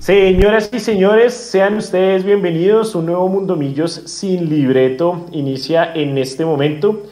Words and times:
Señoras 0.00 0.70
y 0.72 0.80
señores, 0.80 1.34
sean 1.34 1.76
ustedes 1.76 2.24
bienvenidos. 2.24 2.94
Un 2.94 3.04
nuevo 3.04 3.28
Mundo 3.28 3.54
Millos 3.54 3.92
sin 4.06 4.48
libreto 4.48 5.26
inicia 5.30 5.92
en 5.94 6.16
este 6.16 6.46
momento. 6.46 7.02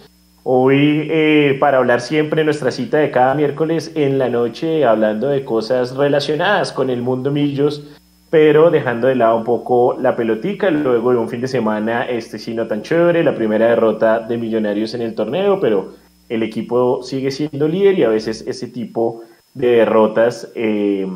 Hoy 0.42 1.06
eh, 1.10 1.58
para 1.60 1.76
hablar 1.76 2.00
siempre 2.00 2.44
nuestra 2.44 2.70
cita 2.70 2.96
de 2.96 3.10
cada 3.10 3.34
miércoles 3.34 3.92
en 3.94 4.18
la 4.18 4.30
noche, 4.30 4.86
hablando 4.86 5.28
de 5.28 5.44
cosas 5.44 5.96
relacionadas 5.96 6.72
con 6.72 6.88
el 6.88 7.02
Mundo 7.02 7.30
Millos, 7.30 7.84
pero 8.30 8.70
dejando 8.70 9.08
de 9.08 9.16
lado 9.16 9.36
un 9.36 9.44
poco 9.44 9.94
la 10.00 10.16
pelotica, 10.16 10.70
luego 10.70 11.10
de 11.10 11.18
un 11.18 11.28
fin 11.28 11.42
de 11.42 11.48
semana 11.48 12.08
este 12.08 12.38
sí 12.38 12.54
no 12.54 12.66
tan 12.68 12.80
chévere, 12.80 13.22
la 13.22 13.34
primera 13.34 13.66
derrota 13.66 14.20
de 14.20 14.38
Millonarios 14.38 14.94
en 14.94 15.02
el 15.02 15.14
torneo, 15.14 15.60
pero 15.60 15.92
el 16.30 16.42
equipo 16.42 17.02
sigue 17.02 17.30
siendo 17.32 17.68
líder 17.68 17.98
y 17.98 18.04
a 18.04 18.08
veces 18.08 18.46
ese 18.48 18.66
tipo 18.66 19.24
de 19.52 19.72
derrotas... 19.72 20.50
Eh, 20.54 21.06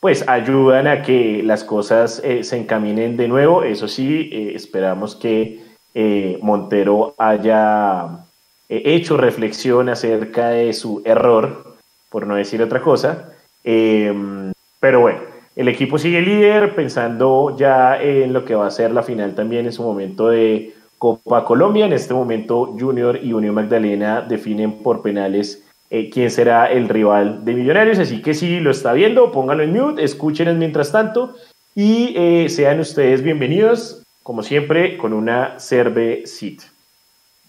pues 0.00 0.28
ayudan 0.28 0.86
a 0.86 1.02
que 1.02 1.42
las 1.42 1.64
cosas 1.64 2.20
eh, 2.24 2.44
se 2.44 2.56
encaminen 2.56 3.16
de 3.16 3.28
nuevo. 3.28 3.62
Eso 3.62 3.88
sí, 3.88 4.30
eh, 4.32 4.52
esperamos 4.54 5.16
que 5.16 5.60
eh, 5.94 6.38
Montero 6.42 7.14
haya 7.18 8.24
hecho 8.68 9.16
reflexión 9.16 9.88
acerca 9.88 10.48
de 10.48 10.72
su 10.72 11.00
error, 11.04 11.76
por 12.10 12.26
no 12.26 12.34
decir 12.34 12.62
otra 12.62 12.82
cosa. 12.82 13.30
Em, 13.64 14.52
pero 14.80 15.00
bueno, 15.00 15.20
el 15.54 15.68
equipo 15.68 15.98
sigue 15.98 16.20
líder, 16.20 16.74
pensando 16.74 17.56
ya 17.56 18.00
en 18.00 18.32
lo 18.32 18.44
que 18.44 18.54
va 18.54 18.66
a 18.66 18.70
ser 18.70 18.92
la 18.92 19.02
final 19.02 19.34
también 19.34 19.66
en 19.66 19.72
su 19.72 19.82
momento 19.82 20.28
de 20.28 20.74
Copa 20.98 21.44
Colombia. 21.44 21.86
En 21.86 21.92
este 21.92 22.14
momento 22.14 22.74
Junior 22.78 23.18
y 23.22 23.32
Unión 23.32 23.54
Magdalena 23.54 24.20
definen 24.20 24.82
por 24.82 25.02
penales 25.02 25.65
eh, 25.88 26.10
quién 26.10 26.30
será 26.30 26.66
el 26.66 26.88
rival 26.88 27.44
de 27.44 27.54
Millonarios. 27.54 27.98
Así 27.98 28.22
que 28.22 28.34
si 28.34 28.60
lo 28.60 28.70
está 28.70 28.92
viendo, 28.92 29.30
póngalo 29.30 29.62
en 29.62 29.72
mute, 29.72 30.02
escuchen 30.02 30.58
mientras 30.58 30.92
tanto 30.92 31.34
y 31.74 32.14
eh, 32.16 32.48
sean 32.48 32.80
ustedes 32.80 33.22
bienvenidos, 33.22 34.02
como 34.22 34.42
siempre, 34.42 34.96
con 34.96 35.12
una 35.12 35.58
cervecita. 35.60 36.64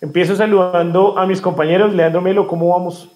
Empiezo 0.01 0.35
saludando 0.35 1.17
a 1.17 1.25
mis 1.25 1.41
compañeros. 1.41 1.93
Leandro 1.93 2.21
Melo, 2.21 2.45
¿cómo 2.47 2.69
vamos? 2.69 3.09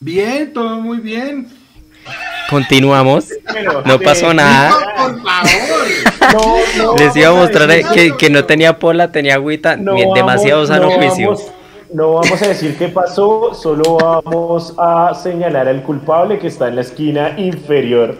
Bien, 0.00 0.52
todo 0.52 0.80
muy 0.80 0.98
bien. 0.98 1.48
Continuamos. 2.50 3.28
No 3.86 3.98
pasó 4.00 4.34
nada. 4.34 4.72
por 4.96 5.22
favor. 6.32 7.00
Les 7.00 7.16
iba 7.16 7.28
a 7.28 7.32
mostrar 7.32 7.70
que, 8.18 8.30
no 8.30 8.44
tenía 8.44 8.78
pola, 8.78 9.10
tenía 9.12 9.34
agüita. 9.34 9.76
demasiado 9.76 10.66
sano 10.66 10.90
juicio 10.90 11.36
no 11.92 12.14
vamos 12.14 12.42
a 12.42 12.48
decir 12.48 12.76
qué 12.76 12.88
pasó, 12.88 13.54
solo 13.54 13.96
vamos 13.96 14.74
a 14.78 15.14
señalar 15.14 15.68
al 15.68 15.82
culpable 15.82 16.38
que 16.38 16.46
está 16.46 16.68
en 16.68 16.76
la 16.76 16.80
esquina 16.82 17.38
inferior 17.38 18.16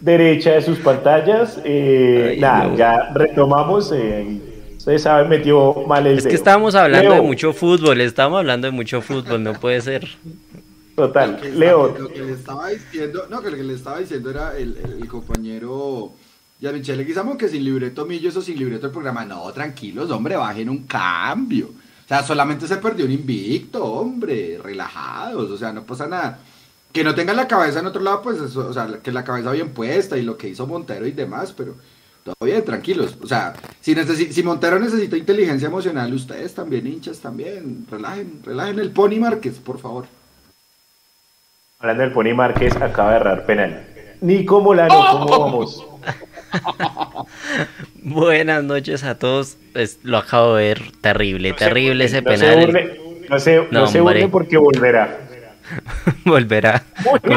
derecha 0.00 0.52
de 0.52 0.62
sus 0.62 0.78
pantallas. 0.78 1.60
Eh, 1.64 2.36
nada, 2.40 2.74
ya 2.74 3.10
retomamos. 3.14 3.92
Eh, 3.92 4.40
ustedes 4.76 5.02
saben, 5.02 5.28
metió 5.28 5.74
mal 5.86 6.06
el 6.06 6.18
Es 6.18 6.26
que 6.26 6.34
estábamos 6.34 6.74
hablando 6.74 7.14
de 7.14 7.20
mucho 7.20 7.52
fútbol, 7.52 8.00
estábamos 8.00 8.40
hablando 8.40 8.66
de 8.66 8.72
mucho 8.72 9.00
fútbol, 9.00 9.42
no 9.42 9.54
puede 9.54 9.80
ser. 9.80 10.08
Total, 10.94 11.40
Leo. 11.54 11.94
Lo 11.98 12.08
que 12.08 12.22
le 12.22 12.32
estaba 12.32 12.68
diciendo, 12.68 13.26
no, 13.30 13.40
que 13.40 13.50
lo 13.50 13.56
que 13.56 13.62
le 13.62 13.74
estaba 13.74 13.98
diciendo 13.98 14.30
era 14.30 14.56
el, 14.56 14.76
el 15.00 15.08
compañero 15.08 16.12
ya 16.60 16.72
Michelle 16.72 17.04
Guizamo 17.04 17.38
que 17.38 17.48
sin 17.48 17.64
libreto 17.64 18.04
millo, 18.04 18.28
eso 18.28 18.42
sin 18.42 18.58
libreto 18.58 18.86
el 18.86 18.92
programa. 18.92 19.24
No, 19.24 19.50
tranquilos, 19.52 20.10
hombre, 20.10 20.36
bajen 20.36 20.68
un 20.68 20.84
cambio. 20.84 21.70
O 22.08 22.14
sea, 22.14 22.22
solamente 22.22 22.66
se 22.66 22.78
perdió 22.78 23.04
un 23.04 23.12
invicto, 23.12 23.84
hombre, 23.84 24.58
relajados, 24.62 25.50
o 25.50 25.58
sea, 25.58 25.74
no 25.74 25.82
pasa 25.82 26.06
nada. 26.06 26.38
Que 26.90 27.04
no 27.04 27.14
tengan 27.14 27.36
la 27.36 27.46
cabeza 27.46 27.80
en 27.80 27.86
otro 27.86 28.00
lado, 28.00 28.22
pues, 28.22 28.40
o 28.40 28.72
sea, 28.72 29.00
que 29.02 29.12
la 29.12 29.24
cabeza 29.24 29.52
bien 29.52 29.74
puesta 29.74 30.16
y 30.16 30.22
lo 30.22 30.38
que 30.38 30.48
hizo 30.48 30.66
Montero 30.66 31.06
y 31.06 31.12
demás, 31.12 31.52
pero 31.54 31.74
todo 32.24 32.34
bien, 32.40 32.64
tranquilos. 32.64 33.18
O 33.22 33.26
sea, 33.26 33.52
si, 33.82 33.94
si 33.94 34.42
Montero 34.42 34.78
necesita 34.78 35.18
inteligencia 35.18 35.68
emocional, 35.68 36.14
ustedes 36.14 36.54
también, 36.54 36.86
hinchas 36.86 37.18
también, 37.18 37.86
relajen, 37.90 38.40
relajen 38.42 38.78
el 38.78 38.90
Pony 38.90 39.16
Márquez, 39.20 39.58
por 39.58 39.78
favor. 39.78 40.06
Hablando 41.78 42.04
del 42.04 42.12
Pony 42.12 42.34
Márquez, 42.34 42.74
acaba 42.76 43.10
de 43.10 43.16
errar 43.16 43.44
penal. 43.44 43.86
Nico 44.22 44.62
Molano, 44.62 45.04
¿cómo 45.12 45.38
vamos? 45.40 45.86
Buenas 48.08 48.64
noches 48.64 49.04
a 49.04 49.18
todos. 49.18 49.58
lo 50.02 50.16
acabo 50.16 50.56
de 50.56 50.68
ver. 50.68 50.82
Terrible, 51.02 51.52
terrible 51.52 52.04
ese 52.04 52.22
penal. 52.22 52.72
no 53.28 53.38
se, 53.38 53.66
no, 53.70 53.86
se 53.86 54.28
porque 54.28 54.56
volverá. 54.56 55.18
volverá. 56.24 56.84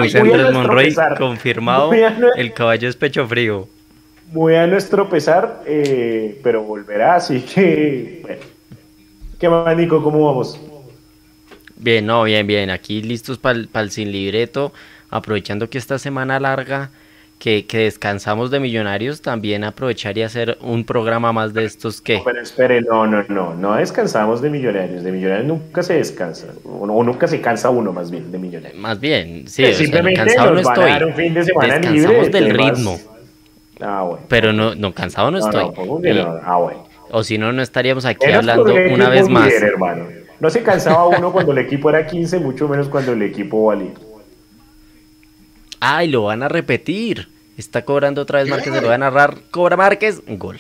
Dice 0.01 0.19
Andrés 0.19 0.53
Monroy, 0.53 0.95
confirmado. 1.17 1.91
el 2.35 2.53
caballo 2.53 2.87
es 2.87 2.95
pecho 2.95 3.27
frío. 3.27 3.67
Muy 4.31 4.55
a 4.55 4.65
nuestro 4.65 5.09
pesar, 5.09 5.61
eh, 5.65 6.39
pero 6.41 6.63
volverá, 6.63 7.15
así 7.15 7.41
que. 7.41 8.19
Bueno. 8.21 8.41
¿Qué 9.37 9.49
más, 9.49 9.75
Nico? 9.75 10.01
¿Cómo 10.01 10.25
vamos? 10.25 10.57
Bien, 11.75 12.05
no, 12.05 12.23
bien, 12.23 12.47
bien. 12.47 12.69
Aquí 12.69 13.01
listos 13.01 13.37
para 13.37 13.59
el 13.59 13.91
sin 13.91 14.11
libreto. 14.11 14.71
Aprovechando 15.09 15.69
que 15.69 15.77
esta 15.77 15.99
semana 15.99 16.39
larga 16.39 16.91
que, 17.41 17.65
descansamos 17.71 18.51
de 18.51 18.59
Millonarios, 18.59 19.23
también 19.23 19.63
aprovechar 19.63 20.15
y 20.15 20.21
hacer 20.21 20.59
un 20.61 20.83
programa 20.83 21.33
más 21.33 21.55
de 21.55 21.65
estos 21.65 21.99
que... 21.99 22.21
pero 22.23 22.39
espere, 22.39 22.81
no, 22.81 23.07
no, 23.07 23.23
no, 23.29 23.55
no 23.55 23.75
descansamos 23.77 24.43
de 24.43 24.51
Millonarios, 24.51 25.03
de 25.03 25.11
Millonarios 25.11 25.47
nunca 25.47 25.81
se 25.81 25.95
descansa, 25.95 26.53
o, 26.63 26.85
nunca 27.03 27.27
se 27.27 27.41
cansa 27.41 27.71
uno 27.71 27.91
más 27.93 28.11
bien 28.11 28.31
de 28.31 28.37
Millonarios. 28.37 28.79
Más 28.79 28.99
bien, 28.99 29.47
sí, 29.47 29.65
o 29.65 29.73
simplemente 29.73 30.19
cansado 30.19 30.53
no 30.53 30.59
estoy. 30.59 31.13
Fin 31.13 31.33
de 31.33 31.43
semana 31.43 31.79
Descansamos 31.79 32.31
del 32.31 32.49
ritmo. 32.51 32.99
Ah, 33.79 34.03
bueno. 34.03 34.25
Pero 34.27 34.53
no, 34.53 34.75
no 34.75 34.93
cansado 34.93 35.31
no, 35.31 35.39
estoy. 35.39 35.73
ah, 36.43 36.57
bueno. 36.57 36.83
O 37.09 37.23
si 37.23 37.39
no, 37.39 37.51
no 37.51 37.63
estaríamos 37.63 38.05
aquí 38.05 38.31
hablando 38.31 38.71
una 38.93 39.09
vez 39.09 39.27
más. 39.27 39.51
hermano. 39.51 40.05
No 40.39 40.49
se 40.51 40.61
cansaba 40.61 41.07
uno 41.07 41.31
cuando 41.31 41.53
el 41.53 41.57
equipo 41.57 41.89
era 41.89 42.05
15, 42.05 42.37
mucho 42.37 42.67
menos 42.67 42.87
cuando 42.87 43.13
el 43.13 43.23
equipo 43.23 43.65
valía. 43.65 43.93
Ay, 45.81 46.07
lo 46.07 46.23
van 46.23 46.43
a 46.43 46.47
repetir. 46.47 47.27
Está 47.57 47.83
cobrando 47.83 48.21
otra 48.21 48.39
vez 48.39 48.49
Márquez, 48.49 48.71
se 48.71 48.81
lo 48.81 48.89
va 48.89 48.95
a 48.95 48.99
narrar. 48.99 49.37
Cobra 49.49 49.75
Márquez, 49.75 50.21
gol. 50.27 50.59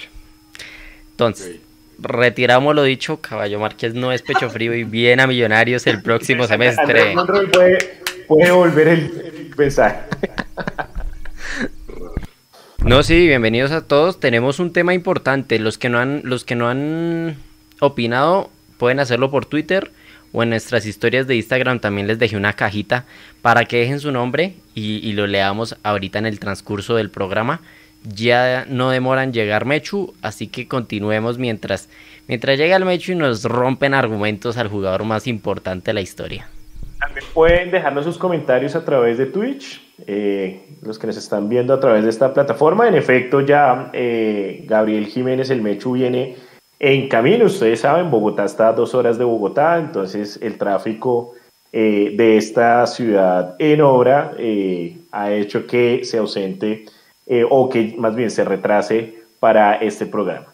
Entonces, 1.11 1.57
retiramos 1.99 2.73
lo 2.73 2.83
dicho. 2.83 3.21
Caballo 3.21 3.59
Márquez 3.59 3.93
no 3.93 4.11
es 4.11 4.23
pecho 4.23 4.49
frío 4.49 4.73
y 4.73 4.83
viene 4.83 5.21
a 5.21 5.27
Millonarios 5.27 5.85
el 5.85 6.01
próximo 6.01 6.47
semestre. 6.47 7.13
Puede, 7.53 7.77
puede 8.27 8.51
volver 8.51 8.87
el 8.87 9.53
pensar. 9.55 10.09
No, 12.83 13.03
sí, 13.03 13.27
bienvenidos 13.27 13.71
a 13.71 13.85
todos. 13.85 14.19
Tenemos 14.19 14.57
un 14.59 14.73
tema 14.73 14.95
importante. 14.95 15.59
Los 15.59 15.77
que 15.77 15.87
no 15.87 15.99
han, 15.99 16.21
los 16.23 16.43
que 16.43 16.55
no 16.55 16.67
han 16.67 17.37
opinado 17.79 18.49
pueden 18.79 18.99
hacerlo 18.99 19.29
por 19.29 19.45
Twitter 19.45 19.91
o 20.33 20.43
en 20.43 20.49
nuestras 20.49 20.85
historias 20.85 21.27
de 21.27 21.35
Instagram 21.35 21.79
también 21.79 22.07
les 22.07 22.19
dejé 22.19 22.37
una 22.37 22.53
cajita 22.53 23.05
para 23.41 23.65
que 23.65 23.77
dejen 23.77 23.99
su 23.99 24.11
nombre 24.11 24.53
y, 24.75 25.11
lo 25.13 25.27
leamos 25.27 25.77
ahorita 25.83 26.19
en 26.19 26.25
el 26.25 26.39
transcurso 26.39 26.95
del 26.95 27.09
programa. 27.09 27.61
Ya 28.03 28.65
no 28.67 28.89
demoran 28.89 29.33
llegar 29.33 29.65
Mechu, 29.65 30.13
así 30.21 30.47
que 30.47 30.67
continuemos 30.67 31.37
mientras, 31.37 31.89
mientras 32.27 32.57
llega 32.57 32.75
el 32.75 32.85
Mechu 32.85 33.11
y 33.11 33.15
nos 33.15 33.43
rompen 33.43 33.93
argumentos 33.93 34.57
al 34.57 34.69
jugador 34.69 35.03
más 35.03 35.27
importante 35.27 35.91
de 35.91 35.93
la 35.93 36.01
historia. 36.01 36.47
También 36.99 37.25
pueden 37.33 37.71
dejarnos 37.71 38.05
sus 38.05 38.17
comentarios 38.17 38.75
a 38.75 38.85
través 38.85 39.17
de 39.17 39.25
Twitch, 39.25 39.81
eh, 40.05 40.67
los 40.81 40.99
que 40.99 41.07
nos 41.07 41.17
están 41.17 41.49
viendo 41.49 41.73
a 41.73 41.79
través 41.79 42.03
de 42.03 42.09
esta 42.11 42.33
plataforma. 42.33 42.87
En 42.87 42.95
efecto, 42.95 43.41
ya 43.41 43.89
eh, 43.93 44.63
Gabriel 44.67 45.07
Jiménez, 45.07 45.49
el 45.49 45.61
Mechu, 45.61 45.93
viene 45.93 46.37
en 46.83 47.07
camino, 47.07 47.45
ustedes 47.45 47.81
saben, 47.81 48.09
Bogotá 48.09 48.43
está 48.43 48.69
a 48.69 48.73
dos 48.73 48.95
horas 48.95 49.19
de 49.19 49.23
Bogotá, 49.23 49.77
entonces 49.77 50.39
el 50.41 50.57
tráfico 50.57 51.35
eh, 51.71 52.13
de 52.17 52.37
esta 52.37 52.87
ciudad 52.87 53.55
en 53.59 53.81
obra 53.81 54.33
eh, 54.39 54.97
ha 55.11 55.31
hecho 55.31 55.67
que 55.67 56.03
se 56.03 56.17
ausente 56.17 56.85
eh, 57.27 57.45
o 57.47 57.69
que 57.69 57.93
más 57.99 58.15
bien 58.15 58.31
se 58.31 58.43
retrase 58.43 59.13
para 59.39 59.75
este 59.75 60.07
programa. 60.07 60.47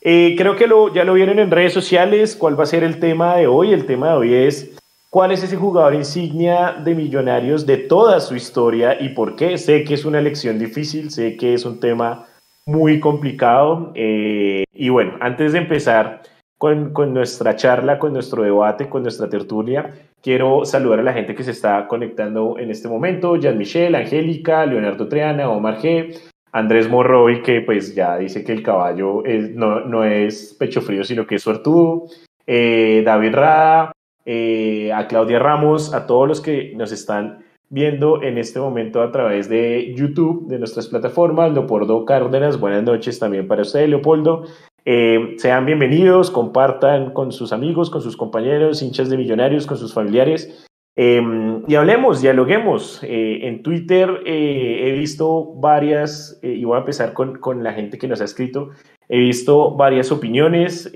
creo 0.00 0.56
que 0.56 0.66
ya 0.94 1.04
lo 1.04 1.12
vieron 1.12 1.38
en 1.38 1.50
redes 1.50 1.74
sociales, 1.74 2.34
cuál 2.34 2.58
va 2.58 2.62
a 2.62 2.66
ser 2.66 2.82
el 2.82 2.98
tema 2.98 3.36
de 3.36 3.46
hoy. 3.46 3.74
El 3.74 3.84
tema 3.84 4.08
de 4.08 4.14
hoy 4.14 4.34
es 4.34 4.70
cuál 5.10 5.32
es 5.32 5.42
ese 5.42 5.56
jugador 5.56 5.94
insignia 5.94 6.80
de 6.82 6.94
Millonarios 6.94 7.66
de 7.66 7.76
toda 7.76 8.20
su 8.20 8.34
historia 8.34 8.96
y 8.98 9.10
por 9.10 9.36
qué. 9.36 9.58
Sé 9.58 9.84
que 9.84 9.92
es 9.92 10.06
una 10.06 10.18
elección 10.18 10.58
difícil, 10.58 11.10
sé 11.10 11.36
que 11.36 11.52
es 11.52 11.66
un 11.66 11.78
tema 11.78 12.24
muy 12.66 13.00
complicado. 13.00 13.92
Eh, 13.94 14.64
y 14.72 14.88
bueno, 14.88 15.16
antes 15.20 15.52
de 15.52 15.58
empezar 15.58 16.22
con, 16.58 16.92
con, 16.92 17.12
nuestra 17.12 17.56
charla, 17.56 17.98
con 17.98 18.12
nuestro 18.12 18.42
debate, 18.42 18.88
con 18.88 19.02
nuestra 19.02 19.28
tertulia, 19.28 19.94
quiero 20.22 20.64
saludar 20.64 21.00
a 21.00 21.02
la 21.02 21.12
gente 21.12 21.34
que 21.34 21.44
se 21.44 21.50
está 21.50 21.86
conectando 21.86 22.58
en 22.58 22.70
este 22.70 22.88
momento. 22.88 23.36
Jean 23.36 23.58
Michel, 23.58 23.94
Angélica, 23.94 24.64
Leonardo 24.66 25.08
Triana, 25.08 25.50
Omar 25.50 25.78
G. 25.78 26.18
Andrés 26.52 26.88
Morroy, 26.88 27.42
que 27.42 27.62
pues 27.62 27.96
ya 27.96 28.16
dice 28.16 28.44
que 28.44 28.52
el 28.52 28.62
caballo 28.62 29.24
no, 29.54 29.80
no, 29.80 30.04
es 30.04 30.54
pecho 30.56 30.80
frío, 30.80 31.02
sino 31.02 31.26
que 31.26 31.34
es 31.34 31.42
suertudo. 31.42 32.04
Eh, 32.46 33.02
David 33.04 33.34
Rada, 33.34 33.92
eh, 34.24 34.92
a 34.92 35.08
Claudia 35.08 35.40
Ramos, 35.40 35.92
a 35.92 36.06
todos 36.06 36.28
los 36.28 36.40
que 36.40 36.72
nos 36.76 36.92
están 36.92 37.43
viendo 37.70 38.22
en 38.22 38.38
este 38.38 38.60
momento 38.60 39.02
a 39.02 39.10
través 39.10 39.48
de 39.48 39.94
YouTube, 39.96 40.46
de 40.48 40.58
nuestras 40.58 40.88
plataformas. 40.88 41.52
Leopoldo 41.52 42.04
Cárdenas, 42.04 42.60
buenas 42.60 42.82
noches 42.82 43.18
también 43.18 43.48
para 43.48 43.62
usted, 43.62 43.88
Leopoldo. 43.88 44.44
Eh, 44.86 45.34
sean 45.38 45.64
bienvenidos, 45.64 46.30
compartan 46.30 47.12
con 47.12 47.32
sus 47.32 47.52
amigos, 47.52 47.88
con 47.88 48.02
sus 48.02 48.16
compañeros, 48.16 48.82
hinchas 48.82 49.08
de 49.08 49.16
millonarios, 49.16 49.66
con 49.66 49.78
sus 49.78 49.94
familiares. 49.94 50.66
Em, 50.96 51.62
y 51.66 51.74
hablemos, 51.74 52.20
dialoguemos. 52.20 53.02
Eh, 53.02 53.48
en 53.48 53.62
Twitter 53.62 54.20
eh, 54.26 54.82
he 54.84 54.92
visto 54.92 55.54
varias, 55.54 56.38
y 56.42 56.64
voy 56.64 56.76
a 56.76 56.80
empezar 56.80 57.14
con, 57.14 57.38
con, 57.38 57.64
la 57.64 57.72
gente 57.72 57.98
que 57.98 58.06
nos 58.06 58.20
ha 58.20 58.24
escrito, 58.24 58.70
he 59.08 59.18
visto 59.18 59.74
varias 59.74 60.12
opiniones. 60.12 60.92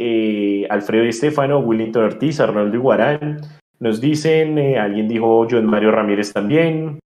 Alfredo 0.70 1.05
y 1.05 1.09
Estefano, 1.09 1.61
Willington 1.61 2.05
Ortiz, 2.05 2.41
Arnoldo 2.41 2.76
Iguarán, 2.76 3.41
nos 3.80 4.00
dicen, 4.00 4.58
alguien 4.76 5.08
dijo 5.08 5.46
John 5.50 5.66
Mario 5.66 5.90
Ramírez 5.90 6.32
también, 6.32 6.98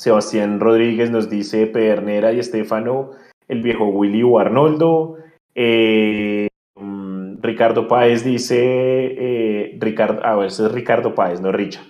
Sebastián 0.00 0.60
Rodríguez 0.60 1.10
nos 1.10 1.28
dice 1.28 1.66
Pedernera 1.66 2.32
y 2.32 2.38
Estefano, 2.38 3.10
el 3.48 3.60
viejo 3.60 3.86
Willy 3.88 4.22
o 4.22 4.38
Arnoldo. 4.38 5.16
Eh, 5.54 6.48
mm, 6.74 7.42
Ricardo 7.42 7.86
Páez 7.86 8.24
dice, 8.24 8.56
eh, 8.58 9.76
Ricardo, 9.78 10.22
ah, 10.24 10.42
ese 10.46 10.64
es 10.64 10.72
Ricardo 10.72 11.14
Páez, 11.14 11.42
no 11.42 11.52
Richard. 11.52 11.84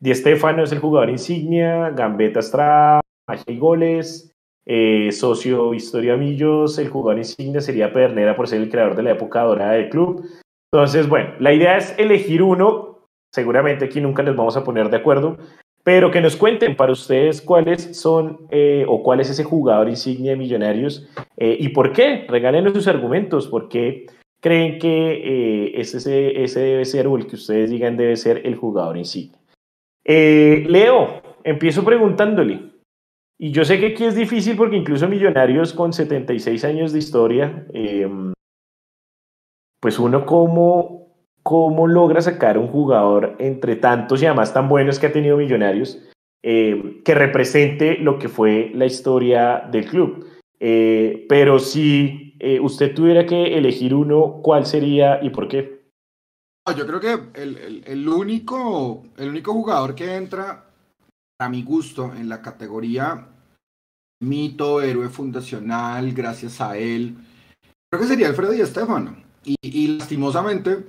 Di 0.00 0.14
Stefano 0.14 0.64
es 0.64 0.72
el 0.72 0.78
jugador 0.78 1.10
insignia, 1.10 1.90
Gambetta 1.90 2.40
Estrada, 2.40 3.02
magia 3.28 3.52
y 3.52 3.58
goles, 3.58 4.34
eh, 4.64 5.12
socio 5.12 5.74
Historia 5.74 6.16
Millos, 6.16 6.78
el 6.78 6.88
jugador 6.88 7.18
insignia 7.18 7.60
sería 7.60 7.92
Pernera 7.92 8.34
por 8.34 8.48
ser 8.48 8.62
el 8.62 8.70
creador 8.70 8.96
de 8.96 9.02
la 9.02 9.10
época 9.10 9.42
dorada 9.42 9.72
del 9.72 9.90
club. 9.90 10.24
Entonces, 10.72 11.06
bueno, 11.06 11.34
la 11.38 11.52
idea 11.52 11.76
es 11.76 11.94
elegir 11.98 12.42
uno, 12.42 12.91
seguramente 13.32 13.86
aquí 13.86 14.00
nunca 14.00 14.22
nos 14.22 14.36
vamos 14.36 14.56
a 14.56 14.64
poner 14.64 14.90
de 14.90 14.98
acuerdo, 14.98 15.38
pero 15.84 16.10
que 16.10 16.20
nos 16.20 16.36
cuenten 16.36 16.76
para 16.76 16.92
ustedes 16.92 17.42
cuáles 17.42 17.96
son 17.98 18.46
eh, 18.50 18.84
o 18.86 19.02
cuál 19.02 19.20
es 19.20 19.30
ese 19.30 19.42
jugador 19.42 19.88
insignia 19.88 20.32
de 20.32 20.36
Millonarios 20.36 21.08
eh, 21.36 21.56
y 21.58 21.70
por 21.70 21.92
qué. 21.92 22.26
Regálenos 22.28 22.72
sus 22.72 22.86
argumentos, 22.86 23.48
por 23.48 23.68
qué 23.68 24.06
creen 24.40 24.78
que 24.78 24.88
eh, 24.88 25.80
ese, 25.80 26.42
ese 26.42 26.60
debe 26.60 26.84
ser 26.84 27.06
o 27.06 27.16
el 27.16 27.26
que 27.26 27.36
ustedes 27.36 27.70
digan 27.70 27.96
debe 27.96 28.16
ser 28.16 28.46
el 28.46 28.54
jugador 28.54 28.96
insignia. 28.96 29.38
Leo, 30.04 31.22
empiezo 31.42 31.84
preguntándole. 31.84 32.70
Y 33.38 33.50
yo 33.50 33.64
sé 33.64 33.80
que 33.80 33.86
aquí 33.86 34.04
es 34.04 34.14
difícil 34.14 34.56
porque 34.56 34.76
incluso 34.76 35.08
Millonarios 35.08 35.72
con 35.72 35.92
76 35.92 36.64
años 36.64 36.92
de 36.92 36.98
historia, 37.00 37.66
pues 39.80 39.98
uno 39.98 40.24
como 40.24 41.01
cómo 41.42 41.86
logra 41.86 42.20
sacar 42.20 42.58
un 42.58 42.68
jugador 42.68 43.36
entre 43.38 43.76
tantos 43.76 44.22
y 44.22 44.26
además 44.26 44.52
tan 44.52 44.68
buenos 44.68 44.98
que 44.98 45.06
ha 45.06 45.12
tenido 45.12 45.36
Millonarios 45.36 45.98
eh, 46.44 47.00
que 47.04 47.14
represente 47.14 47.98
lo 47.98 48.18
que 48.18 48.28
fue 48.28 48.72
la 48.74 48.86
historia 48.86 49.68
del 49.70 49.86
club. 49.86 50.26
Eh, 50.58 51.26
pero 51.28 51.58
si 51.58 52.36
eh, 52.40 52.58
usted 52.60 52.94
tuviera 52.94 53.26
que 53.26 53.56
elegir 53.56 53.94
uno, 53.94 54.40
¿cuál 54.42 54.66
sería 54.66 55.22
y 55.22 55.30
por 55.30 55.48
qué? 55.48 55.82
Yo 56.76 56.86
creo 56.86 57.00
que 57.00 57.40
el, 57.40 58.08
único, 58.08 59.04
el 59.16 59.28
único 59.28 59.52
jugador 59.52 59.94
que 59.96 60.14
entra, 60.14 60.66
a 61.40 61.48
mi 61.48 61.62
gusto, 61.62 62.12
en 62.14 62.28
la 62.28 62.40
categoría 62.40 63.28
mito, 64.20 64.80
héroe 64.80 65.08
fundacional, 65.08 66.12
gracias 66.12 66.60
a 66.60 66.76
él, 66.76 67.16
creo 67.90 68.02
que 68.02 68.08
sería 68.08 68.28
Alfredo 68.28 68.54
y 68.54 68.60
Estefano. 68.60 69.16
Y, 69.44 69.56
y 69.60 69.98
lastimosamente, 69.98 70.84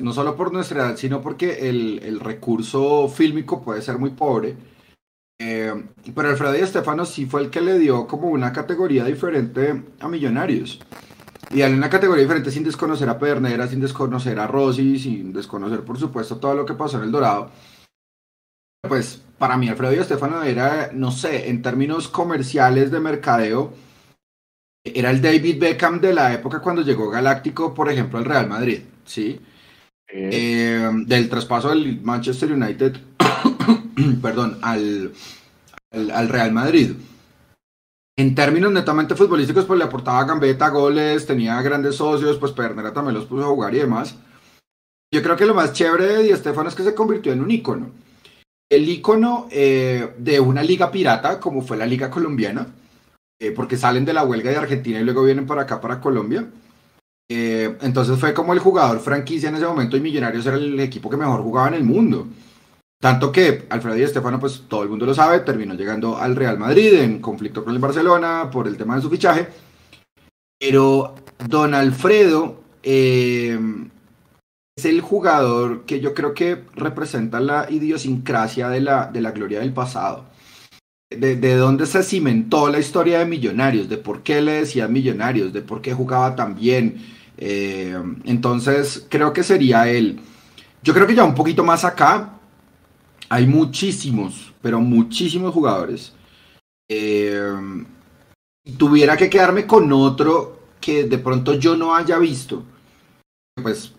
no 0.00 0.12
solo 0.12 0.36
por 0.36 0.52
nuestra 0.52 0.86
edad, 0.86 0.96
sino 0.96 1.20
porque 1.20 1.68
el, 1.68 2.20
recurso 2.20 3.08
fílmico 3.08 3.62
puede 3.62 3.82
ser 3.82 3.98
muy 3.98 4.10
pobre. 4.10 4.56
Eh, 5.38 5.72
pero 6.14 6.28
Alfredo 6.28 6.56
y 6.56 6.60
Estefano 6.60 7.04
sí 7.04 7.26
fue 7.26 7.42
el 7.42 7.50
que 7.50 7.60
le 7.60 7.78
dio 7.78 8.06
como 8.06 8.28
una 8.28 8.52
categoría 8.52 9.04
diferente 9.04 9.82
a 10.00 10.08
Millonarios. 10.08 10.80
Y 11.50 11.60
darle 11.60 11.76
una 11.76 11.90
categoría 11.90 12.22
diferente 12.22 12.50
sin 12.50 12.62
desconocer 12.62 13.08
a 13.08 13.18
Pedernera, 13.18 13.66
sin 13.66 13.80
desconocer 13.80 14.38
a 14.38 14.46
Rossi, 14.46 14.98
sin 14.98 15.32
desconocer, 15.32 15.82
por 15.82 15.98
supuesto, 15.98 16.36
todo 16.36 16.54
lo 16.54 16.66
que 16.66 16.74
pasó 16.74 16.98
en 16.98 17.04
el 17.04 17.12
Dorado. 17.12 17.50
Pues 18.86 19.22
para 19.38 19.56
mí 19.56 19.68
Alfredo 19.68 19.94
y 19.94 19.98
Estefano 19.98 20.42
era, 20.42 20.90
no 20.92 21.10
sé, 21.10 21.48
en 21.48 21.62
términos 21.62 22.08
comerciales 22.08 22.90
de 22.90 23.00
mercadeo, 23.00 23.72
era 24.84 25.10
el 25.10 25.20
David 25.20 25.58
Beckham 25.60 26.00
de 26.00 26.14
la 26.14 26.32
época 26.32 26.60
cuando 26.60 26.82
llegó 26.82 27.10
Galáctico, 27.10 27.74
por 27.74 27.90
ejemplo, 27.90 28.18
al 28.18 28.24
Real 28.24 28.48
Madrid, 28.48 28.82
¿sí? 29.04 29.40
Eh, 30.12 30.90
del 31.06 31.28
traspaso 31.28 31.70
del 31.70 32.00
Manchester 32.02 32.52
United, 32.52 32.96
perdón, 34.22 34.58
al, 34.62 35.12
al, 35.90 36.28
Real 36.28 36.52
Madrid. 36.52 36.92
En 38.16 38.34
términos 38.34 38.72
netamente 38.72 39.14
futbolísticos, 39.14 39.64
pues 39.64 39.78
le 39.78 39.84
aportaba 39.84 40.24
Gambetta 40.24 40.68
goles, 40.68 41.26
tenía 41.26 41.60
grandes 41.62 41.96
socios, 41.96 42.38
pues 42.38 42.52
Pernera 42.52 42.92
también 42.92 43.14
los 43.14 43.26
puso 43.26 43.44
a 43.44 43.48
jugar 43.48 43.74
y 43.74 43.78
demás. 43.78 44.16
Yo 45.12 45.22
creo 45.22 45.36
que 45.36 45.46
lo 45.46 45.54
más 45.54 45.72
chévere 45.72 46.06
de 46.06 46.22
Di 46.24 46.30
es 46.30 46.40
que 46.40 46.82
se 46.82 46.94
convirtió 46.94 47.32
en 47.32 47.40
un 47.40 47.50
ícono. 47.50 47.90
El 48.70 48.88
ícono 48.88 49.48
eh, 49.50 50.14
de 50.18 50.38
una 50.38 50.62
liga 50.62 50.90
pirata, 50.90 51.40
como 51.40 51.62
fue 51.62 51.76
la 51.76 51.86
liga 51.86 52.10
colombiana, 52.10 52.68
eh, 53.40 53.50
porque 53.50 53.76
salen 53.76 54.04
de 54.04 54.12
la 54.12 54.24
huelga 54.24 54.50
de 54.50 54.56
Argentina 54.56 55.00
y 55.00 55.04
luego 55.04 55.24
vienen 55.24 55.46
para 55.46 55.62
acá, 55.62 55.80
para 55.80 56.00
Colombia. 56.00 56.46
Eh, 57.32 57.76
entonces 57.82 58.18
fue 58.18 58.34
como 58.34 58.52
el 58.52 58.58
jugador 58.58 58.98
franquicia 58.98 59.50
en 59.50 59.54
ese 59.54 59.64
momento 59.64 59.96
y 59.96 60.00
Millonarios 60.00 60.44
era 60.46 60.56
el 60.56 60.80
equipo 60.80 61.08
que 61.08 61.16
mejor 61.16 61.42
jugaba 61.42 61.68
en 61.68 61.74
el 61.74 61.84
mundo. 61.84 62.26
Tanto 63.00 63.30
que 63.30 63.66
Alfredo 63.70 63.96
y 63.96 64.02
Estefano, 64.02 64.40
pues 64.40 64.64
todo 64.68 64.82
el 64.82 64.88
mundo 64.88 65.06
lo 65.06 65.14
sabe, 65.14 65.38
terminó 65.40 65.74
llegando 65.74 66.18
al 66.18 66.34
Real 66.34 66.58
Madrid 66.58 66.92
en 66.94 67.20
conflicto 67.20 67.64
con 67.64 67.72
el 67.72 67.78
Barcelona 67.78 68.50
por 68.50 68.66
el 68.66 68.76
tema 68.76 68.96
de 68.96 69.02
su 69.02 69.08
fichaje. 69.08 69.46
Pero 70.58 71.14
Don 71.46 71.72
Alfredo 71.72 72.64
eh, 72.82 73.56
es 74.76 74.84
el 74.84 75.00
jugador 75.00 75.84
que 75.84 76.00
yo 76.00 76.14
creo 76.14 76.34
que 76.34 76.64
representa 76.74 77.38
la 77.38 77.70
idiosincrasia 77.70 78.68
de 78.68 78.80
la, 78.80 79.06
de 79.06 79.20
la 79.20 79.30
gloria 79.30 79.60
del 79.60 79.72
pasado. 79.72 80.24
De, 81.08 81.36
de, 81.36 81.54
dónde 81.54 81.86
se 81.86 82.02
cimentó 82.02 82.68
la 82.68 82.80
historia 82.80 83.20
de 83.20 83.24
Millonarios, 83.24 83.88
de 83.88 83.98
por 83.98 84.22
qué 84.22 84.40
le 84.40 84.52
decían 84.52 84.92
Millonarios, 84.92 85.52
de 85.52 85.62
por 85.62 85.80
qué 85.80 85.94
jugaba 85.94 86.36
tan 86.36 86.54
bien, 86.54 87.19
eh, 87.40 87.98
entonces, 88.24 89.06
creo 89.08 89.32
que 89.32 89.42
sería 89.42 89.88
él. 89.88 90.20
Yo 90.82 90.92
creo 90.92 91.06
que 91.06 91.14
ya 91.14 91.24
un 91.24 91.34
poquito 91.34 91.64
más 91.64 91.84
acá 91.84 92.34
hay 93.30 93.46
muchísimos, 93.46 94.52
pero 94.60 94.78
muchísimos 94.80 95.54
jugadores. 95.54 96.12
Eh, 96.88 97.40
tuviera 98.76 99.16
que 99.16 99.30
quedarme 99.30 99.66
con 99.66 99.90
otro 99.92 100.60
que 100.80 101.04
de 101.04 101.18
pronto 101.18 101.54
yo 101.54 101.76
no 101.76 101.94
haya 101.94 102.18
visto, 102.18 102.62
pues 103.62 103.92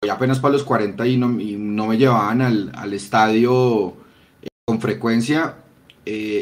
voy 0.00 0.10
apenas 0.10 0.38
para 0.38 0.52
los 0.52 0.64
40 0.64 1.06
y 1.06 1.16
no, 1.16 1.28
me 1.28 1.98
llevaban 1.98 2.40
al, 2.40 2.94
estadio 2.94 3.94
eh, 4.40 4.48
con 4.64 4.80
frecuencia. 4.80 5.56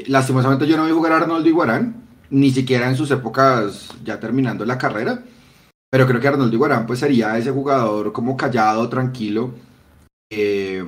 lastimosamente 0.06 0.66
yo 0.66 0.76
no 0.76 0.86
vi 0.86 0.92
jugar 0.92 1.12
a 1.12 1.16
Arnoldo 1.18 1.48
Iguarán, 1.48 2.04
ni 2.30 2.50
siquiera 2.50 2.88
en 2.88 2.96
sus 2.96 3.10
épocas 3.10 3.88
ya 4.04 4.20
terminando 4.20 4.64
la 4.64 4.78
carrera. 4.78 5.22
Pero 5.90 6.06
creo 6.06 6.20
que 6.20 6.28
Arnoldo 6.28 6.54
Iguarán 6.54 6.86
pues 6.86 7.00
sería 7.00 7.36
ese 7.36 7.50
jugador 7.50 8.12
como 8.12 8.36
callado, 8.36 8.88
tranquilo, 8.88 9.52
que 10.28 10.84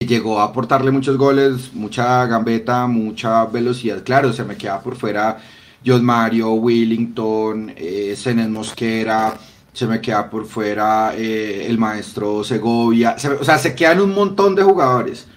llegó 0.00 0.40
a 0.40 0.44
aportarle 0.44 0.90
muchos 0.90 1.18
goles, 1.18 1.74
mucha 1.74 2.26
gambeta, 2.26 2.86
mucha 2.86 3.44
velocidad. 3.46 4.02
Claro, 4.02 4.32
se 4.32 4.44
me 4.44 4.56
queda 4.56 4.80
por 4.80 4.96
fuera 4.96 5.38
John 5.84 6.04
Mario, 6.04 6.52
Willington, 6.52 7.74
eh, 7.76 8.16
Mosquera, 8.48 9.34
se 9.72 9.86
me 9.86 10.00
queda 10.00 10.28
por 10.28 10.46
fuera 10.46 11.14
eh, 11.14 11.66
el 11.66 11.78
maestro 11.78 12.42
Segovia, 12.42 13.16
o 13.40 13.44
sea, 13.44 13.58
se 13.58 13.74
quedan 13.74 14.00
un 14.00 14.14
montón 14.14 14.54
de 14.54 14.62
jugadores. 14.62 15.28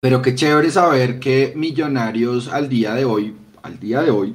Pero 0.00 0.20
qué 0.20 0.34
chévere 0.34 0.70
saber 0.70 1.20
que 1.20 1.52
Millonarios 1.56 2.48
al 2.48 2.68
día 2.68 2.94
de 2.94 3.04
hoy, 3.04 3.36
al 3.62 3.78
día 3.78 4.02
de 4.02 4.10
hoy, 4.10 4.34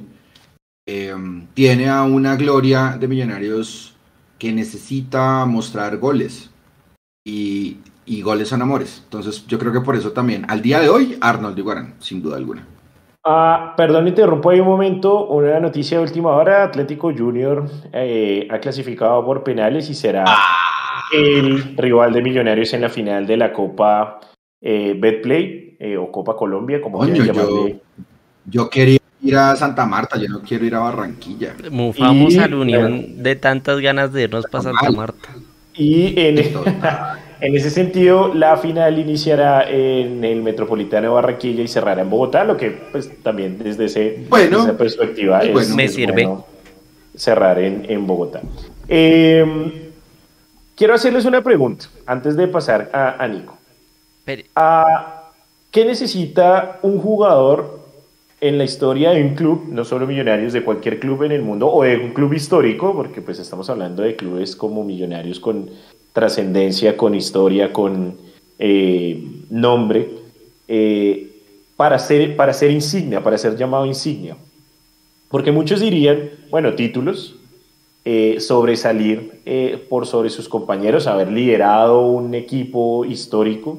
Em, 0.90 1.46
tiene 1.52 1.90
a 1.90 2.02
una 2.02 2.34
gloria 2.36 2.96
de 2.98 3.08
millonarios 3.08 3.94
que 4.38 4.50
necesita 4.52 5.44
mostrar 5.44 5.98
goles. 5.98 6.50
Y, 7.26 7.76
goles 8.22 8.48
son 8.48 8.62
amores. 8.62 9.02
Entonces 9.04 9.46
yo 9.46 9.58
creo 9.58 9.70
que 9.70 9.82
por 9.82 9.96
eso 9.96 10.12
también, 10.12 10.46
al 10.48 10.62
día 10.62 10.80
de 10.80 10.88
hoy, 10.88 11.18
Arnold 11.20 11.58
Iguarán, 11.58 11.94
sin 11.98 12.22
duda 12.22 12.38
alguna. 12.38 12.66
Ah, 13.22 13.74
perdón, 13.76 14.08
interrumpo 14.08 14.48
ahí 14.48 14.60
un 14.60 14.66
momento. 14.66 15.26
Una 15.26 15.60
noticia 15.60 15.98
de 15.98 16.04
última 16.04 16.30
hora: 16.30 16.64
Atlético 16.64 17.12
Junior 17.14 17.66
eh, 17.92 18.48
ha 18.50 18.58
clasificado 18.58 19.22
por 19.26 19.44
penales 19.44 19.90
y 19.90 19.94
será 19.94 20.24
ah. 20.26 21.04
el 21.12 21.76
rival 21.76 22.14
de 22.14 22.22
Millonarios 22.22 22.72
en 22.72 22.80
la 22.80 22.88
final 22.88 23.26
de 23.26 23.36
la 23.36 23.52
Copa 23.52 24.20
eh, 24.62 24.96
Betplay 24.98 25.76
eh, 25.78 25.98
o 25.98 26.10
Copa 26.10 26.34
Colombia, 26.34 26.80
como 26.80 26.96
Coño, 26.96 27.22
yo, 27.22 27.68
yo 28.46 28.70
quería 28.70 28.97
ir 29.22 29.36
a 29.36 29.56
Santa 29.56 29.86
Marta, 29.86 30.18
yo 30.18 30.28
no 30.28 30.40
quiero 30.40 30.64
ir 30.64 30.74
a 30.74 30.80
Barranquilla. 30.80 31.54
Mufamos 31.70 32.36
a 32.36 32.48
la 32.48 32.56
unión 32.56 33.22
de 33.22 33.36
tantas 33.36 33.80
ganas 33.80 34.12
de 34.12 34.24
irnos 34.24 34.46
para 34.46 34.64
Santa 34.64 34.90
Marta. 34.90 35.28
Y 35.74 36.18
en, 36.20 36.38
En 37.40 37.54
ese 37.54 37.70
sentido, 37.70 38.34
la 38.34 38.56
final 38.56 38.98
iniciará 38.98 39.70
en 39.70 40.24
el 40.24 40.42
Metropolitano 40.42 41.02
de 41.02 41.14
Barranquilla 41.14 41.62
y 41.62 41.68
cerrará 41.68 42.02
en 42.02 42.10
Bogotá, 42.10 42.42
lo 42.42 42.56
que 42.56 42.70
pues 42.70 43.10
también 43.22 43.58
desde, 43.58 43.84
ese, 43.84 44.26
esa 44.50 44.76
perspectiva 44.76 45.40
es, 45.40 45.70
me 45.74 45.86
sirve 45.86 46.28
cerrar 47.14 47.60
en, 47.60 48.06
Bogotá. 48.08 48.40
Em, 48.88 49.70
quiero 50.74 50.94
hacerles 50.94 51.26
una 51.26 51.42
pregunta 51.42 51.86
antes 52.06 52.36
de 52.36 52.48
pasar 52.48 52.90
a, 52.92 53.26
Nico. 53.28 53.56
Ah, 54.56 55.30
¿Qué 55.70 55.84
necesita 55.84 56.80
un 56.82 56.98
jugador 56.98 57.77
en 58.40 58.58
la 58.58 58.64
historia 58.64 59.10
de 59.10 59.22
un 59.22 59.34
club, 59.34 59.64
no 59.68 59.84
solo 59.84 60.06
Millonarios, 60.06 60.52
de 60.52 60.62
cualquier 60.62 61.00
club 61.00 61.24
en 61.24 61.32
el 61.32 61.42
mundo 61.42 61.68
o 61.68 61.82
de 61.82 61.96
un 61.96 62.12
club 62.12 62.32
histórico, 62.32 62.94
porque 62.94 63.20
pues 63.20 63.38
estamos 63.38 63.68
hablando 63.68 64.02
de 64.02 64.16
clubes 64.16 64.54
como 64.54 64.84
Millonarios 64.84 65.40
con 65.40 65.70
trascendencia, 66.12 66.96
con 66.96 67.14
historia, 67.14 67.72
con 67.72 68.16
eh, 68.58 69.24
nombre, 69.50 70.08
eh, 70.68 71.30
para, 71.76 71.98
ser, 71.98 72.36
para 72.36 72.52
ser 72.52 72.70
insignia, 72.70 73.22
para 73.22 73.38
ser 73.38 73.56
llamado 73.56 73.86
insignia. 73.86 74.36
Porque 75.28 75.52
muchos 75.52 75.80
dirían, 75.80 76.30
bueno, 76.50 76.74
títulos, 76.74 77.36
eh, 78.04 78.40
sobresalir 78.40 79.42
por 79.88 80.06
sobre 80.06 80.30
sus 80.30 80.48
compañeros, 80.48 81.06
haber 81.06 81.30
liderado 81.30 82.06
un 82.06 82.34
equipo 82.34 83.04
histórico, 83.04 83.78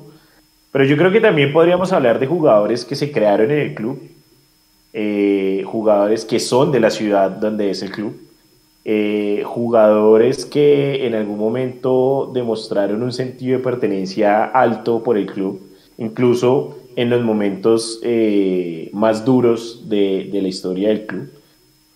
pero 0.72 0.86
yo 0.86 0.98
creo 0.98 1.12
que 1.12 1.20
también 1.22 1.52
podríamos 1.52 1.92
hablar 1.94 2.20
de 2.20 2.28
jugadores 2.28 2.86
que 2.86 2.96
se 2.96 3.12
crearon 3.12 3.50
en 3.50 3.60
el 3.60 3.74
club, 3.74 4.00
jugadores 4.92 6.26
que 6.26 6.40
son 6.40 6.72
de 6.72 6.80
la 6.80 6.90
ciudad 6.90 7.30
donde 7.32 7.70
es 7.70 7.82
el 7.84 7.92
club, 7.92 8.16
eh, 8.86 9.44
jugadores 9.46 10.46
que 10.46 11.06
en 11.06 11.14
algún 11.14 11.38
momento 11.38 12.32
demostraron 12.34 13.04
un 13.04 13.12
sentido 13.12 13.58
de 13.58 13.64
pertenencia 13.64 14.46
alto 14.46 15.04
por 15.04 15.18
el 15.18 15.26
club, 15.26 15.62
incluso 15.98 16.78
en 16.96 17.12
los 17.12 17.22
momentos 17.22 18.00
eh, 18.04 18.90
más 18.94 19.26
duros 19.26 19.90
de, 19.90 20.30
la 20.32 20.48
historia 20.48 20.88
del 20.88 21.06
club. 21.06 21.30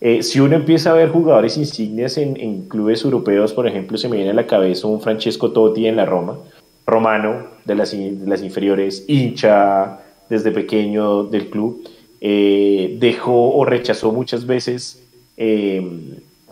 Eh, 0.02 0.22
si 0.22 0.40
uno 0.42 0.56
empieza 0.56 0.92
a 0.92 0.94
ver 0.94 1.10
jugadores 1.10 1.58
insignias 1.58 2.18
en, 2.18 2.68
clubes 2.68 3.04
europeos, 3.04 3.54
por 3.54 3.66
ejemplo, 3.66 3.98
se 3.98 4.10
me 4.10 4.18
viene 4.18 4.32
a 4.32 4.36
la 4.36 4.46
cabeza 4.46 4.86
un 4.86 5.02
Francesco 5.02 5.52
Totti 5.52 5.88
en 5.88 5.96
la 5.96 6.06
Roma, 6.06 6.38
romano 6.86 7.48
de 7.64 7.76
las, 7.76 7.94
las 7.94 8.44
inferiores, 8.44 9.06
hincha 9.08 10.00
desde 10.30 10.52
pequeño 10.52 11.24
del 11.24 11.50
club, 11.50 11.88
dejó 12.26 13.56
o 13.56 13.66
rechazó 13.66 14.12
muchas 14.14 14.46
veces 14.46 15.04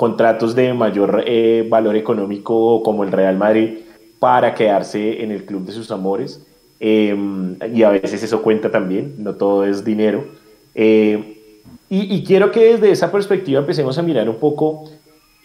contratos 0.02 0.56
de 0.56 0.74
mayor 0.74 1.24
eh, 1.28 1.64
valor 1.70 1.96
económico 1.96 2.82
como 2.82 3.04
el 3.04 3.12
Real 3.12 3.38
Madrid 3.38 3.82
para 4.18 4.56
quedarse 4.56 5.22
en 5.22 5.30
el 5.30 5.46
club 5.46 5.64
de 5.64 5.74
sus 5.74 5.92
amores. 5.92 6.44
Em, 6.80 7.56
y 7.72 7.84
a 7.84 7.92
veces 7.92 8.24
eso 8.24 8.42
cuenta 8.42 8.72
también, 8.72 9.14
no 9.20 9.36
todo 9.36 9.64
es 9.64 9.86
dinero. 9.86 10.26
Eh, 10.74 11.38
y, 11.88 12.24
quiero 12.24 12.50
que 12.50 12.72
desde 12.72 12.90
esa 12.90 13.12
perspectiva 13.12 13.60
empecemos 13.60 13.96
a 14.00 14.02
mirar 14.02 14.28
un 14.28 14.38
poco 14.38 14.86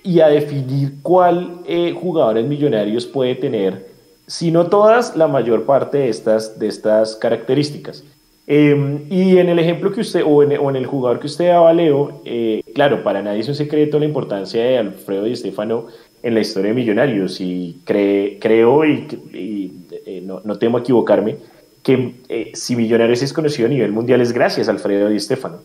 y 0.02 0.20
a 0.20 0.28
definir 0.28 1.02
cuál 1.02 1.58
eh, 1.66 1.92
jugadores 1.92 2.46
millonarios 2.46 3.04
puede 3.04 3.34
tener, 3.34 3.88
si 4.26 4.50
no 4.50 4.68
todas, 4.68 5.16
la 5.16 5.28
mayor 5.28 5.64
parte 5.64 5.98
de 5.98 6.08
estas, 6.08 6.58
de 6.58 6.68
estas 6.68 7.16
características. 7.16 8.04
Em, 8.48 9.06
y 9.10 9.38
en 9.38 9.48
el 9.48 9.58
ejemplo 9.58 9.90
que 9.90 10.00
usted, 10.00 10.22
o 10.24 10.42
en, 10.42 10.76
el 10.76 10.86
jugador 10.86 11.18
que 11.18 11.26
usted 11.26 11.48
daba, 11.48 11.72
Leo, 11.72 12.22
eh, 12.24 12.62
claro, 12.74 13.02
para 13.02 13.20
nadie 13.20 13.40
es 13.40 13.48
un 13.48 13.56
secreto 13.56 13.98
la 13.98 14.04
importancia 14.04 14.62
de 14.62 14.78
Alfredo 14.78 15.24
Di 15.24 15.34
Stefano 15.34 15.86
en 16.22 16.34
la 16.34 16.40
historia 16.40 16.68
de 16.68 16.74
Millonarios. 16.74 17.40
Y 17.40 17.80
creo, 17.84 18.84
y, 18.84 19.72
eh, 20.06 20.22
no, 20.24 20.42
no, 20.44 20.58
temo 20.58 20.78
equivocarme, 20.78 21.36
que 21.82 22.14
eh, 22.28 22.52
si 22.54 22.76
Millonarios 22.76 23.22
es 23.22 23.32
conocido 23.32 23.66
a 23.66 23.70
nivel 23.70 23.90
mundial 23.90 24.20
es 24.20 24.32
gracias 24.32 24.68
a 24.68 24.70
Alfredo 24.70 25.08
Di 25.08 25.18
Stefano. 25.18 25.58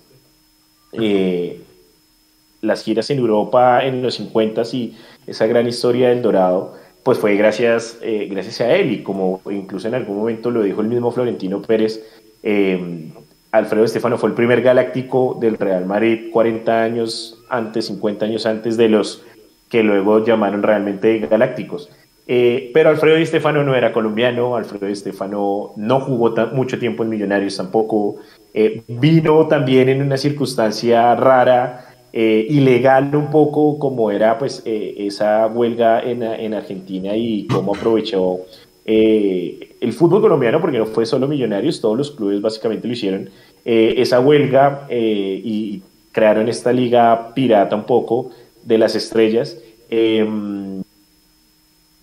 las 2.62 2.84
giras 2.84 3.10
en 3.10 3.18
Europa 3.18 3.84
en 3.84 4.02
los 4.04 4.16
50 4.16 4.62
y 4.74 4.96
esa 5.26 5.48
gran 5.48 5.68
historia 5.68 6.10
del 6.10 6.22
Dorado, 6.22 6.76
pues 7.04 7.18
fue 7.18 7.36
gracias, 7.36 8.00
gracias 8.02 8.62
a 8.62 8.76
él. 8.76 8.92
Y 8.92 9.04
como 9.04 9.42
incluso 9.52 9.88
en 9.88 9.96
algún 9.96 10.18
momento 10.18 10.52
lo 10.52 10.64
dijo 10.64 10.82
el 10.82 10.88
mismo 10.88 11.12
Florentino 11.12 11.62
Pérez, 11.62 12.04
eh, 12.44 13.12
Alfredo 13.52 13.84
Estefano 13.84 14.18
fue 14.18 14.30
el 14.30 14.36
primer 14.36 14.62
galáctico 14.62 15.38
del 15.40 15.58
Real 15.58 15.86
Madrid 15.86 16.30
40 16.32 16.82
años 16.82 17.44
antes, 17.50 17.88
50 17.88 18.26
años 18.26 18.46
antes 18.46 18.78
de 18.78 18.90
los 18.90 19.24
que 19.70 19.84
luego 19.84 20.24
llamaron 20.24 20.64
realmente 20.64 21.20
galácticos. 21.20 21.90
Eh, 22.28 22.72
pero 22.74 22.90
Alfredo 22.90 23.18
Di 23.18 23.26
Stefano 23.26 23.64
no 23.64 23.76
era 23.76 23.92
colombiano, 23.92 24.56
Alfredo 24.56 24.86
Di 24.86 24.96
Stefano 24.96 25.74
no 25.76 26.00
jugó 26.00 26.34
mucho 26.54 26.80
tiempo 26.80 27.04
en 27.04 27.10
Millonarios 27.10 27.58
tampoco, 27.58 28.18
eh, 28.54 28.84
vino 28.88 29.48
también 29.48 29.90
en 29.90 30.02
una 30.02 30.18
circunstancia 30.18 31.14
rara, 31.16 31.88
ilegal 32.14 33.16
un 33.16 33.30
poco, 33.30 33.80
como 33.80 34.12
era 34.12 34.38
pues 34.38 34.62
esa 34.66 35.48
huelga 35.48 36.02
en, 36.02 36.24
en 36.24 36.54
Argentina 36.54 37.16
y 37.16 37.48
cómo 37.48 37.74
aprovechó 37.74 38.42
eh, 38.86 39.76
el 39.80 39.94
fútbol 39.94 40.22
colombiano, 40.22 40.60
porque 40.60 40.80
no 40.80 40.86
fue 40.86 41.06
solo 41.06 41.28
Millonarios, 41.28 41.82
todos 41.82 41.98
los 41.98 42.12
clubes 42.12 42.42
básicamente 42.42 42.88
lo 42.88 42.94
hicieron, 42.94 43.30
eh, 43.66 43.96
esa 43.98 44.20
huelga 44.20 44.88
eh, 44.90 45.42
y 45.44 45.82
crearon 46.12 46.50
esta 46.50 46.74
liga 46.74 47.34
pirata 47.34 47.76
un 47.76 47.86
poco 47.86 48.32
de 48.64 48.78
las 48.78 48.96
estrellas. 48.96 49.58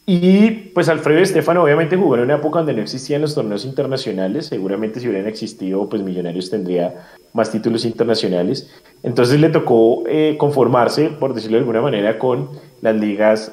y 0.07 0.51
pues 0.73 0.89
Alfredo 0.89 1.21
Estefano 1.21 1.63
obviamente 1.63 1.97
jugó 1.97 2.15
en 2.15 2.23
una 2.23 2.37
época 2.37 2.61
donde 2.61 2.75
no 2.75 2.83
existían 2.83 3.21
los 3.21 3.35
torneos 3.35 3.65
internacionales, 3.65 4.47
seguramente 4.47 5.01
si 5.01 5.09
hubieran 5.09 5.29
existido 5.29 5.89
pues 5.89 6.03
Millonarios 6.03 6.51
tendría 6.51 7.07
más 7.35 7.51
títulos 7.51 7.85
internacionales. 7.85 8.71
Entonces 9.03 9.39
le 9.41 9.51
tocó 9.51 10.05
conformarse, 10.39 11.11
por 11.11 11.35
decirlo 11.35 11.57
de 11.57 11.61
alguna 11.61 11.83
manera, 11.83 12.19
con 12.19 12.49
las 12.81 12.97
ligas 12.97 13.53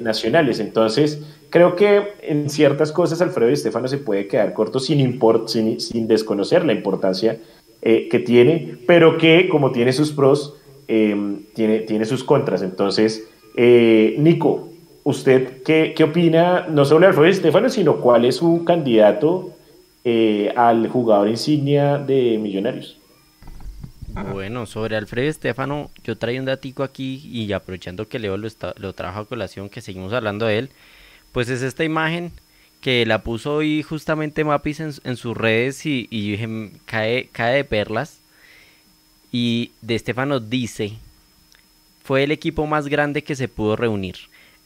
nacionales. 0.00 0.60
Entonces 0.60 1.22
Creo 1.56 1.74
que 1.74 2.12
en 2.20 2.50
ciertas 2.50 2.92
cosas 2.92 3.22
Alfredo 3.22 3.48
y 3.48 3.54
Estefano 3.54 3.88
se 3.88 3.96
puede 3.96 4.28
quedar 4.28 4.52
corto 4.52 4.78
sin, 4.78 5.00
import, 5.00 5.48
sin, 5.48 5.80
sin 5.80 6.06
desconocer 6.06 6.66
la 6.66 6.74
importancia 6.74 7.38
eh, 7.80 8.08
que 8.10 8.18
tiene, 8.18 8.76
pero 8.86 9.16
que 9.16 9.48
como 9.48 9.72
tiene 9.72 9.94
sus 9.94 10.12
pros, 10.12 10.52
em, 10.86 11.46
tiene, 11.54 11.78
tiene 11.78 12.04
sus 12.04 12.24
contras. 12.24 12.60
Entonces, 12.60 13.26
eh, 13.56 14.16
Nico, 14.18 14.68
¿usted 15.02 15.62
qué, 15.62 15.94
qué, 15.96 16.04
opina 16.04 16.66
no 16.68 16.84
solo 16.84 17.06
Alfredo 17.06 17.28
y 17.28 17.30
Estefano, 17.30 17.70
sino 17.70 18.02
cuál 18.02 18.26
es 18.26 18.36
su 18.36 18.62
candidato 18.66 19.54
eh, 20.04 20.52
al 20.56 20.88
jugador 20.88 21.26
insignia 21.26 21.96
de 21.96 22.36
Millonarios? 22.36 22.98
Bueno, 24.30 24.66
sobre 24.66 24.96
Alfredo 24.96 25.30
Estefano, 25.30 25.90
yo 26.04 26.18
traigo 26.18 26.40
un 26.40 26.44
datico 26.44 26.82
aquí 26.82 27.22
y 27.24 27.50
aprovechando 27.54 28.08
que 28.08 28.18
Leo 28.18 28.36
lo, 28.36 28.46
lo 28.76 28.92
trajo 28.92 29.20
a 29.20 29.24
colación, 29.24 29.70
que 29.70 29.80
seguimos 29.80 30.12
hablando 30.12 30.44
de 30.44 30.58
él, 30.58 30.70
pues 31.36 31.50
es 31.50 31.60
esta 31.60 31.84
imagen 31.84 32.32
que 32.80 33.04
la 33.04 33.18
puso 33.22 33.56
hoy 33.56 33.82
justamente 33.82 34.42
Mapis 34.42 34.80
en, 34.80 35.16
sus 35.18 35.36
redes 35.36 35.84
y, 35.84 36.06
dije, 36.10 36.46
mm, 36.46 36.70
cae, 36.86 37.28
cae 37.30 37.56
de 37.56 37.64
perlas. 37.64 38.20
Y 39.30 39.72
de 39.82 39.96
Estefano 39.96 40.40
dice, 40.40 40.94
fue 42.04 42.24
el 42.24 42.32
equipo 42.32 42.66
más 42.66 42.88
grande 42.88 43.22
que 43.22 43.36
se 43.36 43.48
pudo 43.48 43.76
reunir. 43.76 44.16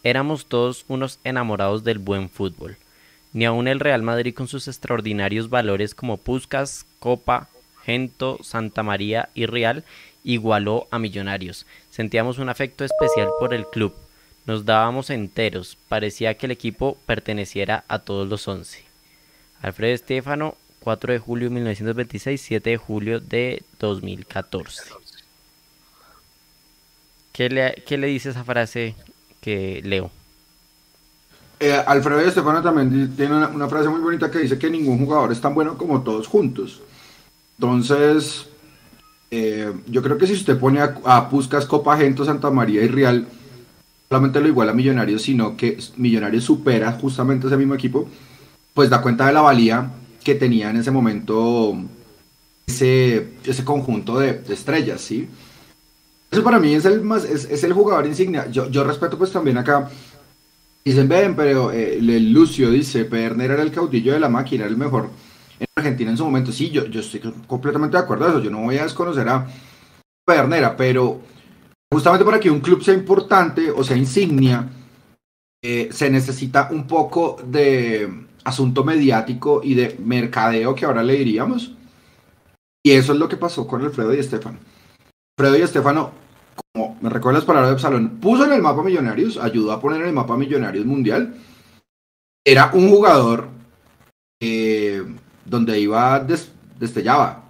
Éramos 0.04 0.46
todos 0.46 0.84
unos 0.86 1.18
enamorados 1.24 1.82
del 1.82 1.98
buen 1.98 2.30
fútbol. 2.30 2.76
Ni 3.32 3.46
aun 3.46 3.66
el 3.66 3.80
Real 3.80 4.04
Madrid 4.04 4.32
con 4.32 4.46
sus 4.46 4.68
extraordinarios 4.68 5.50
valores 5.50 5.96
como 5.96 6.18
Puscas, 6.18 6.86
Copa, 7.00 7.48
Gento, 7.84 8.38
Santa 8.44 8.84
María 8.84 9.28
y 9.34 9.46
Real 9.46 9.82
igualó 10.22 10.86
a 10.92 11.00
Millonarios. 11.00 11.66
Sentíamos 11.90 12.38
un 12.38 12.48
afecto 12.48 12.84
especial 12.84 13.28
por 13.40 13.54
el 13.54 13.66
club 13.66 13.92
nos 14.50 14.64
dábamos 14.64 15.10
enteros, 15.10 15.78
parecía 15.88 16.34
que 16.34 16.46
el 16.46 16.50
equipo 16.50 16.98
perteneciera 17.06 17.84
a 17.86 18.00
todos 18.00 18.28
los 18.28 18.48
once. 18.48 18.84
Alfredo 19.62 19.94
Estefano, 19.94 20.56
4 20.80 21.12
de 21.12 21.18
julio 21.20 21.48
de 21.48 21.54
1926, 21.54 22.40
7 22.40 22.70
de 22.70 22.76
julio 22.76 23.20
de 23.20 23.62
2014. 23.78 24.82
¿Qué 27.32 27.48
le, 27.48 27.80
qué 27.86 27.96
le 27.96 28.08
dice 28.08 28.30
esa 28.30 28.42
frase 28.42 28.96
que 29.40 29.82
leo? 29.84 30.10
Eh, 31.60 31.80
Alfredo 31.86 32.18
Estefano 32.18 32.60
también 32.60 33.14
tiene 33.14 33.36
una, 33.36 33.68
frase 33.68 33.88
muy 33.88 34.00
bonita 34.00 34.32
que 34.32 34.40
dice 34.40 34.58
que 34.58 34.68
ningún 34.68 34.98
jugador 34.98 35.30
es 35.30 35.40
tan 35.40 35.54
bueno 35.54 35.78
como 35.78 36.02
todos 36.02 36.26
juntos. 36.26 36.82
Entonces, 37.56 38.48
eh, 39.30 39.72
yo 39.86 40.02
creo 40.02 40.18
que 40.18 40.26
si 40.26 40.32
usted 40.32 40.58
pone 40.58 40.80
a, 40.80 40.96
a 41.04 41.30
Puscas, 41.30 41.66
Copa, 41.66 41.96
Gento, 41.96 42.24
Santa 42.24 42.50
María 42.50 42.82
y 42.82 42.88
Real 42.88 43.28
solamente 44.10 44.40
lo 44.40 44.48
iguala 44.48 44.72
a 44.72 44.74
Millonarios, 44.74 45.22
sino 45.22 45.56
que 45.56 45.78
Millonarios 45.96 46.44
supera 46.44 46.92
justamente 46.92 47.46
ese 47.46 47.56
mismo 47.56 47.74
equipo, 47.74 48.08
pues 48.74 48.90
da 48.90 49.00
cuenta 49.00 49.26
de 49.26 49.32
la 49.32 49.40
valía 49.40 49.92
que 50.24 50.34
tenía 50.34 50.70
en 50.70 50.76
ese 50.76 50.90
momento 50.90 51.76
ese, 52.66 53.34
ese 53.44 53.64
conjunto 53.64 54.18
de, 54.18 54.42
estrellas, 54.48 55.00
¿sí? 55.00 55.28
Eso 56.30 56.42
para 56.42 56.58
mí 56.58 56.74
es 56.74 56.84
el, 56.84 57.02
más, 57.02 57.24
es, 57.24 57.64
el 57.64 57.72
jugador 57.72 58.06
insignia. 58.06 58.48
Yo, 58.50 58.68
yo 58.68 58.84
respeto 58.84 59.16
pues 59.16 59.32
también 59.32 59.58
acá 59.58 59.88
Dicen, 60.84 61.08
ven, 61.08 61.36
pero 61.36 61.70
eh, 61.72 61.98
Lucio 62.00 62.70
dice, 62.70 63.04
Perner 63.04 63.50
era 63.50 63.62
el 63.62 63.70
caudillo 63.70 64.14
de 64.14 64.20
la 64.20 64.30
máquina, 64.30 64.64
era 64.64 64.70
el 64.70 64.78
mejor 64.78 65.10
en 65.58 65.66
Argentina 65.76 66.10
en 66.10 66.16
su 66.16 66.24
momento. 66.24 66.52
Sí, 66.52 66.70
yo, 66.70 66.86
yo 66.86 67.00
estoy 67.00 67.20
completamente 67.46 67.96
de 67.98 68.02
acuerdo 68.02 68.24
con 68.24 68.34
eso. 68.34 68.42
Yo 68.42 68.50
no 68.50 68.62
voy 68.62 68.78
a 68.78 68.84
desconocer 68.84 69.28
a 69.28 69.46
Pernera, 70.24 70.76
pero 70.76 71.20
justamente 71.92 72.24
para 72.24 72.40
que 72.40 72.50
un 72.50 72.60
club 72.60 72.82
sea 72.82 72.94
importante 72.94 73.70
o 73.70 73.82
sea 73.82 73.96
insignia, 73.96 74.68
eh, 75.62 75.88
se 75.92 76.10
necesita 76.10 76.68
un 76.70 76.86
poco 76.86 77.36
de 77.44 78.26
asunto 78.44 78.84
mediático 78.84 79.60
y 79.62 79.74
de 79.74 79.96
mercadeo 79.98 80.74
que 80.74 80.84
ahora 80.84 81.02
le 81.02 81.16
diríamos. 81.16 81.74
Y 82.82 82.92
eso 82.92 83.12
es 83.12 83.18
lo 83.18 83.28
que 83.28 83.36
pasó 83.36 83.66
con 83.66 83.82
Alfredo 83.82 84.14
y 84.14 84.18
Estefano. 84.18 84.58
Alfredo 85.38 85.58
y 85.58 85.62
Estefano, 85.62 86.12
como 86.72 86.96
me 87.02 87.10
recuerdo 87.10 87.38
las 87.38 87.46
palabras 87.46 87.70
de 87.70 87.74
Epsilon, 87.74 88.20
puso 88.20 88.44
en 88.44 88.52
el 88.52 88.62
mapa 88.62 88.82
Millonarios, 88.82 89.36
ayudó 89.36 89.72
a 89.72 89.80
poner 89.80 90.00
en 90.00 90.08
el 90.08 90.14
mapa 90.14 90.36
Millonarios 90.36 90.86
Mundial. 90.86 91.34
Era 92.42 92.70
un 92.72 92.88
jugador 92.88 93.48
eh, 94.40 95.04
donde 95.44 95.78
iba, 95.78 96.26
destellaba. 96.78 97.44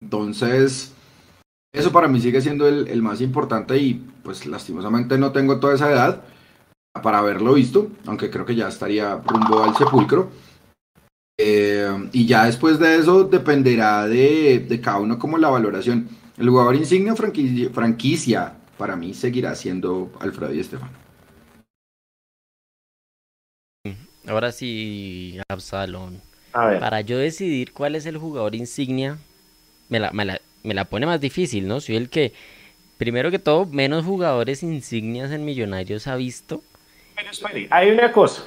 Entonces, 0.00 0.92
eso 1.76 1.92
para 1.92 2.08
mí 2.08 2.20
sigue 2.20 2.40
siendo 2.40 2.66
el, 2.66 2.88
el, 2.88 3.02
más 3.02 3.20
importante 3.20 3.76
y 3.76 3.94
pues 4.22 4.46
lastimosamente 4.46 5.18
no 5.18 5.30
tengo 5.32 5.60
toda 5.60 5.74
esa 5.74 5.92
edad 5.92 6.22
para 7.02 7.18
haberlo 7.18 7.52
visto, 7.52 7.90
aunque 8.06 8.30
creo 8.30 8.46
que 8.46 8.54
ya 8.54 8.68
estaría 8.68 9.16
rumbo 9.16 9.62
al 9.62 9.76
sepulcro. 9.76 10.30
Eh, 11.38 12.08
y 12.12 12.26
ya 12.26 12.46
después 12.46 12.78
de 12.78 12.96
eso 12.96 13.24
dependerá 13.24 14.06
de, 14.06 14.64
de, 14.66 14.80
cada 14.80 14.98
uno 14.98 15.18
como 15.18 15.36
la 15.36 15.50
valoración. 15.50 16.08
El 16.38 16.48
jugador 16.48 16.76
insignia 16.76 17.14
franquicia, 17.14 17.70
franquicia 17.70 18.54
para 18.78 18.96
mí 18.96 19.12
seguirá 19.12 19.54
siendo 19.54 20.10
Alfredo 20.18 20.54
y 20.54 20.60
Estefano. 20.60 20.92
Ahora 24.26 24.50
sí, 24.50 25.38
Absalón. 25.48 26.22
Para 26.52 27.02
yo 27.02 27.18
decidir 27.18 27.74
cuál 27.74 27.96
es 27.96 28.06
el 28.06 28.16
jugador 28.16 28.54
insignia, 28.54 29.18
me 29.90 30.00
la, 30.00 30.10
me 30.12 30.24
la, 30.24 30.40
me 30.66 30.74
la 30.74 30.84
pone 30.84 31.06
más 31.06 31.20
difícil, 31.20 31.66
¿no? 31.66 31.80
Soy 31.80 31.96
el 31.96 32.10
que, 32.10 32.32
primero 32.98 33.30
que 33.30 33.38
todo, 33.38 33.66
menos 33.66 34.04
jugadores 34.04 34.62
insignias 34.62 35.30
en 35.30 35.44
Millonarios 35.44 36.06
ha 36.06 36.16
visto. 36.16 36.62
Pero 37.14 37.30
espere, 37.30 37.68
hay 37.70 37.90
una 37.90 38.12
cosa. 38.12 38.42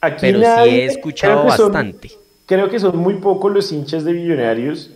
Aquí 0.00 0.16
Pero 0.20 0.40
sí 0.40 0.70
he 0.70 0.84
escuchado 0.86 1.44
bastante. 1.44 2.10
creo 2.46 2.68
que 2.68 2.78
son 2.78 2.96
muy 2.96 3.14
pocos 3.14 3.52
los 3.52 3.70
hinchas 3.72 4.04
de 4.04 4.12
Millonarios 4.12 4.90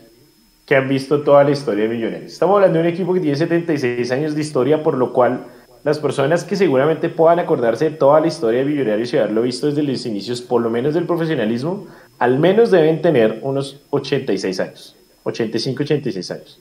que 0.67 0.77
han 0.77 0.89
visto 0.89 1.23
toda 1.23 1.45
la 1.45 1.51
historia 1.51 1.85
de 1.85 1.91
Millonarios. 1.91 2.33
Estamos 2.33 2.57
hablando 2.57 2.79
de 2.79 2.89
un 2.89 2.93
equipo 2.93 3.13
que 3.13 3.21
tiene 3.21 3.37
76 3.37 4.11
años 4.11 4.35
de 4.35 4.41
historia, 4.41 4.83
por 4.83 4.97
lo 4.97 5.13
cual 5.13 5.45
las 5.85 5.99
personas 5.99 6.45
que 6.45 6.57
seguramente 6.57 7.11
puedan 7.11 7.39
acordarse 7.39 7.91
de 7.91 7.97
toda 7.97 8.19
la 8.21 8.29
historia 8.29 8.61
de 8.61 8.65
Millonarios 8.65 9.13
y 9.13 9.19
haberlo 9.19 9.43
visto 9.43 9.67
desde 9.67 9.83
los 9.83 10.07
inicios, 10.07 10.41
por 10.41 10.63
lo 10.63 10.71
menos 10.71 10.95
del 10.95 11.05
profesionalismo, 11.05 11.87
al 12.19 12.39
menos 12.39 12.71
deben 12.71 13.03
tener 13.03 13.39
unos 13.43 13.83
86 13.91 14.61
años, 14.61 14.97
85, 15.25 15.83
86 15.83 16.31
años. 16.31 16.61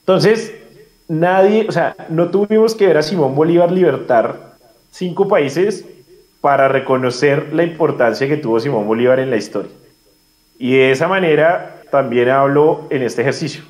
Entonces, 0.00 0.54
nadie, 1.08 1.66
o 1.68 1.72
sea, 1.72 1.96
no 2.08 2.30
tuvimos 2.30 2.74
que 2.74 2.86
ver 2.86 2.98
a 2.98 3.02
Simón 3.02 3.34
Bolívar 3.34 3.72
libertar 3.72 4.56
cinco 4.90 5.26
países 5.26 5.84
para 6.40 6.68
reconocer 6.68 7.52
la 7.52 7.64
importancia 7.64 8.28
que 8.28 8.36
tuvo 8.36 8.60
Simón 8.60 8.86
Bolívar 8.86 9.18
en 9.18 9.30
la 9.30 9.36
historia. 9.36 9.72
Y 10.58 10.76
de 10.76 10.92
esa 10.92 11.08
manera 11.08 11.82
también 11.90 12.28
hablo 12.28 12.86
en 12.90 13.02
este 13.02 13.22
ejercicio. 13.22 13.62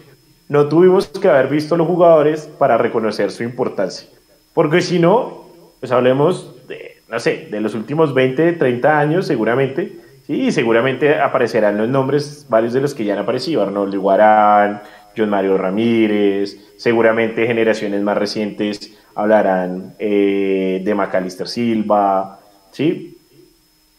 No 0.49 0.68
tuvimos 0.68 1.09
que 1.09 1.28
haber 1.28 1.49
visto 1.49 1.76
los 1.76 1.87
jugadores 1.87 2.49
para 2.59 2.78
reconocer 2.78 3.30
su 3.30 3.42
importancia. 3.42 4.09
Porque 4.54 4.80
si 4.80 4.99
no, 4.99 5.47
pues 5.80 5.90
hablemos 5.90 6.66
de, 6.68 7.02
no 7.09 7.18
sé, 7.18 7.49
de 7.50 7.61
los 7.61 7.75
últimos 7.75 8.14
20, 8.14 8.52
30 8.52 8.99
años 8.99 9.26
seguramente. 9.26 9.97
Sí, 10.26 10.50
seguramente 10.50 11.21
aparecerán 11.21 11.78
los 11.78 11.88
nombres, 11.88 12.47
varios 12.49 12.73
de 12.73 12.80
los 12.80 12.95
que 12.95 13.04
ya 13.04 13.12
han 13.12 13.21
aparecido. 13.21 13.62
Arnoldo 13.62 13.95
Iguarán, 13.95 14.83
John 15.16 15.30
Mario 15.30 15.56
Ramírez, 15.56 16.75
seguramente 16.76 17.47
generaciones 17.47 18.02
más 18.02 18.18
recientes 18.18 18.99
hablarán 19.14 19.95
eh, 19.99 20.83
de 20.85 20.95
Macalister 20.95 21.49
Silva, 21.49 22.41
¿sí? 22.71 23.17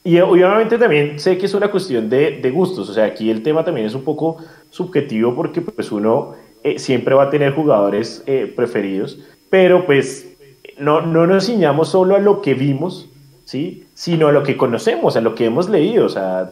Y 0.03 0.19
obviamente 0.19 0.77
también 0.77 1.19
sé 1.19 1.37
que 1.37 1.47
es 1.47 1.53
una 1.53 1.69
cuestión 1.69 2.09
de, 2.09 2.51
gustos, 2.53 2.89
o 2.89 2.93
sea, 2.93 3.05
aquí 3.05 3.29
el 3.29 3.43
tema 3.43 3.65
también 3.65 3.87
es 3.87 3.95
un 3.95 4.03
poco 4.03 4.37
subjetivo 4.69 5.35
porque 5.35 5.59
pues 5.59 5.91
uno 5.91 6.35
eh, 6.63 6.79
siempre 6.79 7.13
va 7.13 7.23
a 7.23 7.29
tener 7.29 7.53
jugadores 7.53 8.23
eh, 8.25 8.51
preferidos, 8.55 9.19
pero 9.49 9.85
pues 9.85 10.37
no, 10.77 11.01
no 11.01 11.27
nos 11.27 11.47
ciñamos 11.47 11.89
solo 11.89 12.15
a 12.15 12.19
lo 12.19 12.41
que 12.41 12.53
vimos, 12.53 13.09
¿sí? 13.47 13.85
Sino 13.93 14.27
a 14.27 14.31
lo 14.33 14.43
que 14.43 14.57
conocemos, 14.57 15.15
a 15.15 15.21
lo 15.21 15.33
que 15.33 15.45
hemos 15.45 15.69
leído, 15.69 16.05
o 16.05 16.09
sea, 16.09 16.51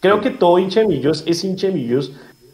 creo 0.00 0.20
que 0.22 0.30
todo 0.30 0.58
hincha 0.58 0.80
es 1.26 1.44
hincha 1.44 1.68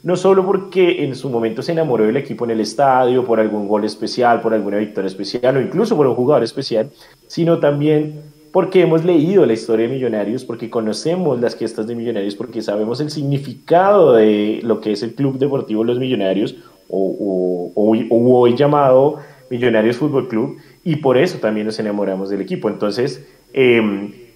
no 0.03 0.16
solo 0.16 0.44
porque 0.44 1.05
en 1.05 1.14
su 1.14 1.31
momento 1.31 1.62
se 1.62 1.72
enamoró 1.72 2.05
del 2.05 2.16
equipo 2.16 2.44
en 2.44 2.51
el 2.51 2.61
estadio, 2.61 3.25
por 3.25 3.40
algún 3.40 3.66
gol 3.66 3.85
especial, 3.85 4.40
por 4.40 4.55
alguna 4.55 4.77
victoria 4.77 5.07
especial 5.07 5.57
o 5.57 5.61
incluso 5.61 5.96
por 5.96 6.07
un 6.07 6.14
jugador 6.14 6.42
especial, 6.42 6.90
sino 7.29 7.59
también 7.59 8.20
porque 8.53 8.83
hemos 8.83 9.05
leído 9.05 9.46
la 9.46 9.53
historia 9.53 9.87
de 9.87 9.94
Millonarios, 9.94 10.44
porque 10.44 10.68
conocemos 10.68 11.40
las 11.40 11.57
gestas 11.57 11.87
de 11.87 11.94
Millonarios, 11.94 12.35
porque 12.35 12.62
sabemos 12.62 13.01
el 13.01 13.11
significado 13.11 14.14
de 14.14 14.61
lo 14.62 14.81
que 14.81 14.92
es 14.92 15.03
el 15.03 15.14
Club 15.14 15.38
Deportivo 15.38 15.85
Los 15.85 15.99
Millonarios, 15.99 16.57
o, 16.88 17.72
hoy 17.75 18.55
llamado 18.57 19.16
Millonarios 19.51 19.96
Fútbol 19.96 20.29
Club, 20.29 20.57
y 20.85 20.96
por 20.96 21.18
eso 21.18 21.38
también 21.38 21.66
nos 21.66 21.79
enamoramos 21.79 22.31
del 22.31 22.40
equipo. 22.40 22.68
Entonces, 22.68 23.27
eh, 23.52 24.26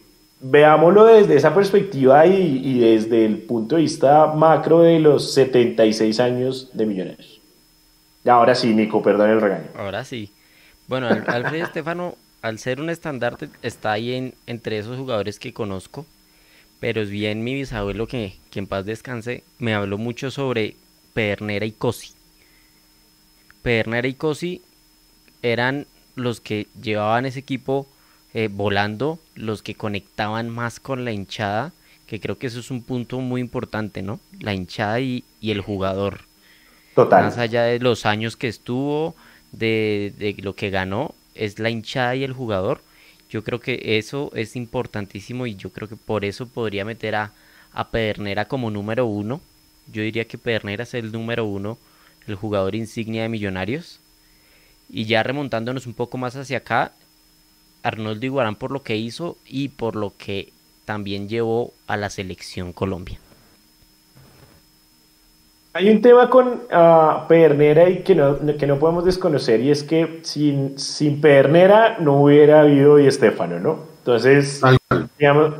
veámoslo 0.40 1.04
desde 1.04 1.36
esa 1.36 1.54
perspectiva 1.54 2.26
y, 2.26 2.78
desde 2.78 3.26
el 3.26 3.38
punto 3.38 3.76
de 3.76 3.82
vista 3.82 4.26
macro 4.28 4.80
de 4.80 4.98
los 4.98 5.34
76 5.34 6.18
años 6.20 6.70
de 6.72 6.86
Millonarios. 6.86 7.40
Ahora 8.26 8.54
sí, 8.54 8.74
Nico, 8.74 9.02
perdón 9.02 9.30
el 9.30 9.40
regaño. 9.40 9.68
Ahora 9.76 10.04
sí. 10.04 10.32
Bueno, 10.88 11.08
Alfredo 11.08 11.64
Estefano, 11.64 12.16
al 12.42 12.58
ser 12.58 12.80
un 12.80 12.90
estandarte, 12.90 13.48
está 13.62 13.92
ahí 13.92 14.14
en, 14.14 14.34
entre 14.46 14.78
esos 14.78 14.96
jugadores 14.96 15.38
que 15.38 15.52
conozco, 15.52 16.06
pero 16.80 17.00
es 17.02 17.10
bien 17.10 17.44
mi 17.44 17.54
bisabuelo 17.54 18.06
que, 18.06 18.34
que 18.50 18.58
en 18.58 18.66
paz 18.66 18.86
descanse, 18.86 19.44
me 19.58 19.74
habló 19.74 19.98
mucho 19.98 20.30
sobre 20.30 20.74
Pedernera 21.14 21.66
y 21.66 21.72
Cosi. 21.72 22.14
Pedernera 23.62 24.08
y 24.08 24.14
Cosi 24.14 24.62
eran 25.42 25.86
los 26.16 26.40
que 26.40 26.66
llevaban 26.80 27.26
ese 27.26 27.40
equipo 27.40 27.86
eh, 28.32 28.48
volando, 28.50 29.18
los 29.34 29.62
que 29.62 29.74
conectaban 29.74 30.48
más 30.48 30.78
con 30.78 31.04
la 31.04 31.12
hinchada, 31.12 31.72
que 32.06 32.20
creo 32.20 32.38
que 32.38 32.46
eso 32.46 32.60
es 32.60 32.70
un 32.70 32.82
punto 32.82 33.20
muy 33.20 33.40
importante, 33.40 34.02
¿no? 34.02 34.20
La 34.40 34.54
hinchada 34.54 35.00
y, 35.00 35.24
el 35.42 35.60
jugador. 35.60 36.22
Total. 36.94 37.24
Más 37.24 37.38
allá 37.38 37.64
de 37.64 37.78
los 37.78 38.06
años 38.06 38.36
que 38.36 38.48
estuvo, 38.48 39.14
de, 39.52 40.12
de, 40.18 40.36
lo 40.42 40.54
que 40.54 40.70
ganó, 40.70 41.14
es 41.34 41.58
la 41.58 41.70
hinchada 41.70 42.16
y 42.16 42.24
el 42.24 42.32
jugador. 42.32 42.82
Yo 43.30 43.44
creo 43.44 43.60
que 43.60 43.98
eso 43.98 44.30
es 44.34 44.56
importantísimo 44.56 45.46
y 45.46 45.54
yo 45.54 45.70
creo 45.70 45.88
que 45.88 45.96
por 45.96 46.24
eso 46.24 46.46
podría 46.48 46.84
meter 46.84 47.14
a, 47.14 47.32
a 47.72 47.90
Pedernera 47.90 48.46
como 48.46 48.70
número 48.70 49.06
uno. 49.06 49.40
Yo 49.92 50.02
diría 50.02 50.26
que 50.26 50.38
Pedernera 50.38 50.84
es 50.84 50.94
el 50.94 51.12
número 51.12 51.44
uno, 51.44 51.78
el 52.26 52.34
jugador 52.34 52.74
insignia 52.74 53.22
de 53.22 53.28
Millonarios. 53.28 54.00
Y 54.88 55.04
ya 55.04 55.22
remontándonos 55.22 55.86
un 55.86 55.94
poco 55.94 56.18
más 56.18 56.34
hacia 56.36 56.58
acá, 56.58 56.92
Arnoldo 57.82 58.26
Iguarán 58.26 58.56
por 58.56 58.70
lo 58.70 58.82
que 58.82 58.96
hizo 58.96 59.36
y 59.46 59.68
por 59.68 59.96
lo 59.96 60.12
que 60.16 60.52
también 60.84 61.28
llevó 61.28 61.72
a 61.86 61.96
la 61.96 62.10
selección 62.10 62.72
Colombia. 62.72 63.18
Hay 65.72 65.88
un 65.88 66.02
tema 66.02 66.28
con 66.28 66.48
uh, 66.48 67.28
Pedernera 67.28 67.88
y 67.88 68.02
que 68.02 68.16
no, 68.16 68.38
que 68.58 68.66
no 68.66 68.78
podemos 68.78 69.04
desconocer 69.04 69.60
y 69.60 69.70
es 69.70 69.84
que 69.84 70.18
sin, 70.22 70.76
sin 70.76 71.20
Pedernera 71.20 71.98
no 72.00 72.22
hubiera 72.22 72.62
habido 72.62 72.98
y 72.98 73.06
Estefano, 73.06 73.60
¿no? 73.60 73.78
Entonces, 73.98 74.60
digamos, 75.16 75.54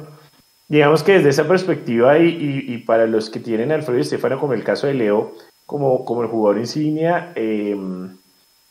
digamos 0.66 1.04
que 1.04 1.12
desde 1.12 1.28
esa 1.28 1.46
perspectiva 1.46 2.18
y, 2.18 2.64
y, 2.66 2.78
para 2.78 3.06
los 3.06 3.30
que 3.30 3.38
tienen 3.38 3.70
a 3.70 3.76
Alfredo 3.76 3.98
y 3.98 4.02
Estefano, 4.02 4.40
como 4.40 4.54
el 4.54 4.64
caso 4.64 4.88
de 4.88 4.94
Leo, 4.94 5.33
como, 5.64 6.04
como 6.04 6.22
el 6.22 6.28
jugador 6.28 6.59
insignia, 6.59 7.33
eh, 7.37 7.76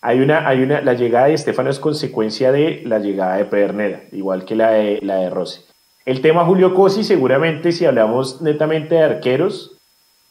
hay 0.02 0.22
una, 0.22 0.48
hay 0.48 0.62
una, 0.62 0.82
la 0.82 0.94
llegada 0.94 1.28
de 1.28 1.34
Estefano 1.34 1.70
es 1.70 1.80
consecuencia 1.80 2.52
de 2.52 2.82
la 2.86 3.00
llegada 3.00 3.38
de 3.38 3.46
Pedernera, 3.46 4.04
igual 4.12 4.46
que 4.46 4.56
la 4.56 4.72
de, 4.72 5.00
la 5.02 5.18
de 5.18 5.30
Rossi. 5.30 5.62
El 6.06 6.22
tema 6.22 6.46
Julio 6.46 6.74
Cosi, 6.74 7.04
seguramente, 7.04 7.72
si 7.72 7.86
hablamos 7.86 8.42
netamente 8.42 8.96
de 8.96 9.04
arqueros, 9.04 9.78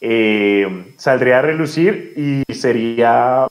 eh, 0.01 0.93
saldría 0.97 1.39
a 1.39 1.41
relucir 1.41 2.13
y 2.17 2.53
sería, 2.53 3.47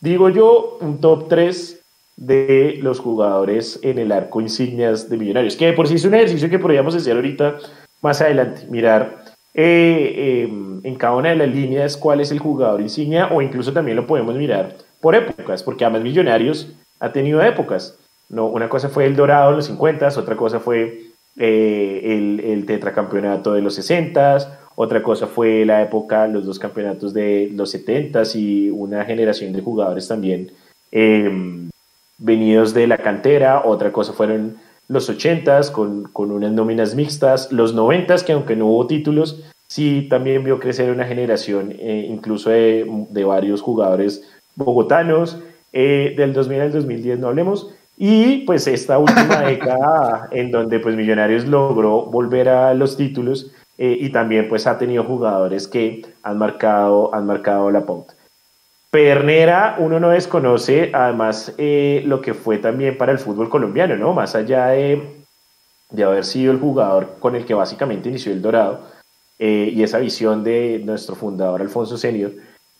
digo 0.00 0.28
yo, 0.28 0.78
un 0.80 1.00
top 1.00 1.28
3 1.28 1.80
de 2.16 2.78
los 2.82 3.00
jugadores 3.00 3.80
en 3.82 3.98
el 3.98 4.12
arco 4.12 4.40
insignias 4.40 5.08
de 5.08 5.16
Millonarios, 5.16 5.56
que 5.56 5.72
por 5.72 5.88
sí 5.88 5.94
es 5.94 6.04
un 6.04 6.14
ejercicio 6.14 6.48
que 6.48 6.58
podríamos 6.58 6.94
hacer 6.94 7.16
ahorita 7.16 7.56
más 8.02 8.20
adelante, 8.20 8.66
mirar 8.70 9.24
eh, 9.54 10.14
eh, 10.16 10.48
en 10.84 10.94
cada 10.94 11.16
una 11.16 11.30
de 11.30 11.36
las 11.36 11.48
líneas 11.48 11.96
cuál 11.96 12.20
es 12.20 12.30
el 12.30 12.38
jugador 12.38 12.80
insignia 12.80 13.28
o 13.32 13.42
incluso 13.42 13.72
también 13.72 13.96
lo 13.96 14.06
podemos 14.06 14.36
mirar 14.36 14.76
por 15.00 15.14
épocas, 15.14 15.62
porque 15.62 15.84
además 15.84 16.02
Millonarios 16.02 16.68
ha 16.98 17.12
tenido 17.12 17.42
épocas. 17.42 17.96
No, 18.28 18.46
una 18.46 18.68
cosa 18.68 18.88
fue 18.88 19.06
el 19.06 19.16
Dorado 19.16 19.50
en 19.50 19.56
los 19.56 19.66
50, 19.66 20.08
otra 20.16 20.36
cosa 20.36 20.60
fue 20.60 21.02
eh, 21.36 22.00
el, 22.04 22.40
el, 22.40 22.66
tetracampeonato 22.66 23.52
de 23.52 23.62
los 23.62 23.74
60, 23.74 24.60
otra 24.76 25.02
cosa 25.02 25.26
fue 25.26 25.64
la 25.64 25.82
época, 25.82 26.26
los 26.26 26.46
dos 26.46 26.58
campeonatos 26.58 27.12
de 27.12 27.50
los 27.54 27.70
70 27.70 28.22
y 28.34 28.70
una 28.70 29.04
generación 29.04 29.52
de 29.52 29.60
jugadores 29.60 30.08
también 30.08 30.52
em, 30.90 31.68
venidos 32.18 32.72
de 32.72 32.86
la 32.86 32.98
cantera, 32.98 33.62
otra 33.64 33.92
cosa 33.92 34.12
fueron 34.12 34.56
los 34.88 35.08
80 35.08 35.72
con, 35.72 36.04
con 36.04 36.30
unas 36.30 36.52
nóminas 36.52 36.94
mixtas, 36.94 37.52
los 37.52 37.74
90 37.74 38.24
que 38.24 38.32
aunque 38.32 38.56
no 38.56 38.66
hubo 38.66 38.86
títulos, 38.86 39.42
sí 39.68 40.06
también 40.08 40.42
vio 40.42 40.58
crecer 40.58 40.90
una 40.90 41.04
generación 41.04 41.72
eh, 41.78 42.06
incluso 42.08 42.50
de, 42.50 42.86
de, 43.10 43.24
varios 43.24 43.62
jugadores 43.62 44.28
bogotanos, 44.56 45.38
eh, 45.72 46.14
del 46.16 46.32
2000 46.32 46.60
al 46.60 46.72
2010 46.72 47.18
no 47.18 47.28
hablemos, 47.28 47.74
y 47.96 48.38
pues 48.46 48.66
esta 48.66 48.98
última 48.98 49.40
década 49.46 50.28
en 50.30 50.50
donde 50.50 50.80
pues 50.80 50.96
Millonarios 50.96 51.46
logró 51.46 52.06
volver 52.06 52.48
a 52.48 52.72
los 52.74 52.96
títulos 52.96 53.52
eh, 53.76 53.96
y 54.00 54.10
también 54.10 54.48
pues 54.48 54.66
ha 54.66 54.78
tenido 54.78 55.04
jugadores 55.04 55.68
que 55.68 56.02
han 56.22 56.38
marcado, 56.38 57.14
han 57.14 57.26
marcado 57.26 57.70
la 57.70 57.84
pauta. 57.84 58.14
Pernera, 58.90 59.76
uno 59.78 60.00
no 60.00 60.10
desconoce 60.10 60.90
además 60.92 61.54
eh, 61.58 62.02
lo 62.06 62.20
que 62.20 62.34
fue 62.34 62.58
también 62.58 62.98
para 62.98 63.12
el 63.12 63.18
fútbol 63.18 63.48
colombiano, 63.48 63.96
¿no? 63.96 64.12
Más 64.12 64.34
allá 64.34 64.66
de, 64.68 65.22
de 65.90 66.04
haber 66.04 66.24
sido 66.24 66.52
el 66.52 66.58
jugador 66.58 67.16
con 67.20 67.36
el 67.36 67.44
que 67.44 67.54
básicamente 67.54 68.08
inició 68.08 68.32
el 68.32 68.42
Dorado 68.42 68.80
eh, 69.38 69.70
y 69.72 69.82
esa 69.82 69.98
visión 69.98 70.42
de 70.42 70.82
nuestro 70.84 71.14
fundador 71.14 71.60
Alfonso 71.60 71.96
Senior, 71.96 72.32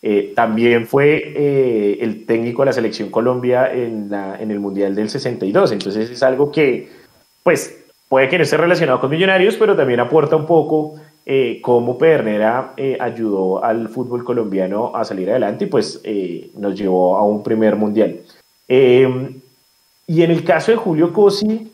eh, 0.03 0.33
también 0.35 0.87
fue 0.87 1.33
eh, 1.37 1.99
el 2.01 2.25
técnico 2.25 2.63
de 2.63 2.67
la 2.67 2.73
selección 2.73 3.11
Colombia 3.11 3.71
en, 3.71 4.09
la, 4.11 4.41
en 4.41 4.51
el 4.51 4.59
Mundial 4.59 4.95
del 4.95 5.11
62. 5.11 5.73
Entonces 5.73 6.11
es 6.11 6.23
algo 6.23 6.51
que, 6.51 6.89
pues, 7.43 7.85
puede 8.09 8.29
que 8.29 8.39
no 8.39 8.45
esté 8.45 8.57
relacionado 8.57 9.01
con 9.01 9.11
Millonarios, 9.11 9.57
pero 9.57 9.77
también 9.77 10.01
aporta 10.01 10.37
un 10.37 10.47
poco 10.47 10.95
eh, 11.27 11.61
cómo 11.63 11.99
Pedernera 11.99 12.75
ayudó 12.99 13.63
al 13.63 13.89
fútbol 13.89 14.25
colombiano 14.25 14.93
a 14.95 15.05
salir 15.05 15.31
adelante 15.31 15.67
y 15.67 15.69
pues 15.69 16.03
nos 16.57 16.75
llevó 16.75 17.17
a 17.17 17.25
un 17.25 17.43
primer 17.43 17.77
Mundial. 17.77 18.21
y 18.67 20.23
en 20.23 20.31
el 20.31 20.45
caso 20.45 20.73
de 20.73 20.79
Julio 20.79 21.13
Cosi, 21.13 21.71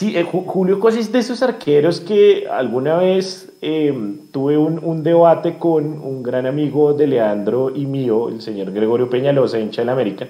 Sí, 0.00 0.16
eh, 0.16 0.24
Julio 0.24 0.80
Cosis 0.80 1.12
de 1.12 1.18
esos 1.18 1.42
arqueros 1.42 2.00
que 2.00 2.48
alguna 2.50 2.96
vez 2.96 3.52
em, 3.60 4.16
tuve 4.30 4.56
un, 4.56 5.02
debate 5.02 5.58
con 5.58 5.84
un 5.84 6.22
gran 6.22 6.46
amigo 6.46 6.94
de 6.94 7.06
Leandro 7.06 7.68
y 7.68 7.84
mío, 7.84 8.30
el 8.30 8.40
señor 8.40 8.72
Gregorio 8.72 9.10
Peñalosa, 9.10 9.58
hincha 9.58 9.84
la 9.84 9.92
América, 9.92 10.26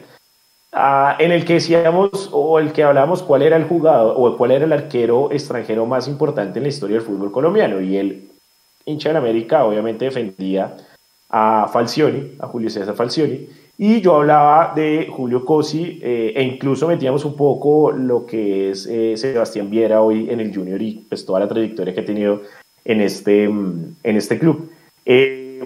ah, 0.72 1.14
en 1.20 1.30
el 1.30 1.44
que 1.44 1.52
decíamos 1.52 2.30
o 2.32 2.58
el 2.58 2.72
que 2.72 2.82
hablábamos 2.82 3.22
cuál 3.22 3.42
era 3.42 3.56
el 3.56 3.62
jugador 3.62 4.16
o 4.18 4.36
cuál 4.36 4.50
era 4.50 4.64
el 4.64 4.72
arquero 4.72 5.30
extranjero 5.30 5.86
más 5.86 6.08
importante 6.08 6.58
en 6.58 6.64
la 6.64 6.70
historia 6.70 6.96
del 6.96 7.06
fútbol 7.06 7.30
colombiano. 7.30 7.80
Y 7.80 7.96
el 7.96 8.28
hincha 8.86 9.12
la 9.12 9.20
América 9.20 9.64
obviamente 9.64 10.06
defendía 10.06 10.76
a 11.28 11.68
Falcioni, 11.72 12.32
a 12.40 12.48
Julio 12.48 12.70
César 12.70 12.96
Falcioni, 12.96 13.46
y 13.82 14.02
yo 14.02 14.16
hablaba 14.16 14.74
de 14.76 15.08
Julio 15.10 15.42
Cosi 15.42 16.00
eh, 16.02 16.34
e 16.36 16.42
incluso 16.42 16.86
metíamos 16.86 17.24
un 17.24 17.34
poco 17.34 17.90
lo 17.90 18.26
que 18.26 18.68
es 18.68 18.84
eh, 18.84 19.16
Sebastián 19.16 19.70
Viera 19.70 20.02
hoy 20.02 20.28
en 20.28 20.38
el 20.38 20.54
Junior 20.54 20.82
y 20.82 21.06
pues 21.08 21.24
toda 21.24 21.40
la 21.40 21.48
trayectoria 21.48 21.94
que 21.94 22.00
ha 22.00 22.04
tenido 22.04 22.42
en 22.84 23.00
este, 23.00 23.48
mm, 23.48 23.96
en 24.04 24.16
este 24.18 24.38
club. 24.38 24.70
Eh, 25.06 25.64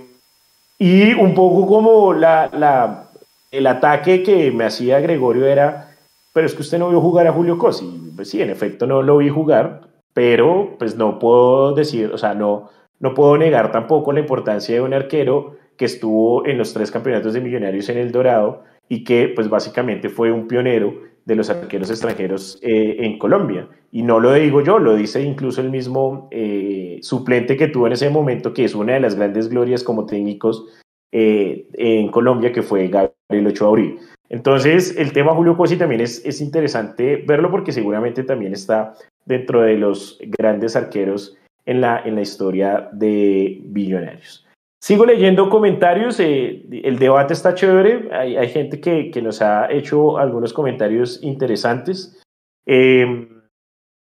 y 0.79 1.13
un 1.15 1.35
poco 1.35 1.67
como 1.67 2.13
la, 2.15 2.49
la, 2.53 3.09
el 3.51 3.67
ataque 3.67 4.23
que 4.23 4.53
me 4.53 4.67
hacía 4.67 5.01
Gregorio 5.01 5.47
era, 5.47 5.97
pero 6.33 6.47
es 6.47 6.55
que 6.55 6.63
usted 6.63 6.79
no 6.79 6.91
vio 6.91 7.01
jugar 7.01 7.27
a 7.27 7.33
Julio 7.33 7.59
Cosi. 7.59 8.13
Pues 8.15 8.31
sí, 8.31 8.41
en 8.41 8.51
efecto 8.51 8.87
no 8.87 9.03
lo 9.03 9.17
vi 9.17 9.29
jugar, 9.29 9.81
pero 10.13 10.77
pues 10.79 10.95
no 10.95 11.19
puedo 11.19 11.75
decir, 11.75 12.13
o 12.15 12.19
sea, 12.19 12.33
no, 12.33 12.71
no 13.01 13.13
puedo 13.13 13.37
negar 13.37 13.73
tampoco 13.73 14.13
la 14.13 14.21
importancia 14.21 14.73
de 14.73 14.83
un 14.83 14.95
arquero 14.95 15.57
que 15.77 15.85
estuvo 15.85 16.47
en 16.47 16.59
los 16.59 16.73
tres 16.73 16.91
campeonatos 16.91 17.35
de 17.35 17.41
millonarios 17.41 17.89
en 17.89 17.99
el 17.99 18.13
Dorado 18.13 18.63
y 18.89 19.05
que 19.05 19.29
pues 19.35 19.49
básicamente 19.49 20.09
fue 20.09 20.31
un 20.31 20.47
pionero 20.47 20.95
de 21.25 21.35
los 21.35 21.49
arqueros 21.51 21.91
extranjeros 21.91 22.59
eh, 22.63 22.97
en 23.01 23.19
Colombia. 23.19 23.69
Y 23.91 24.03
no 24.03 24.21
lo 24.21 24.33
digo 24.35 24.63
yo, 24.63 24.79
lo 24.79 24.95
dice 24.95 25.23
incluso 25.23 25.61
el 25.61 25.71
mismo 25.71 26.29
eh, 26.31 26.99
suplente 27.01 27.57
que 27.57 27.69
tuvo 27.69 27.87
en 27.87 27.95
ese 27.95 28.11
momento, 28.11 28.53
que 28.53 28.65
es 28.65 28.75
una 28.75 28.95
de 28.95 29.01
las 29.01 29.15
grandes 29.15 29.49
glorias 29.49 29.83
como 29.83 30.07
técnicos 30.07 30.67
eh, 31.13 31.67
en 31.75 32.09
Colombia, 32.09 32.53
que 32.53 32.63
fue 32.63 32.89
Gabriel 32.89 33.47
Ochoa 33.47 33.71
Uribe. 33.71 33.99
Entonces, 34.29 34.97
el 34.99 35.13
tema 35.13 35.35
Julio 35.35 35.57
Cosi 35.57 35.77
también 35.77 36.01
es, 36.01 36.25
es 36.25 36.41
interesante 36.41 37.23
verlo 37.27 37.51
porque 37.51 37.73
seguramente 37.73 38.25
también 38.25 38.53
está 38.53 38.95
dentro 39.25 39.63
de 39.63 39.77
los 39.77 40.19
grandes 40.39 40.77
arqueros 40.77 41.37
en 41.67 41.81
la, 41.81 42.01
en 42.05 42.17
la 42.17 42.23
historia 42.23 42.89
de 42.93 43.63
Millonarios. 43.65 44.44
Sigo 44.85 45.07
leyendo 45.07 45.49
comentarios, 45.49 46.21
eh, 46.21 46.63
el 46.71 46.99
debate 46.99 47.33
está 47.33 47.55
chévere, 47.55 48.11
hay, 48.13 48.37
hay 48.37 48.51
gente 48.51 48.83
que, 48.83 49.11
que, 49.11 49.23
nos 49.23 49.41
ha 49.41 49.73
hecho 49.73 50.19
algunos 50.19 50.53
comentarios 50.53 51.23
interesantes. 51.23 52.21
Eh, 52.67 53.27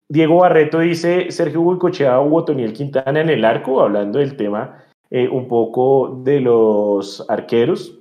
Diego 0.08 0.36
Barreto 0.36 0.78
dice, 0.78 1.30
Sergio 1.32 1.60
Huicochea 1.60 2.18
o 2.18 2.34
Otoniel 2.34 2.72
Quintana 2.72 3.20
en 3.20 3.28
el 3.28 3.44
arco, 3.44 3.82
hablando 3.82 4.20
del 4.20 4.38
tema 4.38 4.86
eh, 5.10 5.28
un 5.28 5.48
poco 5.48 6.22
de 6.24 6.40
los 6.40 7.28
arqueros. 7.28 8.00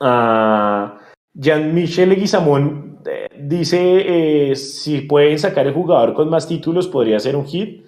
Uh, 0.00 0.96
Jean-Michel 1.34 2.08
Leguizamón 2.08 3.00
eh, 3.04 3.28
dice, 3.42 4.54
si 4.56 5.02
pueden 5.02 5.38
sacar 5.38 5.66
el 5.66 5.74
jugador 5.74 6.14
con 6.14 6.30
más 6.30 6.48
títulos, 6.48 6.88
podría 6.88 7.20
ser 7.20 7.36
un 7.36 7.44
hit. 7.44 7.84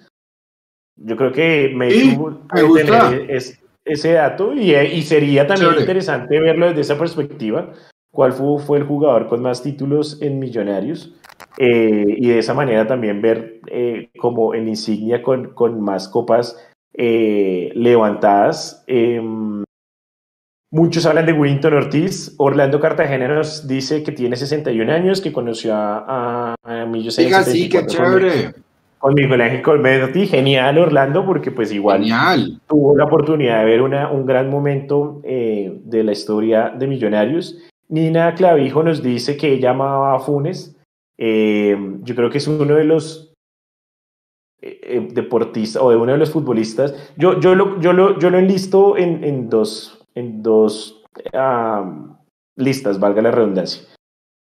Yo 0.97 1.17
creo 1.17 1.31
que 1.31 1.73
me, 1.75 1.89
sí, 1.89 2.15
me 2.53 2.61
gusta. 2.61 3.15
Es, 3.27 3.62
ese 3.85 4.13
dato 4.13 4.53
y, 4.53 4.75
y 4.75 5.01
sería 5.03 5.45
también 5.47 5.73
interesante 5.79 6.39
verlo 6.39 6.67
desde 6.67 6.81
esa 6.81 6.97
perspectiva. 6.97 7.71
¿Cuál 8.11 8.33
fue, 8.33 8.59
fue, 8.59 8.77
el 8.77 8.83
jugador 8.83 9.27
con 9.27 9.41
más 9.41 9.63
títulos 9.63 10.21
en 10.21 10.37
Millonarios? 10.37 11.13
Eh, 11.57 12.05
y 12.07 12.29
de 12.29 12.39
esa 12.39 12.53
manera 12.53 12.85
también 12.85 13.21
ver 13.21 13.59
eh, 13.67 14.09
como 14.17 14.53
en 14.53 14.67
insignia 14.67 15.23
con, 15.23 15.53
con 15.53 15.81
más 15.81 16.07
copas 16.07 16.57
eh, 16.93 17.71
levantadas. 17.73 18.83
Em, 18.85 19.63
muchos 20.71 21.05
hablan 21.07 21.25
de 21.25 21.33
Winton 21.33 21.73
Ortiz. 21.73 22.35
Orlando 22.37 22.79
Cartagena 22.79 23.27
nos 23.27 23.67
dice 23.67 24.03
que 24.03 24.11
tiene 24.11 24.35
61 24.35 24.91
años, 24.91 25.19
que 25.19 25.33
conoció 25.33 25.73
a, 25.75 26.05
a, 26.07 26.55
a 26.63 26.85
Millos. 26.85 27.17
Diga, 27.17 27.43
sí, 27.43 27.67
qué 27.67 27.85
chévere 27.87 28.53
con 28.53 28.63
Miguel 29.11 29.41
Ángel 29.41 29.61
Colmetti, 29.61 30.27
genial 30.27 30.77
Orlando, 30.77 31.25
porque 31.25 31.51
pues 31.51 31.73
igual 31.73 32.01
genial. 32.01 32.61
tuvo 32.67 32.95
la 32.95 33.05
oportunidad 33.05 33.59
de 33.59 33.65
ver 33.65 33.81
una, 33.81 34.09
un 34.09 34.25
gran 34.25 34.49
momento 34.49 35.21
eh, 35.23 35.81
de 35.83 36.03
la 36.03 36.13
historia 36.13 36.69
de 36.69 36.87
Millonarios. 36.87 37.57
Nina 37.89 38.33
Clavijo 38.33 38.81
nos 38.81 39.03
dice 39.03 39.35
que 39.35 39.53
ella 39.53 39.71
amaba 39.71 40.15
a 40.15 40.19
Funes. 40.19 40.75
Eh, 41.17 41.77
yo 42.01 42.15
creo 42.15 42.29
que 42.29 42.37
es 42.37 42.47
uno 42.47 42.75
de 42.75 42.85
los 42.85 43.33
eh, 44.61 45.09
deportistas 45.11 45.81
o 45.81 45.89
de 45.89 45.97
uno 45.97 46.13
de 46.13 46.17
los 46.17 46.31
futbolistas. 46.31 47.13
Yo, 47.17 47.39
yo, 47.39 47.53
lo, 47.53 47.79
yo, 47.81 47.91
lo, 47.91 48.17
yo 48.17 48.29
lo 48.29 48.37
enlisto 48.37 48.97
en, 48.97 49.23
en 49.23 49.49
dos, 49.49 50.01
en 50.15 50.41
dos 50.41 51.03
um, 51.33 52.15
listas, 52.55 52.99
valga 52.99 53.21
la 53.21 53.31
redundancia. 53.31 53.92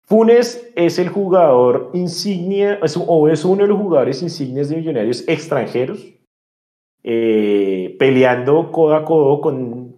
Funes 0.10 0.72
es 0.76 0.98
el 0.98 1.10
jugador 1.10 1.92
insignia, 1.94 2.80
es, 2.82 2.98
o 2.98 3.28
es 3.28 3.46
uno 3.46 3.62
de 3.62 3.68
los 3.68 3.78
jugadores 3.78 4.24
insignias 4.24 4.68
de 4.68 4.78
Millonarios 4.78 5.24
extranjeros, 5.28 6.04
eh, 7.04 7.96
peleando 8.00 8.72
codo 8.72 8.96
a 8.96 9.06
codo 9.06 9.40
con 9.40 9.96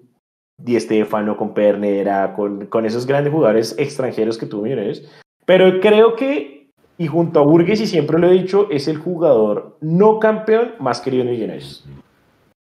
Di 0.57 0.77
Stefano, 0.81 1.37
con 1.37 1.53
Pernera, 1.53 2.33
con, 2.35 2.65
con 2.65 2.85
esos 2.85 3.07
grandes 3.07 3.31
jugadores 3.31 3.73
extranjeros 3.79 4.37
que 4.37 4.47
tuvo 4.47 4.63
Millonarios. 4.63 5.09
Pero 5.45 5.79
creo 5.79 6.17
que, 6.17 6.71
y 6.97 7.07
junto 7.07 7.39
a 7.39 7.43
Burgues, 7.43 7.79
y 7.79 7.87
siempre 7.87 8.19
lo 8.19 8.27
he 8.27 8.33
dicho, 8.33 8.67
es 8.69 8.89
el 8.89 8.97
jugador 8.97 9.77
no 9.79 10.19
campeón 10.19 10.73
más 10.79 10.99
querido 10.99 11.23
de 11.23 11.31
Millonarios. 11.31 11.87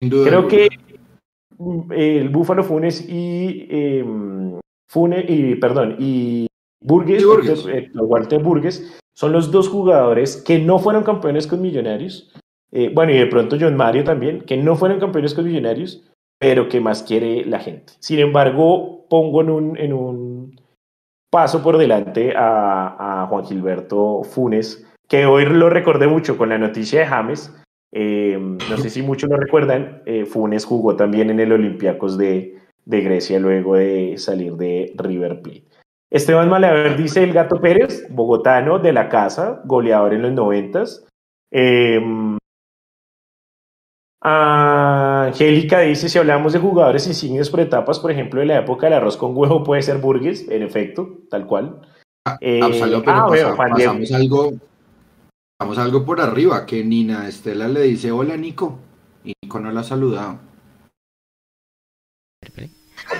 Creo 0.01 0.49
que 0.49 0.67
el 1.91 2.27
Búfalo 2.27 2.65
Funes 2.65 3.07
y, 3.07 3.67
eh, 3.69 4.05
Funes, 4.89 5.25
y 5.29 5.55
perdón, 5.55 5.95
y 5.97 6.47
Burgues, 6.81 7.25
Burgues. 7.25 7.65
Walter 7.95 8.41
Burgues, 8.41 8.99
son 9.13 9.31
los 9.31 9.51
dos 9.51 9.69
jugadores 9.69 10.37
que 10.37 10.59
no 10.59 10.79
fueron 10.79 11.03
campeones 11.03 11.47
con 11.47 11.61
Millonarios. 11.61 12.33
Eh, 12.71 12.91
bueno, 12.93 13.11
y 13.11 13.17
de 13.17 13.27
pronto 13.27 13.57
John 13.59 13.75
Mario 13.75 14.03
también, 14.03 14.41
que 14.41 14.57
no 14.57 14.75
fueron 14.75 14.99
campeones 14.99 15.33
con 15.33 15.45
Millonarios, 15.45 16.03
pero 16.39 16.69
que 16.69 16.81
más 16.81 17.03
quiere 17.03 17.45
la 17.45 17.59
gente. 17.59 17.93
Sin 17.99 18.19
embargo, 18.19 19.05
pongo 19.09 19.41
en 19.41 19.49
un, 19.49 19.77
en 19.77 19.93
un 19.93 20.59
paso 21.29 21.61
por 21.61 21.77
delante 21.77 22.33
a, 22.35 23.23
a 23.23 23.27
Juan 23.27 23.45
Gilberto 23.45 24.23
Funes, 24.23 24.87
que 25.07 25.25
hoy 25.25 25.45
lo 25.45 25.69
recordé 25.69 26.07
mucho 26.07 26.37
con 26.37 26.49
la 26.49 26.57
noticia 26.57 27.01
de 27.01 27.05
James. 27.05 27.53
Eh, 27.93 28.37
no 28.39 28.77
sé 28.77 28.89
si 28.89 29.01
muchos 29.01 29.29
lo 29.29 29.35
recuerdan, 29.35 30.01
eh, 30.05 30.25
Funes 30.25 30.63
jugó 30.63 30.95
también 30.95 31.29
en 31.29 31.41
el 31.41 31.51
Olympiacos 31.51 32.17
de, 32.17 32.57
de 32.85 33.01
Grecia 33.01 33.37
luego 33.37 33.75
de 33.75 34.17
salir 34.17 34.53
de 34.53 34.93
River 34.95 35.41
Plate. 35.41 35.65
Esteban 36.11 36.49
Malaver 36.49 36.97
dice 36.97 37.23
el 37.23 37.31
Gato 37.31 37.61
Pérez, 37.61 38.05
bogotano 38.09 38.79
de 38.79 38.91
la 38.91 39.07
casa, 39.07 39.61
goleador 39.63 40.13
en 40.13 40.23
los 40.23 40.33
noventas. 40.33 41.07
Em, 41.49 42.37
Angélica 44.21 45.79
dice, 45.79 46.09
si 46.09 46.19
hablamos 46.19 46.51
de 46.51 46.59
jugadores 46.59 47.07
insignes 47.07 47.49
por 47.49 47.61
etapas, 47.61 47.97
por 47.97 48.11
ejemplo, 48.11 48.41
de 48.41 48.45
la 48.45 48.59
época 48.59 48.87
del 48.87 48.95
arroz 48.95 49.15
con 49.15 49.35
huevo, 49.35 49.63
puede 49.63 49.81
ser 49.81 49.99
Burgues, 49.99 50.49
en 50.49 50.63
efecto, 50.63 51.19
tal 51.29 51.47
cual. 51.47 51.81
Ah, 52.27 52.37
eh, 52.41 52.59
pero 52.59 53.01
ah, 53.07 53.27
pasamos 53.57 54.11
algo, 54.11 54.51
pasamos 55.57 55.77
algo 55.79 56.05
por 56.05 56.19
arriba, 56.19 56.65
que 56.65 56.83
Nina 56.83 57.27
Estela 57.27 57.69
le 57.69 57.83
dice, 57.83 58.11
hola 58.11 58.35
Nico, 58.35 58.77
y 59.23 59.33
Nico 59.41 59.59
no 59.59 59.71
la 59.71 59.79
ha 59.79 59.83
saludado. 59.83 60.50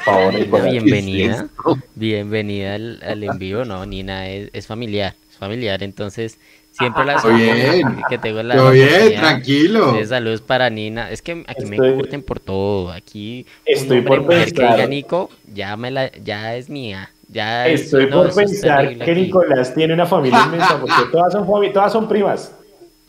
Favor, 0.06 0.34
bienvenida, 0.64 1.48
bienvenida 1.96 2.76
al, 2.76 3.00
al, 3.04 3.24
envío, 3.24 3.66
no, 3.66 3.86
Nina 3.86 4.30
es, 4.30 4.50
es 4.54 4.68
familiar, 4.68 5.16
es 5.30 5.38
familiar, 5.38 5.84
entonces 5.84 6.38
Siempre 6.72 7.04
las 7.04 7.24
bien. 7.28 8.02
que 8.10 8.18
tengo 8.18 8.42
la 8.42 8.70
bien, 8.72 9.16
tranquilo. 9.20 9.92
De 9.92 10.06
saludos 10.06 10.42
para 10.42 10.70
Nina. 10.70 11.12
Es 11.12 11.22
que 11.22 11.44
aquí 11.48 11.66
me 11.66 11.78
curten 11.78 12.24
por 12.24 12.40
todo. 12.40 12.92
Aquí 12.92 13.46
estoy 13.66 14.02
por 14.02 14.26
pensar 14.26 14.78
que 14.78 14.88
Nico 14.88 15.30
ya 15.54 15.76
me 15.76 15.92
la 15.92 16.12
ya 16.14 16.56
es 16.56 16.70
mía. 16.70 17.12
Ya 17.28 17.68
estoy 17.68 18.08
por 18.08 18.34
pensar 18.34 18.98
que 18.98 19.16
Nicolás 19.16 19.74
tiene 19.74 19.94
una 19.94 20.06
familia 20.06 20.44
inmensa 20.46 20.80
porque 20.80 20.96
todas 21.12 21.34
son 21.34 21.46
todas 21.74 21.92
son 21.92 22.08
primas. 22.08 22.54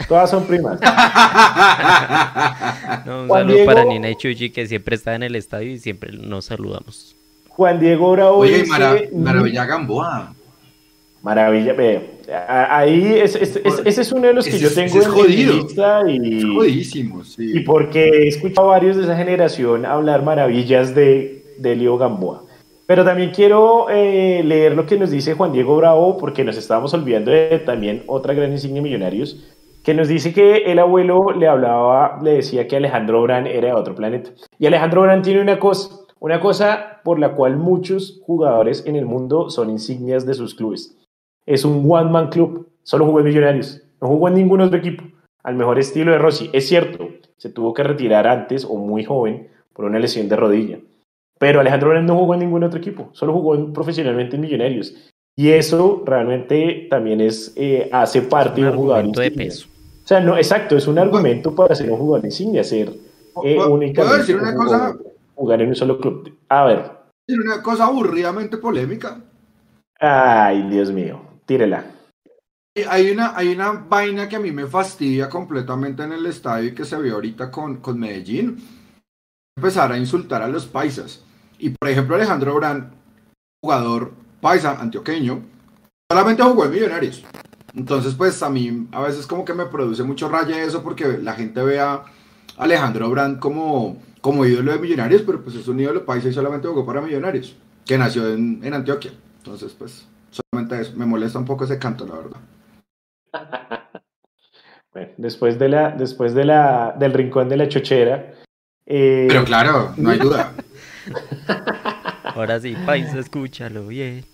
Todas 0.08 0.30
son 0.30 0.46
primas. 0.46 0.80
un 3.06 3.28
saludo 3.28 3.64
para 3.64 3.84
Nina 3.84 4.10
y 4.10 4.16
Chuchi 4.16 4.50
que 4.50 4.66
siempre 4.66 4.96
está 4.96 5.14
en 5.14 5.22
el 5.22 5.36
estadio 5.36 5.70
y 5.70 5.78
siempre 5.78 6.12
nos 6.12 6.46
saludamos. 6.46 7.14
Juan 7.48 7.78
Diego 7.80 8.12
Bravo 8.12 8.38
Oye, 8.38 8.64
Maravilla 9.12 9.66
Gamboa. 9.66 10.34
Maravilla, 11.22 11.76
ahí 12.48 13.14
es, 13.14 13.36
ese 13.36 14.00
es 14.00 14.12
uno 14.12 14.26
de 14.26 14.32
los 14.32 14.44
que 14.44 14.58
yo 14.58 14.74
tengo 14.74 15.00
en 15.00 15.28
mi 15.28 15.44
lista 15.44 16.02
y, 16.08 16.42
jodidísimo, 16.42 17.22
y 17.38 17.60
porque 17.60 18.08
he 18.08 18.28
escuchado 18.28 18.68
a 18.68 18.72
varios 18.72 18.96
de 18.96 19.04
esa 19.04 19.16
generación 19.16 19.86
hablar 19.86 20.24
maravillas 20.24 20.96
de, 20.96 21.44
de 21.58 21.76
Leo 21.76 21.96
Gamboa. 21.96 22.42
Pero 22.86 23.04
también 23.04 23.30
quiero 23.30 23.88
eh, 23.88 24.42
leer 24.44 24.74
lo 24.74 24.84
que 24.84 24.98
nos 24.98 25.12
dice 25.12 25.34
Juan 25.34 25.52
Diego 25.52 25.76
Bravo, 25.76 26.18
porque 26.18 26.42
nos 26.42 26.56
estábamos 26.56 26.92
olvidando 26.92 27.30
de 27.30 27.60
también 27.60 28.02
otra 28.08 28.34
gran 28.34 28.50
insignia 28.50 28.82
Millonarios, 28.82 29.38
que 29.82 29.94
nos 29.94 30.08
dice 30.08 30.32
que 30.32 30.70
el 30.70 30.78
abuelo 30.78 31.32
le 31.36 31.48
hablaba, 31.48 32.18
le 32.22 32.34
decía 32.34 32.66
que 32.66 32.76
Alejandro 32.76 33.22
Brand 33.22 33.46
era 33.46 33.68
de 33.68 33.74
otro 33.74 33.94
planeta. 33.94 34.30
Y 34.58 34.66
Alejandro 34.66 35.02
Brand 35.02 35.24
tiene 35.24 35.40
una 35.40 35.58
cosa, 35.58 35.96
una 36.20 36.40
cosa 36.40 37.00
por 37.04 37.18
la 37.18 37.34
cual 37.34 37.56
muchos 37.56 38.20
jugadores 38.24 38.84
en 38.86 38.96
el 38.96 39.06
mundo 39.06 39.50
son 39.50 39.70
insignias 39.70 40.24
de 40.26 40.34
sus 40.34 40.54
clubes 40.54 40.96
es 41.46 41.64
un 41.64 41.84
one-man 41.88 42.28
club, 42.28 42.68
solo 42.82 43.06
jugó 43.06 43.20
en 43.20 43.26
Millonarios, 43.26 43.82
no 44.00 44.08
jugó 44.08 44.28
en 44.28 44.34
ningún 44.34 44.60
otro 44.60 44.78
equipo, 44.78 45.04
al 45.42 45.54
mejor 45.54 45.78
estilo 45.78 46.12
de 46.12 46.18
Rossi. 46.18 46.50
Es 46.52 46.68
cierto, 46.68 47.08
se 47.36 47.50
tuvo 47.50 47.74
que 47.74 47.82
retirar 47.82 48.26
antes 48.26 48.64
o 48.64 48.76
muy 48.76 49.04
joven 49.04 49.48
por 49.72 49.84
una 49.84 49.98
lesión 49.98 50.28
de 50.28 50.36
rodilla, 50.36 50.78
pero 51.38 51.60
Alejandro 51.60 51.90
Brand 51.90 52.06
no 52.06 52.16
jugó 52.16 52.34
en 52.34 52.40
ningún 52.40 52.64
otro 52.64 52.78
equipo, 52.78 53.10
solo 53.12 53.32
jugó 53.32 53.72
profesionalmente 53.72 54.36
en 54.36 54.42
Millonarios. 54.42 54.94
Y 55.34 55.48
eso 55.48 56.02
realmente 56.04 56.88
también 56.90 57.20
es, 57.22 57.54
eh, 57.56 57.88
hace 57.90 58.20
parte 58.20 58.60
de 58.60 58.68
un 58.68 58.76
jugador 58.76 59.12
de 59.12 59.30
peso. 59.30 59.66
Sea, 60.12 60.20
no, 60.20 60.36
exacto, 60.36 60.76
es 60.76 60.86
un 60.86 60.98
argumento 60.98 61.54
para 61.54 61.74
ser 61.74 61.90
un 61.90 61.98
jugador 61.98 62.24
insignia, 62.24 62.62
ser 62.64 62.92
eh, 63.44 63.58
únicamente 63.58 64.18
decir 64.18 64.36
una 64.36 64.54
cosa? 64.54 64.96
jugar 65.34 65.62
en 65.62 65.68
un 65.68 65.74
solo 65.74 65.98
club. 65.98 66.38
A 66.48 66.64
ver. 66.64 66.90
Una 67.28 67.62
cosa 67.62 67.84
aburridamente 67.84 68.58
polémica. 68.58 69.20
Ay, 69.98 70.68
Dios 70.68 70.92
mío 70.92 71.32
tírela. 71.46 71.84
Hay 72.88 73.10
una, 73.10 73.36
hay 73.36 73.48
una 73.48 73.72
vaina 73.72 74.28
que 74.28 74.36
a 74.36 74.40
mí 74.40 74.50
me 74.52 74.66
fastidia 74.66 75.28
completamente 75.28 76.02
en 76.02 76.12
el 76.12 76.24
estadio 76.24 76.70
y 76.70 76.74
que 76.74 76.86
se 76.86 76.96
ve 76.96 77.10
ahorita 77.10 77.50
con, 77.50 77.76
con 77.78 77.98
Medellín. 77.98 78.56
Empezar 79.56 79.92
a 79.92 79.98
insultar 79.98 80.40
a 80.40 80.48
los 80.48 80.64
paisas. 80.64 81.22
Y 81.58 81.70
por 81.70 81.90
ejemplo, 81.90 82.16
Alejandro 82.16 82.54
Brand, 82.54 82.90
jugador 83.62 84.12
paisa 84.40 84.80
antioqueño, 84.80 85.42
solamente 86.10 86.42
jugó 86.42 86.64
en 86.64 86.70
Millonarios. 86.70 87.22
Entonces, 87.74 88.14
pues 88.14 88.42
a 88.42 88.50
mí 88.50 88.86
a 88.92 89.02
veces 89.02 89.26
como 89.26 89.44
que 89.44 89.54
me 89.54 89.66
produce 89.66 90.02
mucho 90.02 90.28
raya 90.28 90.62
eso 90.62 90.82
porque 90.82 91.18
la 91.18 91.32
gente 91.34 91.62
ve 91.62 91.80
a 91.80 92.04
Alejandro 92.58 93.08
Brand 93.10 93.38
como, 93.38 93.96
como 94.20 94.44
ídolo 94.44 94.72
de 94.72 94.78
Millonarios, 94.78 95.22
pero 95.22 95.42
pues 95.42 95.56
es 95.56 95.68
un 95.68 95.80
ídolo 95.80 96.04
paisa 96.04 96.28
y 96.28 96.32
solamente 96.32 96.68
jugó 96.68 96.84
para 96.84 97.00
Millonarios, 97.00 97.56
que 97.86 97.96
nació 97.96 98.28
en, 98.28 98.60
en 98.62 98.74
Antioquia. 98.74 99.12
Entonces, 99.38 99.72
pues 99.72 100.06
Solamente 100.32 100.80
eso, 100.80 100.96
me 100.96 101.04
molesta 101.04 101.38
un 101.38 101.44
poco 101.44 101.64
ese 101.64 101.78
canto, 101.78 102.06
la 102.06 102.14
verdad. 102.16 102.40
bueno, 104.92 105.08
después 105.18 105.58
de 105.58 105.68
la, 105.68 105.90
después 105.90 106.32
de 106.34 106.46
la, 106.46 106.94
del 106.98 107.12
rincón 107.12 107.50
de 107.50 107.58
la 107.58 107.68
chochera. 107.68 108.32
Eh, 108.86 109.26
Pero 109.28 109.44
claro, 109.44 109.92
no 109.98 110.08
hay 110.08 110.18
duda. 110.18 110.54
Ahora 112.34 112.58
sí, 112.60 112.74
país, 112.86 113.12
escúchalo 113.14 113.86
bien. 113.88 114.24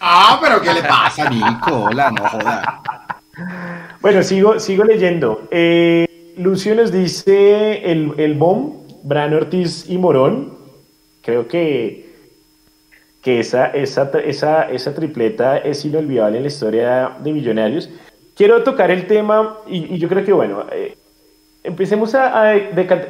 Ah, 0.00 0.38
pero 0.42 0.60
¿qué 0.60 0.74
le 0.74 0.82
pasa, 0.82 1.30
Nico? 1.30 1.84
Hola, 1.84 2.10
no 2.10 2.28
joda. 2.28 2.82
Bueno, 4.00 4.22
sigo, 4.22 4.58
sigo 4.58 4.84
leyendo. 4.84 5.48
Eh, 5.50 6.34
Lucio 6.36 6.74
nos 6.74 6.90
dice 6.90 7.90
el, 7.90 8.14
el 8.18 8.34
BOM, 8.34 8.74
Bran 9.04 9.32
Ortiz 9.34 9.88
y 9.88 9.98
Morón. 9.98 10.58
Creo 11.22 11.46
que 11.46 12.12
que 13.22 13.38
esa, 13.38 13.66
esa, 13.68 14.10
esa, 14.24 14.62
esa 14.64 14.94
tripleta 14.94 15.58
es 15.58 15.84
inolvidable 15.84 16.38
en 16.38 16.42
la 16.42 16.48
historia 16.48 17.12
de 17.20 17.32
Millonarios. 17.32 17.88
Quiero 18.34 18.64
tocar 18.64 18.90
el 18.90 19.06
tema 19.06 19.58
y, 19.66 19.96
yo 19.98 20.08
creo 20.08 20.24
que, 20.24 20.32
bueno, 20.32 20.66
eh, 20.72 20.96
empecemos 21.64 22.14
a, 22.14 22.54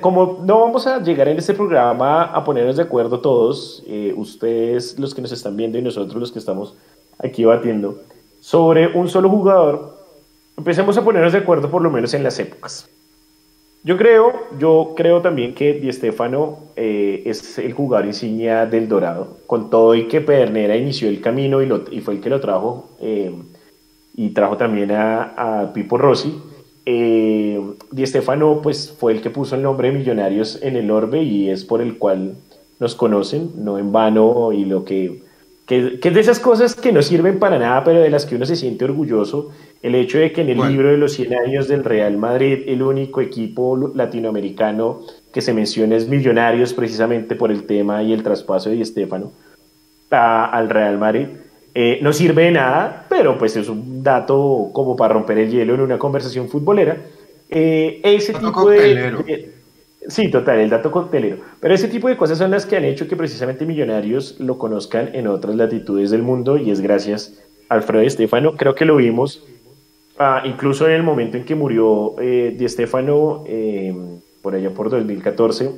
como 0.00 0.40
no 0.44 0.60
vamos 0.60 0.86
a 0.86 1.02
llegar 1.02 1.28
en 1.28 1.38
este 1.38 1.54
programa 1.54 2.24
a 2.24 2.44
ponernos 2.44 2.76
de 2.76 2.82
acuerdo 2.82 3.20
todos, 3.20 3.82
eh, 3.86 4.12
ustedes 4.16 4.98
los 4.98 5.14
que 5.14 5.22
nos 5.22 5.32
están 5.32 5.56
viendo 5.56 5.78
y 5.78 5.82
nosotros 5.82 6.16
los 6.16 6.32
que 6.32 6.38
estamos 6.38 6.74
aquí 7.18 7.44
batiendo, 7.44 8.00
sobre 8.40 8.88
un 8.88 9.08
solo 9.08 9.28
jugador, 9.30 9.96
empecemos 10.56 10.96
a 10.98 11.04
ponernos 11.04 11.32
de 11.32 11.38
acuerdo 11.38 11.70
por 11.70 11.82
lo 11.82 11.90
menos 11.90 12.12
en 12.14 12.22
las 12.22 12.38
épocas. 12.38 12.88
Yo 13.84 13.96
creo, 13.96 14.32
yo 14.60 14.92
creo 14.96 15.22
también 15.22 15.54
que 15.54 15.72
Di 15.74 15.92
Stefano 15.92 16.58
eh, 16.76 17.22
es 17.26 17.58
el 17.58 17.72
jugador 17.72 18.06
insignia 18.06 18.64
del 18.64 18.88
Dorado, 18.88 19.38
con 19.46 19.70
todo 19.70 19.96
y 19.96 20.06
que 20.06 20.20
Pedernera 20.20 20.76
inició 20.76 21.08
el 21.08 21.20
camino 21.20 21.62
y, 21.62 21.66
lo, 21.66 21.82
y 21.90 22.00
fue 22.00 22.14
el 22.14 22.20
que 22.20 22.30
lo 22.30 22.40
trajo 22.40 22.90
eh, 23.00 23.34
y 24.14 24.30
trajo 24.30 24.56
también 24.56 24.92
a, 24.92 25.62
a 25.62 25.72
Pipo 25.72 25.98
Rossi. 25.98 26.40
Eh, 26.84 27.60
Di 27.90 28.06
Stefano 28.06 28.60
pues 28.62 28.94
fue 28.98 29.12
el 29.12 29.22
que 29.22 29.30
puso 29.30 29.54
el 29.54 29.62
nombre 29.62 29.90
de 29.90 29.98
Millonarios 29.98 30.58
en 30.62 30.76
el 30.76 30.90
orbe 30.90 31.22
y 31.22 31.48
es 31.48 31.64
por 31.64 31.80
el 31.80 31.98
cual 31.98 32.34
nos 32.80 32.94
conocen, 32.94 33.52
no 33.56 33.78
en 33.78 33.92
vano 33.92 34.52
y 34.52 34.64
lo 34.64 34.84
que 34.84 35.22
que, 35.66 35.98
es 36.02 36.14
de 36.14 36.20
esas 36.20 36.40
cosas 36.40 36.74
que 36.74 36.92
no 36.92 37.02
sirven 37.02 37.38
para 37.38 37.58
nada, 37.58 37.84
pero 37.84 38.00
de 38.00 38.10
las 38.10 38.26
que 38.26 38.36
uno 38.36 38.46
se 38.46 38.56
siente 38.56 38.84
orgulloso, 38.84 39.50
el 39.82 39.94
hecho 39.94 40.18
de 40.18 40.32
que 40.32 40.42
en 40.42 40.50
el 40.50 40.68
libro 40.68 40.90
de 40.90 40.96
los 40.96 41.12
100 41.12 41.34
años 41.34 41.68
del 41.68 41.84
Real 41.84 42.16
Madrid, 42.16 42.64
el 42.66 42.82
único 42.82 43.20
equipo 43.20 43.92
latinoamericano 43.94 45.00
que 45.32 45.40
se 45.40 45.54
menciona 45.54 45.96
es 45.96 46.08
Millonarios, 46.08 46.74
precisamente 46.74 47.36
por 47.36 47.50
el 47.50 47.64
tema 47.64 48.02
y 48.02 48.12
el 48.12 48.22
traspaso 48.22 48.70
de 48.70 48.80
Estefano 48.80 49.32
al 50.10 50.68
Real 50.68 50.98
Madrid. 50.98 51.28
Eh, 51.74 51.98
no 52.02 52.12
sirve 52.12 52.44
de 52.44 52.50
nada, 52.52 53.06
pero 53.08 53.38
pues 53.38 53.56
es 53.56 53.68
un 53.68 54.02
dato 54.02 54.70
como 54.72 54.94
para 54.94 55.14
romper 55.14 55.38
el 55.38 55.50
hielo 55.50 55.74
en 55.74 55.80
una 55.80 55.98
conversación 55.98 56.48
futbolera. 56.48 56.98
Eh, 57.48 58.00
ese 58.02 58.34
tipo 58.34 58.68
de, 58.68 59.52
Sí, 60.08 60.30
total, 60.30 60.58
el 60.58 60.70
dato 60.70 60.90
coctelero. 60.90 61.38
Pero 61.60 61.74
ese 61.74 61.88
tipo 61.88 62.08
de 62.08 62.16
cosas 62.16 62.38
son 62.38 62.50
las 62.50 62.66
que 62.66 62.76
han 62.76 62.84
hecho 62.84 63.06
que 63.06 63.16
precisamente 63.16 63.66
Millonarios 63.66 64.40
lo 64.40 64.58
conozcan 64.58 65.14
en 65.14 65.28
otras 65.28 65.54
latitudes 65.54 66.10
del 66.10 66.22
mundo 66.22 66.56
y 66.56 66.70
es 66.70 66.80
gracias 66.80 67.40
a 67.68 67.74
Alfredo 67.74 68.02
Estefano. 68.02 68.56
Creo 68.56 68.74
que 68.74 68.84
lo 68.84 68.96
vimos 68.96 69.44
ah, 70.18 70.42
incluso 70.44 70.86
en 70.86 70.92
el 70.92 71.02
momento 71.02 71.36
en 71.36 71.44
que 71.44 71.54
murió 71.54 72.16
eh, 72.20 72.54
Di 72.56 72.64
Estefano, 72.64 73.44
em, 73.46 74.18
por 74.42 74.54
allá 74.56 74.70
por 74.70 74.90
2014. 74.90 75.70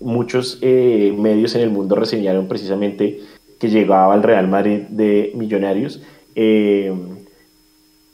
Muchos 0.00 0.58
eh, 0.62 1.14
medios 1.16 1.54
en 1.54 1.62
el 1.62 1.70
mundo 1.70 1.96
reseñaron 1.96 2.48
precisamente 2.48 3.20
que 3.64 3.70
llegaba 3.70 4.12
al 4.12 4.22
Real 4.22 4.46
Madrid 4.46 4.82
de 4.90 5.32
Millonarios. 5.34 6.02
Em, 6.34 7.16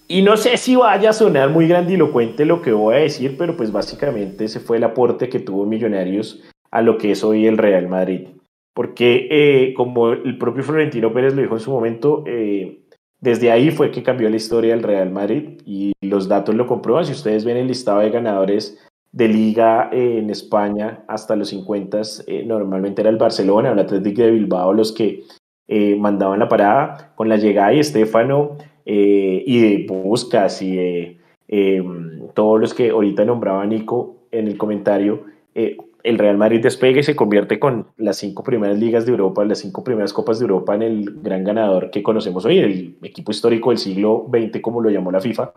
y 0.07 0.23
no 0.23 0.37
sé 0.37 0.57
si 0.57 0.77
vaya 0.77 1.11
a 1.11 1.13
sonar 1.13 1.51
muy 1.51 1.67
grandilocuente 1.67 2.45
lo 2.45 2.63
que 2.63 2.71
voy 2.71 2.95
a 2.95 2.99
decir, 2.99 3.35
pero 3.37 3.57
pues 3.57 3.73
básicamente 3.73 4.45
ese 4.45 4.61
fue 4.61 4.77
el 4.77 4.85
aporte 4.85 5.29
que 5.29 5.41
tuvo 5.41 5.67
Millonarios 5.67 6.41
a 6.71 6.83
lo 6.83 6.99
que 6.99 7.11
es 7.11 7.25
hoy 7.25 7.49
el 7.49 7.59
Real 7.59 7.89
Madrid. 7.89 8.29
Porque 8.75 9.27
eh, 9.29 9.75
como 9.75 10.13
el 10.13 10.39
propio 10.39 10.63
Florentino 10.63 11.13
Pérez 11.13 11.35
lo 11.35 11.43
dijo 11.43 11.55
en 11.55 11.61
su 11.61 11.73
momento, 11.73 12.23
eh, 12.29 12.83
desde 13.21 13.51
ahí 13.51 13.73
fue 13.73 13.91
que 13.91 14.05
cambió 14.05 14.31
la 14.31 14.37
historia 14.37 14.71
del 14.71 14.85
Real 14.85 15.11
Madrid 15.11 15.61
y 15.67 15.93
los 16.01 16.29
datos 16.29 16.55
lo 16.55 16.69
comprueban. 16.69 17.07
Si 17.07 17.13
ustedes 17.13 17.45
ven 17.45 17.57
el 17.57 17.67
listado 17.67 17.99
de 17.99 18.11
ganadores 18.11 18.79
de 19.11 19.27
liga 19.27 19.91
eh, 19.93 20.19
en 20.19 20.31
España 20.31 21.03
hasta 21.09 21.35
los 21.35 21.49
50, 21.49 22.03
normalmente 22.47 23.03
era 23.03 23.11
el 23.11 23.17
Barcelona 23.17 23.71
o 23.71 23.73
el 23.73 23.81
Atlético 23.81 24.23
de 24.23 24.31
Bilbao 24.31 24.73
los 24.73 24.93
que 24.93 25.25
eh, 25.73 25.95
mandaban 25.95 26.41
la 26.41 26.49
parada. 26.49 27.13
Con 27.15 27.29
la 27.29 27.37
llegada 27.37 27.69
de 27.71 27.79
Estefano 27.79 28.57
eh, 28.85 29.45
y 29.47 29.61
de 29.61 29.87
Buscas 29.87 30.61
y 30.63 30.75
de 30.75 31.17
em, 31.47 32.27
todos 32.35 32.61
los 32.61 32.75
que 32.75 32.91
ahorita 32.91 33.25
nombraba 33.25 33.65
Nico 33.67 34.17
en 34.33 34.49
el 34.49 34.59
comentario, 34.59 35.23
eh, 35.55 35.77
el 36.03 36.19
Real 36.19 36.37
Madrid 36.37 36.61
despegue 36.61 37.01
y 37.01 37.03
se 37.05 37.15
convierte 37.15 37.61
con 37.61 37.87
las 37.99 38.17
cinco 38.17 38.43
primeras 38.43 38.81
ligas 38.81 39.07
de 39.07 39.13
Europa, 39.13 39.45
las 39.45 39.61
cinco 39.61 39.85
primeras 39.85 40.13
copas 40.13 40.41
de 40.41 40.45
Europa 40.45 40.75
en 40.75 40.83
el 40.83 41.21
gran 41.23 41.45
ganador 41.45 41.93
que 41.93 42.03
conocemos 42.03 42.45
hoy, 42.45 42.59
el 42.59 42.97
equipo 43.05 43.31
histórico 43.31 43.71
del 43.71 43.79
siglo 43.79 44.27
XX, 44.29 44.61
como 44.61 44.81
lo 44.81 44.91
llamó 44.91 45.13
la 45.13 45.21
FIFA. 45.21 45.53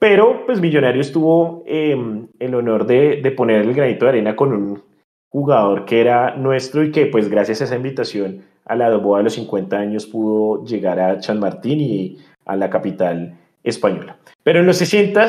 Pero, 0.00 0.44
pues, 0.44 0.60
Millonarios 0.60 1.12
tuvo 1.12 1.62
em, 1.66 2.26
el 2.40 2.54
honor 2.56 2.84
de, 2.84 3.20
de, 3.22 3.30
poner 3.30 3.62
el 3.62 3.74
granito 3.74 4.06
de 4.06 4.08
arena 4.08 4.34
con 4.34 4.52
un 4.52 4.82
jugador 5.28 5.84
que 5.84 6.00
era 6.00 6.34
nuestro 6.34 6.82
y 6.82 6.90
que, 6.90 7.06
pues, 7.06 7.28
gracias 7.28 7.60
a 7.60 7.64
esa 7.64 7.76
invitación 7.76 8.50
a 8.64 8.76
la 8.76 8.96
boda 8.96 9.18
de 9.18 9.24
los 9.24 9.34
50 9.34 9.76
años 9.76 10.06
pudo 10.06 10.64
llegar 10.64 11.00
a 11.00 11.20
San 11.22 11.40
Martín 11.40 11.80
y 11.80 12.18
a 12.44 12.56
la 12.56 12.70
capital 12.70 13.38
española. 13.62 14.18
Pero 14.42 14.60
en 14.60 14.66
los 14.66 14.76
60 14.76 15.28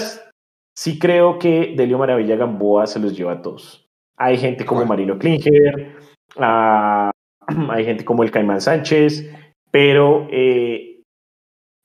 sí 0.75 0.99
creo 0.99 1.39
que 1.39 1.73
Delio 1.75 1.97
Maravilla 1.97 2.35
Gamboa 2.35 2.87
se 2.87 2.99
los 2.99 3.15
lleva 3.15 3.33
a 3.33 3.41
todos. 3.41 3.87
Hay 4.17 4.37
gente 4.37 4.65
como 4.65 4.85
Marino 4.85 5.17
Klinger, 5.17 5.95
ah, 6.37 7.11
hay 7.69 7.85
gente 7.85 8.05
como 8.05 8.23
el 8.23 8.31
Caimán 8.31 8.61
Sánchez, 8.61 9.29
pero 9.71 10.27
eh, 10.31 10.93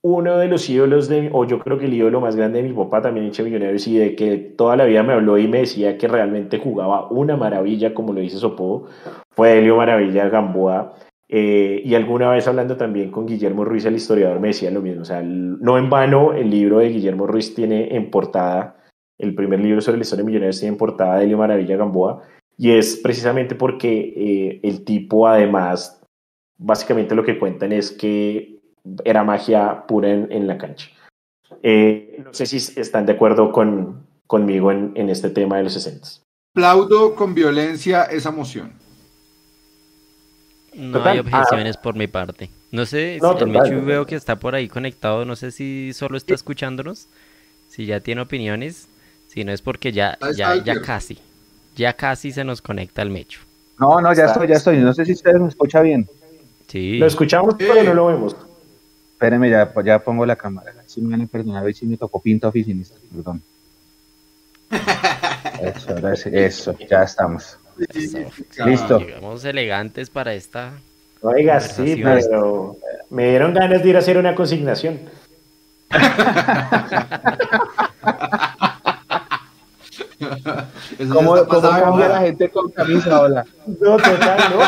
uno 0.03 0.39
de 0.39 0.49
los 0.49 0.69
ídolos 0.69 1.09
de, 1.09 1.31
o 1.33 1.45
yo 1.45 1.59
creo 1.59 1.79
que 1.79 1.87
el 1.87 1.95
ídolo 1.95 2.21
más 2.21 2.37
grande 2.37 2.63
de 2.63 2.69
mi 2.69 2.75
papá 2.75 3.03
también 3.03 3.27
hincha 3.27 3.43
Millonarios 3.43 3.87
y 3.89 3.99
de 3.99 4.15
que 4.15 4.37
toda 4.37 4.77
la 4.77 4.85
vida 4.85 5.03
me 5.03 5.13
habló 5.13 5.39
y 5.39 5.49
me 5.49 5.59
decía 5.59 5.99
que 5.99 6.07
realmente 6.07 6.59
jugaba 6.59 7.09
una 7.11 7.37
maravilla, 7.37 7.95
como 7.95 8.13
lo 8.13 8.21
dice 8.21 8.39
Sopo, 8.39 8.87
fue 9.35 9.59
Helio 9.59 9.77
Maravilla 9.77 10.29
Gamboa. 10.29 10.95
Eh, 11.29 11.83
y 11.85 11.95
alguna 11.95 12.31
vez 12.31 12.49
hablando 12.49 12.77
también 12.77 13.11
con 13.11 13.27
Guillermo 13.27 13.65
Ruiz, 13.65 13.85
el 13.85 13.97
historiador, 13.97 14.41
me 14.41 14.49
decía 14.49 14.71
lo 14.71 14.81
mismo. 14.81 15.03
O 15.03 15.05
sea, 15.05 15.23
no 15.23 15.77
en 15.79 15.91
vano 15.91 16.33
el 16.33 16.51
libro 16.51 16.79
de 16.79 16.89
Guillermo 16.89 17.27
Ruiz 17.27 17.55
tiene 17.55 17.95
en 17.95 18.11
portada 18.11 18.79
el 19.19 19.35
primer 19.35 19.61
libro 19.61 19.81
sobre 19.81 19.99
la 19.99 20.03
historia 20.03 20.23
de 20.23 20.27
Millonarios 20.27 20.61
tiene 20.61 20.73
en 20.73 20.79
portada 20.79 21.19
de 21.19 21.25
Elio 21.25 21.39
Maravilla 21.39 21.77
Gamboa, 21.77 22.23
y 22.57 22.71
es 22.73 22.97
precisamente 22.97 23.55
porque 23.55 24.13
eh, 24.17 24.61
el 24.63 24.85
tipo 24.85 25.27
además, 25.27 26.01
básicamente 26.57 27.15
lo 27.15 27.25
que 27.25 27.39
cuentan 27.39 27.73
es 27.73 27.91
que 27.91 28.61
era 29.05 29.25
magia 29.25 29.87
pura 29.87 30.11
en, 30.11 30.47
la 30.47 30.57
cancha. 30.57 30.91
Eh, 31.63 32.23
no 32.25 32.33
sé 32.33 32.47
si 32.47 32.57
están 32.81 33.07
de 33.07 33.13
acuerdo 33.13 33.53
con, 33.53 34.07
conmigo 34.27 34.73
en, 34.73 34.93
en 34.95 35.09
este 35.11 35.31
tema 35.31 35.59
de 35.59 35.65
los 35.65 35.75
60. 35.75 36.09
Aplaudo 36.55 37.15
con 37.15 37.35
violencia 37.35 38.05
esa 38.05 38.31
moción. 38.31 38.73
No 40.79 41.05
hay 41.05 41.19
objeciones 41.19 41.77
por 41.77 41.97
mi 41.97 42.07
parte. 42.07 42.51
No 42.71 42.87
sé 42.87 43.19
si 43.21 43.45
el 43.45 43.49
Michu 43.49 43.85
veo 43.85 44.07
que 44.07 44.15
está 44.15 44.37
por 44.37 44.55
ahí 44.55 44.69
conectado, 44.69 45.25
no 45.25 45.35
sé 45.35 45.51
si 45.51 45.93
solo 45.93 46.17
está 46.17 46.35
escuchándonos, 46.35 47.09
si 47.69 47.87
ya 47.87 48.01
tiene 48.01 48.21
opiniones. 48.21 48.89
Si 49.27 49.45
no 49.45 49.53
es 49.53 49.61
porque 49.61 49.93
ya, 49.93 50.17
ya, 50.35 50.57
ya 50.57 50.81
casi, 50.81 51.19
ya 51.77 51.93
casi 51.93 52.33
se 52.33 52.45
nos 52.45 52.63
conecta 52.63 53.03
el 53.03 53.11
mecho. 53.11 53.41
No, 53.79 54.01
no, 54.01 54.15
ya 54.15 54.25
estoy, 54.25 54.49
ya 54.49 54.55
estoy. 54.55 54.79
No 54.79 54.95
sé 54.95 55.05
si 55.05 55.13
ustedes 55.13 55.41
me 55.41 55.49
escuchan 55.49 55.83
bien. 55.85 56.09
Sí. 56.67 56.99
Lo 56.99 57.07
escuchamos, 57.07 57.55
pero 57.59 57.83
no 57.83 57.95
lo 57.95 58.07
vemos. 58.07 58.37
Espérenme, 59.13 59.51
ya, 59.51 59.73
ya 59.85 59.99
pongo 59.99 60.25
la 60.25 60.37
cámara. 60.37 60.73
Si 60.87 61.01
me 61.01 61.11
van 61.11 61.23
a 61.23 61.27
perdonar, 61.27 61.75
si 61.75 61.87
me 61.87 61.97
tocó 61.97 62.23
pinta 62.23 62.49
oficinista, 62.49 62.97
perdón. 63.13 63.43
Eso, 65.61 66.29
eso, 66.31 66.77
ya 66.89 67.03
estamos. 67.03 67.59
Listo. 68.65 68.99
Llegamos 68.99 69.45
elegantes 69.45 70.11
para 70.11 70.35
esta. 70.35 70.73
Oiga, 71.21 71.61
sí, 71.61 72.01
pero 72.03 72.77
me 73.11 73.29
dieron 73.31 73.55
ganas 73.55 73.81
de 73.83 73.89
ir 73.89 73.97
a 73.97 74.01
hacer 74.01 74.19
una 74.19 74.35
consignación. 74.35 74.99
¿Cómo, 81.13 81.47
¿cómo 81.47 81.71
cambia 81.71 82.09
la 82.09 82.21
gente 82.21 82.51
con 82.51 82.71
camisa, 82.71 83.21
hola? 83.21 83.45
No, 83.67 83.97
total, 83.97 84.41
¿no? 84.51 84.59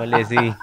Ole, 0.00 0.24
sí. 0.24 0.54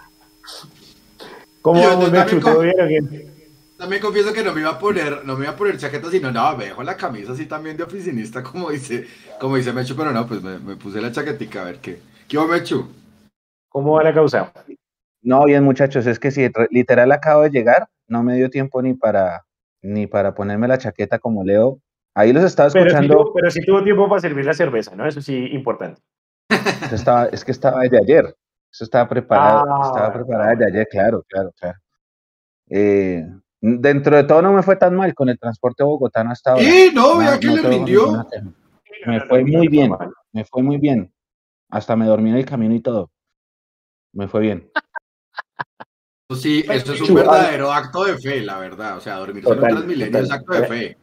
¿Cómo 1.61 1.81
vamos, 1.81 2.11
Mechu? 2.11 2.39
¿Todo 2.39 2.61
bien 2.61 3.34
También 3.77 4.01
confieso 4.01 4.31
que 4.31 4.43
no 4.43 4.53
me 4.53 4.61
iba 4.61 4.71
a 4.71 4.79
poner, 4.79 5.25
no 5.25 5.35
me 5.35 5.45
iba 5.45 5.53
a 5.53 5.57
poner 5.57 5.77
chaqueta, 5.77 6.09
sino 6.09 6.31
no, 6.31 6.57
me 6.57 6.65
dejo 6.65 6.83
la 6.83 6.95
camisa 6.95 7.33
así 7.33 7.45
también 7.45 7.75
de 7.75 7.83
oficinista, 7.83 8.41
como 8.41 8.69
dice, 8.69 9.05
como 9.39 9.57
dice 9.57 9.73
Mechu, 9.73 9.95
pero 9.95 10.11
no, 10.11 10.25
pues 10.25 10.41
me, 10.41 10.59
me 10.59 10.75
puse 10.75 11.01
la 11.01 11.11
chaquetica 11.11 11.61
a 11.61 11.65
ver 11.65 11.79
qué. 11.79 11.99
¿Qué 12.27 12.37
va, 12.37 12.47
Mechu? 12.47 12.87
¿Cómo 13.69 13.93
va 13.93 14.03
la 14.03 14.13
causa? 14.13 14.53
No, 15.21 15.43
bien, 15.45 15.63
muchachos, 15.63 16.07
es 16.07 16.19
que 16.19 16.31
si 16.31 16.49
literal 16.71 17.11
acabo 17.11 17.43
de 17.43 17.49
llegar, 17.49 17.87
no 18.07 18.23
me 18.23 18.35
dio 18.35 18.49
tiempo 18.49 18.81
ni 18.81 18.93
para 18.93 19.45
ni 19.81 20.07
para 20.07 20.33
ponerme 20.33 20.67
la 20.67 20.77
chaqueta 20.77 21.19
como 21.19 21.43
Leo 21.43 21.79
Ahí 22.17 22.31
los 22.31 22.45
estaba 22.45 22.69
escuchando. 22.69 23.33
Pero 23.33 23.51
sí, 23.51 23.59
tuvo 23.65 23.83
tiempo 23.83 24.07
para 24.07 24.21
servir 24.21 24.45
la 24.45 24.53
cerveza, 24.53 24.95
¿no? 24.95 25.05
Eso 25.05 25.21
sí, 25.21 25.47
importante. 25.51 26.01
estaba, 26.93 27.25
es 27.25 27.43
que 27.43 27.51
estaba 27.51 27.81
desde 27.81 27.97
ayer. 27.97 28.33
Eso 28.71 28.85
estaba 28.85 29.07
preparado, 29.07 29.65
ah, 29.67 29.81
estaba 29.85 30.13
preparado 30.13 30.49
desde 30.51 30.65
ayer, 30.65 30.87
claro, 30.89 31.25
claro, 31.27 31.51
claro. 31.59 31.77
Eh, 32.69 33.25
dentro 33.65 34.15
de 34.15 34.23
todo 34.23 34.41
no 34.41 34.53
me 34.53 34.61
fue 34.61 34.75
tan 34.75 34.95
mal 34.95 35.13
con 35.15 35.29
el 35.29 35.39
transporte 35.39 35.83
bogotano 35.83 36.31
hasta 36.31 36.51
ahora. 36.51 36.63
Sí, 36.63 36.91
no, 36.93 37.17
vea 37.17 37.39
que 37.39 37.47
le 37.47 37.61
rindió. 37.61 38.27
Me 39.05 39.21
fue 39.21 39.43
muy 39.43 39.67
bien, 39.67 39.91
me 40.31 40.45
fue 40.45 40.61
muy 40.61 40.77
bien. 40.77 41.11
Hasta 41.69 41.95
me 41.95 42.05
dormí 42.05 42.29
en 42.29 42.37
el 42.37 42.45
camino 42.45 42.75
y 42.75 42.81
todo. 42.81 43.11
Me 44.13 44.27
fue 44.27 44.41
bien. 44.41 44.69
Pues 46.27 46.41
sí, 46.41 46.63
eso 46.69 46.93
es 46.93 47.01
un 47.01 47.15
verdadero 47.15 47.71
acto 47.71 48.03
de 48.03 48.17
fe, 48.17 48.41
la 48.41 48.59
verdad. 48.59 48.97
O 48.97 48.99
sea, 48.99 49.15
dormir 49.15 49.43
en 49.47 49.59
Transmilenio 49.59 50.19
es 50.19 50.31
acto 50.31 50.53
de 50.53 50.67
fe. 50.67 50.97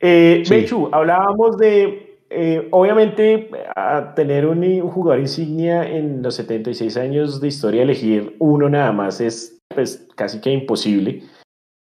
Eh, 0.00 0.44
Mechu, 0.48 0.88
hablábamos 0.92 1.58
de, 1.58 2.20
eh, 2.30 2.68
obviamente, 2.70 3.50
a 3.74 4.14
tener 4.14 4.46
un, 4.46 4.80
jugador 4.88 5.20
insignia 5.20 5.86
en 5.88 6.22
los 6.22 6.36
76 6.36 6.96
años 6.96 7.40
de 7.40 7.48
historia, 7.48 7.82
elegir 7.82 8.36
uno 8.38 8.68
nada 8.68 8.92
más 8.92 9.20
es 9.20 9.57
pues, 9.74 10.08
casi 10.16 10.40
que 10.40 10.50
imposible. 10.50 11.22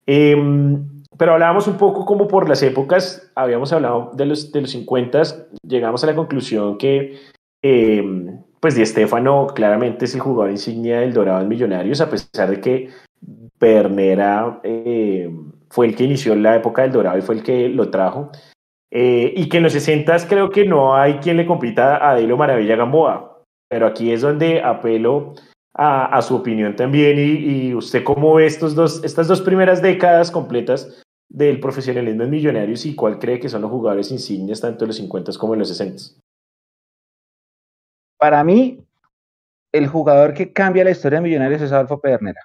Em, 0.06 1.04
pero 1.18 1.34
hablábamos 1.34 1.68
un 1.68 1.78
poco 1.78 2.06
como 2.06 2.28
por 2.28 2.50
las 2.50 2.64
épocas, 2.64 3.32
habíamos 3.36 3.72
hablado 3.72 4.12
de 4.16 4.26
los, 4.26 4.52
de 4.52 4.62
los 4.62 4.72
50, 4.72 5.22
llegamos 5.68 6.04
a 6.04 6.08
la 6.08 6.16
conclusión 6.16 6.78
que 6.78 7.20
em, 7.62 8.42
pues 8.60 8.76
Di 8.76 8.86
Stefano 8.86 9.48
claramente 9.48 10.06
es 10.06 10.16
el 10.16 10.22
jugador 10.22 10.52
insignia 10.52 11.02
del 11.02 11.14
Dorado 11.14 11.42
en 11.42 11.48
Millonarios, 11.48 12.02
a 12.02 12.10
pesar 12.10 12.50
de 12.50 12.60
que 12.60 12.90
Pernera 13.60 14.60
em, 14.64 15.52
fue 15.70 15.86
el 15.88 15.96
que 15.96 16.06
inició 16.06 16.36
la 16.36 16.56
época 16.56 16.82
del 16.82 16.92
Dorado 16.92 17.18
y 17.18 17.22
fue 17.22 17.36
el 17.36 17.44
que 17.44 17.70
lo 17.70 17.90
trajo. 17.90 18.32
Eh, 18.96 19.34
y 19.36 19.50
que 19.50 19.58
en 19.58 19.64
los 19.64 19.74
60 19.74 20.28
creo 20.28 20.52
que 20.52 20.66
no 20.66 20.96
hay 20.96 21.16
quien 21.16 21.38
le 21.38 21.48
compita 21.48 22.08
a 22.08 22.16
Dilo 22.16 22.38
Maravilla 22.38 22.76
Gamboa. 22.76 23.42
Pero 23.68 23.88
aquí 23.88 24.12
es 24.12 24.22
donde 24.22 24.62
apelo 24.62 25.34
a, 25.74 26.22
su 26.22 26.36
opinión 26.36 26.76
también. 26.76 27.18
Y, 27.18 27.74
usted 27.74 28.04
cómo 28.04 28.36
ve 28.36 28.46
estos 28.46 28.76
dos, 28.76 29.04
estas 29.04 29.28
dos 29.28 29.42
primeras 29.42 29.82
décadas 29.82 30.32
completas 30.32 31.04
del 31.30 31.60
profesionalismo 31.60 32.24
en 32.24 32.30
Millonarios 32.30 32.86
y 32.86 32.96
cuál 32.96 33.18
cree 33.18 33.40
que 33.40 33.50
son 33.50 33.62
los 33.62 33.72
jugadores 33.72 34.12
insignias 34.12 34.62
tanto 34.62 34.84
en 34.86 34.90
los 34.90 34.98
50 34.98 35.32
como 35.40 35.54
en 35.54 35.60
los 35.60 35.70
60. 35.70 36.22
Para 38.18 38.44
mí, 38.44 38.86
el 39.72 39.88
jugador 39.88 40.34
que 40.34 40.54
cambia 40.54 40.84
la 40.84 40.92
historia 40.92 41.20
de 41.20 41.24
Millonarios 41.24 41.62
es 41.62 41.72
Adolfo 41.72 42.00
Pedernera. 42.00 42.42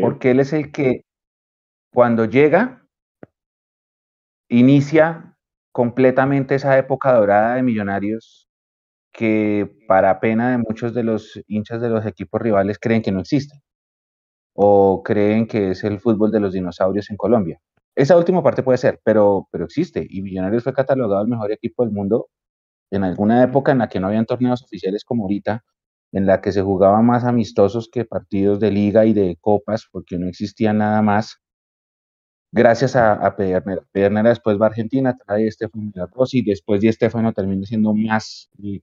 Porque 0.00 0.30
él 0.30 0.40
es 0.40 0.52
el 0.52 0.72
que 0.72 1.04
cuando 1.92 2.24
llega, 2.24 2.84
inicia 4.48 5.36
completamente 5.72 6.54
esa 6.54 6.78
época 6.78 7.12
dorada 7.12 7.56
de 7.56 7.62
millonarios 7.62 8.43
que 9.14 9.70
para 9.86 10.20
pena 10.20 10.50
de 10.50 10.58
muchos 10.58 10.92
de 10.92 11.04
los 11.04 11.40
hinchas 11.46 11.80
de 11.80 11.88
los 11.88 12.04
equipos 12.04 12.42
rivales 12.42 12.78
creen 12.80 13.00
que 13.00 13.12
no 13.12 13.20
existe 13.20 13.62
o 14.54 15.02
creen 15.04 15.46
que 15.46 15.70
es 15.70 15.84
el 15.84 16.00
fútbol 16.00 16.30
de 16.32 16.40
los 16.40 16.52
dinosaurios 16.52 17.10
en 17.10 17.16
Colombia. 17.16 17.60
Esa 17.94 18.16
última 18.16 18.42
parte 18.42 18.62
puede 18.64 18.78
ser, 18.78 19.00
pero, 19.04 19.48
pero 19.52 19.64
existe 19.66 20.04
y 20.08 20.22
Millonarios 20.22 20.64
fue 20.64 20.72
catalogado 20.74 21.22
el 21.22 21.28
mejor 21.28 21.52
equipo 21.52 21.84
del 21.84 21.92
mundo 21.92 22.28
en 22.90 23.04
alguna 23.04 23.42
época 23.44 23.72
en 23.72 23.78
la 23.78 23.88
que 23.88 24.00
no 24.00 24.08
habían 24.08 24.26
torneos 24.26 24.62
oficiales 24.64 25.04
como 25.04 25.24
ahorita, 25.24 25.64
en 26.12 26.26
la 26.26 26.40
que 26.40 26.52
se 26.52 26.62
jugaba 26.62 27.00
más 27.02 27.24
amistosos 27.24 27.88
que 27.90 28.04
partidos 28.04 28.60
de 28.60 28.70
liga 28.72 29.06
y 29.06 29.12
de 29.12 29.36
copas, 29.40 29.88
porque 29.90 30.18
no 30.18 30.28
existía 30.28 30.72
nada 30.72 31.02
más 31.02 31.40
gracias 32.52 32.96
a, 32.96 33.14
a 33.14 33.36
Pedernera. 33.36 33.82
Pedernera 33.92 34.30
después 34.30 34.60
va 34.60 34.66
a 34.66 34.68
Argentina, 34.70 35.16
trae 35.16 35.44
a 35.44 35.48
Estefano 35.48 35.92
Rossi, 36.12 36.42
después 36.42 36.80
de 36.80 36.88
Estefano 36.88 37.32
termina 37.32 37.66
siendo 37.66 37.94
más 37.94 38.50
eh, 38.62 38.80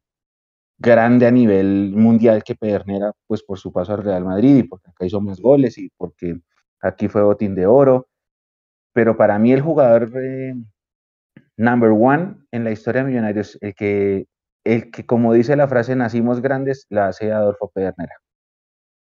grande 0.81 1.27
a 1.27 1.31
nivel 1.31 1.91
mundial 1.95 2.43
que 2.43 2.55
Pedernera, 2.55 3.11
pues 3.27 3.43
por 3.43 3.59
su 3.59 3.71
paso 3.71 3.93
al 3.93 4.03
Real 4.03 4.25
Madrid 4.25 4.57
y 4.57 4.63
porque 4.63 4.89
acá 4.89 5.05
hizo 5.05 5.21
más 5.21 5.39
goles 5.39 5.77
y 5.77 5.89
porque 5.97 6.39
aquí 6.81 7.07
fue 7.07 7.23
botín 7.23 7.55
de 7.55 7.65
oro. 7.67 8.07
Pero 8.93 9.15
para 9.17 9.39
mí 9.39 9.53
el 9.53 9.61
jugador 9.61 10.11
eh, 10.21 10.53
number 11.57 11.91
one 11.91 12.37
en 12.51 12.63
la 12.63 12.71
historia 12.71 13.03
de 13.03 13.09
Millonarios, 13.09 13.57
el 13.61 13.75
que 13.75 14.27
el 14.63 14.91
que, 14.91 15.05
como 15.05 15.33
dice 15.33 15.55
la 15.55 15.67
frase, 15.67 15.95
nacimos 15.95 16.41
grandes, 16.41 16.85
la 16.89 17.07
hace 17.07 17.31
Adolfo 17.31 17.71
Pedernera. 17.73 18.15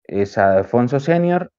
Es 0.04 0.38
Alfonso 0.38 1.00
Senior, 1.00 1.52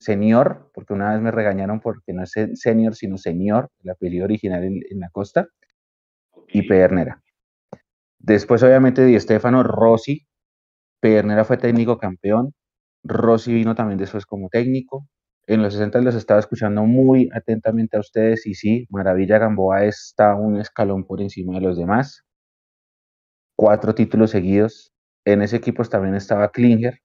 Señor, 0.00 0.70
porque 0.74 0.94
una 0.94 1.12
vez 1.12 1.20
me 1.20 1.30
regañaron 1.30 1.80
porque 1.80 2.12
no 2.12 2.22
es 2.22 2.32
Senior, 2.54 2.94
sino 2.94 3.18
Señor, 3.18 3.70
el 3.82 3.90
apellido 3.90 4.24
original 4.24 4.64
en, 4.64 5.00
la 5.00 5.10
costa, 5.10 5.48
y 6.48 6.66
Pedernera. 6.66 7.22
Después, 8.20 8.62
obviamente, 8.62 9.04
Di 9.04 9.18
Stefano, 9.18 9.62
Rossi. 9.62 10.26
Pedernera 11.00 11.44
fue 11.44 11.56
técnico 11.56 11.98
campeón. 11.98 12.54
Rossi 13.04 13.52
vino 13.52 13.74
también 13.74 13.98
después 13.98 14.26
como 14.26 14.48
técnico. 14.48 15.06
En 15.46 15.62
los 15.62 15.72
60 15.74 16.00
los 16.02 16.14
estaba 16.14 16.40
escuchando 16.40 16.84
muy 16.84 17.28
atentamente 17.34 17.96
a 17.96 18.00
ustedes 18.00 18.46
y 18.46 18.54
sí, 18.54 18.86
Maravilla 18.90 19.38
Gamboa 19.38 19.84
está 19.84 20.34
un 20.36 20.60
escalón 20.60 21.04
por 21.04 21.20
encima 21.20 21.54
de 21.54 21.62
los 21.62 21.76
demás. 21.78 22.24
Cuatro 23.56 23.94
títulos 23.94 24.30
seguidos. 24.30 24.92
En 25.24 25.42
ese 25.42 25.56
equipo 25.56 25.82
también 25.84 26.14
estaba 26.14 26.50
Klinger, 26.50 27.00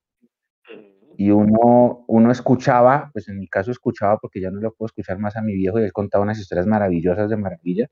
y 1.17 1.31
uno, 1.31 2.03
uno 2.07 2.31
escuchaba, 2.31 3.09
pues 3.13 3.27
en 3.29 3.39
mi 3.39 3.47
caso 3.47 3.71
escuchaba 3.71 4.17
porque 4.17 4.41
ya 4.41 4.51
no 4.51 4.59
lo 4.59 4.73
puedo 4.73 4.87
escuchar 4.87 5.19
más 5.19 5.35
a 5.35 5.41
mi 5.41 5.53
viejo 5.55 5.79
y 5.79 5.83
él 5.83 5.93
contaba 5.93 6.23
unas 6.23 6.39
historias 6.39 6.67
maravillosas 6.67 7.29
de 7.29 7.37
maravilla 7.37 7.87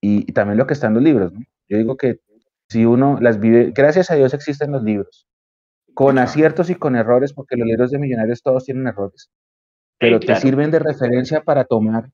y, 0.00 0.32
también 0.32 0.58
lo 0.58 0.66
que 0.66 0.74
está 0.74 0.88
en 0.88 0.94
los 0.94 1.02
libros, 1.02 1.32
¿no? 1.32 1.40
Yo 1.68 1.78
digo 1.78 1.96
que 1.96 2.20
si 2.68 2.84
uno 2.84 3.18
las 3.20 3.40
vive, 3.40 3.72
gracias 3.74 4.10
a 4.10 4.14
Dios 4.14 4.34
existen 4.34 4.72
los 4.72 4.82
libros, 4.82 5.26
con 5.94 6.18
aciertos 6.18 6.70
y 6.70 6.74
con 6.74 6.96
errores, 6.96 7.32
porque 7.32 7.56
los 7.56 7.66
libros 7.66 7.90
de 7.90 7.98
millonarios 7.98 8.42
todos 8.42 8.64
tienen 8.64 8.86
errores, 8.86 9.30
pero 9.98 10.20
te 10.20 10.36
sirven 10.36 10.70
de 10.70 10.78
referencia 10.78 11.42
para 11.42 11.64
tomar 11.64 12.10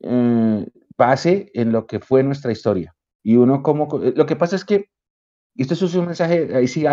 eh, 0.00 0.66
base 0.96 1.50
en 1.54 1.72
lo 1.72 1.86
que 1.86 2.00
fue 2.00 2.22
nuestra 2.22 2.52
historia. 2.52 2.94
Y 3.22 3.36
uno 3.36 3.62
como, 3.62 3.88
lo 4.14 4.26
que 4.26 4.36
pasa 4.36 4.56
es 4.56 4.64
que, 4.64 4.86
esto 5.54 5.74
es 5.74 5.94
un 5.94 6.06
mensaje, 6.06 6.54
ahí 6.54 6.68
sí, 6.68 6.84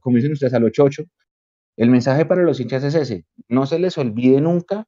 como 0.00 0.16
dicen 0.16 0.32
ustedes, 0.32 0.54
al 0.54 0.64
88, 0.64 1.04
el 1.76 1.90
mensaje 1.90 2.24
para 2.26 2.42
los 2.42 2.60
hinchas 2.60 2.84
es 2.84 2.94
ese, 2.94 3.24
no 3.48 3.66
se 3.66 3.78
les 3.78 3.98
olvide 3.98 4.40
nunca 4.40 4.86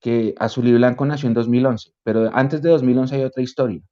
que 0.00 0.34
Azul 0.38 0.68
y 0.68 0.72
Blanco 0.72 1.04
nació 1.06 1.28
en 1.28 1.34
2011, 1.34 1.92
pero 2.02 2.30
antes 2.34 2.62
de 2.62 2.70
2011 2.70 3.14
hay 3.16 3.22
otra 3.24 3.42
historia. 3.42 3.82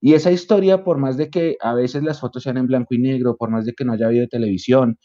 Y 0.00 0.14
esa 0.14 0.30
historia, 0.30 0.84
por 0.84 0.98
más 0.98 1.16
de 1.16 1.30
que 1.30 1.56
a 1.60 1.74
veces 1.74 2.02
las 2.02 2.20
fotos 2.20 2.44
sean 2.44 2.56
en 2.56 2.66
blanco 2.66 2.94
y 2.94 2.98
negro, 2.98 3.36
por 3.36 3.50
más 3.50 3.64
de 3.64 3.72
que 3.74 3.84
no 3.84 3.92
haya 3.92 4.06
habido 4.06 4.28
televisión, 4.28 4.98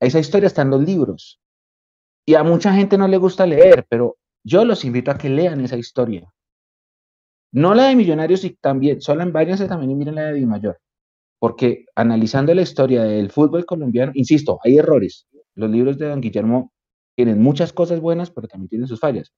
esa 0.00 0.18
historia 0.18 0.46
está 0.46 0.62
en 0.62 0.70
los 0.70 0.82
libros. 0.82 1.40
Y 2.26 2.34
a 2.34 2.42
mucha 2.42 2.74
gente 2.74 2.98
no 2.98 3.08
le 3.08 3.16
gusta 3.16 3.46
leer, 3.46 3.86
pero 3.88 4.16
yo 4.44 4.64
los 4.64 4.84
invito 4.84 5.10
a 5.10 5.18
que 5.18 5.30
lean 5.30 5.60
esa 5.60 5.76
historia. 5.76 6.30
No 7.52 7.74
la 7.74 7.88
de 7.88 7.96
Millonarios 7.96 8.44
y 8.44 8.50
también, 8.56 9.00
solo 9.00 9.30
váyanse 9.32 9.66
también 9.66 9.90
y 9.90 9.94
miren 9.94 10.16
la 10.16 10.24
de 10.24 10.34
Di 10.34 10.46
Mayor. 10.46 10.78
Porque 11.38 11.86
analizando 11.94 12.52
la 12.54 12.62
historia 12.62 13.04
del 13.04 13.30
fútbol 13.30 13.64
colombiano, 13.64 14.12
insisto, 14.14 14.58
hay 14.62 14.76
errores, 14.76 15.26
los 15.54 15.70
libros 15.70 15.98
de 15.98 16.08
Don 16.08 16.20
Guillermo 16.20 16.72
tienen 17.16 17.40
muchas 17.40 17.72
cosas 17.72 18.00
buenas, 18.00 18.30
pero 18.30 18.48
también 18.48 18.68
tienen 18.68 18.88
sus 18.88 19.00
fallas. 19.00 19.32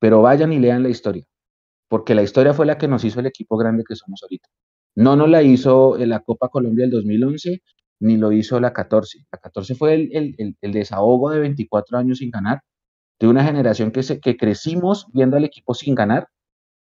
Pero 0.00 0.22
vayan 0.22 0.52
y 0.52 0.58
lean 0.58 0.82
la 0.82 0.88
historia, 0.88 1.24
porque 1.92 2.14
la 2.14 2.22
historia 2.22 2.54
fue 2.54 2.64
la 2.64 2.78
que 2.78 2.88
nos 2.88 3.04
hizo 3.04 3.20
el 3.20 3.26
equipo 3.26 3.58
grande 3.58 3.84
que 3.86 3.96
somos 3.96 4.22
ahorita. 4.22 4.48
No 4.96 5.14
nos 5.14 5.28
la 5.28 5.42
hizo 5.42 5.98
la 5.98 6.20
Copa 6.20 6.48
Colombia 6.48 6.84
del 6.84 6.92
2011, 6.92 7.62
ni 8.00 8.16
lo 8.16 8.32
hizo 8.32 8.58
la 8.60 8.72
14. 8.72 9.26
La 9.30 9.38
14 9.38 9.74
fue 9.74 10.08
el, 10.10 10.56
desahogo 10.62 11.28
de 11.28 11.40
24 11.40 11.98
años 11.98 12.16
sin 12.16 12.30
ganar, 12.30 12.62
de 13.20 13.28
una 13.28 13.44
generación 13.44 13.90
que, 13.92 14.02
se, 14.02 14.20
que 14.20 14.38
crecimos 14.38 15.06
viendo 15.12 15.36
al 15.36 15.44
equipo 15.44 15.74
sin 15.74 15.94
ganar, 15.94 16.28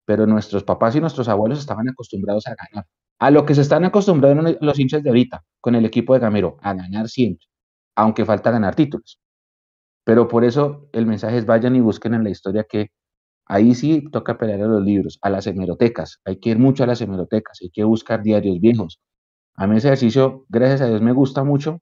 pero 0.04 0.24
nuestros 0.28 0.62
papás 0.62 0.94
y 0.94 1.00
nuestros 1.00 1.28
abuelos 1.28 1.58
estaban 1.58 1.88
acostumbrados 1.88 2.46
a 2.46 2.54
ganar. 2.54 2.86
A 3.18 3.32
lo 3.32 3.44
que 3.44 3.56
se 3.56 3.62
están 3.62 3.84
acostumbrados 3.84 4.56
los 4.60 4.78
hinchas 4.78 5.02
de 5.02 5.10
ahorita, 5.10 5.42
con 5.60 5.74
el 5.74 5.84
equipo 5.84 6.14
de 6.14 6.20
Gamero, 6.20 6.58
a 6.60 6.74
ganar 6.74 7.08
siempre 7.08 7.48
aunque 7.96 8.24
falta 8.24 8.52
ganar 8.52 8.76
títulos. 8.76 9.20
Pero 10.04 10.28
por 10.28 10.44
eso 10.44 10.88
el 10.92 11.06
mensaje 11.06 11.38
es 11.38 11.46
vayan 11.46 11.76
y 11.76 11.80
busquen 11.80 12.14
en 12.14 12.24
la 12.24 12.30
historia 12.30 12.64
que 12.68 12.90
ahí 13.52 13.74
sí 13.74 14.04
toca 14.10 14.38
pelear 14.38 14.62
a 14.62 14.66
los 14.66 14.82
libros, 14.82 15.18
a 15.22 15.30
las 15.30 15.46
hemerotecas. 15.46 16.20
Hay 16.24 16.38
que 16.40 16.50
ir 16.50 16.58
mucho 16.58 16.84
a 16.84 16.86
las 16.86 17.00
hemerotecas, 17.02 17.58
hay 17.62 17.70
que 17.70 17.84
buscar 17.84 18.22
diarios 18.22 18.60
viejos. 18.60 19.00
A 19.56 19.66
mí 19.66 19.76
ese 19.78 19.88
ejercicio, 19.88 20.46
gracias 20.48 20.82
a 20.82 20.88
Dios, 20.88 21.02
me 21.02 21.12
gusta 21.12 21.44
mucho. 21.44 21.80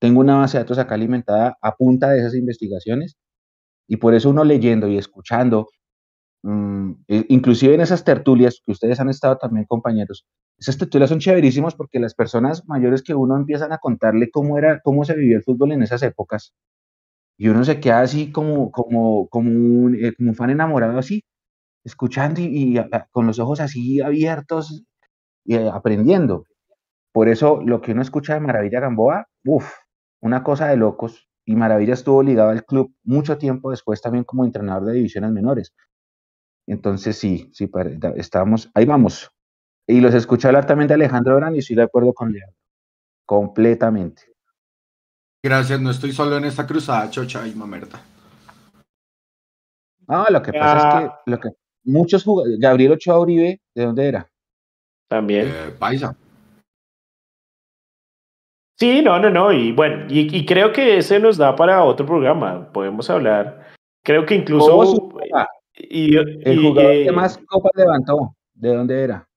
Tengo 0.00 0.20
una 0.20 0.36
base 0.38 0.58
de 0.58 0.64
datos 0.64 0.78
acá 0.78 0.94
alimentada 0.94 1.56
a 1.60 1.74
punta 1.76 2.10
de 2.10 2.20
esas 2.20 2.34
investigaciones 2.34 3.16
y 3.88 3.98
por 3.98 4.14
eso 4.14 4.30
uno 4.30 4.44
leyendo 4.44 4.88
y 4.88 4.98
escuchando, 4.98 5.68
mm, 6.44 6.92
e 7.08 7.26
inclusive 7.30 7.74
en 7.74 7.82
esas 7.82 8.04
tertulias 8.04 8.60
que 8.64 8.72
ustedes 8.72 9.00
han 9.00 9.10
estado 9.10 9.38
también, 9.38 9.66
compañeros, 9.66 10.26
esas 10.58 10.78
tertulias 10.78 11.10
son 11.10 11.20
chéverísimas 11.20 11.74
porque 11.76 12.00
las 12.00 12.14
personas 12.14 12.64
mayores 12.68 13.02
que 13.02 13.14
uno 13.14 13.36
empiezan 13.36 13.72
a 13.72 13.78
contarle 13.78 14.30
cómo 14.30 14.58
era, 14.58 14.80
cómo 14.84 15.04
se 15.04 15.14
vivía 15.16 15.38
el 15.38 15.44
fútbol 15.44 15.72
en 15.72 15.82
esas 15.84 16.02
épocas. 16.04 16.52
Y 17.38 17.48
uno 17.48 17.64
se 17.64 17.80
queda 17.80 18.00
así 18.00 18.32
como, 18.32 18.70
como, 18.70 19.28
como, 19.28 19.50
un, 19.50 19.96
eh, 19.96 20.14
como 20.16 20.34
fan 20.34 20.50
enamorado 20.50 20.98
así, 20.98 21.24
escuchando 21.84 22.40
y, 22.42 22.78
con 23.12 23.26
los 23.26 23.38
ojos 23.38 23.60
así 23.60 24.00
abiertos 24.00 24.84
y 25.44 25.56
eh, 25.56 25.70
aprendiendo. 25.72 26.44
Por 27.12 27.28
eso 27.28 27.62
lo 27.64 27.80
que 27.80 27.92
uno 27.92 28.02
escucha 28.02 28.34
de 28.34 28.40
Maravilla 28.40 28.80
Gamboa, 28.80 29.28
uff, 29.44 29.72
una 30.20 30.42
cosa 30.44 30.68
de 30.68 30.76
locos. 30.76 31.28
Y 31.46 31.56
Maravilla 31.56 31.94
estuvo 31.94 32.22
ligado 32.22 32.50
al 32.50 32.64
club 32.64 32.94
mucho 33.04 33.38
tiempo 33.38 33.70
después 33.70 34.00
también 34.02 34.24
como 34.24 34.44
entrenador 34.44 34.86
de 34.86 34.94
divisiones 34.94 35.32
menores. 35.32 35.74
Entonces 36.66 37.16
sí, 37.18 37.50
sí, 37.52 37.70
estábamos, 38.16 38.70
ahí 38.74 38.86
vamos, 38.86 39.30
y 39.86 40.00
los 40.00 40.14
escuché 40.14 40.48
hablar 40.48 40.66
también 40.66 40.88
de 40.88 40.94
Alejandro 40.94 41.36
Orán 41.36 41.54
y 41.54 41.58
estoy 41.58 41.76
de 41.76 41.82
acuerdo 41.82 42.14
con 42.14 42.32
Leandro. 42.32 42.56
Completamente. 43.26 44.33
Gracias, 45.44 45.78
no 45.78 45.90
estoy 45.90 46.10
solo 46.12 46.38
en 46.38 46.46
esta 46.46 46.66
cruzada, 46.66 47.10
chocha 47.10 47.46
y 47.46 47.54
mamerta. 47.54 48.00
No, 50.08 50.24
lo 50.30 50.40
que 50.40 50.54
pasa 50.54 50.78
es 50.78 50.94
que, 50.94 51.10
ah. 51.10 51.22
lo 51.26 51.38
que 51.38 51.48
muchos 51.84 52.24
jugadores, 52.24 52.58
Gabriel 52.58 52.92
Ochoa 52.92 53.20
Uribe, 53.20 53.60
¿de 53.74 53.84
dónde 53.84 54.08
era? 54.08 54.26
También. 55.06 55.48
Eh, 55.48 55.74
paisa. 55.78 56.16
Sí, 58.78 59.02
no, 59.02 59.18
no, 59.18 59.28
no, 59.28 59.52
y 59.52 59.72
bueno, 59.72 60.06
y, 60.08 60.46
creo 60.46 60.72
que 60.72 60.96
ese 60.96 61.20
nos 61.20 61.36
da 61.36 61.54
para 61.54 61.84
otro 61.84 62.06
programa, 62.06 62.72
podemos 62.72 63.10
hablar. 63.10 63.70
Creo 64.02 64.24
que 64.24 64.36
incluso... 64.36 65.10
Y, 65.74 66.16
el 66.16 66.62
jugador 66.62 66.90
que 66.90 67.12
más 67.12 67.36
copas 67.46 67.72
levantó, 67.76 68.34
¿de 68.54 68.74
dónde 68.74 69.02
era? 69.02 69.28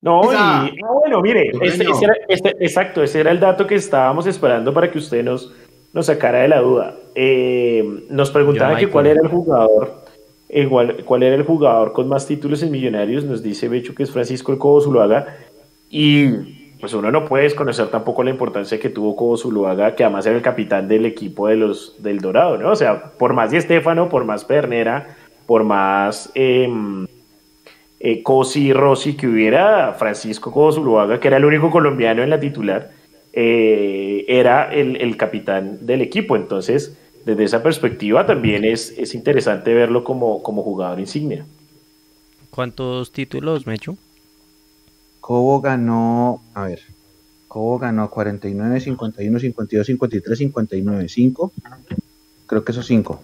No, 0.00 0.22
y 0.32 0.80
bueno, 0.80 1.20
mire, 1.20 1.50
este, 1.60 1.84
este, 2.28 2.50
exacto, 2.60 3.02
ese 3.02 3.20
era 3.20 3.32
el 3.32 3.40
dato 3.40 3.66
que 3.66 3.74
estábamos 3.74 4.26
esperando 4.26 4.72
para 4.72 4.90
que 4.90 4.98
usted 4.98 5.24
nos, 5.24 5.52
nos 5.92 6.06
sacara 6.06 6.40
de 6.40 6.48
la 6.48 6.60
duda. 6.60 6.94
Eh, 7.16 8.04
nos 8.08 8.30
preguntaba 8.30 8.76
que 8.76 8.88
cuál 8.88 9.06
era 9.06 9.20
el 9.20 9.26
jugador, 9.26 10.04
igual, 10.50 11.04
cuál 11.04 11.24
era 11.24 11.34
el 11.34 11.42
jugador 11.42 11.92
con 11.92 12.08
más 12.08 12.28
títulos 12.28 12.62
en 12.62 12.70
Millonarios, 12.70 13.24
nos 13.24 13.42
dice 13.42 13.68
Becho 13.68 13.94
que 13.94 14.04
es 14.04 14.12
Francisco 14.12 14.52
el 14.52 14.58
Cobo 14.58 14.80
Zuluaga, 14.80 15.36
y 15.90 16.28
pues 16.80 16.94
uno 16.94 17.10
no 17.10 17.24
puede 17.24 17.42
desconocer 17.44 17.88
tampoco 17.88 18.22
la 18.22 18.30
importancia 18.30 18.78
que 18.78 18.90
tuvo 18.90 19.16
Cobo 19.16 19.36
Zuluaga, 19.36 19.96
que 19.96 20.04
además 20.04 20.26
era 20.26 20.36
el 20.36 20.42
capitán 20.42 20.86
del 20.86 21.06
equipo 21.06 21.48
de 21.48 21.56
los, 21.56 22.00
del 22.00 22.20
Dorado, 22.20 22.56
¿no? 22.56 22.70
O 22.70 22.76
sea, 22.76 23.02
por 23.18 23.32
más 23.32 23.50
de 23.50 23.56
Estefano, 23.56 24.08
por 24.08 24.24
más 24.24 24.44
Pernera, 24.44 25.16
por 25.44 25.64
más... 25.64 26.30
Eh, 26.36 26.68
eh, 28.00 28.22
Cosi 28.22 28.72
Rossi 28.72 29.14
que 29.14 29.26
hubiera, 29.26 29.94
Francisco 29.94 30.72
Zuluaga, 30.72 31.20
que 31.20 31.28
era 31.28 31.36
el 31.36 31.44
único 31.44 31.70
colombiano 31.70 32.22
en 32.22 32.30
la 32.30 32.40
titular, 32.40 32.90
eh, 33.32 34.24
era 34.28 34.72
el, 34.72 35.16
capitán 35.16 35.86
del 35.86 36.02
equipo. 36.02 36.36
Entonces, 36.36 36.96
desde 37.24 37.44
esa 37.44 37.62
perspectiva 37.62 38.26
también 38.26 38.64
es, 38.64 38.94
es 38.96 39.14
interesante 39.14 39.74
verlo 39.74 40.04
como, 40.04 40.42
como 40.42 40.62
jugador 40.62 41.00
insignia. 41.00 41.44
¿Cuántos 42.50 43.12
títulos, 43.12 43.66
Mecho? 43.66 43.96
Cobo 45.20 45.60
ganó, 45.60 46.40
a 46.54 46.64
ver, 46.64 46.80
Cobo 47.48 47.78
ganó 47.78 48.08
49, 48.10 48.80
51, 48.80 49.38
52, 49.40 49.86
53, 49.86 50.38
59, 50.38 51.08
5. 51.08 51.52
Creo 52.46 52.64
que 52.64 52.72
esos 52.72 52.86
5 52.86 53.20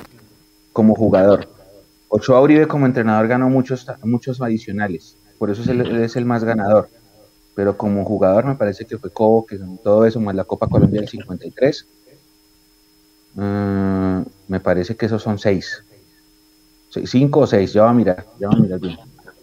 como 0.74 0.94
jugador. 0.94 1.48
Ochoa 2.16 2.40
Uribe 2.40 2.68
como 2.68 2.86
entrenador 2.86 3.26
ganó 3.26 3.50
muchos, 3.50 3.84
muchos 4.04 4.40
adicionales, 4.40 5.16
por 5.36 5.50
eso 5.50 5.62
es 5.62 5.68
el, 5.68 5.80
es 6.00 6.14
el 6.14 6.24
más 6.24 6.44
ganador. 6.44 6.88
Pero 7.56 7.76
como 7.76 8.04
jugador 8.04 8.44
me 8.44 8.54
parece 8.54 8.84
que 8.84 8.98
fue 8.98 9.10
Cobo, 9.10 9.44
que 9.44 9.58
ganó 9.58 9.76
todo 9.82 10.06
eso, 10.06 10.20
más 10.20 10.36
la 10.36 10.44
Copa 10.44 10.68
Colombia 10.68 11.00
del 11.00 11.08
53. 11.08 11.88
Mm, 13.34 14.20
me 14.46 14.60
parece 14.60 14.94
que 14.94 15.06
esos 15.06 15.22
son 15.24 15.40
seis. 15.40 15.84
Cinco 16.88 17.40
o 17.40 17.46
seis, 17.48 17.72
ya 17.72 17.82
va 17.82 17.90
a 17.90 17.94
mirar, 17.94 18.24
ya 18.38 18.46
va 18.46 18.54
a 18.54 18.60
mirar 18.60 18.78
bien. 18.78 18.96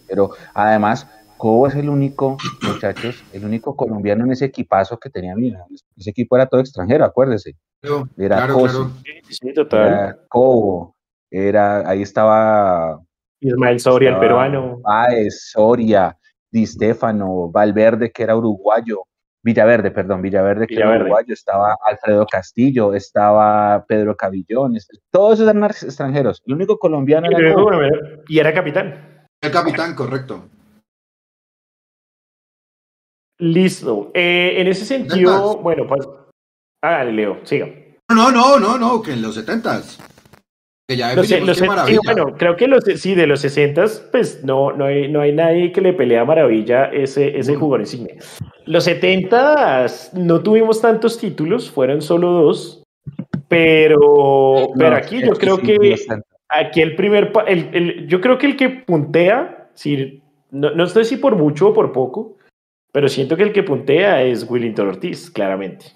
Pero 0.06 0.30
además, 0.54 1.06
Cobo 1.36 1.66
es 1.66 1.74
el 1.74 1.90
único, 1.90 2.38
muchachos, 2.62 3.22
el 3.34 3.44
único 3.44 3.76
colombiano 3.76 4.24
en 4.24 4.32
ese 4.32 4.46
equipazo 4.46 4.98
que 4.98 5.10
tenía. 5.10 5.36
Mira, 5.36 5.66
ese 5.94 6.08
equipo 6.08 6.36
era 6.36 6.46
todo 6.46 6.62
extranjero, 6.62 7.04
acuérdese. 7.04 7.54
Era 8.16 8.46
claro, 8.46 8.90
Sí, 9.28 9.52
total. 9.52 9.86
Era 9.86 10.18
Cobo, 10.28 10.91
era, 11.32 11.88
ahí 11.88 12.02
estaba 12.02 13.00
Ismael 13.40 13.80
Soria, 13.80 14.10
el 14.10 14.18
peruano. 14.18 14.80
Ah, 14.84 15.08
es 15.10 15.50
Soria, 15.50 16.16
Di 16.50 16.66
Stefano, 16.66 17.50
Valverde, 17.50 18.12
que 18.12 18.22
era 18.22 18.36
uruguayo, 18.36 19.04
Villaverde, 19.42 19.90
perdón, 19.90 20.22
Villaverde, 20.22 20.66
que 20.66 20.76
era 20.76 20.96
uruguayo, 20.96 21.32
estaba 21.34 21.76
Alfredo 21.84 22.26
Castillo, 22.26 22.94
estaba 22.94 23.84
Pedro 23.88 24.14
Cabillón, 24.16 24.76
todos 25.10 25.34
esos 25.34 25.48
eran 25.48 25.64
extranjeros. 25.64 26.42
El 26.46 26.54
único 26.54 26.78
colombiano 26.78 27.26
era. 27.26 27.54
Y 28.28 28.38
era 28.38 28.54
capitán. 28.54 29.26
El 29.40 29.50
capitán, 29.50 29.94
correcto. 29.96 30.48
Listo. 33.38 34.12
Eh, 34.14 34.60
en 34.60 34.68
ese 34.68 34.84
sentido, 34.84 35.56
bueno, 35.58 35.86
pues. 35.88 36.08
Ah, 36.80 37.02
Leo, 37.02 37.40
siga. 37.44 37.66
No, 38.14 38.30
no, 38.30 38.60
no, 38.60 38.78
no, 38.78 39.02
que 39.02 39.14
en 39.14 39.22
los 39.22 39.34
setentas. 39.34 39.98
Que 40.92 40.98
ya 40.98 41.14
los, 41.14 41.30
los, 41.30 41.58
sí, 41.58 41.98
bueno, 42.04 42.34
creo 42.36 42.56
que 42.56 42.68
los, 42.68 42.84
sí, 42.84 43.14
de 43.14 43.26
los 43.26 43.40
60 43.40 43.84
pues 44.10 44.44
no, 44.44 44.72
no, 44.72 44.84
hay, 44.84 45.10
no 45.10 45.20
hay 45.20 45.32
nadie 45.32 45.72
que 45.72 45.80
le 45.80 45.92
pelea 45.92 46.22
a 46.22 46.24
Maravilla 46.24 46.86
ese, 46.86 47.38
ese 47.38 47.54
jugador 47.54 47.80
insignia. 47.80 48.16
Los 48.66 48.84
70 48.84 49.86
no 50.14 50.42
tuvimos 50.42 50.80
tantos 50.80 51.18
títulos, 51.18 51.70
fueron 51.70 52.02
solo 52.02 52.30
dos, 52.30 52.82
pero, 53.48 54.68
pero 54.76 54.96
aquí 54.96 55.20
yo 55.20 55.32
creo 55.32 55.58
que 55.58 55.96
aquí 56.48 56.80
el 56.80 56.94
primer, 56.94 57.32
el, 57.46 57.70
el, 57.72 58.06
yo 58.06 58.20
creo 58.20 58.38
que 58.38 58.46
el 58.46 58.56
que 58.56 58.68
puntea, 58.68 59.70
si, 59.74 60.22
no, 60.50 60.70
no 60.70 60.86
sé 60.86 61.04
si 61.04 61.16
por 61.16 61.36
mucho 61.36 61.68
o 61.68 61.74
por 61.74 61.92
poco, 61.92 62.36
pero 62.92 63.08
siento 63.08 63.36
que 63.36 63.42
el 63.42 63.52
que 63.52 63.62
puntea 63.62 64.22
es 64.22 64.48
Willington 64.48 64.88
Ortiz, 64.88 65.30
claramente. 65.30 65.86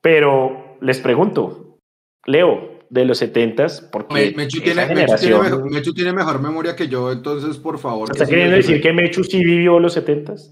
Pero 0.00 0.76
les 0.80 1.00
pregunto, 1.00 1.78
Leo, 2.26 2.71
de 2.92 3.06
los 3.06 3.22
70s, 3.22 3.88
porque 3.90 4.34
Mechu 4.36 4.60
tiene, 4.60 4.84
generación... 4.84 5.70
Mechu, 5.70 5.94
tiene 5.94 6.12
mejor, 6.12 6.42
memoria 6.42 6.76
que 6.76 6.88
yo, 6.88 7.10
entonces 7.10 7.56
por 7.56 7.78
favor. 7.78 8.10
¿Estás 8.12 8.28
queriendo 8.28 8.54
decir 8.54 8.82
que 8.82 8.92
Mechu 8.92 9.24
sí 9.24 9.42
vivió 9.42 9.80
los 9.80 9.96
70s? 9.96 10.50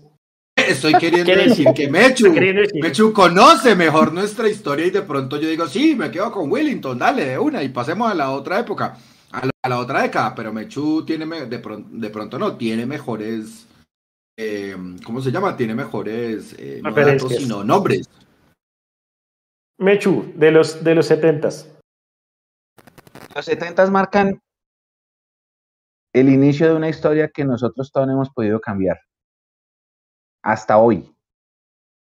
Estoy 0.57 0.95
queriendo 0.95 1.34
decir 1.34 1.66
que 1.74 1.91
Mechu, 1.91 2.32
Mechu 2.80 3.12
conoce 3.12 3.74
mejor 3.74 4.14
nuestra 4.14 4.49
historia 4.49 4.86
y 4.86 4.91
de 4.91 5.03
pronto 5.03 5.38
yo 5.38 5.51
digo, 5.51 5.66
sí, 5.66 5.95
me 5.95 6.11
quedo 6.11 6.32
con 6.32 6.51
Willington, 6.51 6.99
dale 6.99 7.26
de 7.26 7.38
una 7.38 7.62
y 7.62 7.68
pasemos 7.68 8.11
a 8.11 8.14
la 8.14 8.30
otra 8.30 8.59
época, 8.59 8.97
a 9.32 9.68
la, 9.68 9.78
otra 9.78 10.01
década, 10.01 10.34
pero 10.34 10.51
Mechu 10.51 11.05
tiene, 11.05 11.26
de, 11.45 11.59
pronto, 11.59 11.91
de 11.93 12.09
pronto 12.09 12.38
no, 12.38 12.57
tiene 12.57 12.86
mejores 12.86 13.66
eh, 14.38 14.74
¿cómo 15.05 15.20
se 15.20 15.30
llama? 15.30 15.55
Tiene 15.55 15.74
mejores, 15.74 16.57
eh, 16.59 16.80
no 16.82 16.91
datos, 16.91 17.36
sino 17.36 17.62
nombres. 17.62 18.09
Mechu, 19.76 20.32
de 20.34 20.51
los, 20.51 20.82
de 20.82 20.95
los 20.95 21.05
70 21.05 21.80
Los 23.35 23.45
70 23.45 23.89
marcan 23.91 24.43
el 26.12 26.28
inicio 26.28 26.68
de 26.68 26.74
una 26.74 26.89
historia 26.89 27.28
que 27.28 27.45
nosotros 27.45 27.93
todos 27.93 28.09
hemos 28.09 28.31
podido 28.31 28.61
cambiar. 28.61 28.99
Hasta 30.43 30.78
hoy. 30.78 31.14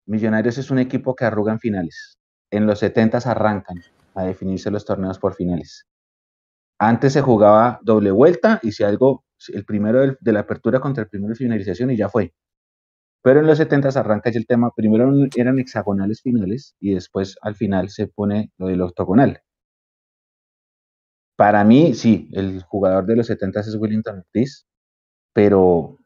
Millonarios 0.07 0.59
es 0.59 0.71
un 0.71 0.79
equipo 0.79 1.17
que 1.17 1.25
arruga 1.25 1.53
en 1.53 1.59
finales. 1.59 2.19
En 2.53 2.65
los 2.67 2.79
70 2.79 3.19
arrancan 3.19 3.83
a 4.15 4.23
definirse 4.23 4.71
los 4.71 4.85
torneos 4.85 5.19
por 5.19 5.35
finales. 5.35 5.89
Antes 6.79 7.13
se 7.13 7.23
jugaba 7.23 7.81
doble 7.83 8.13
vuelta 8.13 8.61
y 8.63 8.71
si 8.71 8.85
algo 8.85 9.25
el 9.49 9.65
primero 9.65 10.17
de 10.21 10.33
la 10.33 10.41
apertura 10.41 10.79
contra 10.79 11.03
el 11.03 11.11
primero 11.11 11.31
de 11.31 11.39
finalización 11.39 11.91
y 11.91 11.97
ya 11.97 12.09
fue. 12.09 12.33
Pero 13.23 13.41
en 13.41 13.49
los 13.49 13.59
70 13.59 13.89
arranca 13.89 14.31
ya 14.31 14.39
el 14.39 14.47
tema, 14.47 14.71
primero 14.77 15.13
eran 15.37 15.59
hexagonales 15.59 16.23
finales 16.23 16.77
y 16.79 16.95
después 16.95 17.37
al 17.43 17.57
final 17.57 17.89
se 17.91 18.07
pone 18.07 18.53
lo 18.59 18.69
del 18.69 18.83
octogonal. 18.83 19.43
Para 21.41 21.65
mí, 21.65 21.95
sí, 21.95 22.29
el 22.33 22.63
jugador 22.65 23.07
de 23.07 23.17
los 23.17 23.29
70 23.29 23.61
es 23.61 23.75
Willington 23.75 24.19
Ortiz, 24.19 24.67
pero 25.33 25.97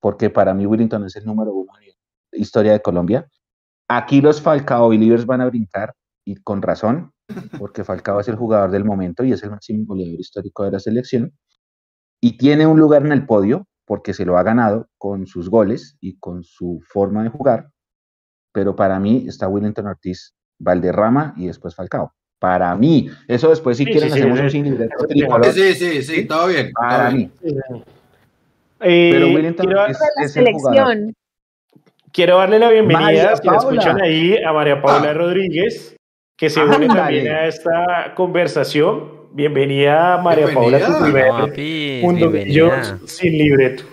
porque 0.00 0.30
para 0.30 0.54
mí 0.54 0.64
Willington 0.64 1.04
es 1.04 1.16
el 1.16 1.26
número 1.26 1.52
uno 1.52 1.70
en 1.82 2.40
historia 2.40 2.72
de 2.72 2.80
Colombia. 2.80 3.28
Aquí 3.88 4.22
los 4.22 4.40
Falcao 4.40 4.94
y 4.94 4.96
Livers 4.96 5.26
van 5.26 5.42
a 5.42 5.44
brincar, 5.44 5.92
y 6.24 6.36
con 6.36 6.62
razón, 6.62 7.12
porque 7.58 7.84
Falcao 7.84 8.18
es 8.18 8.28
el 8.28 8.36
jugador 8.36 8.70
del 8.70 8.86
momento 8.86 9.22
y 9.22 9.32
es 9.32 9.42
el 9.42 9.50
máximo 9.50 9.84
goleador 9.84 10.18
histórico 10.18 10.64
de 10.64 10.70
la 10.70 10.80
selección 10.80 11.36
y 12.18 12.38
tiene 12.38 12.66
un 12.66 12.80
lugar 12.80 13.04
en 13.04 13.12
el 13.12 13.26
podio 13.26 13.68
porque 13.84 14.14
se 14.14 14.24
lo 14.24 14.38
ha 14.38 14.42
ganado 14.42 14.88
con 14.96 15.26
sus 15.26 15.50
goles 15.50 15.98
y 16.00 16.18
con 16.18 16.42
su 16.42 16.80
forma 16.88 17.22
de 17.22 17.28
jugar, 17.28 17.70
pero 18.50 18.74
para 18.76 18.98
mí 18.98 19.26
está 19.28 19.46
Willington 19.46 19.88
Ortiz, 19.88 20.34
Valderrama 20.58 21.34
y 21.36 21.48
después 21.48 21.74
Falcao. 21.74 22.15
Para 22.38 22.74
mí, 22.76 23.08
eso 23.28 23.48
después 23.48 23.78
si 23.78 23.86
quieren 23.86 24.12
hacemos 24.12 24.40
un 24.40 24.50
sin 24.50 24.78
Sí, 25.52 25.74
sí, 25.74 26.02
sí, 26.02 26.24
todo 26.26 26.48
bien. 26.48 26.70
Para 26.72 27.10
mí. 27.10 27.30
Eh, 28.80 29.08
pero 29.10 29.28
Willington 29.28 29.74
Ortiz 29.74 29.96
es 30.22 30.36
el 30.36 30.52
jugador. 30.52 30.96
Quiero 32.12 32.38
darle 32.38 32.58
la 32.58 32.70
bienvenida, 32.70 33.36
si 33.36 33.46
la 33.46 33.56
escuchan 33.56 34.00
ahí, 34.02 34.36
a 34.42 34.52
María 34.52 34.80
Paula 34.80 35.10
ah. 35.10 35.14
Rodríguez, 35.14 35.96
que 36.36 36.50
se 36.50 36.62
une 36.62 36.86
también 36.88 37.28
a 37.28 37.46
esta 37.46 38.12
conversación. 38.14 39.16
Bienvenida, 39.32 40.18
María 40.18 40.48
Paula, 40.52 40.78
tu 40.78 41.04
primer 41.04 41.32
Mundo 42.02 42.32
sin 43.06 43.32
libreto. 43.32 43.84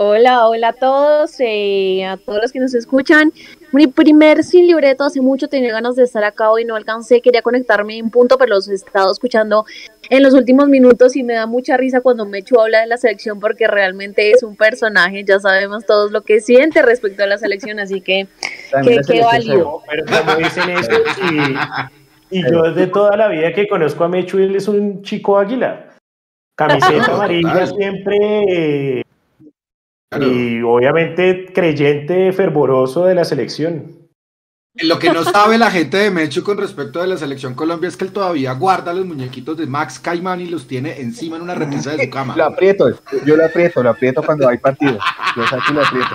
Hola, 0.00 0.46
hola 0.46 0.68
a 0.68 0.72
todos, 0.74 1.34
eh, 1.40 2.04
a 2.04 2.16
todos 2.18 2.40
los 2.40 2.52
que 2.52 2.60
nos 2.60 2.72
escuchan. 2.72 3.32
Mi 3.72 3.88
primer 3.88 4.44
sin 4.44 4.68
libreto, 4.68 5.02
hace 5.02 5.20
mucho 5.20 5.48
tenía 5.48 5.72
ganas 5.72 5.96
de 5.96 6.04
estar 6.04 6.22
acá 6.22 6.52
hoy, 6.52 6.64
no 6.64 6.76
alcancé, 6.76 7.20
quería 7.20 7.42
conectarme 7.42 7.98
en 7.98 8.08
punto, 8.08 8.38
pero 8.38 8.54
los 8.54 8.68
he 8.68 8.74
estado 8.74 9.10
escuchando 9.10 9.64
en 10.08 10.22
los 10.22 10.34
últimos 10.34 10.68
minutos 10.68 11.16
y 11.16 11.24
me 11.24 11.34
da 11.34 11.46
mucha 11.46 11.76
risa 11.76 12.00
cuando 12.00 12.26
me 12.26 12.38
echo 12.38 12.60
a 12.60 12.66
hablar 12.66 12.82
de 12.82 12.86
la 12.86 12.96
selección 12.96 13.40
porque 13.40 13.66
realmente 13.66 14.30
es 14.30 14.44
un 14.44 14.54
personaje, 14.54 15.24
ya 15.24 15.40
sabemos 15.40 15.84
todos 15.84 16.12
lo 16.12 16.22
que 16.22 16.40
siente 16.40 16.80
respecto 16.82 17.24
a 17.24 17.26
la 17.26 17.36
selección, 17.36 17.80
así 17.80 18.00
que 18.00 18.28
qué 18.84 19.20
válido. 19.20 19.82
Pero 19.90 20.04
como 20.06 20.36
dicen 20.36 20.70
eso, 20.70 20.92
y 22.30 22.48
yo 22.48 22.62
desde 22.62 22.86
toda 22.86 23.16
la 23.16 23.26
vida 23.26 23.52
que 23.52 23.66
conozco 23.66 24.04
a 24.04 24.08
Mechu, 24.08 24.38
él 24.38 24.54
es 24.54 24.68
un 24.68 25.02
chico 25.02 25.36
águila. 25.36 25.86
Camiseta 26.54 27.04
amarilla 27.14 27.66
siempre. 27.66 29.04
Y 30.16 30.62
obviamente 30.62 31.52
creyente 31.52 32.32
fervoroso 32.32 33.04
de 33.04 33.14
la 33.14 33.24
selección. 33.24 34.08
Lo 34.74 34.98
que 34.98 35.12
no 35.12 35.24
sabe 35.24 35.58
la 35.58 35.70
gente 35.70 35.96
de 35.96 36.10
Mechu 36.10 36.42
con 36.44 36.56
respecto 36.56 37.02
a 37.02 37.06
la 37.06 37.16
selección 37.16 37.54
Colombia 37.54 37.88
es 37.88 37.96
que 37.96 38.04
él 38.04 38.12
todavía 38.12 38.52
guarda 38.52 38.94
los 38.94 39.04
muñequitos 39.04 39.56
de 39.56 39.66
Max 39.66 39.98
Caimán 39.98 40.40
y 40.40 40.46
los 40.46 40.66
tiene 40.66 41.00
encima 41.00 41.36
en 41.36 41.42
una 41.42 41.54
repisa 41.54 41.90
de 41.96 42.04
su 42.04 42.10
cama. 42.10 42.36
Lo 42.36 42.44
aprieto, 42.44 42.88
yo 43.26 43.36
lo 43.36 43.44
aprieto, 43.44 43.82
lo 43.82 43.90
aprieto 43.90 44.22
cuando 44.22 44.48
hay 44.48 44.58
partido. 44.58 44.98
Yo 45.36 45.46
saco 45.46 45.72
lo 45.72 45.82
aprieto 45.82 46.14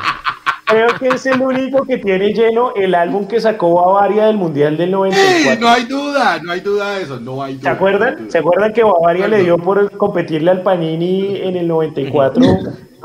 creo 0.65 0.87
que 0.99 1.07
es 1.09 1.25
el 1.25 1.41
único 1.41 1.83
que 1.85 1.97
tiene 1.97 2.33
lleno 2.33 2.73
el 2.75 2.95
álbum 2.95 3.27
que 3.27 3.39
sacó 3.39 3.75
Bavaria 3.75 4.25
del 4.25 4.37
Mundial 4.37 4.77
del 4.77 4.91
94. 4.91 5.61
no 5.61 5.69
hay 5.69 5.83
duda, 5.85 6.39
no 6.43 6.51
hay 6.51 6.59
duda 6.61 6.95
de 6.95 7.03
eso, 7.03 7.19
no 7.19 7.41
hay 7.43 7.55
duda. 7.55 7.63
¿Se 7.63 7.69
acuerdan? 7.69 8.31
¿Se 8.31 8.37
acuerdan 8.37 8.73
que 8.73 8.83
Bavaria 8.83 9.27
le 9.27 9.43
dio 9.43 9.57
por 9.57 9.89
competirle 9.97 10.51
al 10.51 10.61
Panini 10.61 11.37
en 11.37 11.55
el 11.55 11.67
94? 11.67 12.43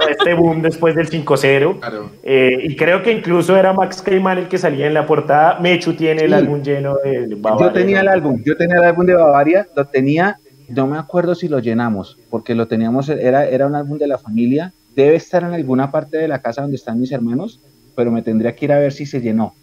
este 0.07 0.35
boom 0.35 0.63
después 0.63 0.95
del 0.95 1.09
5-0. 1.09 2.11
Eh, 2.23 2.51
y 2.63 2.77
creo 2.77 3.03
que 3.03 3.13
incluso 3.13 3.57
era 3.57 3.73
Max 3.73 4.03
Cayman 4.03 4.39
el 4.39 4.49
que 4.49 4.59
salía 4.59 4.87
en 4.87 4.95
la 4.95 5.07
portada. 5.07 5.59
Mechu 5.59 5.95
tiene 5.95 6.23
el 6.23 6.35
álbum 6.35 6.63
lleno 6.63 6.97
de 7.03 7.35
Bavaria. 7.37 7.67
Yo 7.67 7.73
tenía 7.73 8.01
el 8.01 8.09
álbum, 8.09 8.43
yo 8.45 8.57
tenía 8.57 8.77
el 8.77 8.85
álbum 8.85 9.07
de 9.07 9.15
Bavaria, 9.15 9.67
lo 9.75 9.87
tenía, 9.87 10.39
no 10.69 10.87
me 10.87 10.99
acuerdo 10.99 11.35
si 11.35 11.49
lo 11.49 11.59
llenamos, 11.59 12.17
porque 12.31 12.55
lo 12.55 12.69
teníamos, 12.69 13.09
era, 13.09 13.47
era 13.47 13.67
un 13.67 13.75
álbum 13.75 13.99
de 13.99 14.07
la 14.07 14.19
familia 14.19 14.73
debe 15.03 15.17
estar 15.17 15.43
en 15.45 15.53
alguna 15.53 15.91
parte 15.91 16.19
de 16.19 16.29
la 16.29 16.41
casa 16.41 16.63
donde 16.63 16.77
están 16.77 17.01
mis 17.01 17.13
hermanos, 17.13 17.61
pero 17.95 18.11
me 18.11 18.23
tendría 18.23 18.55
que 18.55 18.65
ir 18.65 18.73
a 18.73 18.79
ver 18.79 18.93
si 18.93 19.07
se 19.07 19.21
llenó. 19.21 19.55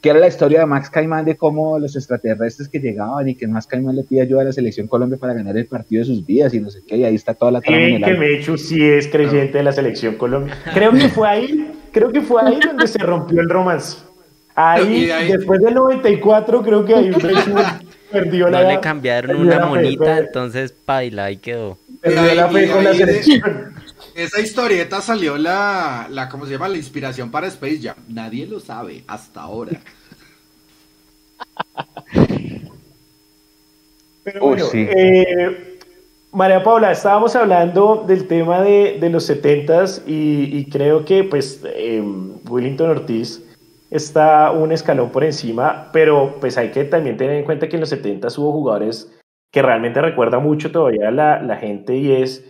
Que 0.00 0.10
era 0.10 0.18
la 0.18 0.26
historia 0.26 0.60
de 0.60 0.66
Max 0.66 0.88
Caimán 0.90 1.24
de 1.26 1.36
cómo 1.36 1.78
los 1.78 1.94
extraterrestres 1.94 2.68
que 2.68 2.78
llegaban 2.78 3.28
y 3.28 3.34
que 3.34 3.46
Max 3.46 3.66
Caimán 3.66 3.94
le 3.94 4.02
pide 4.02 4.22
ayuda 4.22 4.40
a 4.40 4.44
la 4.44 4.52
selección 4.52 4.88
Colombia 4.88 5.18
para 5.18 5.34
ganar 5.34 5.56
el 5.56 5.66
partido 5.66 6.00
de 6.00 6.06
sus 6.06 6.24
vidas 6.24 6.54
y 6.54 6.60
no 6.60 6.70
sé 6.70 6.80
qué, 6.86 6.96
y 6.96 7.04
ahí 7.04 7.14
está 7.14 7.34
toda 7.34 7.52
la 7.52 7.60
trama. 7.60 8.04
que 8.04 8.14
Mechu 8.14 8.56
sí 8.56 8.82
es 8.82 9.06
creyente 9.08 9.58
de 9.58 9.64
la 9.64 9.72
selección 9.72 10.16
Colombia. 10.16 10.56
Creo 10.72 10.92
que 10.92 11.08
fue 11.08 11.28
ahí, 11.28 11.72
creo 11.92 12.10
que 12.10 12.22
fue 12.22 12.42
ahí 12.42 12.58
donde 12.64 12.86
se 12.86 12.98
rompió 12.98 13.40
el 13.40 13.48
romance. 13.48 13.98
Ahí, 14.54 15.06
después 15.28 15.60
del 15.60 15.74
94, 15.74 16.62
creo 16.62 16.84
que 16.84 16.94
ahí 16.94 17.10
Mechu 17.22 17.54
perdió 18.10 18.48
la. 18.48 18.62
No 18.62 18.68
le 18.70 18.80
cambiaron 18.80 19.36
una 19.36 19.66
monita, 19.66 20.18
entonces 20.18 20.72
paila, 20.72 21.26
ahí 21.26 21.36
quedó. 21.36 21.78
Perdió 22.00 22.34
la 22.34 22.48
fe 22.48 22.68
con 22.68 22.82
la 22.82 22.94
selección. 22.94 23.74
Esa 24.20 24.40
historieta 24.42 25.00
salió 25.00 25.38
la, 25.38 26.06
la, 26.10 26.28
¿cómo 26.28 26.44
se 26.44 26.52
llama? 26.52 26.68
La 26.68 26.76
inspiración 26.76 27.30
para 27.30 27.46
Space 27.46 27.78
Jam. 27.80 27.96
Nadie 28.06 28.46
lo 28.46 28.60
sabe 28.60 29.02
hasta 29.06 29.40
ahora. 29.40 29.80
Pero 34.22 34.40
bueno, 34.40 34.66
eh, 34.74 35.78
María 36.32 36.62
Paula, 36.62 36.92
estábamos 36.92 37.34
hablando 37.34 38.04
del 38.06 38.26
tema 38.26 38.60
de, 38.60 39.08
los 39.10 39.30
70s 39.30 40.02
y, 40.06 40.68
creo 40.68 41.06
que 41.06 41.24
pues 41.24 41.62
eh, 41.64 42.04
Willington 42.46 42.90
Ortiz 42.90 43.42
está 43.90 44.50
un 44.50 44.70
escalón 44.70 45.10
por 45.10 45.24
encima, 45.24 45.88
pero 45.94 46.36
pues 46.40 46.58
hay 46.58 46.72
que 46.72 46.84
también 46.84 47.16
tener 47.16 47.36
en 47.36 47.44
cuenta 47.46 47.70
que 47.70 47.76
en 47.76 47.80
los 47.80 47.90
70s 47.90 48.36
hubo 48.36 48.52
jugadores 48.52 49.10
que 49.50 49.62
realmente 49.62 50.02
recuerda 50.02 50.38
mucho 50.38 50.70
todavía 50.70 51.10
la, 51.10 51.40
la 51.42 51.56
gente 51.56 51.96
y 51.96 52.12
es 52.12 52.49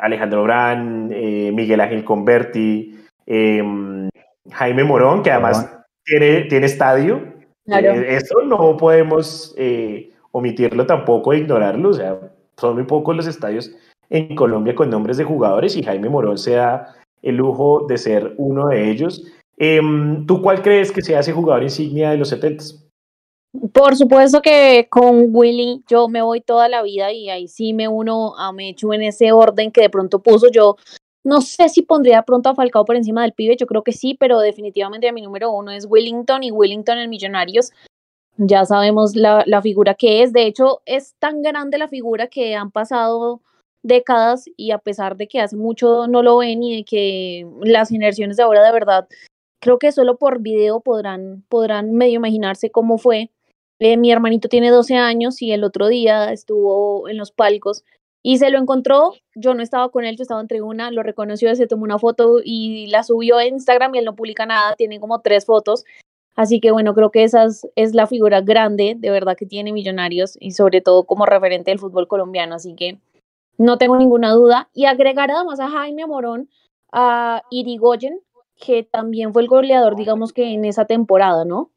Alejandro 0.00 0.44
Brand, 0.44 1.12
eh, 1.12 1.50
Miguel 1.52 1.80
Ángel 1.80 2.04
Converti, 2.04 2.96
em, 3.26 4.08
Jaime 4.52 4.84
Morón, 4.84 5.22
que 5.22 5.30
además 5.30 5.70
tiene, 6.04 6.42
tiene 6.42 6.66
estadio. 6.66 7.20
Claro. 7.64 7.92
Eh, 7.92 8.16
eso 8.16 8.42
no 8.42 8.76
podemos 8.76 9.54
eh, 9.56 10.10
omitirlo 10.30 10.86
tampoco 10.86 11.32
e 11.32 11.38
ignorarlo. 11.38 11.90
O 11.90 11.94
sea, 11.94 12.18
son 12.56 12.74
muy 12.74 12.84
pocos 12.84 13.16
los 13.16 13.26
estadios 13.26 13.74
en 14.10 14.36
Colombia 14.36 14.74
con 14.74 14.90
nombres 14.90 15.16
de 15.16 15.24
jugadores 15.24 15.76
y 15.76 15.82
Jaime 15.82 16.08
Morón 16.08 16.38
se 16.38 16.52
da 16.52 16.94
el 17.22 17.36
lujo 17.36 17.86
de 17.88 17.98
ser 17.98 18.34
uno 18.36 18.68
de 18.68 18.90
ellos. 18.90 19.24
Em, 19.56 20.26
¿Tú 20.26 20.42
cuál 20.42 20.62
crees 20.62 20.92
que 20.92 21.02
sea 21.02 21.20
ese 21.20 21.32
jugador 21.32 21.62
insignia 21.62 22.10
de 22.10 22.18
los 22.18 22.28
70? 22.28 22.85
Por 23.72 23.96
supuesto 23.96 24.42
que 24.42 24.86
con 24.90 25.28
Willy 25.34 25.82
yo 25.88 26.08
me 26.08 26.22
voy 26.22 26.40
toda 26.40 26.68
la 26.68 26.82
vida 26.82 27.12
y 27.12 27.30
ahí 27.30 27.48
sí 27.48 27.72
me 27.72 27.88
uno 27.88 28.36
a 28.36 28.52
Mechu 28.52 28.92
en 28.92 29.02
ese 29.02 29.32
orden 29.32 29.72
que 29.72 29.82
de 29.82 29.90
pronto 29.90 30.20
puso. 30.20 30.50
Yo 30.50 30.76
no 31.24 31.40
sé 31.40 31.68
si 31.68 31.82
pondría 31.82 32.22
pronto 32.22 32.50
a 32.50 32.54
Falcao 32.54 32.84
por 32.84 32.96
encima 32.96 33.22
del 33.22 33.32
pibe, 33.32 33.56
yo 33.56 33.66
creo 33.66 33.82
que 33.82 33.92
sí, 33.92 34.14
pero 34.14 34.38
definitivamente 34.40 35.10
mi 35.12 35.22
número 35.22 35.50
uno 35.50 35.72
es 35.72 35.86
Willington 35.88 36.42
y 36.42 36.50
Willington 36.50 36.98
en 36.98 37.10
Millonarios. 37.10 37.72
Ya 38.36 38.64
sabemos 38.66 39.16
la, 39.16 39.42
la 39.46 39.62
figura 39.62 39.94
que 39.94 40.22
es. 40.22 40.32
De 40.32 40.46
hecho, 40.46 40.82
es 40.84 41.14
tan 41.18 41.42
grande 41.42 41.78
la 41.78 41.88
figura 41.88 42.28
que 42.28 42.54
han 42.54 42.70
pasado 42.70 43.40
décadas 43.82 44.44
y 44.56 44.72
a 44.72 44.78
pesar 44.78 45.16
de 45.16 45.28
que 45.28 45.40
hace 45.40 45.56
mucho 45.56 46.06
no 46.06 46.22
lo 46.22 46.38
ven 46.38 46.62
y 46.62 46.76
de 46.76 46.84
que 46.84 47.46
las 47.62 47.88
generaciones 47.88 48.36
de 48.36 48.42
ahora 48.42 48.62
de 48.62 48.72
verdad 48.72 49.08
creo 49.60 49.78
que 49.78 49.92
solo 49.92 50.16
por 50.16 50.40
video 50.40 50.80
podrán, 50.80 51.44
podrán 51.48 51.92
medio 51.92 52.16
imaginarse 52.16 52.70
cómo 52.70 52.98
fue. 52.98 53.30
Eh, 53.78 53.96
mi 53.96 54.10
hermanito 54.10 54.48
tiene 54.48 54.70
12 54.70 54.96
años 54.96 55.42
y 55.42 55.52
el 55.52 55.64
otro 55.64 55.88
día 55.88 56.32
estuvo 56.32 57.08
en 57.08 57.18
los 57.18 57.30
palcos 57.30 57.84
y 58.22 58.38
se 58.38 58.50
lo 58.50 58.58
encontró. 58.58 59.12
Yo 59.34 59.54
no 59.54 59.62
estaba 59.62 59.90
con 59.90 60.04
él, 60.04 60.16
yo 60.16 60.22
estaba 60.22 60.40
en 60.40 60.48
tribuna, 60.48 60.90
lo 60.90 61.02
reconoció, 61.02 61.54
se 61.54 61.66
tomó 61.66 61.84
una 61.84 61.98
foto 61.98 62.40
y 62.42 62.86
la 62.88 63.02
subió 63.02 63.36
a 63.36 63.46
Instagram 63.46 63.94
y 63.94 63.98
él 63.98 64.04
no 64.04 64.16
publica 64.16 64.46
nada, 64.46 64.74
tiene 64.76 64.98
como 64.98 65.20
tres 65.20 65.44
fotos. 65.44 65.84
Así 66.34 66.60
que 66.60 66.70
bueno, 66.70 66.94
creo 66.94 67.10
que 67.10 67.24
esa 67.24 67.44
es, 67.44 67.66
es 67.76 67.94
la 67.94 68.06
figura 68.06 68.40
grande 68.40 68.94
de 68.96 69.10
verdad 69.10 69.36
que 69.36 69.46
tiene 69.46 69.72
Millonarios 69.72 70.36
y 70.40 70.52
sobre 70.52 70.80
todo 70.80 71.04
como 71.04 71.24
referente 71.26 71.70
del 71.70 71.78
fútbol 71.78 72.08
colombiano. 72.08 72.54
Así 72.54 72.74
que 72.74 72.98
no 73.58 73.78
tengo 73.78 73.96
ninguna 73.96 74.32
duda. 74.32 74.68
Y 74.74 74.86
agregar 74.86 75.30
además 75.30 75.60
a 75.60 75.70
Jaime 75.70 76.06
Morón, 76.06 76.48
a 76.92 77.42
Irigoyen, 77.50 78.20
que 78.58 78.82
también 78.82 79.32
fue 79.32 79.42
el 79.42 79.48
goleador, 79.48 79.96
digamos 79.96 80.32
que 80.32 80.52
en 80.52 80.64
esa 80.64 80.86
temporada, 80.86 81.44
¿no? 81.44 81.70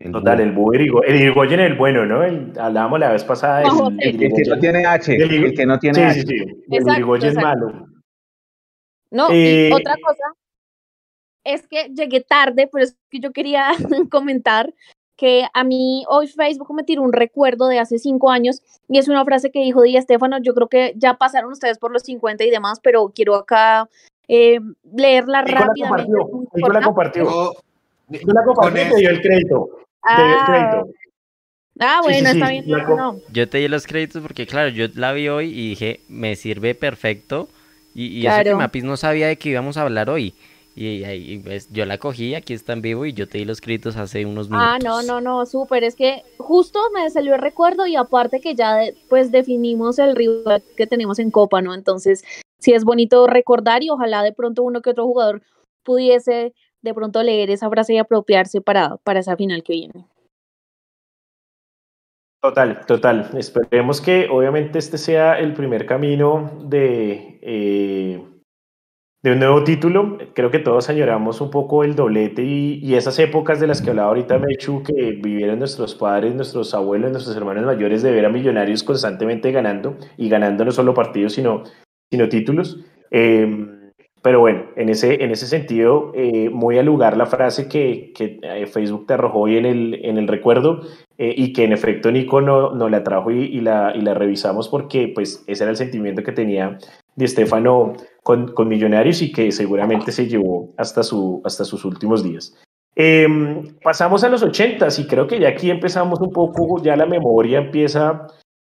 El 0.00 0.12
Total, 0.12 0.40
el 0.40 0.52
Búho 0.52 0.74
Irigo- 0.74 1.02
el 1.04 1.16
Irigoyen 1.16 1.60
el 1.60 1.74
bueno, 1.74 2.04
¿no? 2.04 2.22
El- 2.22 2.52
hablábamos 2.58 3.00
la 3.00 3.12
vez 3.12 3.24
pasada 3.24 3.58
del 3.60 3.68
Bajo, 3.68 3.88
el. 3.88 4.22
El 4.22 4.32
que 4.34 4.42
no 4.50 4.58
tiene 4.58 4.84
H, 4.86 5.14
El 5.14 5.44
el 5.44 5.54
que 5.54 5.66
no 5.66 5.78
tiene 5.78 5.94
Sí, 5.94 6.02
H. 6.02 6.14
sí, 6.14 6.26
sí. 6.26 6.34
El 6.36 6.54
Exacto, 6.74 6.92
Irigoyen 6.92 7.28
exacto. 7.30 7.66
malo. 7.66 7.86
No, 9.10 9.28
Eh, 9.30 9.68
y 9.70 9.72
otra 9.74 9.94
cosa 10.02 10.24
es 11.44 11.66
que 11.66 11.88
llegué 11.94 12.20
tarde, 12.20 12.68
pero 12.70 12.84
es 12.84 12.96
que 13.10 13.20
yo 13.20 13.32
quería 13.32 13.68
comentar 14.10 14.74
que 15.16 15.44
a 15.54 15.64
mí 15.64 16.04
hoy 16.08 16.26
Facebook 16.26 16.74
me 16.74 16.82
tiró 16.84 17.02
un 17.02 17.12
recuerdo 17.12 17.68
de 17.68 17.78
hace 17.78 17.98
cinco 17.98 18.30
años 18.30 18.60
y 18.88 18.98
es 18.98 19.08
una 19.08 19.24
frase 19.24 19.50
que 19.50 19.60
dijo 19.60 19.82
Díaz 19.82 20.02
Estefano, 20.02 20.38
yo 20.42 20.52
creo 20.54 20.68
que 20.68 20.94
ya 20.96 21.14
pasaron 21.14 21.52
ustedes 21.52 21.78
por 21.78 21.92
los 21.92 22.02
50 22.02 22.44
y 22.44 22.50
demás, 22.50 22.80
pero 22.82 23.10
quiero 23.14 23.36
acá 23.36 23.88
eh, 24.28 24.58
leerla 24.94 25.42
rápidamente. 25.42 26.10
la 26.72 26.80
compartió. 26.82 27.52
Yo- 28.08 28.20
la 28.24 28.42
y 28.42 28.54
con 28.54 28.74
te 28.74 28.84
dio 28.96 29.10
el 29.10 29.20
crédito. 29.22 29.70
Te 30.16 30.24
dio 30.24 30.34
el 30.34 30.40
Ah, 30.40 30.44
crédito. 30.46 30.88
ah, 31.80 32.00
Sí, 32.06 32.14
sí, 32.14 32.20
bueno, 32.22 32.30
sí, 32.30 32.36
está 32.36 32.50
bien. 32.50 32.64
no. 32.96 33.20
Yo 33.32 33.48
te 33.48 33.58
di 33.58 33.68
los 33.68 33.86
créditos 33.86 34.22
porque, 34.22 34.46
claro, 34.46 34.68
yo 34.68 34.86
la 34.94 35.12
vi 35.12 35.28
hoy 35.28 35.46
y 35.48 35.70
dije, 35.70 36.00
me 36.08 36.36
sirve 36.36 36.74
perfecto. 36.74 37.48
Y, 37.94 38.06
y 38.06 38.26
eso 38.26 38.38
que 38.38 38.42
Claro. 38.44 38.58
Mapis 38.58 38.84
no 38.84 38.96
sabía 38.96 39.26
de 39.28 39.36
qué 39.36 39.50
íbamos 39.50 39.76
a 39.76 39.82
hablar 39.82 40.10
hoy. 40.10 40.34
Y, 40.74 41.04
ahí, 41.04 41.38
pues, 41.44 41.68
yo 41.70 41.84
la 41.84 41.98
cogí, 41.98 42.34
aquí 42.34 42.54
está 42.54 42.72
en 42.72 42.80
vivo 42.80 43.04
y 43.04 43.12
yo 43.12 43.28
te 43.28 43.36
di 43.36 43.44
los 43.44 43.60
créditos 43.60 43.96
hace 43.98 44.24
unos 44.24 44.48
minutos. 44.48 44.70
Ah, 44.74 44.78
no, 44.82 45.02
no, 45.02 45.20
no, 45.20 45.44
súper. 45.44 45.84
Es 45.84 45.94
que 45.94 46.22
justo 46.38 46.80
me 46.94 47.08
salió 47.10 47.34
el 47.34 47.42
recuerdo 47.42 47.86
y 47.86 47.96
aparte 47.96 48.40
que 48.40 48.54
ya 48.54 48.76
de- 48.76 48.96
pues 49.10 49.30
definimos 49.30 49.98
el 49.98 50.16
rival 50.16 50.62
que 50.76 50.86
tenemos 50.86 51.18
en 51.18 51.30
Copa, 51.30 51.60
¿no? 51.60 51.74
Entonces, 51.74 52.24
sí 52.58 52.72
es 52.72 52.84
bonito 52.84 53.26
recordar 53.26 53.82
y 53.82 53.90
ojalá 53.90 54.22
de 54.22 54.32
pronto 54.32 54.62
uno 54.62 54.80
que 54.80 54.90
otro 54.90 55.04
jugador 55.04 55.42
pudiese 55.82 56.54
de 56.82 56.94
pronto 56.94 57.22
leer 57.22 57.50
esa 57.50 57.70
frase 57.70 57.94
y 57.94 57.98
apropiarse 57.98 58.60
para, 58.60 58.98
esa 59.14 59.36
final 59.36 59.62
que 59.62 59.72
viene. 59.72 60.06
Total, 62.42 62.84
total. 62.86 63.30
Esperemos 63.38 64.00
que 64.00 64.28
obviamente 64.28 64.78
este 64.78 64.98
sea 64.98 65.38
el 65.38 65.54
primer 65.54 65.86
camino 65.86 66.50
de, 66.64 67.38
eh, 67.40 68.20
de 69.22 69.32
un 69.32 69.38
nuevo 69.38 69.62
título. 69.62 70.18
Creo 70.34 70.50
que 70.50 70.58
todos 70.58 70.90
añoramos 70.90 71.40
un 71.40 71.52
poco 71.52 71.84
el 71.84 71.94
doblete 71.94 72.42
y, 72.42 72.80
y 72.82 72.96
esas 72.96 73.16
épocas 73.20 73.60
de 73.60 73.68
las 73.68 73.80
que 73.80 73.90
hablaba 73.90 74.08
ahorita 74.08 74.40
Mechu, 74.40 74.82
que 74.82 75.12
vivieron 75.22 75.60
nuestros 75.60 75.94
padres, 75.94 76.34
nuestros 76.34 76.74
abuelos, 76.74 77.12
nuestros 77.12 77.36
hermanos 77.36 77.64
mayores, 77.64 78.02
de 78.02 78.10
ver 78.10 78.26
a 78.26 78.28
millonarios 78.28 78.82
constantemente 78.82 79.52
ganando 79.52 79.96
y 80.16 80.28
ganando 80.28 80.64
no 80.64 80.72
solo 80.72 80.94
partidos, 80.94 81.34
sino, 81.34 81.62
sino 82.10 82.28
títulos. 82.28 82.80
Eh, 83.12 83.81
pero 84.22 84.38
bueno, 84.38 84.66
en 84.76 84.88
ese, 84.88 85.22
en 85.24 85.32
ese 85.32 85.46
sentido, 85.46 86.12
eh, 86.14 86.48
muy 86.48 86.78
al 86.78 86.86
lugar 86.86 87.16
la 87.16 87.26
frase 87.26 87.68
que, 87.68 88.12
que 88.14 88.38
eh, 88.42 88.66
Facebook 88.66 89.06
te 89.06 89.14
arrojó 89.14 89.40
hoy 89.40 89.56
en 89.56 89.66
el, 89.66 90.00
en 90.04 90.16
el 90.16 90.28
recuerdo 90.28 90.82
eh, 91.18 91.34
y 91.36 91.52
que 91.52 91.64
en 91.64 91.72
efecto 91.72 92.12
Nico 92.12 92.40
no, 92.40 92.72
no 92.72 92.88
la 92.88 93.02
trajo 93.02 93.32
y, 93.32 93.42
y 93.42 93.60
la, 93.60 93.92
y 93.94 94.00
la 94.00 94.14
revisamos 94.14 94.68
porque 94.68 95.08
pues 95.08 95.42
ese 95.48 95.64
era 95.64 95.70
el 95.72 95.76
sentimiento 95.76 96.22
que 96.22 96.32
tenía 96.32 96.78
Di 97.16 97.26
Stefano 97.26 97.94
con, 98.22 98.52
con 98.52 98.68
Millonarios 98.68 99.20
y 99.22 99.32
que 99.32 99.50
seguramente 99.50 100.12
se 100.12 100.28
llevó 100.28 100.72
hasta, 100.76 101.02
su, 101.02 101.42
hasta 101.44 101.64
sus 101.64 101.84
últimos 101.84 102.22
días. 102.22 102.56
Eh, 102.94 103.26
pasamos 103.82 104.22
a 104.22 104.28
los 104.28 104.42
80 104.42 104.86
y 104.98 105.06
creo 105.06 105.26
que 105.26 105.40
ya 105.40 105.48
aquí 105.48 105.70
empezamos 105.70 106.20
un 106.20 106.30
poco, 106.30 106.82
ya 106.82 106.94
la 106.94 107.06
memoria 107.06 107.58
empieza 107.58 108.26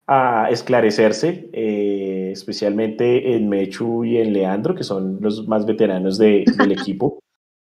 a 0.07 0.49
esclarecerse, 0.51 1.49
eh, 1.53 2.12
especialmente 2.33 3.35
en 3.35 3.49
Mechu 3.49 4.05
y 4.05 4.19
en 4.19 4.33
Leandro, 4.33 4.75
que 4.75 4.83
son 4.85 5.19
los 5.21 5.47
más 5.49 5.65
veteranos 5.67 6.19
de, 6.19 6.45
del 6.59 6.73
equipo. 6.79 7.19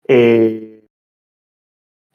Eh, 0.07 0.85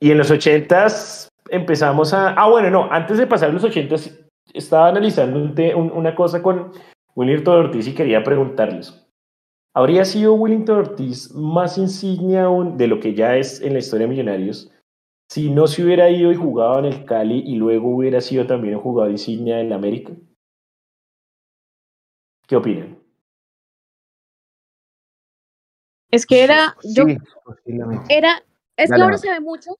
y 0.00 0.10
en 0.10 0.18
los 0.18 0.30
80s 0.30 1.28
empezamos 1.50 2.12
a... 2.12 2.30
Ah, 2.34 2.48
bueno, 2.50 2.70
no, 2.70 2.90
antes 2.92 3.18
de 3.18 3.26
pasar 3.26 3.50
a 3.50 3.52
los 3.52 3.64
80s, 3.64 4.26
estaba 4.54 4.88
analizando 4.88 5.38
un 5.38 5.54
te- 5.54 5.74
un- 5.74 5.92
una 5.92 6.14
cosa 6.14 6.42
con 6.42 6.72
Willington 7.14 7.56
Ortiz 7.66 7.86
y 7.88 7.94
quería 7.94 8.22
preguntarles. 8.24 8.98
¿Habría 9.74 10.04
sido 10.04 10.34
Willington 10.34 10.78
Ortiz 10.78 11.32
más 11.34 11.78
insignia 11.78 12.44
aún 12.44 12.76
de 12.76 12.88
lo 12.88 13.00
que 13.00 13.14
ya 13.14 13.36
es 13.36 13.60
en 13.62 13.72
la 13.74 13.78
historia 13.78 14.06
de 14.06 14.10
Millonarios 14.10 14.70
si 15.30 15.50
no 15.50 15.66
se 15.66 15.82
hubiera 15.82 16.10
ido 16.10 16.30
y 16.30 16.34
jugado 16.34 16.78
en 16.80 16.84
el 16.86 17.04
Cali 17.06 17.42
y 17.46 17.54
luego 17.56 17.88
hubiera 17.96 18.20
sido 18.20 18.46
también 18.46 18.74
un 18.74 18.82
jugador 18.82 19.12
insignia 19.12 19.60
en 19.60 19.70
la 19.70 19.76
América? 19.76 20.12
¿Qué 22.52 22.56
opinan? 22.56 22.98
Es 26.10 26.26
que 26.26 26.44
era, 26.44 26.76
yo 26.84 27.04
Sí. 27.06 27.16
Era, 28.10 28.44
es 28.76 28.90
que 28.90 28.90
Dale, 28.90 29.04
ahora 29.04 29.16
Mafe. 29.16 29.26
se 29.26 29.32
ve 29.32 29.40
mucho, 29.40 29.78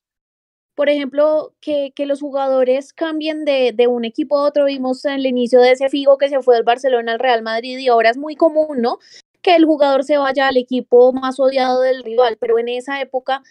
por 0.73 0.89
ejemplo, 0.89 1.53
que, 1.61 1.93
que 1.95 2.07
los 2.07 2.19
jugadores 2.19 2.91
cambien 2.91 3.45
de, 3.45 3.73
de 3.75 3.85
un 3.85 4.05
equipo 4.05 4.39
a 4.39 4.47
otro. 4.47 4.65
Vimos 4.65 5.05
en 5.05 5.11
el 5.11 5.27
inicio 5.27 5.61
de 5.61 5.73
ese 5.73 5.87
Figo 5.89 6.17
que 6.17 6.29
se 6.29 6.41
fue 6.41 6.55
del 6.55 6.63
Barcelona 6.63 7.11
al 7.11 7.19
Real 7.19 7.43
Madrid 7.43 7.77
y 7.77 7.89
ahora 7.89 8.09
es 8.09 8.17
muy 8.17 8.35
común, 8.35 8.81
¿no? 8.81 8.97
Que 9.43 9.55
el 9.55 9.65
jugador 9.65 10.03
se 10.03 10.17
vaya 10.17 10.47
al 10.47 10.57
equipo 10.57 11.13
más 11.13 11.39
odiado 11.39 11.79
del 11.81 12.03
rival, 12.03 12.37
pero 12.39 12.57
en 12.57 12.69
esa 12.69 12.99
época 13.01 13.43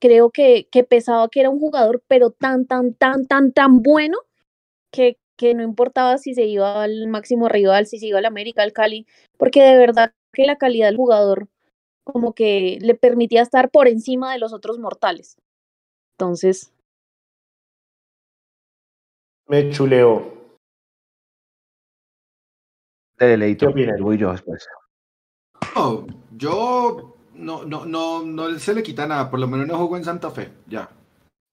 creo 0.00 0.30
que, 0.30 0.66
que 0.72 0.82
pesaba 0.82 1.28
que 1.28 1.40
era 1.40 1.50
un 1.50 1.60
jugador, 1.60 2.02
pero 2.08 2.30
tan, 2.30 2.64
tan, 2.66 2.94
tan, 2.94 3.26
tan, 3.26 3.52
tan 3.52 3.82
bueno 3.82 4.16
que, 4.90 5.18
que 5.42 5.54
no 5.54 5.64
importaba 5.64 6.18
si 6.18 6.34
se 6.34 6.44
iba 6.44 6.84
al 6.84 7.08
máximo 7.08 7.48
rival, 7.48 7.86
si 7.86 7.98
se 7.98 8.06
iba 8.06 8.20
al 8.20 8.26
América, 8.26 8.62
al 8.62 8.72
Cali, 8.72 9.08
porque 9.36 9.60
de 9.60 9.76
verdad 9.76 10.12
que 10.32 10.46
la 10.46 10.56
calidad 10.56 10.86
del 10.86 10.96
jugador 10.96 11.48
como 12.04 12.32
que 12.32 12.78
le 12.80 12.94
permitía 12.94 13.42
estar 13.42 13.68
por 13.68 13.88
encima 13.88 14.32
de 14.32 14.38
los 14.38 14.52
otros 14.52 14.78
mortales. 14.78 15.36
Entonces, 16.16 16.72
Me 19.48 19.68
chuleo. 19.70 20.58
Te 23.16 23.26
deleito. 23.26 23.72
Voy 24.00 24.18
yo 24.18 24.30
después. 24.30 24.64
No, 25.74 26.06
yo 26.36 27.16
no, 27.34 27.64
no, 27.64 27.84
no, 27.84 28.22
no 28.22 28.58
se 28.60 28.74
le 28.74 28.82
quita 28.84 29.08
nada, 29.08 29.28
por 29.28 29.40
lo 29.40 29.48
menos 29.48 29.66
no 29.66 29.76
jugó 29.76 29.96
en 29.96 30.04
Santa 30.04 30.30
Fe, 30.30 30.52
ya. 30.68 30.88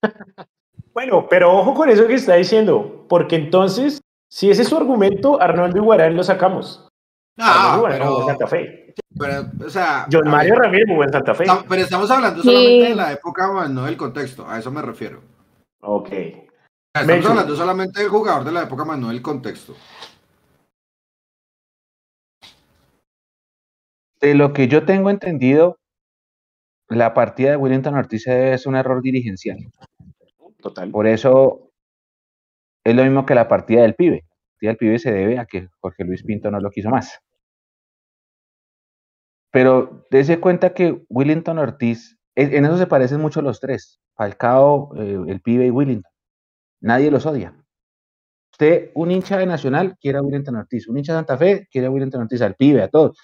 Bueno, 0.99 1.27
pero 1.29 1.57
ojo 1.57 1.73
con 1.75 1.87
eso 1.87 2.05
que 2.07 2.15
está 2.15 2.35
diciendo, 2.35 3.05
porque 3.07 3.37
entonces, 3.37 4.01
si 4.29 4.49
ese 4.49 4.63
es 4.63 4.67
su 4.67 4.75
argumento, 4.75 5.41
Arnoldo 5.41 5.77
Iguarán 5.77 6.13
lo 6.13 6.23
sacamos. 6.23 6.89
Ah, 7.39 7.71
Arnoldo 7.71 7.77
Iguarán 7.77 8.01
jugó 8.01 8.17
pero, 8.17 8.19
en 8.19 8.27
Santa 8.27 8.47
Fe. 8.47 8.93
pero, 9.17 9.65
o 9.65 9.69
sea, 9.69 10.07
John 10.11 10.29
Mario 10.29 10.55
ver, 10.55 10.61
Ramírez 10.63 10.87
jugó 10.89 11.03
en 11.05 11.11
Santa 11.13 11.33
Fe. 11.33 11.45
pero 11.69 11.81
estamos 11.81 12.11
hablando 12.11 12.43
Sí. 12.43 12.49
solamente 12.49 12.89
de 12.89 12.95
la 12.95 13.13
época, 13.13 13.69
no 13.69 13.85
del 13.85 13.95
contexto, 13.95 14.45
a 14.45 14.59
eso 14.59 14.71
me 14.71 14.81
refiero. 14.81 15.21
Ok. 15.79 16.09
Estamos 16.93 17.25
hablando 17.27 17.55
solamente 17.55 18.01
del 18.01 18.09
jugador 18.09 18.43
de 18.43 18.51
la 18.51 18.63
época, 18.63 18.83
más 18.83 18.99
no 18.99 19.07
del 19.07 19.21
contexto. 19.21 19.75
De 24.19 24.35
lo 24.35 24.51
que 24.51 24.67
yo 24.67 24.83
tengo 24.83 25.09
entendido, 25.09 25.77
la 26.89 27.13
partida 27.13 27.51
de 27.51 27.55
Willington 27.55 27.95
Ortiz 27.95 28.27
es 28.27 28.65
un 28.65 28.75
error 28.75 29.01
dirigencial. 29.01 29.59
Total. 30.61 30.91
Por 30.91 31.07
eso 31.07 31.71
es 32.83 32.95
lo 32.95 33.03
mismo 33.03 33.25
que 33.25 33.35
la 33.35 33.47
partida 33.47 33.81
del 33.81 33.95
pibe. 33.95 34.25
La 34.25 34.49
partida 34.53 34.69
del 34.71 34.77
pibe 34.77 34.99
se 34.99 35.11
debe 35.11 35.39
a 35.39 35.45
que 35.45 35.67
Jorge 35.79 36.03
Luis 36.03 36.23
Pinto 36.23 36.51
no 36.51 36.59
lo 36.59 36.69
quiso 36.69 36.89
más. 36.89 37.19
Pero 39.51 40.05
dése 40.11 40.39
cuenta 40.39 40.73
que 40.73 41.03
Willington 41.09 41.57
Ortiz, 41.57 42.17
e, 42.35 42.57
en 42.57 42.65
eso 42.65 42.77
se 42.77 42.87
parecen 42.87 43.19
mucho 43.19 43.41
los 43.41 43.59
tres, 43.59 43.99
Falcao, 44.15 44.91
eh, 44.97 45.17
el 45.27 45.41
pibe 45.41 45.65
y 45.65 45.71
Willington. 45.71 46.11
Nadie 46.81 47.09
los 47.11 47.25
odia. 47.25 47.55
Usted, 48.51 48.91
un 48.93 49.11
hincha 49.11 49.37
de 49.37 49.45
Nacional, 49.45 49.97
quiere 49.99 50.17
a 50.19 50.21
Willington 50.21 50.55
Ortiz. 50.55 50.87
Un 50.87 50.97
hincha 50.97 51.13
de 51.13 51.19
Santa 51.19 51.37
Fe, 51.37 51.67
quiere 51.71 51.87
a 51.87 51.91
Willington 51.91 52.21
Ortiz, 52.21 52.41
al 52.41 52.55
pibe, 52.55 52.83
a 52.83 52.89
todos. 52.89 53.17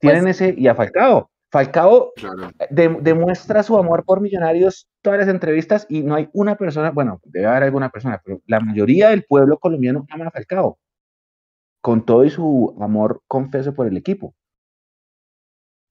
Tienen 0.00 0.24
Pues 0.24 0.40
ese, 0.40 0.54
y 0.56 0.66
a 0.68 0.74
Falcao. 0.74 1.30
Falcao 1.50 2.12
Claro. 2.16 2.50
de- 2.70 2.98
demuestra 3.02 3.62
su 3.62 3.78
amor 3.78 4.04
por 4.04 4.20
Millonarios 4.20 4.88
todas 5.06 5.20
las 5.20 5.28
entrevistas 5.28 5.86
y 5.88 6.02
no 6.02 6.16
hay 6.16 6.28
una 6.32 6.56
persona, 6.56 6.90
bueno, 6.90 7.20
debe 7.26 7.46
haber 7.46 7.62
alguna 7.62 7.90
persona, 7.90 8.20
pero 8.24 8.40
la 8.46 8.58
mayoría 8.58 9.10
del 9.10 9.22
pueblo 9.24 9.56
colombiano 9.56 10.04
ama 10.10 10.26
a 10.26 10.30
Falcao, 10.32 10.78
con 11.80 12.04
todo 12.04 12.24
y 12.24 12.30
su 12.30 12.76
amor 12.80 13.22
confeso 13.28 13.72
por 13.72 13.86
el 13.86 13.96
equipo. 13.96 14.34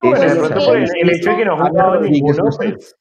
Bueno, 0.01 0.17
es 0.21 0.33
el- 0.33 0.65
por 0.65 0.75
el, 0.77 0.83
el 0.83 1.09
hecho 1.11 1.29
de 1.31 1.37
que 1.37 1.45
no 1.45 1.53
ha 1.53 1.69
jugado 1.69 2.01
ninguno, 2.01 2.43
pues, 2.57 2.97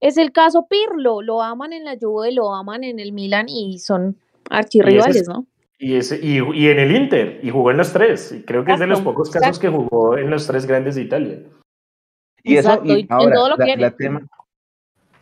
Es 0.00 0.16
el 0.16 0.32
caso 0.32 0.66
Pirlo, 0.66 1.20
lo 1.20 1.42
aman 1.42 1.74
en 1.74 1.84
la 1.84 1.96
Juve, 2.00 2.32
lo 2.32 2.54
aman 2.54 2.84
en 2.84 2.98
el 2.98 3.12
Milan 3.12 3.50
y 3.50 3.78
son 3.80 4.16
archirrivales, 4.48 5.16
es- 5.16 5.28
¿no? 5.28 5.46
y, 5.78 5.96
ese, 5.96 6.18
y, 6.24 6.38
y 6.54 6.68
en 6.68 6.78
el 6.78 6.96
Inter, 6.96 7.40
y 7.42 7.50
jugó 7.50 7.70
en 7.70 7.76
los 7.76 7.92
tres. 7.92 8.32
Y 8.32 8.44
creo 8.44 8.64
que 8.64 8.72
es 8.72 8.80
de 8.80 8.86
los 8.86 9.02
pocos 9.02 9.28
casos 9.28 9.58
que 9.58 9.68
jugó 9.68 10.16
en 10.16 10.30
los 10.30 10.46
tres 10.46 10.64
grandes 10.64 10.94
de 10.94 11.02
Italia. 11.02 11.42
Y 12.42 12.56
eso, 12.56 12.70
Exacto, 12.70 12.86
y 12.86 12.96
y 12.96 13.00
en 13.02 13.06
ahora, 13.12 13.34
todo 13.36 13.48
lo 13.50 13.56
la- 13.58 13.76
la 13.76 13.90
tema, 13.90 14.26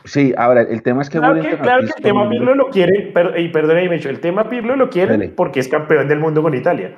sí, 0.07 0.33
ahora, 0.37 0.61
el 0.61 0.81
tema 0.81 1.01
es 1.01 1.09
que 1.09 1.19
Claro 1.19 1.41
que, 1.41 1.57
claro 1.57 1.81
el 1.81 1.93
tema 2.01 2.29
Pirlo 2.29 2.55
lo 2.55 2.69
quieren, 2.69 3.11
pero, 3.13 3.37
y 3.37 3.51
el 3.53 4.19
tema 4.19 4.49
Pirlo 4.49 4.75
lo 4.75 4.89
quieren 4.89 5.19
Dale. 5.19 5.33
porque 5.33 5.59
es 5.59 5.67
campeón 5.67 6.07
del 6.07 6.19
mundo 6.19 6.41
con 6.41 6.53
Italia. 6.53 6.95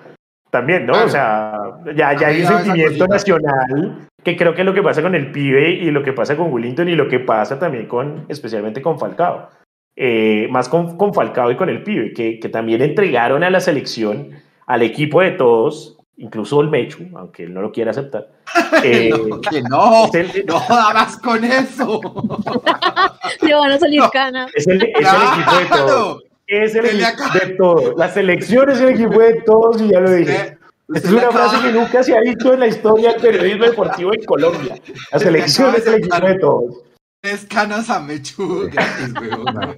También, 0.50 0.86
¿no? 0.86 0.94
Claro. 0.94 1.08
O 1.08 1.10
sea, 1.10 1.58
ya, 1.96 2.14
ya 2.14 2.28
hay 2.28 2.42
un 2.42 2.48
sentimiento 2.48 3.08
nacional 3.08 4.08
que 4.24 4.36
creo 4.36 4.54
que 4.54 4.62
es 4.62 4.66
lo 4.66 4.74
que 4.74 4.82
pasa 4.82 5.02
con 5.02 5.16
el 5.16 5.32
pibe 5.32 5.70
y 5.70 5.92
lo 5.92 6.04
que 6.04 6.14
pasa 6.14 6.36
con 6.36 6.52
Willington 6.52 6.90
y 6.90 6.96
lo 6.96 7.08
que 7.08 7.20
pasa 7.20 7.60
también 7.60 7.88
con, 7.88 8.26
especialmente 8.30 8.82
con 8.82 9.00
Falcao. 9.00 9.50
Eh, 9.96 10.48
más 10.50 10.70
con, 10.70 10.98
con 10.98 11.14
Falcao 11.14 11.52
y 11.52 11.56
con 11.56 11.70
el 11.70 11.84
pibe, 11.84 12.14
que, 12.14 12.40
que 12.40 12.50
también 12.50 12.82
entregaron 12.82 13.44
a 13.44 13.50
la 13.50 13.60
selección, 13.60 14.32
al 14.66 14.82
equipo 14.82 15.22
de 15.22 15.32
todos, 15.32 15.99
incluso 16.20 16.58
Olmechu, 16.58 17.06
aunque 17.18 17.44
él 17.44 17.54
no 17.54 17.62
lo 17.62 17.72
quiera 17.72 17.92
aceptar. 17.92 18.28
eh, 18.84 19.10
No, 19.10 19.42
que 19.42 19.62
no, 19.64 20.06
es 20.06 20.36
el- 20.36 20.46
no 20.46 20.60
jodas 20.60 21.18
con 21.18 21.44
eso. 21.44 22.00
Le 23.42 23.54
van 23.56 23.72
a 23.72 23.80
salir 23.80 24.00
No. 24.02 24.10
canas. 24.12 24.52
es 24.56 24.68
el, 24.68 24.82
es 24.84 24.90
el 24.94 25.06
equipo 25.06 25.56
de 25.58 25.66
todos. 25.66 25.68
Claro. 25.68 26.20
Es 26.48 26.76
el 26.76 26.86
equipo 26.86 27.34
de 27.34 27.56
todos. 27.56 27.94
La 27.98 28.10
selección 28.10 28.70
es 28.70 28.82
el 28.82 28.90
equipo 28.90 29.20
de 29.20 29.42
todos 29.46 29.82
y 29.82 29.90
ya 29.92 30.00
lo 30.00 30.12
dije. 30.12 30.58
Usted- 30.88 30.96
Esta 30.96 31.08
es 31.08 31.14
una 31.14 31.22
acaba- 31.28 31.50
frase 31.50 31.68
que 31.68 31.74
nunca 31.74 32.04
se 32.04 32.18
ha 32.18 32.22
dicho 32.22 32.54
en 32.54 32.60
la 32.62 32.68
historia 32.68 33.12
del 33.14 33.22
periodismo 33.22 33.66
deportivo 33.66 34.14
en 34.14 34.24
Colombia. 34.26 34.76
La 35.12 35.20
Se 35.20 35.26
le 35.26 35.32
selección 35.48 35.76
es 35.76 35.86
el 35.88 35.94
equipo 35.96 36.20
de 36.26 36.36
todos. 36.40 36.76
Tres 37.22 37.46
canas 37.46 37.90
a 37.90 38.00
Mechu 38.00 38.70
gratis, 38.72 39.14
weón. 39.22 39.78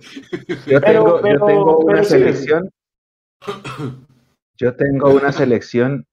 yo 0.67 0.79
Pero- 0.79 0.79
tengo, 0.81 1.17
yo 1.17 1.21
pero- 1.21 1.45
tengo 1.47 1.77
una 1.79 1.91
pero 1.93 2.03
sí. 2.05 2.09
selección, 2.11 2.69
yo 4.57 4.75
tengo 4.75 5.09
una 5.09 5.31
selección 5.31 6.05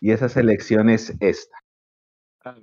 y 0.00 0.10
esa 0.12 0.28
selección 0.28 0.88
es 0.90 1.14
esta. 1.20 1.56
Estados 2.44 2.58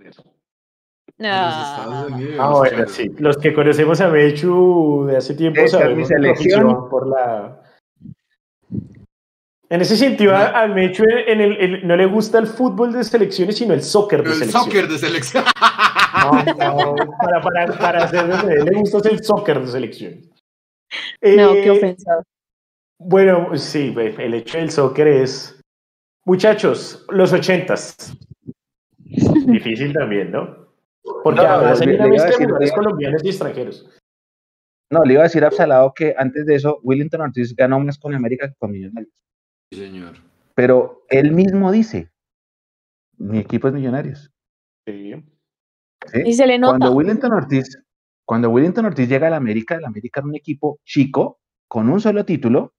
Unidos, 2.11 2.35
Ah, 2.39 2.49
bueno, 2.55 2.87
sí. 2.87 3.11
Los 3.19 3.37
que 3.37 3.53
conocemos 3.53 3.99
a 4.01 4.07
Mechu 4.09 5.05
de 5.07 5.17
hace 5.17 5.33
tiempo 5.35 5.59
Esa 5.59 5.65
es 5.65 5.71
sabemos 5.83 5.97
mi 5.97 6.03
su 6.03 6.07
selección. 6.09 6.89
por 6.89 7.07
la. 7.07 7.61
En 9.71 9.81
ese 9.81 9.95
sentido, 9.97 10.35
a, 10.35 10.61
a 10.63 10.67
Mechu 10.67 11.03
en 11.03 11.41
el, 11.41 11.57
el- 11.57 11.87
no 11.87 11.95
le 11.95 12.05
gusta 12.07 12.39
el 12.39 12.47
fútbol 12.47 12.91
de 12.93 13.03
selecciones, 13.03 13.57
sino 13.57 13.73
el 13.73 13.83
soccer 13.83 14.23
de 14.23 14.29
El 14.29 14.35
selecciones. 14.35 14.65
soccer 14.65 14.87
de 14.87 14.97
selección. 14.97 15.43
No, 16.23 16.31
no, 16.43 16.95
para, 17.21 17.41
para, 17.41 17.77
para 17.77 18.03
hacer 18.05 18.27
de 18.27 18.53
él 18.55 18.65
le 18.65 18.79
gusta 18.79 19.09
el 19.09 19.23
soccer 19.23 19.61
de 19.61 19.67
selección. 19.67 20.13
no, 21.21 21.53
Eh, 21.53 21.61
qué 21.63 21.69
ofensa. 21.69 22.23
Bueno, 22.97 23.55
sí, 23.57 23.93
el 23.97 24.33
hecho 24.33 24.57
del 24.57 24.71
soccer 24.71 25.07
es. 25.07 25.58
Muchachos, 26.29 27.03
los 27.09 27.33
ochentas. 27.33 28.15
Difícil 28.99 29.91
también, 29.93 30.29
¿no? 30.29 30.75
Porque 31.23 31.41
No, 31.41 31.47
además 31.47 31.81
hay 31.81 31.95
una 31.95 32.07
mezcla 32.07 32.37
de 32.37 32.53
decir- 32.59 32.75
colombianos 32.75 33.23
y 33.23 33.29
extranjeros. 33.29 33.89
No, 34.91 35.03
le 35.05 35.13
iba 35.13 35.21
a 35.21 35.23
decir 35.23 35.43
a 35.43 35.47
Absalado 35.47 35.91
que 35.95 36.13
antes 36.15 36.45
de 36.45 36.53
eso, 36.53 36.81
Willington 36.83 37.21
Ortiz 37.21 37.55
ganó 37.55 37.79
más 37.79 37.97
con 37.97 38.13
América 38.13 38.47
que 38.47 38.53
con 38.59 38.69
Millonarios. 38.69 39.11
Sí, 39.71 39.79
señor. 39.79 40.17
Pero 40.53 41.03
él 41.09 41.31
mismo 41.31 41.71
dice, 41.71 42.11
mi 43.17 43.39
equipo 43.39 43.67
es 43.69 43.73
Millonarios. 43.73 44.31
Sí. 44.85 45.15
¿sí? 46.13 46.21
Y 46.27 46.33
se 46.33 46.45
le 46.45 46.59
nota. 46.59 46.77
Cuando 46.77 46.95
Willington 46.95 47.33
Ortiz, 47.33 47.75
cuando 48.23 48.51
Willington 48.51 48.85
Ortiz 48.85 49.09
llega 49.09 49.25
a 49.25 49.31
la 49.31 49.37
América, 49.37 49.73
el 49.77 49.85
América 49.85 50.19
era 50.19 50.27
un 50.27 50.35
equipo 50.35 50.79
chico, 50.85 51.39
con 51.67 51.89
un 51.89 51.99
solo 51.99 52.23
título. 52.23 52.75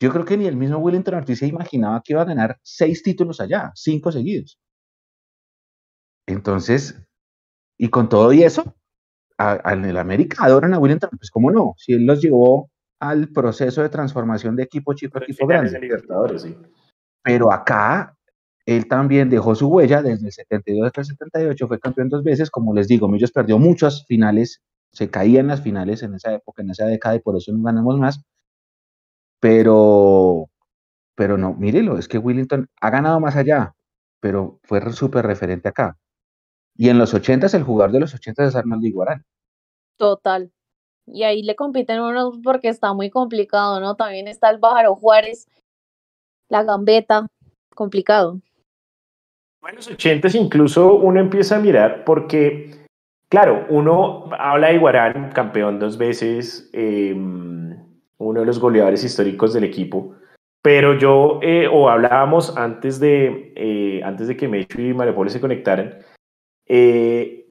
Yo 0.00 0.10
creo 0.10 0.24
que 0.24 0.36
ni 0.36 0.46
el 0.46 0.56
mismo 0.56 0.78
Willington 0.78 1.14
Ortiz 1.14 1.40
se 1.40 1.46
imaginaba 1.46 2.00
que 2.02 2.14
iba 2.14 2.22
a 2.22 2.26
ganar 2.26 2.58
seis 2.62 3.02
títulos 3.02 3.40
allá, 3.40 3.70
cinco 3.74 4.10
seguidos. 4.10 4.58
Entonces, 6.26 7.02
y 7.76 7.88
con 7.88 8.08
todo 8.08 8.32
y 8.32 8.42
eso, 8.42 8.74
en 9.38 9.84
el 9.84 9.98
América 9.98 10.44
adoran 10.44 10.74
a 10.74 10.78
Willington, 10.78 11.10
pues 11.18 11.30
cómo 11.30 11.50
no, 11.50 11.74
si 11.76 11.92
él 11.92 12.06
los 12.06 12.22
llevó 12.22 12.70
al 12.98 13.28
proceso 13.28 13.82
de 13.82 13.88
transformación 13.88 14.56
de 14.56 14.62
equipo 14.62 14.94
chico 14.94 15.18
a 15.18 15.22
equipo 15.22 15.46
grande. 15.46 15.70
de 15.70 15.80
Libertadores, 15.80 16.42
sí. 16.42 16.56
Pero 17.22 17.52
acá 17.52 18.16
él 18.66 18.86
también 18.86 19.28
dejó 19.28 19.54
su 19.54 19.68
huella 19.68 20.02
desde 20.02 20.26
el 20.26 20.32
72 20.32 20.86
hasta 20.86 21.00
el 21.00 21.06
78, 21.06 21.68
fue 21.68 21.80
campeón 21.80 22.08
dos 22.08 22.22
veces, 22.22 22.50
como 22.50 22.74
les 22.74 22.88
digo, 22.88 23.08
Millos 23.08 23.32
perdió 23.32 23.58
muchas 23.58 24.04
finales, 24.06 24.62
se 24.92 25.10
caía 25.10 25.40
en 25.40 25.48
las 25.48 25.62
finales 25.62 26.02
en 26.02 26.14
esa 26.14 26.34
época, 26.34 26.62
en 26.62 26.70
esa 26.70 26.86
década, 26.86 27.16
y 27.16 27.20
por 27.20 27.36
eso 27.36 27.52
no 27.52 27.62
ganamos 27.62 27.98
más. 27.98 28.22
Pero, 29.40 30.50
pero 31.14 31.38
no, 31.38 31.54
mírelo, 31.54 31.98
es 31.98 32.08
que 32.08 32.18
Willington 32.18 32.68
ha 32.80 32.90
ganado 32.90 33.18
más 33.20 33.36
allá, 33.36 33.74
pero 34.20 34.60
fue 34.62 34.80
súper 34.92 35.26
referente 35.26 35.68
acá. 35.68 35.96
Y 36.76 36.88
en 36.88 36.98
los 36.98 37.12
80 37.14 37.48
el 37.56 37.62
jugador 37.62 37.92
de 37.92 38.00
los 38.00 38.14
80 38.14 38.44
es 38.44 38.56
Arnaldo 38.56 38.86
Iguarán. 38.86 39.24
Total. 39.96 40.52
Y 41.06 41.24
ahí 41.24 41.42
le 41.42 41.56
compiten 41.56 42.00
unos 42.00 42.38
porque 42.42 42.68
está 42.68 42.92
muy 42.94 43.10
complicado, 43.10 43.80
¿no? 43.80 43.96
También 43.96 44.28
está 44.28 44.50
el 44.50 44.58
Bájaro 44.58 44.94
Juárez, 44.94 45.48
la 46.48 46.62
Gambeta, 46.62 47.26
complicado. 47.74 48.40
En 49.68 49.76
los 49.76 49.88
80 49.88 50.28
incluso 50.38 50.94
uno 50.94 51.20
empieza 51.20 51.56
a 51.56 51.60
mirar 51.60 52.04
porque, 52.04 52.86
claro, 53.28 53.66
uno 53.68 54.30
habla 54.38 54.68
de 54.68 54.74
Iguarán, 54.74 55.32
campeón 55.32 55.78
dos 55.78 55.98
veces, 55.98 56.70
eh, 56.72 57.14
uno 58.20 58.40
de 58.40 58.46
los 58.46 58.60
goleadores 58.60 59.02
históricos 59.02 59.52
del 59.52 59.64
equipo, 59.64 60.14
pero 60.62 60.98
yo, 60.98 61.40
eh, 61.42 61.66
o 61.68 61.88
hablábamos 61.88 62.56
antes 62.56 63.00
de, 63.00 63.52
eh, 63.56 64.02
antes 64.04 64.28
de 64.28 64.36
que 64.36 64.48
Mechu 64.48 64.80
y 64.80 64.94
Mario 64.94 65.14
Polo 65.14 65.30
se 65.30 65.40
conectaran, 65.40 65.98
eh, 66.66 67.48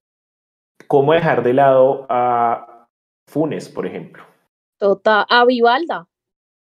cómo 0.87 1.13
dejar 1.13 1.43
de 1.43 1.53
lado 1.53 2.05
a 2.09 2.87
Funes, 3.27 3.69
por 3.69 3.85
ejemplo, 3.85 4.23
Total. 4.77 5.25
A 5.27 5.43
Vivalda, 5.45 6.07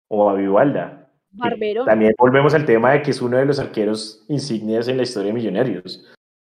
o 0.08 0.30
a 0.30 0.34
Vivalda. 0.34 1.10
que 1.30 1.38
Barberón. 1.38 1.86
También 1.86 2.14
volvemos 2.18 2.54
al 2.54 2.64
tema 2.64 2.92
de 2.92 3.02
que 3.02 3.10
es 3.10 3.20
uno 3.20 3.36
de 3.36 3.44
los 3.44 3.58
arqueros 3.58 4.24
insignias 4.28 4.88
en 4.88 4.96
la 4.96 5.02
historia 5.02 5.28
de 5.28 5.34
Millonarios. 5.34 6.04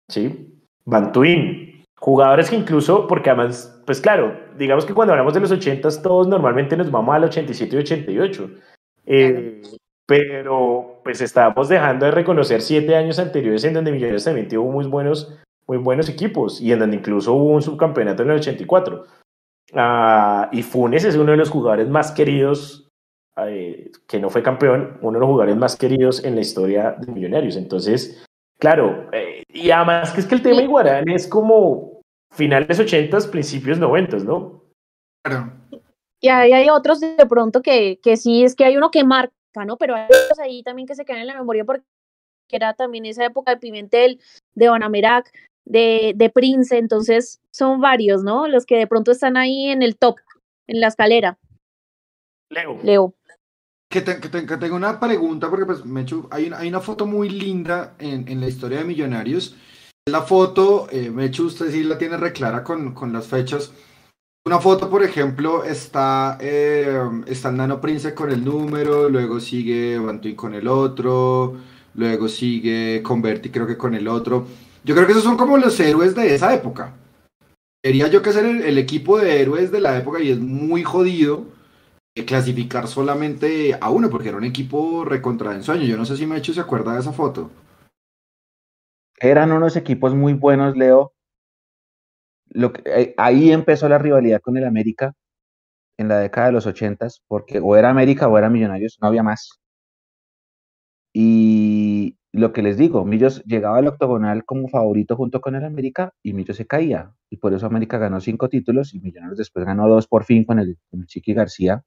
¿Sí? 0.08 0.52
Bantuín. 0.84 1.65
Jugadores 1.98 2.50
que 2.50 2.56
incluso, 2.56 3.06
porque 3.06 3.30
además, 3.30 3.82
pues 3.86 4.00
claro, 4.00 4.38
digamos 4.58 4.84
que 4.84 4.94
cuando 4.94 5.12
hablamos 5.12 5.32
de 5.34 5.40
los 5.40 5.50
80 5.50 6.02
todos 6.02 6.28
normalmente 6.28 6.76
nos 6.76 6.90
vamos 6.90 7.14
al 7.14 7.24
87 7.24 7.74
y 7.74 7.78
88. 7.78 8.50
Eh, 9.06 9.62
pero 10.06 11.00
pues 11.02 11.20
estábamos 11.20 11.68
dejando 11.68 12.06
de 12.06 12.12
reconocer 12.12 12.62
siete 12.62 12.94
años 12.94 13.18
anteriores 13.18 13.64
en 13.64 13.74
donde 13.74 13.92
Millonarios 13.92 14.24
también 14.24 14.48
tuvo 14.48 14.70
muy 14.70 14.86
buenos, 14.86 15.36
muy 15.66 15.78
buenos 15.78 16.08
equipos 16.08 16.60
y 16.60 16.72
en 16.72 16.78
donde 16.78 16.96
incluso 16.96 17.32
hubo 17.32 17.50
un 17.50 17.62
subcampeonato 17.62 18.22
en 18.22 18.30
el 18.30 18.38
84. 18.38 19.04
Ah, 19.74 20.48
y 20.52 20.62
Funes 20.62 21.04
es 21.04 21.16
uno 21.16 21.32
de 21.32 21.38
los 21.38 21.50
jugadores 21.50 21.88
más 21.88 22.12
queridos 22.12 22.88
eh, 23.48 23.90
que 24.06 24.20
no 24.20 24.30
fue 24.30 24.42
campeón, 24.42 24.98
uno 25.02 25.18
de 25.18 25.20
los 25.20 25.28
jugadores 25.28 25.56
más 25.56 25.76
queridos 25.76 26.24
en 26.24 26.36
la 26.36 26.40
historia 26.40 26.96
de 26.98 27.12
Millonarios. 27.12 27.56
Entonces, 27.56 28.24
claro, 28.58 29.08
eh, 29.12 29.42
y 29.48 29.70
además 29.70 30.12
que 30.12 30.20
es 30.20 30.26
que 30.26 30.34
el 30.34 30.42
tema 30.42 30.58
Sí. 30.58 30.64
Iguarán 30.64 31.08
es 31.08 31.26
como 31.26 32.02
finales 32.32 32.78
80s, 32.78 33.30
principios 33.30 33.78
90s, 33.78 34.24
¿no? 34.24 34.64
Claro. 35.24 35.52
Y 36.20 36.28
ahí 36.28 36.52
hay 36.52 36.70
otros 36.70 37.00
de 37.00 37.26
pronto 37.26 37.62
que, 37.62 38.00
que 38.02 38.16
sí, 38.16 38.44
es 38.44 38.54
que 38.54 38.64
hay 38.64 38.76
uno 38.76 38.90
que 38.90 39.04
marca, 39.04 39.64
¿no? 39.66 39.76
Pero 39.76 39.94
hay 39.94 40.04
otros 40.04 40.38
ahí 40.38 40.62
también 40.62 40.86
que 40.86 40.94
se 40.94 41.04
quedan 41.04 41.20
en 41.20 41.26
la 41.28 41.34
memoria 41.34 41.64
porque 41.64 41.84
que 42.48 42.56
era 42.56 42.74
también 42.74 43.06
esa 43.06 43.24
época 43.24 43.52
de 43.52 43.56
Pimentel, 43.58 44.20
de 44.54 44.68
Banamerac, 44.68 45.32
de, 45.64 46.12
de 46.14 46.30
Prince, 46.30 46.76
entonces 46.76 47.40
son 47.50 47.80
varios, 47.80 48.22
¿no? 48.22 48.46
Los 48.46 48.66
que 48.66 48.76
de 48.76 48.86
pronto 48.86 49.10
están 49.10 49.36
ahí 49.36 49.68
en 49.68 49.82
el 49.82 49.96
top, 49.96 50.16
en 50.68 50.80
la 50.80 50.88
escalera. 50.88 51.38
Leo. 52.50 52.78
Leo. 52.82 53.14
Que, 53.88 54.00
te- 54.00 54.18
que 54.20 54.28
te- 54.28 54.46
que 54.46 54.56
tengo 54.56 54.76
una 54.76 54.98
pregunta, 54.98 55.48
porque 55.48 55.64
pues 55.64 55.84
me 55.84 56.02
echo- 56.02 56.26
hay, 56.30 56.46
una, 56.48 56.58
hay 56.58 56.68
una 56.68 56.80
foto 56.80 57.06
muy 57.06 57.28
linda 57.28 57.94
en, 57.98 58.26
en 58.28 58.40
la 58.40 58.48
historia 58.48 58.78
de 58.78 58.84
Millonarios. 58.84 59.56
La 60.08 60.22
foto, 60.22 60.88
eh, 60.90 61.10
Mechu, 61.10 61.46
usted 61.46 61.70
sí 61.70 61.82
la 61.84 61.98
tiene 61.98 62.16
reclara 62.16 62.62
con, 62.64 62.94
con 62.94 63.12
las 63.12 63.26
fechas. 63.26 63.72
Una 64.46 64.60
foto, 64.60 64.88
por 64.90 65.02
ejemplo, 65.02 65.64
está, 65.64 66.38
eh, 66.40 67.00
está 67.26 67.48
el 67.48 67.56
Nano 67.56 67.80
Prince 67.80 68.14
con 68.14 68.30
el 68.30 68.44
número, 68.44 69.08
luego 69.08 69.40
sigue 69.40 69.98
Bantuin 69.98 70.36
con 70.36 70.54
el 70.54 70.68
otro, 70.68 71.56
luego 71.94 72.28
sigue 72.28 73.02
Converti 73.02 73.50
creo 73.50 73.66
que 73.66 73.76
con 73.76 73.94
el 73.94 74.06
otro. 74.06 74.46
Yo 74.84 74.94
creo 74.94 75.06
que 75.06 75.12
esos 75.12 75.24
son 75.24 75.36
como 75.36 75.58
los 75.58 75.78
héroes 75.80 76.14
de 76.14 76.32
esa 76.34 76.54
época. 76.54 76.94
Quería 77.82 78.06
yo 78.08 78.22
que 78.22 78.32
ser 78.32 78.44
el, 78.46 78.62
el 78.62 78.78
equipo 78.78 79.18
de 79.18 79.40
héroes 79.40 79.72
de 79.72 79.80
la 79.80 79.96
época 79.98 80.20
y 80.20 80.30
es 80.30 80.38
muy 80.38 80.84
jodido 80.84 81.46
clasificar 82.24 82.88
solamente 82.88 83.76
a 83.78 83.90
uno, 83.90 84.08
porque 84.08 84.28
era 84.28 84.38
un 84.38 84.44
equipo 84.44 85.04
recontra 85.04 85.50
de 85.50 85.56
ensueño. 85.56 85.84
Yo 85.84 85.96
no 85.96 86.04
sé 86.06 86.16
si 86.16 86.26
Mechu 86.26 86.52
se 86.54 86.60
acuerda 86.60 86.94
de 86.94 87.00
esa 87.00 87.12
foto. 87.12 87.50
Eran 89.20 89.52
unos 89.52 89.76
equipos 89.76 90.14
muy 90.14 90.32
buenos, 90.34 90.76
Leo. 90.76 91.12
Lo 92.48 92.72
que- 92.72 92.82
eh, 92.86 93.14
ahí 93.18 93.50
empezó 93.52 93.88
la 93.88 93.98
rivalidad 93.98 94.40
con 94.40 94.56
el 94.56 94.64
América 94.64 95.12
en 95.98 96.08
la 96.08 96.18
década 96.18 96.48
de 96.48 96.52
los 96.54 96.66
ochentas, 96.66 97.22
porque 97.28 97.60
o 97.60 97.76
era 97.76 97.90
América 97.90 98.28
o 98.28 98.38
era 98.38 98.50
Millonarios, 98.50 98.98
no 99.00 99.08
había 99.08 99.22
más. 99.22 99.58
Y 101.12 102.18
lo 102.32 102.52
que 102.52 102.62
les 102.62 102.76
digo, 102.76 103.04
Millos 103.06 103.42
llegaba 103.44 103.78
al 103.78 103.86
octogonal 103.88 104.44
como 104.44 104.68
favorito 104.68 105.16
junto 105.16 105.40
con 105.40 105.54
el 105.54 105.64
América 105.64 106.12
y 106.22 106.34
Millos 106.34 106.58
se 106.58 106.66
caía. 106.66 107.12
Y 107.30 107.38
por 107.38 107.54
eso 107.54 107.66
América 107.66 107.98
ganó 107.98 108.20
cinco 108.20 108.48
títulos 108.48 108.94
y 108.94 109.00
Millonarios 109.00 109.38
después 109.38 109.64
ganó 109.64 109.88
dos 109.88 110.06
por 110.06 110.24
fin 110.24 110.44
con 110.44 110.58
el, 110.58 110.76
con 110.90 111.00
el 111.00 111.06
Chiqui 111.06 111.32
García. 111.34 111.82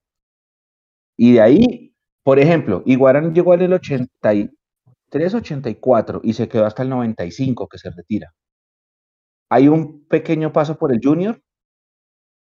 Y 1.22 1.34
de 1.34 1.42
ahí, 1.42 1.94
por 2.24 2.40
ejemplo, 2.40 2.82
Iguarán 2.86 3.36
llegó 3.36 3.54
en 3.54 3.64
el 3.64 3.74
83, 3.74 5.34
84 5.34 6.22
y 6.24 6.32
se 6.32 6.48
quedó 6.48 6.66
hasta 6.66 6.84
el 6.84 6.90
95 6.90 7.68
que 7.68 7.78
se 7.78 7.90
retira. 7.90 8.34
Hay 9.50 9.68
un 9.68 10.06
pequeño 10.08 10.54
paso 10.54 10.78
por 10.78 10.94
el 10.94 11.02
Junior, 11.04 11.42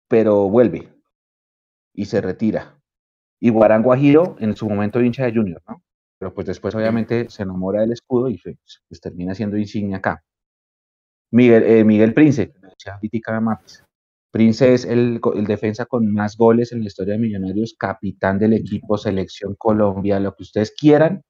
pero 0.07 0.49
vuelve 0.49 0.89
y 1.93 2.05
se 2.05 2.21
retira. 2.21 2.79
Y 3.41 3.49
Guarán 3.49 3.83
Guajiro 3.83 4.37
en 4.39 4.55
su 4.55 4.69
momento 4.69 5.01
hincha 5.01 5.25
de 5.25 5.33
Junior, 5.33 5.61
¿no? 5.67 5.83
Pero 6.17 6.33
pues 6.33 6.47
después 6.47 6.73
obviamente 6.73 7.29
se 7.29 7.43
enamora 7.43 7.81
del 7.81 7.91
escudo 7.91 8.29
y 8.29 8.37
pues, 8.37 9.01
termina 9.01 9.35
siendo 9.35 9.57
insignia 9.57 9.97
acá. 9.97 10.23
Miguel, 11.31 11.63
eh, 11.63 11.83
Miguel 11.83 12.13
Prince, 12.13 12.53
ahorita 12.85 13.41
Mapes. 13.41 13.83
Prince 14.31 14.73
es 14.73 14.85
el, 14.85 15.19
defensa 15.45 15.85
con 15.85 16.11
más 16.13 16.37
goles 16.37 16.71
en 16.71 16.79
la 16.79 16.87
historia 16.87 17.13
de 17.13 17.19
Millonarios, 17.19 17.75
capitán 17.77 18.39
del 18.39 18.53
equipo, 18.53 18.97
selección 18.97 19.55
Colombia, 19.57 20.19
lo 20.19 20.33
que 20.33 20.43
ustedes 20.43 20.71
quieran. 20.71 21.23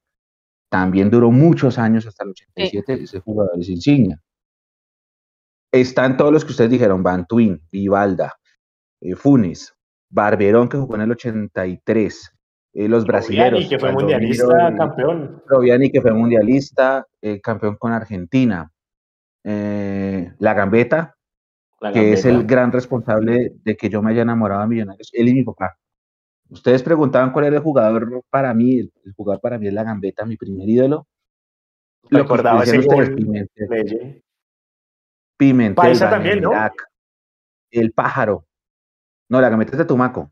También 0.70 1.10
duró 1.10 1.32
muchos 1.32 1.78
años 1.78 2.06
hasta 2.06 2.24
el 2.24 2.30
87, 2.30 3.04
ese 3.04 3.20
jugador 3.20 3.60
es 3.60 3.70
insignia. 3.70 4.22
Están 5.74 6.16
todos 6.16 6.32
los 6.32 6.46
que 6.46 6.52
ustedes 6.52 6.70
dijeron, 6.70 7.02
Bantuin, 7.02 7.62
Vivalda, 7.72 8.34
eh, 9.02 9.16
Funes, 9.16 9.74
Barberón 10.10 10.70
que 10.70 10.78
jugó 10.78 10.96
en 10.96 11.02
el 11.02 11.12
83, 11.12 12.32
eh, 12.74 12.88
los 12.88 13.06
brasileños. 13.06 13.68
Que 13.68 13.80
fue 13.80 13.92
mundialista, 13.92 14.76
campeón. 14.78 15.42
Troviani, 15.48 15.90
que 15.90 16.02
fue 16.02 16.14
mundialista, 16.14 17.06
eh, 17.22 17.42
campeón 17.42 17.78
con 17.78 17.94
Argentina. 17.94 18.72
Eh, 19.44 20.34
la 20.40 20.54
Gambeta, 20.54 21.16
La 21.82 21.92
que 21.92 22.14
es 22.14 22.26
el 22.26 22.46
gran 22.46 22.72
responsable 22.72 23.54
de 23.64 23.76
que 23.76 23.90
yo 23.90 24.04
me 24.04 24.12
haya 24.12 24.22
enamorado 24.22 24.62
de 24.62 24.68
Millonarios, 24.68 25.10
él 25.14 25.30
y 25.30 25.34
mi 25.34 25.44
papá. 25.44 25.76
Ustedes 26.50 26.84
preguntaban 26.84 27.32
cuál 27.32 27.46
era 27.46 27.56
el 27.56 27.64
jugador 27.64 28.24
para 28.30 28.54
mí, 28.54 28.80
el, 28.80 28.92
jugador 29.16 29.42
para 29.42 29.58
mí 29.58 29.68
es 29.68 29.74
la 29.74 29.84
Gambeta, 29.84 30.26
mi 30.26 30.38
primer 30.38 30.70
ídolo. 30.70 31.08
Lo 32.10 32.20
Recordaba 32.20 32.64
ese 32.64 32.82
gol. 32.82 33.16
Pimentel. 33.16 34.24
Pimentel, 35.38 35.76
Paisa 35.76 36.10
también, 36.10 36.42
¿no? 36.42 36.52
El 37.72 37.94
pájaro. 37.94 38.46
No, 39.30 39.42
la 39.42 39.50
Gambeta 39.50 39.72
es 39.72 39.78
de 39.80 39.86
Tumaco. 39.86 40.32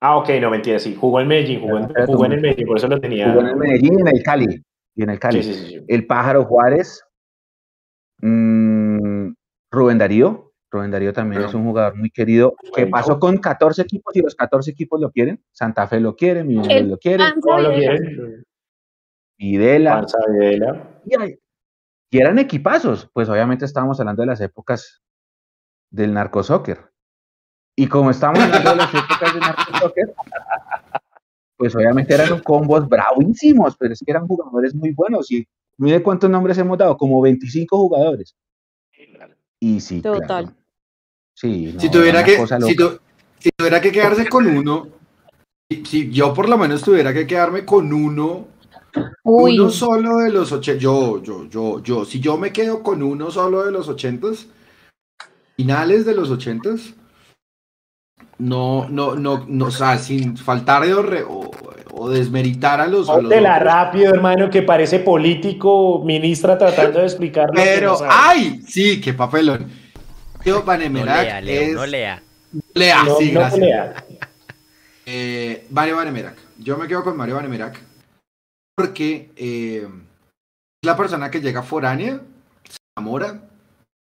Ah, 0.00 0.16
ok, 0.16 0.30
no 0.40 0.50
mentira, 0.50 0.78
sí. 0.78 0.96
Jugó 0.98 1.20
en 1.20 1.28
Medellín, 1.28 1.60
jugó 1.60 1.78
en, 1.78 2.06
jugó 2.06 2.24
en 2.24 2.32
el. 2.32 2.40
Medellín, 2.40 2.66
por 2.66 2.78
eso 2.78 2.88
lo 2.88 2.98
tenía. 2.98 3.28
Jugó 3.28 3.42
en 3.42 3.46
el 3.48 3.56
Medellín 3.56 3.98
y 3.98 4.00
en 4.00 4.08
el 4.08 4.22
Cali. 4.22 4.64
Y 4.96 5.02
en 5.02 5.10
el 5.10 5.18
Cali. 5.20 5.42
Sí, 5.42 5.54
sí, 5.54 5.66
sí. 5.68 5.84
El 5.86 6.06
pájaro 6.06 6.44
Juárez. 6.44 7.04
mm, 8.22 8.59
Rubén 9.70 9.98
Darío. 9.98 10.52
Rubén 10.70 10.90
Darío 10.90 11.12
también 11.12 11.40
Pero- 11.40 11.48
es 11.48 11.54
un 11.54 11.64
jugador 11.64 11.96
muy 11.96 12.10
querido 12.10 12.54
que 12.74 12.86
pasó 12.86 13.18
con 13.18 13.38
14 13.38 13.82
equipos 13.82 14.14
y 14.16 14.20
los 14.22 14.34
14 14.36 14.70
equipos 14.70 15.00
lo 15.00 15.10
quieren. 15.10 15.42
Santa 15.52 15.86
Fe 15.88 15.98
lo 16.00 16.14
quiere, 16.14 16.44
Millonarios 16.44 16.88
lo 16.88 16.98
quiere, 16.98 17.24
Todos 17.40 17.62
lo 17.62 17.70
Videla. 17.70 17.96
quieren. 17.98 18.44
Videla. 19.38 19.94
Panza 19.94 20.18
Videla. 20.30 21.00
Y, 21.06 21.20
hay- 21.20 21.38
y 22.10 22.18
eran 22.18 22.38
equipazos. 22.38 23.08
Pues 23.12 23.28
obviamente 23.28 23.64
estábamos 23.64 23.98
hablando 24.00 24.22
de 24.22 24.26
las 24.26 24.40
épocas 24.40 25.02
del 25.90 26.12
narcosoccer. 26.14 26.78
Y 27.76 27.86
como 27.88 28.10
estamos 28.10 28.38
hablando 28.40 28.70
de 28.70 28.76
las 28.76 28.94
épocas 28.94 29.32
del 29.32 29.40
narcosoccer, 29.40 30.14
pues 31.56 31.74
obviamente 31.74 32.14
eran 32.14 32.40
combos 32.40 32.88
bravísimos, 32.88 33.76
pero 33.76 33.92
es 33.92 34.00
que 34.04 34.10
eran 34.10 34.26
jugadores 34.26 34.74
muy 34.74 34.92
buenos. 34.92 35.30
Y 35.32 35.46
mire 35.78 36.02
cuántos 36.02 36.30
nombres 36.30 36.58
hemos 36.58 36.78
dado, 36.78 36.96
como 36.96 37.20
25 37.20 37.76
jugadores. 37.76 38.36
Y 39.60 39.80
sí, 39.80 40.00
Total. 40.00 40.44
claro. 40.46 40.52
Sí, 41.34 41.74
si 41.78 41.86
no, 41.86 41.92
tuviera 41.92 42.20
era 42.20 42.24
que, 42.24 42.46
si, 42.66 42.76
tu- 42.76 42.98
si 43.38 43.50
tuviera 43.56 43.80
que 43.80 43.92
quedarse 43.92 44.28
con 44.28 44.46
uno, 44.46 44.88
si, 45.70 45.84
si 45.84 46.10
yo 46.10 46.34
por 46.34 46.48
lo 46.48 46.58
menos 46.58 46.82
tuviera 46.82 47.12
que 47.14 47.26
quedarme 47.26 47.64
con 47.64 47.92
uno, 47.92 48.48
Uy, 49.22 49.58
uno 49.58 49.70
solo 49.70 50.18
de 50.18 50.30
los 50.30 50.50
ochentas, 50.52 50.82
yo, 50.82 51.22
yo, 51.22 51.46
yo, 51.48 51.82
yo, 51.82 52.04
si 52.04 52.20
yo 52.20 52.36
me 52.36 52.52
quedo 52.52 52.82
con 52.82 53.02
uno 53.02 53.30
solo 53.30 53.64
de 53.64 53.70
los 53.72 53.88
ochentas, 53.88 54.46
finales 55.56 56.04
de 56.04 56.14
los 56.14 56.30
ochentas, 56.30 56.94
no, 58.38 58.88
no, 58.88 59.14
no, 59.14 59.44
no, 59.46 59.66
o 59.66 59.70
sea, 59.70 59.98
sin 59.98 60.36
faltar 60.36 60.84
de 60.86 60.94
orre- 60.94 61.26
o, 61.28 61.50
o 62.02 62.08
desmeritar 62.08 62.80
a 62.80 62.86
los, 62.86 63.10
a 63.10 63.20
los 63.20 63.30
rápido, 63.30 64.14
hermano, 64.14 64.48
que 64.48 64.62
parece 64.62 65.00
político, 65.00 66.00
ministra 66.02 66.56
tratando 66.56 67.00
de 67.00 67.04
explicar 67.04 67.48
lo 67.48 67.56
que 67.56 67.60
pero, 67.62 67.92
no. 67.92 68.06
¡ay! 68.08 68.62
Sí, 68.66 69.02
qué 69.02 69.12
papelón. 69.12 69.70
Yo, 70.42 70.60
No 70.60 70.64
Vanemerac 70.64 71.24
lea, 71.24 71.40
Leo, 71.42 71.60
es... 71.60 71.74
no 71.74 71.84
lea. 71.84 72.22
Lea, 72.72 73.04
No, 73.04 73.16
sí, 73.16 73.32
no 73.32 73.40
gracias. 73.40 74.04
Eh, 75.12 75.66
Mario 75.70 75.96
Vanemerac. 75.96 76.36
Yo 76.58 76.78
me 76.78 76.86
quedo 76.86 77.02
con 77.02 77.16
Mario 77.16 77.34
Vanemerac 77.34 77.82
porque 78.76 79.32
eh, 79.34 79.86
es 79.86 80.86
la 80.86 80.96
persona 80.96 81.30
que 81.30 81.40
llega 81.40 81.64
foránea, 81.64 82.20
se 82.62 82.76
enamora 82.96 83.42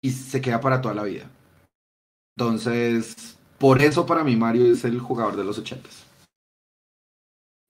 y 0.00 0.10
se 0.10 0.40
queda 0.40 0.60
para 0.60 0.80
toda 0.80 0.94
la 0.94 1.02
vida. 1.02 1.24
Entonces, 2.38 3.36
por 3.58 3.82
eso 3.82 4.06
para 4.06 4.22
mí 4.22 4.36
Mario 4.36 4.72
es 4.72 4.84
el 4.84 5.00
jugador 5.00 5.36
de 5.36 5.44
los 5.44 5.58
ochentas. 5.58 6.03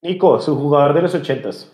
Nico, 0.04 0.38
su 0.40 0.54
jugador 0.54 0.92
de 0.94 1.02
los 1.02 1.14
ochentas. 1.14 1.66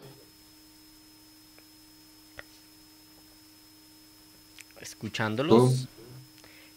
Escuchándolos, 4.81 5.89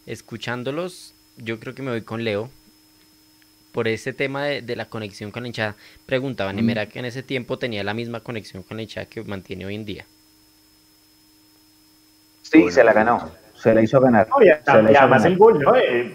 escuchándolos, 0.06 1.14
yo 1.38 1.58
creo 1.58 1.74
que 1.74 1.82
me 1.82 1.90
voy 1.90 2.02
con 2.02 2.24
Leo. 2.24 2.50
Por 3.72 3.88
ese 3.88 4.12
tema 4.12 4.44
de, 4.44 4.62
de 4.62 4.76
la 4.76 4.84
conexión 4.84 5.32
con 5.32 5.42
la 5.42 5.48
hinchada. 5.48 5.74
Preguntaban, 6.06 6.56
¿y 6.58 6.62
Mm. 6.62 6.66
mira 6.66 6.86
que 6.86 7.00
en 7.00 7.06
ese 7.06 7.24
tiempo 7.24 7.58
tenía 7.58 7.82
la 7.82 7.92
misma 7.92 8.20
conexión 8.20 8.62
con 8.62 8.76
la 8.76 8.84
hinchada 8.84 9.06
que 9.06 9.22
mantiene 9.24 9.66
hoy 9.66 9.74
en 9.74 9.84
día? 9.84 10.06
Sí, 12.42 12.70
se 12.70 12.84
la 12.84 12.92
ganó. 12.92 13.32
Se 13.56 13.74
la 13.74 13.82
hizo 13.82 14.00
ganar. 14.00 14.28
No, 14.28 14.40
y, 14.42 14.46
Se 14.46 14.50
la 14.82 14.88
y 14.90 14.92
hizo 14.92 15.00
además 15.00 15.22
ganar. 15.22 15.26
el 15.26 15.38
gol, 15.38 15.58
¿no? 15.60 15.74
Eh, 15.76 16.14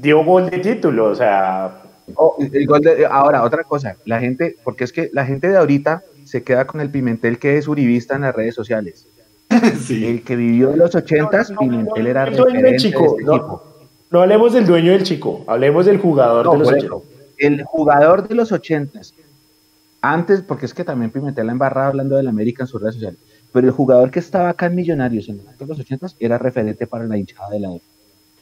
dio 0.00 0.24
gol 0.24 0.50
de 0.50 0.58
título, 0.58 1.10
o 1.10 1.14
sea, 1.14 1.82
Oh, 2.14 2.36
el 2.38 2.66
gol 2.66 2.80
de- 2.80 3.04
ahora, 3.06 3.42
otra 3.42 3.64
cosa, 3.64 3.96
la 4.04 4.20
gente, 4.20 4.56
porque 4.62 4.84
es 4.84 4.92
que 4.92 5.10
la 5.12 5.26
gente 5.26 5.48
de 5.48 5.56
ahorita 5.56 6.02
se 6.24 6.42
queda 6.42 6.66
con 6.66 6.80
el 6.80 6.90
Pimentel 6.90 7.38
que 7.38 7.56
es 7.58 7.66
uribista 7.68 8.14
en 8.14 8.22
las 8.22 8.34
redes 8.34 8.54
sociales. 8.54 9.06
sí. 9.80 10.04
El 10.06 10.22
que 10.22 10.36
vivió 10.36 10.72
en 10.72 10.78
los 10.78 10.94
ochentas, 10.94 11.50
No, 11.50 11.54
no, 11.56 11.60
Pimentel 11.60 12.04
no, 12.04 12.10
era 12.10 12.24
el 12.24 12.36
dueño 12.36 12.60
del 12.62 12.76
chico, 12.78 13.16
este 13.18 13.24
no. 13.24 14.20
hablemos 14.20 14.52
del 14.52 14.66
dueño 14.66 14.92
del 14.92 15.02
chico, 15.02 15.44
hablemos 15.46 15.86
del 15.86 15.98
jugador 15.98 16.46
No, 16.46 16.52
de 16.52 16.58
los 16.58 16.68
ochentas. 16.68 16.98
el 17.38 17.64
jugador 17.64 18.28
de 18.28 18.34
los 18.34 18.52
ochentas, 18.52 19.14
antes, 20.00 20.42
porque 20.42 20.66
es 20.66 20.74
que 20.74 20.84
también 20.84 21.10
Pimentel 21.10 21.46
la 21.46 21.52
embarraba 21.52 21.88
hablando 21.88 22.16
del 22.16 22.28
América 22.28 22.62
en 22.64 22.68
sus 22.68 22.80
redes 22.80 22.94
sociales, 22.94 23.18
pero 23.52 23.66
el 23.66 23.72
jugador 23.72 24.10
que 24.10 24.18
estaba 24.20 24.48
acá 24.50 24.66
en 24.66 24.74
Millonarios 24.76 25.28
en 25.28 25.40
los 25.66 25.78
ochentas 25.80 26.14
era 26.20 26.38
referente 26.38 26.86
para 26.86 27.04
la 27.06 27.16
hinchada 27.16 27.50
de 27.50 27.60
la 27.60 27.68
época. 27.68 27.84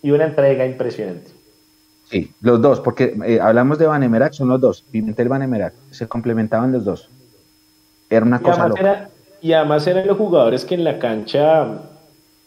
Y 0.02 0.10
una 0.10 0.24
entrega 0.26 0.66
impresionante. 0.66 1.30
Sí, 2.14 2.30
los 2.42 2.62
dos, 2.62 2.78
porque 2.78 3.16
eh, 3.26 3.40
hablamos 3.40 3.76
de 3.76 3.88
Vanemerac, 3.88 4.32
son 4.34 4.48
los 4.48 4.60
dos, 4.60 4.84
Pimentel 4.88 5.28
Vanemerac, 5.28 5.74
se 5.90 6.06
complementaban 6.06 6.70
los 6.70 6.84
dos. 6.84 7.08
Era 8.08 8.24
una 8.24 8.36
Y 8.36 8.40
cosa 8.40 8.68
loca. 8.68 8.80
era, 8.80 9.10
y 9.40 9.52
además 9.52 9.84
eran 9.88 10.06
los 10.06 10.16
jugadores 10.16 10.64
que 10.64 10.76
en 10.76 10.84
la 10.84 11.00
cancha 11.00 11.66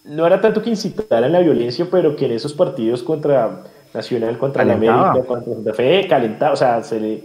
no 0.05 0.25
era 0.25 0.39
tanto 0.39 0.61
que 0.61 0.69
incitaran 0.69 1.33
la 1.33 1.39
violencia, 1.39 1.85
pero 1.91 2.15
que 2.15 2.27
en 2.27 2.31
esos 2.31 2.53
partidos 2.53 3.03
contra 3.03 3.63
Nacional, 3.93 4.37
contra 4.37 4.63
la. 4.63 4.75
América, 4.75 5.21
contra 5.27 5.53
Santa 5.53 5.73
Fe, 5.73 6.07
calentaba, 6.07 6.53
o 6.53 6.55
sea, 6.55 6.81
se 6.81 6.99
le 7.01 7.23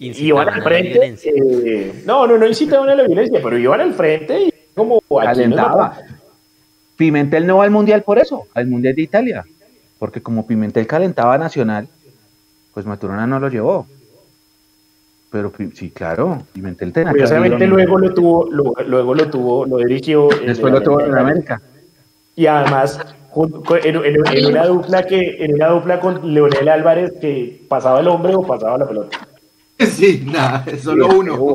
iban 0.00 0.48
al 0.48 0.62
frente. 0.64 0.90
violencia. 0.94 1.32
eh, 1.32 2.02
no, 2.04 2.26
no, 2.26 2.36
no 2.38 2.46
incitaban 2.48 2.88
a 2.88 2.96
la 2.96 3.04
violencia, 3.04 3.38
pero 3.40 3.56
iban 3.56 3.80
al 3.80 3.94
frente 3.94 4.46
y 4.46 4.54
como 4.74 5.00
Calentaba. 5.00 5.96
Pimentel 6.96 7.46
no 7.46 7.58
va 7.58 7.64
al 7.64 7.70
mundial 7.70 8.02
por 8.02 8.18
eso, 8.18 8.46
al 8.52 8.66
mundial 8.66 8.96
de 8.96 9.02
Italia. 9.02 9.44
Porque 9.98 10.22
como 10.22 10.46
Pimentel 10.46 10.86
calentaba 10.86 11.38
Nacional, 11.38 11.88
pues 12.72 12.84
Maturana 12.86 13.26
no 13.26 13.38
lo 13.40 13.48
llevó. 13.48 13.86
Pero 15.30 15.52
sí, 15.74 15.90
claro, 15.90 16.42
Pimentel 16.52 16.92
tenía 16.92 17.08
que 17.10 17.14
Curiosamente 17.18 17.66
luego 17.66 17.98
lo 17.98 18.14
tuvo, 18.14 18.48
lo- 18.50 18.74
luego 18.86 19.14
lo 19.14 19.28
tuvo, 19.30 19.66
lo 19.66 19.78
dirigió. 19.78 20.30
en 20.32 20.46
Después 20.46 20.72
lo 20.72 20.80
tuvo 20.82 21.00
en 21.00 21.16
América. 21.16 21.54
América. 21.54 21.62
Y 22.36 22.46
además, 22.46 23.00
en, 23.82 23.96
en- 23.96 24.26
en 24.36 24.46
una 24.46 24.66
dupla 24.66 25.02
que, 25.04 25.44
en 25.44 25.54
una 25.54 25.68
dupla 25.68 25.98
con 26.00 26.32
Leonel 26.32 26.68
Álvarez 26.68 27.12
que 27.20 27.64
pasaba 27.68 28.00
el 28.00 28.08
hombre 28.08 28.34
o 28.34 28.42
pasaba 28.46 28.78
la 28.78 28.86
pelota. 28.88 29.18
Sí, 29.76 30.24
nada, 30.32 30.64
solo 30.80 31.08
uno. 31.08 31.52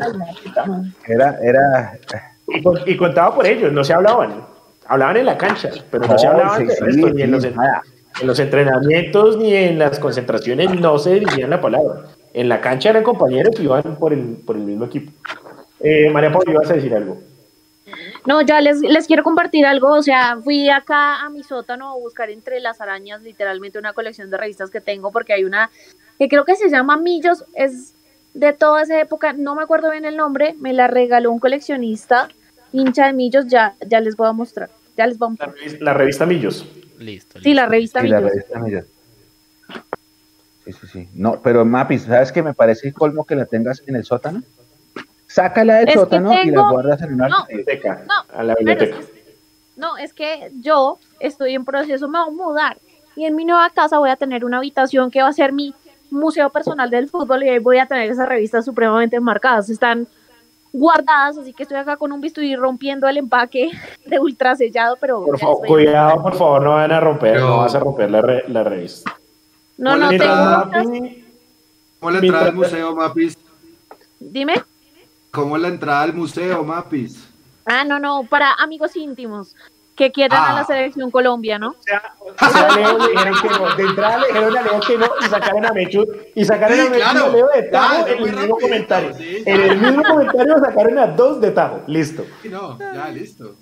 Era, 1.07 1.37
era. 1.41 1.97
Y, 2.49 2.61
con- 2.61 2.79
y 2.85 2.97
contaba 2.97 3.33
por 3.33 3.47
ellos, 3.47 3.71
no 3.71 3.81
se 3.81 3.93
hablaban. 3.93 4.43
Hablaban 4.87 5.15
en 5.17 5.25
la 5.25 5.37
cancha, 5.37 5.69
pero 5.89 6.05
no 6.05 6.17
se 6.19 6.27
hablaban 6.27 6.59
sí, 6.59 6.65
del 6.83 6.93
sí, 6.95 7.01
ni 7.13 7.21
en 7.21 7.31
los, 7.31 7.55
nada. 7.55 7.81
En 8.21 8.27
los 8.27 8.39
entrenamientos 8.39 9.37
ni 9.37 9.53
en 9.55 9.79
las 9.79 9.99
concentraciones 9.99 10.79
no 10.79 10.97
se 10.99 11.15
dirigían 11.15 11.49
la 11.49 11.61
palabra. 11.61 12.05
En 12.33 12.49
la 12.49 12.61
cancha 12.61 12.89
eran 12.89 13.03
compañeros 13.03 13.55
que 13.55 13.63
iban 13.63 13.95
por 13.97 14.13
el, 14.13 14.37
por 14.45 14.55
el 14.55 14.63
mismo 14.63 14.85
equipo. 14.85 15.11
Eh, 15.79 16.09
María 16.09 16.31
Paula, 16.31 16.51
ibas 16.51 16.69
a 16.69 16.73
decir 16.73 16.93
algo. 16.93 17.17
No, 18.25 18.41
ya 18.41 18.61
les, 18.61 18.81
les 18.81 19.07
quiero 19.07 19.23
compartir 19.23 19.65
algo. 19.65 19.93
O 19.93 20.01
sea, 20.01 20.37
fui 20.43 20.69
acá 20.69 21.21
a 21.21 21.29
mi 21.29 21.43
sótano 21.43 21.91
a 21.91 21.97
buscar 21.97 22.29
entre 22.29 22.59
las 22.59 22.81
arañas 22.81 23.21
literalmente 23.21 23.79
una 23.79 23.93
colección 23.93 24.29
de 24.29 24.37
revistas 24.37 24.69
que 24.69 24.81
tengo 24.81 25.11
porque 25.11 25.33
hay 25.33 25.43
una 25.43 25.69
que 26.17 26.27
creo 26.27 26.45
que 26.45 26.55
se 26.55 26.69
llama 26.69 26.97
Millos. 26.97 27.45
Es 27.53 27.95
de 28.33 28.53
toda 28.53 28.83
esa 28.83 28.99
época, 28.99 29.33
no 29.33 29.55
me 29.55 29.63
acuerdo 29.63 29.91
bien 29.91 30.05
el 30.05 30.17
nombre. 30.17 30.55
Me 30.59 30.73
la 30.73 30.87
regaló 30.87 31.31
un 31.31 31.39
coleccionista 31.39 32.27
hincha 32.71 33.07
de 33.07 33.13
Millos. 33.13 33.47
Ya, 33.47 33.75
ya 33.87 34.01
les 34.01 34.15
voy 34.15 34.27
a 34.27 34.33
mostrar. 34.33 34.69
Ya 34.99 35.07
les 35.07 35.17
La 35.17 35.45
revista, 35.45 35.77
la 35.85 35.93
revista 35.93 36.25
Millos. 36.25 36.65
Listo, 36.99 37.39
Sí, 37.39 37.53
la 37.53 37.61
listo. 37.63 37.71
revista 37.71 38.01
Sí, 38.01 38.07
la 38.09 38.17
Millos. 38.19 38.31
revista 38.33 38.59
Millos. 38.59 38.85
Sí, 40.65 40.73
sí, 40.73 40.87
sí. 40.87 41.09
No, 41.13 41.39
pero 41.41 41.63
Mapis, 41.63 42.03
¿sabes 42.03 42.33
que 42.33 42.43
me 42.43 42.53
parece 42.53 42.91
colmo 42.91 43.25
que 43.25 43.35
la 43.35 43.45
tengas 43.45 43.81
en 43.87 43.95
el 43.95 44.03
sótano? 44.03 44.43
Sácala 45.25 45.75
del 45.77 45.87
Es 45.87 45.93
sótano 45.93 46.33
y 46.43 46.51
la 46.51 46.69
guardas 46.69 47.01
en 47.01 47.13
una. 47.13 47.29
No. 47.29 47.45
Biblioteca, 47.47 48.03
No, 48.05 48.37
a 48.37 48.43
la 48.43 48.55
biblioteca. 48.55 48.99
es 48.99 49.05
que- 49.05 49.35
no, 49.77 49.97
es 49.97 50.13
que 50.13 50.51
yo 50.59 50.99
estoy 51.21 51.55
en 51.55 51.63
proceso, 51.63 52.09
me 52.09 52.19
voy 52.19 52.27
a 52.27 52.31
mudar 52.31 52.77
y 53.15 53.23
en 53.23 53.35
mi 53.37 53.45
nueva 53.45 53.69
casa 53.69 53.99
voy 53.99 54.09
a 54.09 54.17
tener 54.17 54.43
una 54.43 54.57
habitación 54.57 55.11
que 55.11 55.21
va 55.21 55.29
a 55.29 55.33
ser 55.33 55.53
mi 55.53 55.73
museo 56.11 56.49
personal 56.49 56.89
del 56.89 57.07
fútbol 57.07 57.43
y 57.43 57.49
ahí 57.49 57.59
voy 57.59 57.77
a 57.77 57.85
tener 57.85 58.11
esas 58.11 58.27
revistas 58.27 58.65
supremamente 58.65 59.17
marcadas. 59.21 59.69
Están 59.69 60.07
guardadas, 60.71 61.37
así 61.37 61.53
que 61.53 61.63
estoy 61.63 61.77
acá 61.77 61.97
con 61.97 62.11
un 62.11 62.21
bisturí 62.21 62.55
rompiendo 62.55 63.07
el 63.07 63.17
empaque 63.17 63.71
de 64.05 64.19
ultrasellado, 64.19 64.97
pero 65.01 65.23
Por 65.25 65.39
favor, 65.39 65.67
cuidado, 65.67 66.21
por 66.21 66.35
favor, 66.35 66.61
no 66.63 66.71
van 66.71 66.91
a 66.91 66.99
romper, 66.99 67.39
no 67.39 67.57
vas 67.57 67.73
a 67.75 67.79
romper 67.79 68.11
la, 68.11 68.21
re- 68.21 68.43
la 68.47 68.63
revista. 68.63 69.17
no, 69.77 69.97
no 69.97 70.09
tengo 70.09 70.35
muchas. 70.65 70.87
¿Cómo 71.99 72.11
la 72.11 72.19
entrada 72.19 72.45
al 72.47 72.55
museo, 72.55 72.95
Mapis? 72.95 73.37
Dime. 74.19 74.53
¿Cómo 75.31 75.57
la 75.57 75.67
entrada 75.67 76.01
al 76.03 76.13
museo, 76.13 76.63
Mapis? 76.63 77.27
Ah, 77.65 77.83
no, 77.83 77.99
no, 77.99 78.23
para 78.23 78.53
amigos 78.53 78.95
íntimos 78.95 79.55
que 79.99 80.11
quieran 80.13 80.41
a 80.41 80.49
Ah. 80.51 80.53
la 80.53 80.63
selección 80.63 81.11
Colombia, 81.11 81.59
¿no? 81.59 81.71
O 81.71 81.75
sea, 81.83 82.01
o 82.19 82.33
sea, 82.51 82.67
a 82.69 82.75
Leo 82.75 82.97
le 82.97 83.07
dijeron 83.11 83.35
que 83.41 83.49
no. 83.49 83.75
De 83.75 83.83
entrada 83.83 84.17
le 84.19 84.27
dijeron 84.27 84.57
a 84.57 84.61
Leo 84.63 84.79
que 84.79 84.97
no 84.97 85.05
y 85.19 85.29
sacaron 85.29 85.65
a 85.65 85.73
Mechu. 85.73 86.07
Y 86.35 86.45
sacaron 86.45 86.77
Sí, 86.77 86.81
a 86.81 86.89
Mechu 86.89 86.97
y 86.97 87.01
a 87.01 87.11
claro. 87.11 87.31
Leo 87.33 87.47
de 87.53 87.63
tajo 87.63 88.07
en 88.07 88.23
el 88.23 88.35
mismo 88.37 88.57
comentario. 88.57 89.13
sí, 89.13 89.43
En 89.45 89.61
el 89.61 89.77
mismo 89.77 90.03
comentario 90.03 90.57
sacaron 90.59 90.97
a 90.99 91.07
dos 91.07 91.41
de 91.41 91.51
tajo. 91.51 91.81
Listo. 91.87 92.25
Sí, 92.41 92.47
no, 92.49 92.79
ya, 92.79 93.09
listo. 93.09 93.55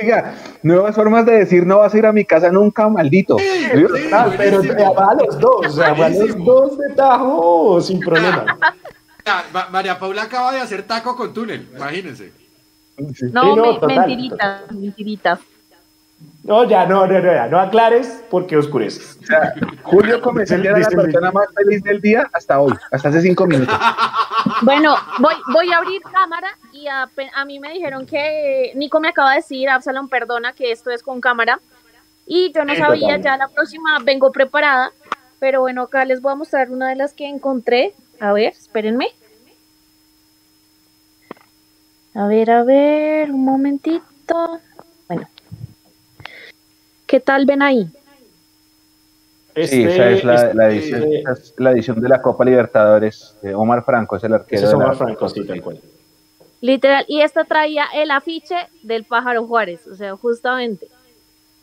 Oiga, 0.00 0.34
nuevas 0.62 0.94
formas 0.94 1.26
de 1.26 1.32
decir 1.38 1.66
no 1.66 1.78
vas 1.78 1.92
a 1.92 1.98
ir 1.98 2.06
a 2.06 2.12
mi 2.12 2.24
casa 2.24 2.50
nunca, 2.52 2.88
maldito. 2.88 3.36
¿Sí? 3.38 3.44
sí. 3.72 4.10
Ah, 4.12 4.28
pero 4.36 4.62
va 4.94 5.10
a 5.10 5.14
los 5.14 5.38
dos. 5.40 5.66
O 5.66 5.70
sea, 5.70 5.92
va 5.92 6.06
a 6.06 6.08
los 6.10 6.44
dos 6.44 6.78
de 6.78 6.94
tajo 6.94 7.80
sin 7.80 7.98
problema. 8.00 8.44
Ma- 9.52 9.68
María 9.72 9.98
Paula 9.98 10.22
acaba 10.24 10.52
de 10.52 10.60
hacer 10.60 10.82
taco 10.84 11.16
con 11.16 11.32
túnel, 11.34 11.68
imagínense. 11.76 12.32
No, 12.96 13.08
Sí, 13.14 13.26
no, 13.32 13.54
me- 13.56 13.62
total, 13.80 13.88
mentiritas, 13.96 14.62
mentiritas. 14.72 15.38
No, 16.44 16.64
ya, 16.64 16.84
no, 16.84 17.06
no, 17.06 17.20
no, 17.20 17.32
ya, 17.34 17.46
no 17.46 17.58
aclares 17.58 18.22
porque 18.30 18.56
oscureces. 18.56 19.18
O 19.22 19.26
sea, 19.26 19.54
Julio 19.82 20.20
Comensal 20.20 20.64
era 20.64 20.78
la 20.78 20.88
persona 20.88 21.32
más 21.32 21.46
feliz 21.54 21.82
del 21.82 22.02
día 22.02 22.28
hasta 22.34 22.60
hoy, 22.60 22.74
hasta 22.92 23.08
hace 23.08 23.22
cinco 23.22 23.46
minutos. 23.46 23.74
Bueno, 24.60 24.94
voy, 25.20 25.34
voy 25.54 25.72
a 25.72 25.78
abrir 25.78 26.02
cámara 26.02 26.48
y 26.70 26.86
a, 26.86 27.08
a 27.34 27.44
mí 27.46 27.58
me 27.60 27.72
dijeron 27.72 28.04
que 28.04 28.72
Nico 28.74 29.00
me 29.00 29.08
acaba 29.08 29.30
de 29.30 29.36
decir, 29.36 29.70
Absalom, 29.70 30.08
perdona 30.08 30.52
que 30.52 30.70
esto 30.70 30.90
es 30.90 31.02
con 31.02 31.22
cámara. 31.22 31.60
Y 32.26 32.52
yo 32.52 32.64
no 32.64 32.74
sabía, 32.74 33.16
ya 33.18 33.36
la 33.36 33.48
próxima 33.48 33.98
vengo 34.02 34.30
preparada. 34.32 34.92
Pero 35.40 35.60
bueno, 35.60 35.82
acá 35.82 36.04
les 36.04 36.22
voy 36.22 36.32
a 36.32 36.36
mostrar 36.36 36.70
una 36.70 36.88
de 36.88 36.96
las 36.96 37.12
que 37.12 37.28
encontré. 37.28 37.94
A 38.20 38.32
ver, 38.32 38.52
espérenme. 38.52 39.08
A 42.14 42.26
ver, 42.26 42.50
a 42.50 42.62
ver, 42.64 43.30
un 43.30 43.44
momentito. 43.44 44.60
¿Qué 47.14 47.20
tal 47.20 47.46
ven 47.46 47.62
ahí? 47.62 47.88
Este, 49.54 49.76
Sí, 49.76 49.82
esa 49.84 50.10
es 50.10 50.24
la, 50.24 50.34
este- 50.34 50.54
la 50.54 50.68
edición, 50.68 51.12
esa 51.12 51.30
es 51.32 51.54
la 51.58 51.70
edición 51.70 52.00
de 52.00 52.08
la 52.08 52.20
Copa 52.20 52.44
Libertadores. 52.44 53.36
Eh, 53.44 53.54
Omar 53.54 53.84
Franco 53.84 54.16
es 54.16 54.24
el 54.24 54.34
arquero. 54.34 54.56
Ese 54.56 54.64
es 54.64 54.72
de 54.72 54.76
la- 54.78 54.84
Omar 54.84 54.96
Franco, 54.96 55.28
sí, 55.28 55.46
tal 55.46 55.62
cual. 55.62 55.80
Literal, 56.60 57.04
y 57.06 57.20
esta 57.20 57.44
traía 57.44 57.84
el 57.94 58.10
afiche 58.10 58.56
del 58.82 59.04
pájaro 59.04 59.46
Juárez, 59.46 59.86
o 59.86 59.94
sea, 59.94 60.16
justamente. 60.16 60.88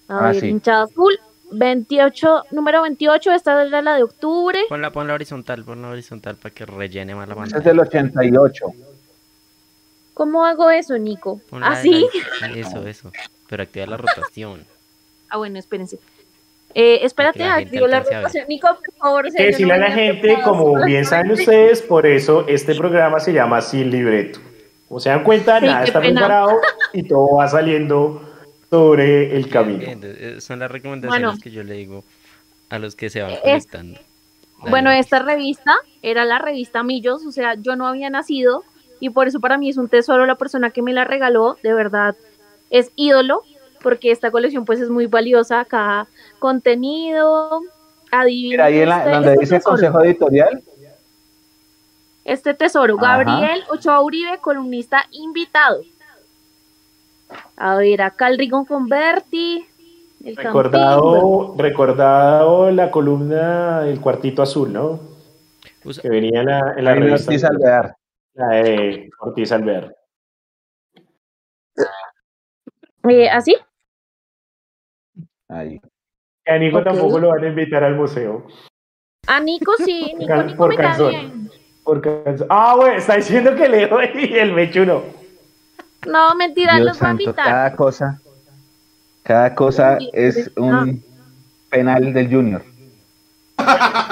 A 0.08 0.20
Ah, 0.20 0.32
ver, 0.32 0.36
sí. 0.40 0.48
hinchada 0.48 0.84
azul, 0.84 1.20
28, 1.52 2.46
número 2.52 2.84
28, 2.84 3.34
esta 3.34 3.62
era 3.62 3.82
la 3.82 3.96
de 3.98 4.04
octubre. 4.04 4.58
Ponla, 4.70 4.92
ponla 4.94 5.16
horizontal, 5.16 5.66
ponla 5.66 5.90
horizontal 5.90 6.38
para 6.38 6.56
que 6.56 6.66
rellene 6.66 7.14
más 7.14 7.28
la 7.28 7.34
Ese 7.34 7.44
es 7.44 7.52
pantalla. 7.52 7.70
del 7.72 7.80
88. 7.82 8.68
¿Cómo 10.14 10.46
hago 10.46 10.70
eso, 10.70 10.98
Nico? 10.98 11.42
Ponla 11.50 11.68
¿Así? 11.72 12.08
ahí, 12.42 12.58
Eso, 12.58 12.78
eso. 12.88 13.12
Pero 13.50 13.64
activa 13.64 13.86
la 13.86 13.98
rotación. 13.98 14.66
Ah, 15.32 15.38
bueno, 15.38 15.58
espérense. 15.58 15.98
Eh, 16.74 17.00
espérate, 17.04 17.40
Para 17.40 17.66
que 17.66 17.80
la 17.82 18.00
rotación. 18.02 18.46
Nico, 18.48 18.68
por 18.68 18.94
favor. 18.96 19.26
Hay 19.26 19.32
que 19.32 19.44
decirle 19.48 19.74
a 19.74 19.78
la 19.78 19.92
gente, 19.92 20.38
como 20.44 20.84
bien 20.86 21.06
saben 21.06 21.32
ustedes, 21.32 21.82
por 21.82 22.06
eso 22.06 22.46
este 22.48 22.76
programa 22.76 23.20
se 23.20 23.34
llama 23.34 23.62
Sin 23.62 23.90
Libreto. 23.90 24.40
Como 24.88 25.00
se 25.00 25.10
dan 25.10 25.24
cuenta, 25.24 25.60
Sí, 25.60 25.66
nada 25.66 25.84
está 25.84 26.00
pena. 26.02 26.22
preparado 26.22 26.60
y 26.94 27.04
todo 27.04 27.36
va 27.38 27.48
saliendo 27.48 28.22
sobre 28.70 29.36
el 29.36 29.50
camino. 29.50 29.84
Eh, 30.04 30.38
Son 30.40 30.60
las 30.60 30.70
recomendaciones 30.72 31.28
Bueno. 31.28 31.42
que 31.42 31.52
yo 31.52 31.64
le 31.64 31.74
digo 31.76 32.04
a 32.70 32.80
los 32.80 32.96
que 32.96 33.10
se 33.10 33.22
van 33.22 33.36
conectando. 33.38 34.00
Bueno, 34.70 34.92
esta 34.92 35.20
revista 35.20 35.74
era 36.02 36.24
la 36.24 36.40
revista 36.40 36.84
Millos, 36.84 37.26
o 37.26 37.32
sea, 37.32 37.56
yo 37.56 37.76
no 37.76 37.88
había 37.88 38.10
nacido 38.10 38.64
y 39.00 39.10
por 39.10 39.28
eso 39.28 39.40
para 39.40 39.58
mí 39.58 39.70
es 39.70 39.78
un 39.78 39.90
tesoro 39.90 40.26
la 40.26 40.36
persona 40.36 40.70
que 40.70 40.82
me 40.82 40.94
la 40.94 41.04
regaló, 41.04 41.58
de 41.64 41.74
verdad 41.74 42.16
es 42.70 42.92
ídolo, 42.96 43.42
porque 43.82 44.12
esta 44.12 44.32
colección 44.32 44.66
pues 44.66 44.80
es 44.80 44.90
muy 44.90 45.06
valiosa, 45.08 45.66
cada 45.66 46.08
contenido, 46.40 47.62
adivinen 48.12 48.52
Mira, 48.52 48.66
ahí 48.66 48.80
en 48.80 48.90
la, 48.90 49.00
este, 49.00 49.10
donde 49.12 49.30
este 49.30 49.40
dice 49.42 49.56
tesoro, 49.56 49.72
consejo 49.72 50.04
editorial, 50.04 50.64
este 52.24 52.54
tesoro, 52.54 52.98
Ajá. 53.00 53.24
Gabriel 53.24 53.64
Ochoa 53.70 54.02
Uribe, 54.02 54.38
columnista 54.40 55.06
invitado. 55.12 55.82
A 57.56 57.76
ver, 57.78 58.02
acá 58.02 58.28
el 58.28 58.38
Rigon 58.38 58.66
Converti, 58.66 59.66
el 60.24 60.36
Campín, 60.36 60.52
bueno, 60.52 60.64
Recordado, 60.64 61.56
recordado 61.58 62.72
la 62.72 62.92
columna 62.92 63.82
del 63.82 64.00
cuartito 64.00 64.42
azul, 64.42 64.72
¿no? 64.72 65.00
Que 66.00 66.10
venía 66.10 66.42
en 66.42 66.46
la, 66.46 66.74
en 66.78 66.86
la 66.86 66.94
revista. 66.94 67.32
Ortiz 67.32 67.44
Alvear. 67.44 67.96
La 68.34 68.48
de 68.50 69.10
Ortiz 69.20 69.52
Alvear. 69.52 69.96
eh, 73.10 73.30
¿así? 73.30 73.56
Ahí. 75.52 75.80
A 76.48 76.58
Nico 76.58 76.78
Ok. 76.80 76.84
tampoco 76.86 77.20
lo 77.20 77.30
van 77.30 77.44
a 77.44 77.48
invitar 77.48 77.84
al 77.84 77.96
museo. 77.96 78.48
A 79.28 79.40
Nico 79.40 79.74
sí, 79.78 80.14
Nico, 80.18 80.34
Por 80.34 80.46
Nico 80.46 80.68
me 80.68 80.76
cae 80.78 80.86
calzón. 80.88 81.10
bien. 81.10 81.50
Porque, 81.84 82.24
ah, 82.50 82.76
bueno, 82.78 82.96
está 82.98 83.16
diciendo 83.16 83.56
que 83.56 83.68
Leo 83.68 83.98
y 84.16 84.34
el 84.38 84.54
Mechu 84.54 84.86
no. 84.86 85.04
No, 86.08 86.34
mentira, 86.36 86.76
Dios 86.76 86.86
los 86.88 86.96
va 86.98 87.06
a 87.06 87.10
santo, 87.10 87.24
invitar. 87.24 87.46
cada 87.46 87.76
cosa, 87.76 88.22
cada 89.24 89.54
cosa 89.54 89.98
Sí, 90.00 90.10
es 90.14 90.50
un 90.58 91.04
penal 91.70 92.12
del 92.14 92.30
Junior. 92.32 92.64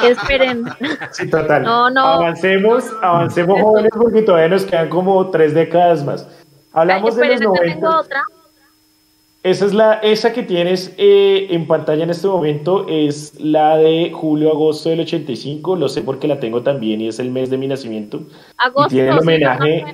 Esperen. 0.04 0.66
Sí, 1.12 1.28
total. 1.30 1.64
No, 1.64 1.90
no. 1.90 2.02
Avancemos, 2.06 2.86
avancemos 3.02 3.62
jóvenes 3.62 3.92
porque 3.96 4.22
todavía 4.22 4.50
nos 4.50 4.66
quedan 4.66 4.90
como 4.90 5.30
tres 5.32 5.54
décadas 5.56 6.04
más. 6.06 6.28
Hablamos 6.72 7.18
Ay, 7.18 7.22
de 7.22 7.28
los 7.28 7.42
esperen, 7.42 7.50
acá 7.56 7.64
90. 7.66 7.74
tengo 7.74 8.00
otra. 8.00 8.24
Esa 9.42 9.66
es 9.66 9.74
la, 9.74 9.94
esa 9.94 10.34
que 10.34 10.44
tienes 10.44 10.94
eh, 10.98 11.48
en 11.52 11.66
pantalla 11.66 12.04
en 12.04 12.10
este 12.10 12.28
momento 12.28 12.86
es 12.90 13.40
la 13.40 13.78
de 13.78 14.12
julio-agosto 14.14 14.90
del 14.90 15.00
85. 15.02 15.78
Lo 15.78 15.88
sé 15.88 16.02
porque 16.02 16.28
la 16.28 16.40
tengo 16.42 16.62
también 16.62 17.00
y 17.00 17.08
es 17.08 17.20
el 17.20 17.32
mes 17.32 17.50
de 17.50 17.58
mi 17.58 17.68
nacimiento. 17.68 18.22
Agosto. 18.58 18.90
y 18.94 18.98
tiene 18.98 19.10
el 19.12 19.20
homenaje 19.20 19.86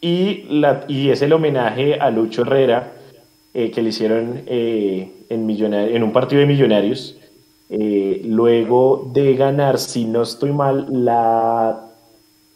y, 0.00 0.44
la, 0.48 0.84
y 0.88 1.10
es 1.10 1.20
el 1.22 1.32
homenaje 1.34 1.94
a 2.00 2.10
Lucho 2.10 2.42
Herrera 2.42 2.92
eh, 3.52 3.70
que 3.70 3.82
le 3.82 3.90
hicieron 3.90 4.42
eh, 4.46 5.10
en, 5.28 5.46
Millonar- 5.46 5.90
en 5.90 6.02
un 6.02 6.12
partido 6.12 6.40
de 6.40 6.46
Millonarios. 6.46 7.16
eh, 7.70 8.22
luego 8.24 9.10
de 9.12 9.34
ganar, 9.34 9.78
si 9.78 10.04
no 10.06 10.22
estoy 10.22 10.52
mal, 10.52 10.86
la, 10.90 11.80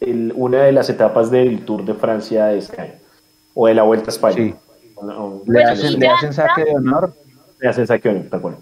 el- 0.00 0.32
una 0.36 0.62
de 0.64 0.72
las 0.72 0.88
etapas 0.88 1.30
del 1.30 1.64
Tour 1.66 1.84
de 1.84 1.92
Francia 1.94 2.46
de 2.46 2.58
este 2.58 2.80
año 2.80 2.92
o 3.54 3.66
de 3.66 3.74
la 3.74 3.82
Vuelta 3.82 4.06
a 4.10 4.12
España. 4.14 4.34
Sí. 4.36 4.54
Le 5.02 5.14
Bueno, 5.46 5.70
hacen, 5.70 5.98
le 5.98 6.32
saque 6.32 6.64
de 6.64 6.72
honor. 6.72 7.12
tal 8.30 8.40
cual. 8.40 8.56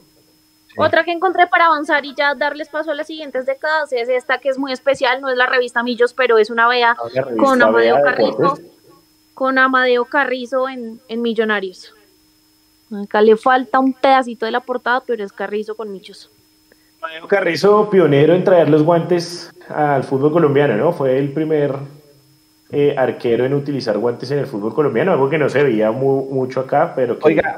Otra 0.78 1.04
que 1.04 1.12
encontré 1.12 1.46
para 1.46 1.66
avanzar 1.66 2.04
y 2.04 2.14
ya 2.14 2.34
darles 2.34 2.68
paso 2.68 2.90
a 2.90 2.94
las 2.94 3.06
siguientes 3.06 3.46
décadas 3.46 3.92
es 3.92 4.08
esta 4.10 4.38
que 4.38 4.50
es 4.50 4.58
muy 4.58 4.72
especial, 4.72 5.20
no 5.22 5.30
es 5.30 5.36
la 5.36 5.46
revista 5.46 5.82
Millos, 5.82 6.12
pero 6.12 6.36
es 6.36 6.50
una 6.50 6.68
vea 6.68 6.94
revista 7.14 7.36
con 7.36 7.62
Amadeo 7.62 8.02
Carrizo, 8.02 8.32
Deportes. 8.32 8.66
con 9.32 9.58
Amadeo 9.58 10.04
Carrizo 10.04 10.68
en, 10.68 11.00
en 11.08 11.22
Millonarios. 11.22 11.94
Acá 13.02 13.22
le 13.22 13.36
falta 13.36 13.78
un 13.80 13.94
pedacito 13.94 14.44
de 14.46 14.52
la 14.52 14.60
portada, 14.60 15.02
pero 15.06 15.24
es 15.24 15.32
Carrizo 15.32 15.74
con 15.76 15.90
Millos. 15.90 16.30
Amadeo 17.00 17.26
Carrizo, 17.26 17.88
pionero 17.88 18.34
en 18.34 18.44
traer 18.44 18.68
los 18.68 18.82
guantes 18.82 19.50
al 19.68 20.04
fútbol 20.04 20.32
colombiano, 20.32 20.76
¿no? 20.76 20.92
Fue 20.92 21.18
el 21.18 21.32
primer 21.32 21.74
eh, 22.72 22.94
arquero 22.96 23.44
en 23.44 23.54
utilizar 23.54 23.96
guantes 23.98 24.30
en 24.30 24.38
el 24.38 24.46
fútbol 24.46 24.74
colombiano, 24.74 25.12
algo 25.12 25.28
que 25.30 25.38
no 25.38 25.48
se 25.48 25.62
veía 25.62 25.90
mu- 25.92 26.26
mucho 26.30 26.60
acá, 26.60 26.92
pero 26.96 27.18
que 27.18 27.26
Oiga, 27.28 27.56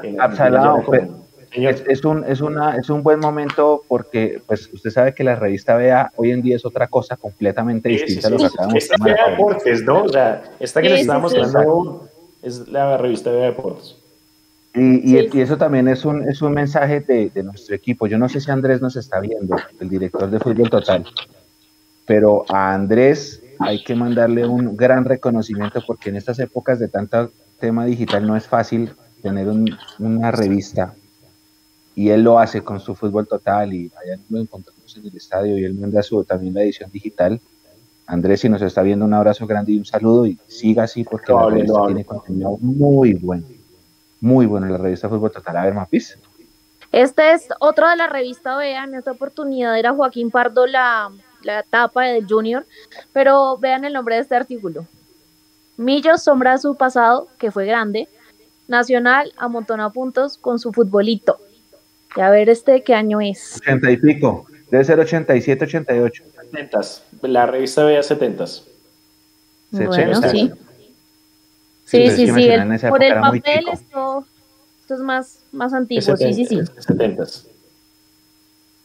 común. 0.83 1.25
Señor, 1.51 1.73
Es, 1.73 1.83
es 1.87 2.05
un, 2.05 2.23
es, 2.25 2.41
una, 2.41 2.75
es 2.75 2.91
un 2.91 3.01
buen 3.01 3.19
momento 3.19 3.81
porque 3.87 4.39
pues 4.45 4.69
usted 4.71 4.91
sabe 4.91 5.15
que 5.15 5.23
la 5.23 5.35
revista 5.35 5.75
Vea 5.77 6.11
hoy 6.15 6.29
en 6.29 6.43
día 6.43 6.55
es 6.55 6.63
otra 6.63 6.87
cosa 6.87 7.17
completamente 7.17 7.89
sí, 7.89 7.97
sí, 7.97 8.05
distinta 8.05 8.27
a 8.27 8.29
sí, 8.29 8.35
lo 8.37 8.43
que 8.43 8.49
sí. 8.49 8.53
acabamos 8.55 8.83
Esta 8.83 8.95
es 8.95 9.01
de 9.03 9.11
Vea 9.13 9.29
Deportes, 9.31 9.83
¿no? 9.83 10.03
O 10.03 10.09
sea, 10.09 10.43
esta 10.59 10.79
que 10.81 10.89
Sí, 10.89 10.93
les 10.93 11.01
sí. 11.01 11.07
mostrando 11.07 12.07
es 12.43 12.67
la 12.67 12.97
revista 12.97 13.31
Vea 13.31 13.45
Deportes. 13.45 13.95
Y, 14.75 15.15
y- 15.17 15.19
Sí. 15.21 15.29
y 15.33 15.41
eso 15.41 15.57
también 15.57 15.87
es 15.87 16.05
un, 16.05 16.29
es 16.29 16.39
un 16.43 16.53
mensaje 16.53 16.99
de, 16.99 17.31
de 17.31 17.41
nuestro 17.41 17.75
equipo. 17.75 18.05
Yo 18.05 18.19
no 18.19 18.29
sé 18.29 18.39
si 18.39 18.51
Andrés 18.51 18.79
nos 18.79 18.95
está 18.95 19.19
viendo, 19.19 19.55
el 19.79 19.89
director 19.89 20.29
de 20.29 20.39
Fútbol 20.39 20.69
Total, 20.69 21.03
pero 22.05 22.45
a 22.47 22.73
Andrés 22.75 23.41
hay 23.59 23.83
que 23.83 23.95
mandarle 23.95 24.45
un 24.47 24.75
gran 24.77 25.05
reconocimiento 25.05 25.81
porque 25.85 26.09
en 26.09 26.15
estas 26.15 26.39
épocas 26.39 26.79
de 26.79 26.87
tanto 26.87 27.31
tema 27.59 27.85
digital 27.85 28.25
no 28.25 28.35
es 28.35 28.47
fácil 28.47 28.91
tener 29.21 29.47
un- 29.49 29.77
una 29.99 30.31
revista. 30.31 30.93
Y 31.95 32.09
él 32.09 32.21
lo 32.23 32.39
hace 32.39 32.61
con 32.61 32.79
su 32.79 32.95
Fútbol 32.95 33.27
Total 33.27 33.73
y 33.73 33.91
allá 34.01 34.17
lo 34.29 34.39
encontramos 34.39 34.95
en 34.95 35.05
el 35.05 35.17
estadio 35.17 35.57
y 35.57 35.65
él 35.65 35.73
manda 35.73 36.01
su, 36.01 36.23
también 36.23 36.53
la 36.53 36.63
edición 36.63 36.89
digital. 36.91 37.41
Andrés, 38.07 38.39
si 38.39 38.49
nos 38.49 38.61
está 38.61 38.81
viendo, 38.81 39.05
un 39.05 39.13
abrazo 39.13 39.45
grande 39.45 39.73
y 39.73 39.77
un 39.77 39.85
saludo 39.85 40.25
y 40.25 40.37
siga 40.47 40.83
así 40.83 41.03
porque 41.03 41.33
la 41.33 41.45
revista 41.49 41.85
tiene 41.87 42.05
contenido 42.05 42.57
muy 42.61 43.13
bueno. 43.13 43.43
Muy 44.21 44.45
bueno 44.45 44.67
la 44.67 44.77
revista 44.77 45.09
Fútbol 45.09 45.31
Total. 45.31 45.57
A 45.57 45.65
ver, 45.65 45.73
Mapis. 45.73 46.17
Este 46.91 47.33
es 47.33 47.47
otro 47.59 47.87
de 47.87 47.95
la 47.97 48.07
revista 48.07 48.57
Vea, 48.57 48.85
en 48.85 48.95
esta 48.95 49.11
oportunidad 49.11 49.77
era 49.77 49.93
Joaquín 49.93 50.31
Pardo 50.31 50.65
la, 50.65 51.11
la 51.43 51.63
tapa 51.63 52.03
del 52.05 52.25
Junior, 52.27 52.65
pero 53.13 53.57
vean 53.57 53.85
el 53.85 53.93
nombre 53.93 54.15
de 54.15 54.21
este 54.21 54.35
artículo. 54.35 54.85
Millos 55.77 56.23
sombra 56.23 56.57
su 56.57 56.75
pasado, 56.75 57.27
que 57.37 57.51
fue 57.51 57.65
grande. 57.65 58.07
Nacional 58.67 59.33
amontona 59.37 59.89
puntos 59.91 60.37
con 60.37 60.59
su 60.59 60.71
futbolito. 60.73 61.39
Y 62.15 62.21
a 62.21 62.29
ver 62.29 62.49
este 62.49 62.83
qué 62.83 62.93
año 62.93 63.21
es. 63.21 63.55
80 63.61 63.91
y 63.91 63.97
pico. 63.97 64.45
Debe 64.69 64.83
ser 64.83 64.99
87, 64.99 65.65
88. 65.65 66.23
70 66.51 66.79
la 67.23 67.45
revista 67.45 67.83
Vea 67.83 68.03
70 68.03 68.45
Bueno, 69.71 69.93
70. 69.93 70.29
sí. 70.29 70.51
Sí, 70.51 70.55
Sí, 71.85 71.97
pero 71.97 72.03
es 72.11 72.15
sí, 72.15 72.27
sí. 72.27 72.49
El- 72.49 72.89
por 72.89 73.03
el 73.03 73.13
papel 73.19 73.65
esto, 73.73 74.25
esto 74.81 74.93
es 74.93 74.99
más, 74.99 75.39
más 75.51 75.73
antiguo, 75.73 76.15
sí, 76.17 76.33
sí, 76.33 76.45
sí. 76.45 76.59
70 76.77 77.23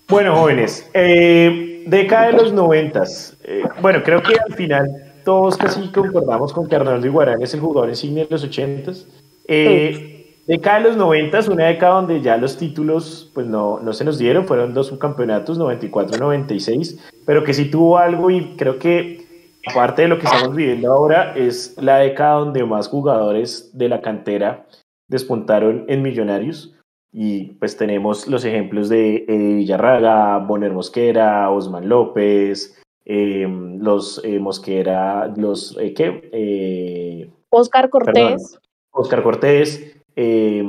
Bueno, 0.08 0.36
jóvenes, 0.36 0.86
eh, 0.94 1.73
década 1.86 2.26
de 2.26 2.32
los 2.32 2.52
noventas. 2.52 3.36
Eh, 3.44 3.62
bueno, 3.80 4.02
creo 4.02 4.22
que 4.22 4.34
al 4.34 4.54
final 4.54 4.88
todos 5.24 5.56
casi 5.56 5.88
concordamos 5.88 6.52
con 6.52 6.68
que 6.68 6.76
Arnaldo 6.76 7.06
Iguarán 7.06 7.42
es 7.42 7.54
el 7.54 7.60
jugador 7.60 7.88
insignia 7.88 8.24
de 8.24 8.30
los 8.30 8.44
ochentas. 8.44 9.06
Eh, 9.46 10.42
década 10.46 10.78
de 10.78 10.84
los 10.88 10.96
noventas, 10.96 11.48
una 11.48 11.66
década 11.66 11.94
donde 11.94 12.20
ya 12.20 12.36
los 12.36 12.56
títulos 12.56 13.30
pues 13.34 13.46
no, 13.46 13.80
no 13.80 13.92
se 13.92 14.04
nos 14.04 14.18
dieron, 14.18 14.46
fueron 14.46 14.74
dos 14.74 14.88
subcampeonatos, 14.88 15.58
94-96, 15.58 16.98
pero 17.26 17.44
que 17.44 17.54
sí 17.54 17.70
tuvo 17.70 17.98
algo 17.98 18.30
y 18.30 18.56
creo 18.56 18.78
que 18.78 19.24
aparte 19.66 20.02
de 20.02 20.08
lo 20.08 20.18
que 20.18 20.26
estamos 20.26 20.54
viviendo 20.54 20.92
ahora 20.92 21.34
es 21.34 21.74
la 21.80 21.98
década 21.98 22.34
donde 22.34 22.64
más 22.64 22.88
jugadores 22.88 23.70
de 23.72 23.88
la 23.88 24.00
cantera 24.00 24.66
despuntaron 25.08 25.84
en 25.88 26.02
Millonarios. 26.02 26.74
Y 27.16 27.52
pues 27.60 27.76
tenemos 27.76 28.26
los 28.26 28.44
ejemplos 28.44 28.88
de 28.88 29.24
Eddie 29.28 29.54
Villarraga, 29.54 30.38
Bonner 30.38 30.72
Mosquera, 30.72 31.48
Osman 31.48 31.88
López, 31.88 32.82
eh, 33.04 33.46
los 33.78 34.20
eh, 34.24 34.40
Mosquera, 34.40 35.32
los 35.36 35.78
eh, 35.78 35.94
¿qué? 35.94 36.28
Eh, 36.32 37.30
Oscar 37.50 37.88
perdón, 37.88 38.32
Cortés. 38.32 38.58
Oscar 38.90 39.22
Cortés, 39.22 39.96
eh, 40.16 40.64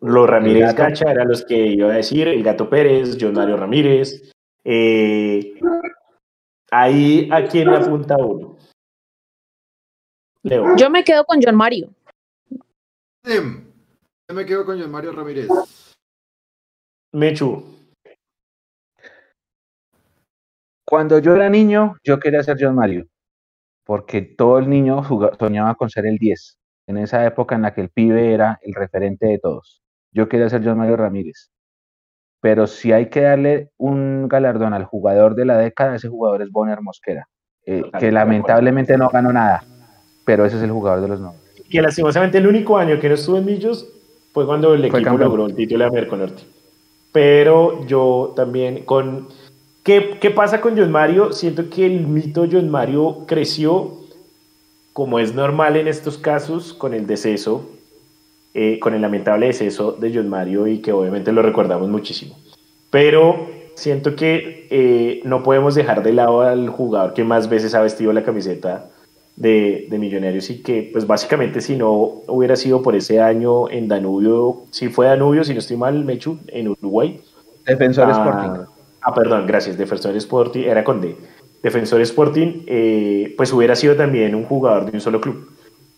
los 0.00 0.28
Ramírez. 0.28 0.74
Gacha 0.74 1.12
eran 1.12 1.28
los 1.28 1.44
que 1.44 1.56
iba 1.68 1.92
a 1.92 1.96
decir, 1.96 2.26
el 2.26 2.42
Gato 2.42 2.68
Pérez, 2.68 3.16
John 3.20 3.34
Mario 3.34 3.56
Ramírez. 3.56 4.32
eh, 4.64 5.54
ahí 6.72 7.28
a 7.32 7.46
quién 7.46 7.70
le 7.70 7.76
apunta 7.76 8.16
uno. 8.16 8.56
Leo. 10.42 10.76
Yo 10.76 10.90
me 10.90 11.04
quedo 11.04 11.24
con 11.24 11.40
John 11.40 11.54
Mario. 11.54 11.88
Em, 13.24 13.67
Yo 14.30 14.34
me 14.34 14.44
quedo 14.44 14.66
con 14.66 14.78
John 14.78 14.90
Mario 14.90 15.12
Ramírez. 15.12 15.48
Mechu. 17.14 17.64
Cuando 20.86 21.18
yo 21.18 21.34
era 21.34 21.48
niño, 21.48 21.96
yo 22.04 22.18
quería 22.20 22.42
ser 22.42 22.58
John 22.60 22.74
Mario, 22.74 23.06
porque 23.84 24.20
todo 24.20 24.58
el 24.58 24.68
niño 24.68 25.02
juga- 25.02 25.32
soñaba 25.38 25.74
con 25.76 25.88
ser 25.88 26.04
el 26.06 26.18
10, 26.18 26.58
en 26.86 26.98
esa 26.98 27.24
época 27.24 27.54
en 27.54 27.62
la 27.62 27.72
que 27.72 27.80
el 27.80 27.88
pibe 27.88 28.34
era 28.34 28.58
el 28.62 28.74
referente 28.74 29.26
de 29.26 29.38
todos. 29.38 29.82
Yo 30.12 30.28
quería 30.28 30.50
ser 30.50 30.62
John 30.62 30.76
Mario 30.78 30.96
Ramírez. 30.96 31.50
Pero 32.40 32.66
si 32.66 32.92
hay 32.92 33.08
que 33.08 33.22
darle 33.22 33.70
un 33.78 34.28
galardón 34.28 34.74
al 34.74 34.84
jugador 34.84 35.34
de 35.36 35.46
la 35.46 35.56
década, 35.56 35.96
ese 35.96 36.08
jugador 36.08 36.42
es 36.42 36.50
Bonner 36.50 36.80
Mosquera, 36.82 37.26
eh, 37.64 37.82
que 37.98 38.12
lamentablemente 38.12 38.96
no 38.98 39.08
ganó 39.08 39.32
nada, 39.32 39.64
pero 40.26 40.44
ese 40.44 40.58
es 40.58 40.62
el 40.62 40.70
jugador 40.70 41.00
de 41.00 41.08
los 41.08 41.20
90. 41.20 41.42
que 41.70 41.82
lastimosamente 41.82 42.38
el 42.38 42.46
único 42.46 42.76
año 42.78 42.98
que 43.00 43.08
no 43.08 43.14
estuvo 43.14 43.36
en 43.38 43.44
Millos 43.46 43.94
fue 44.32 44.46
cuando 44.46 44.74
el 44.74 44.80
Fue 44.80 44.88
equipo 45.00 45.04
campeón. 45.04 45.28
logró 45.30 45.46
el 45.46 45.54
título 45.54 45.84
de 45.84 45.88
América 45.88 46.16
Norte. 46.16 46.42
Pero 47.12 47.86
yo 47.86 48.32
también 48.36 48.84
con... 48.84 49.28
¿Qué, 49.82 50.18
¿Qué 50.20 50.30
pasa 50.30 50.60
con 50.60 50.76
John 50.76 50.90
Mario? 50.90 51.32
Siento 51.32 51.70
que 51.70 51.86
el 51.86 52.06
mito 52.06 52.46
John 52.50 52.68
Mario 52.68 53.24
creció, 53.26 53.92
como 54.92 55.18
es 55.18 55.34
normal 55.34 55.76
en 55.76 55.88
estos 55.88 56.18
casos, 56.18 56.74
con 56.74 56.92
el 56.92 57.06
deceso, 57.06 57.64
eh, 58.54 58.78
con 58.80 58.94
el 58.94 59.00
lamentable 59.00 59.46
deceso 59.46 59.92
de 59.92 60.12
John 60.14 60.28
Mario 60.28 60.66
y 60.66 60.78
que 60.78 60.92
obviamente 60.92 61.32
lo 61.32 61.42
recordamos 61.42 61.88
muchísimo. 61.88 62.36
Pero 62.90 63.46
siento 63.74 64.16
que 64.16 64.66
eh, 64.70 65.20
no 65.24 65.42
podemos 65.42 65.74
dejar 65.74 66.02
de 66.02 66.12
lado 66.12 66.42
al 66.42 66.68
jugador 66.68 67.14
que 67.14 67.24
más 67.24 67.48
veces 67.48 67.74
ha 67.74 67.80
vestido 67.80 68.12
la 68.12 68.24
camiseta 68.24 68.90
de, 69.38 69.86
de 69.88 69.98
Millonarios 69.98 70.50
y 70.50 70.62
que 70.62 70.90
pues 70.92 71.06
básicamente 71.06 71.60
si 71.60 71.76
no 71.76 71.92
hubiera 72.26 72.56
sido 72.56 72.82
por 72.82 72.96
ese 72.96 73.20
año 73.20 73.70
en 73.70 73.86
Danubio, 73.86 74.62
si 74.70 74.88
fue 74.88 75.06
Danubio, 75.06 75.44
si 75.44 75.52
no 75.52 75.60
estoy 75.60 75.76
mal, 75.76 76.04
Mechu, 76.04 76.38
en 76.48 76.68
Uruguay. 76.68 77.20
Defensor 77.64 78.08
Ah, 78.10 78.12
Sporting. 78.12 78.64
Ah, 79.02 79.14
perdón, 79.14 79.46
gracias, 79.46 79.78
Defensor 79.78 80.16
Sporting, 80.16 80.62
era 80.64 80.82
con 80.82 81.00
D. 81.00 81.14
Defensor 81.62 82.00
Sporting, 82.00 82.62
eh, 82.66 83.32
pues 83.36 83.52
hubiera 83.52 83.76
sido 83.76 83.94
también 83.94 84.34
un 84.34 84.44
jugador 84.44 84.86
de 84.86 84.92
un 84.92 85.00
solo 85.00 85.20
club. 85.20 85.50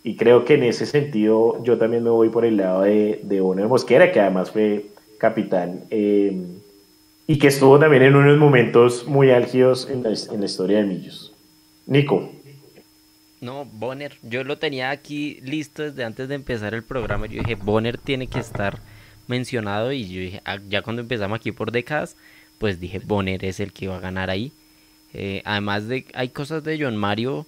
Y 0.03 0.17
creo 0.17 0.45
que 0.45 0.55
en 0.55 0.65
ese 0.65 0.85
sentido 0.85 1.63
yo 1.65 1.79
también 1.79 2.05
me 2.05 2.11
voy 2.11 2.29
por 2.29 2.45
el 2.45 2.59
lado 2.59 2.83
de, 2.83 3.21
de 3.23 3.41
Bono 3.41 3.63
de 3.63 3.69
Mosquera, 3.69 4.13
que 4.13 4.21
además 4.21 4.51
fue 4.51 4.87
capitán 5.19 5.81
eh, 5.91 6.43
y 7.27 7.39
que 7.39 7.49
estuvo 7.49 7.79
también 7.79 8.03
en 8.03 8.17
unos 8.17 8.39
momentos 8.39 9.07
muy 9.07 9.31
álgidos 9.31 9.89
en 9.91 10.03
la, 10.03 10.11
en 10.11 10.41
la 10.41 10.47
historia 10.47 10.79
de 10.79 10.85
Millos. 10.85 11.35
Nico. 11.87 12.31
No, 13.41 13.65
Bonner, 13.65 14.19
yo 14.23 14.45
lo 14.45 14.59
tenía 14.59 14.91
aquí 14.91 15.41
listo 15.43 15.83
desde 15.83 16.05
antes 16.05 16.29
de 16.29 16.35
empezar 16.35 16.75
el 16.75 16.83
programa. 16.83 17.27
Yo 17.27 17.41
dije, 17.41 17.55
Bonner 17.55 17.97
tiene 17.97 18.27
que 18.27 18.39
estar 18.39 18.81
mencionado. 19.29 19.93
Y 19.93 20.07
yo 20.09 20.21
dije, 20.21 20.43
ah, 20.45 20.59
ya 20.69 20.83
cuando 20.83 21.01
empezamos 21.03 21.37
aquí 21.37 21.51
por 21.51 21.73
décadas, 21.73 22.17
pues 22.59 22.81
dije, 22.81 22.99
Bonner 22.99 23.43
es 23.45 23.61
el 23.61 23.73
que 23.73 23.89
va 23.89 23.97
a 23.97 24.01
ganar 24.01 24.29
ahí. 24.29 24.53
Eh, 25.15 25.43
además 25.47 25.89
de, 25.89 26.05
hay 26.15 26.29
cosas 26.29 26.63
de 26.65 26.79
John 26.79 26.97
Mario 26.97 27.47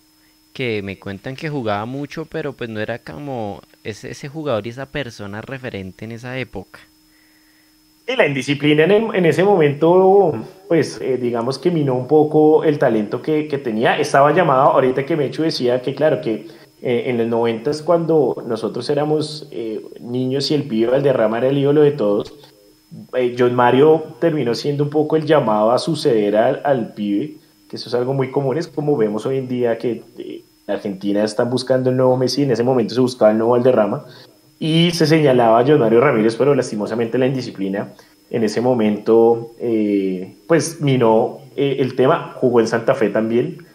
que 0.55 0.83
me 0.83 0.99
cuentan 0.99 1.37
que 1.37 1.51
jugaba 1.51 1.85
mucho, 1.85 2.25
pero 2.25 2.55
pues 2.55 2.71
no 2.71 2.81
era 2.81 2.99
como 2.99 3.63
ese, 3.85 4.11
ese 4.11 4.29
jugador 4.29 4.67
y 4.67 4.71
esa 4.71 4.87
persona 4.87 5.43
referente 5.43 6.05
en 6.07 6.13
esa 6.13 6.39
época. 6.39 6.81
Y 8.07 8.17
la 8.17 8.27
indisciplina 8.27 8.85
en, 8.85 9.27
ese 9.27 9.45
momento, 9.45 10.33
pues 10.67 11.01
eh, 11.01 11.19
digamos 11.19 11.59
que 11.59 11.71
minó 11.71 11.95
un 11.95 12.09
poco 12.09 12.65
el 12.65 12.79
talento 12.79 13.23
que, 13.23 13.45
tenía. 13.63 13.99
Estaba 13.99 14.33
llamado, 14.33 14.73
ahorita 14.73 15.07
que 15.07 15.17
Mecho 15.17 15.45
decía 15.45 15.81
que 15.83 15.95
claro, 15.95 16.21
que 16.21 16.47
eh, 16.83 17.05
en 17.07 17.19
los 17.19 17.29
noventas 17.29 17.81
cuando 17.81 18.43
nosotros 18.47 18.91
éramos 18.91 19.47
eh, 19.53 19.81
niños 20.01 20.51
y 20.51 20.55
el 20.55 20.65
pibe 20.65 20.91
Valderrama 20.91 21.39
era 21.39 21.49
el 21.49 21.59
ídolo 21.59 21.83
de 21.83 21.93
todos, 21.93 22.35
John 23.39 23.55
Mario 23.55 24.03
terminó 24.19 24.55
siendo 24.55 24.85
un 24.85 24.91
poco 24.91 25.17
el 25.17 25.25
llamado 25.25 25.71
a 25.71 25.79
suceder 25.79 26.37
al, 26.37 26.61
al 26.65 26.93
pibe, 26.95 27.37
que 27.71 27.77
eso 27.77 27.89
es 27.89 27.95
algo 27.95 28.13
muy 28.15 28.31
común, 28.33 28.59
es 28.59 28.67
como 28.67 28.97
vemos 28.97 29.25
hoy 29.27 29.39
en 29.39 29.49
día 29.49 29.79
que 29.79 30.03
en 30.19 30.43
Argentina 30.67 31.23
están 31.25 31.49
buscando 31.49 31.89
el 31.89 31.97
nuevo 31.97 32.17
Messi, 32.17 32.43
en 32.43 32.51
ese 32.51 32.65
momento 32.65 32.95
se 32.95 33.01
buscaba 33.01 33.31
el 33.31 33.39
nuevo 33.39 33.53
Valderrama 33.53 34.05
y 34.65 34.93
se 34.93 35.09
señalaba 35.09 35.59
a 35.59 35.65
John 35.67 35.81
Mario 35.81 36.01
Ramírez, 36.01 36.37
pero 36.37 36.55
lastimosamente 36.55 37.19
la 37.19 37.27
indisciplina 37.27 37.95
en 38.31 38.45
ese 38.45 38.61
momento, 38.61 39.57
eh, 39.59 40.37
pues 40.47 40.81
minó 40.81 41.41
eh, 41.57 41.79
el 41.81 41.97
tema, 41.97 42.35
jugó 42.37 42.61
en 42.61 42.69
Santa 42.69 42.95
Fe 42.95 43.09
también. 43.09 43.67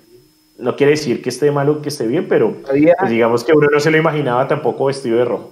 No 0.58 0.78
quiere 0.78 0.92
decir 0.92 1.22
que 1.22 1.28
esté 1.28 1.52
malo, 1.52 1.82
que 1.82 1.90
esté 1.90 2.08
bien, 2.08 2.30
pero 2.30 2.56
pues 2.64 3.10
digamos 3.10 3.44
que 3.44 3.52
uno 3.52 3.68
no 3.70 3.82
se 3.82 3.92
lo 3.92 3.98
imaginaba 3.98 4.48
tampoco 4.48 4.86
vestido 4.86 5.18
de 5.18 5.26
rojo. 5.26 5.52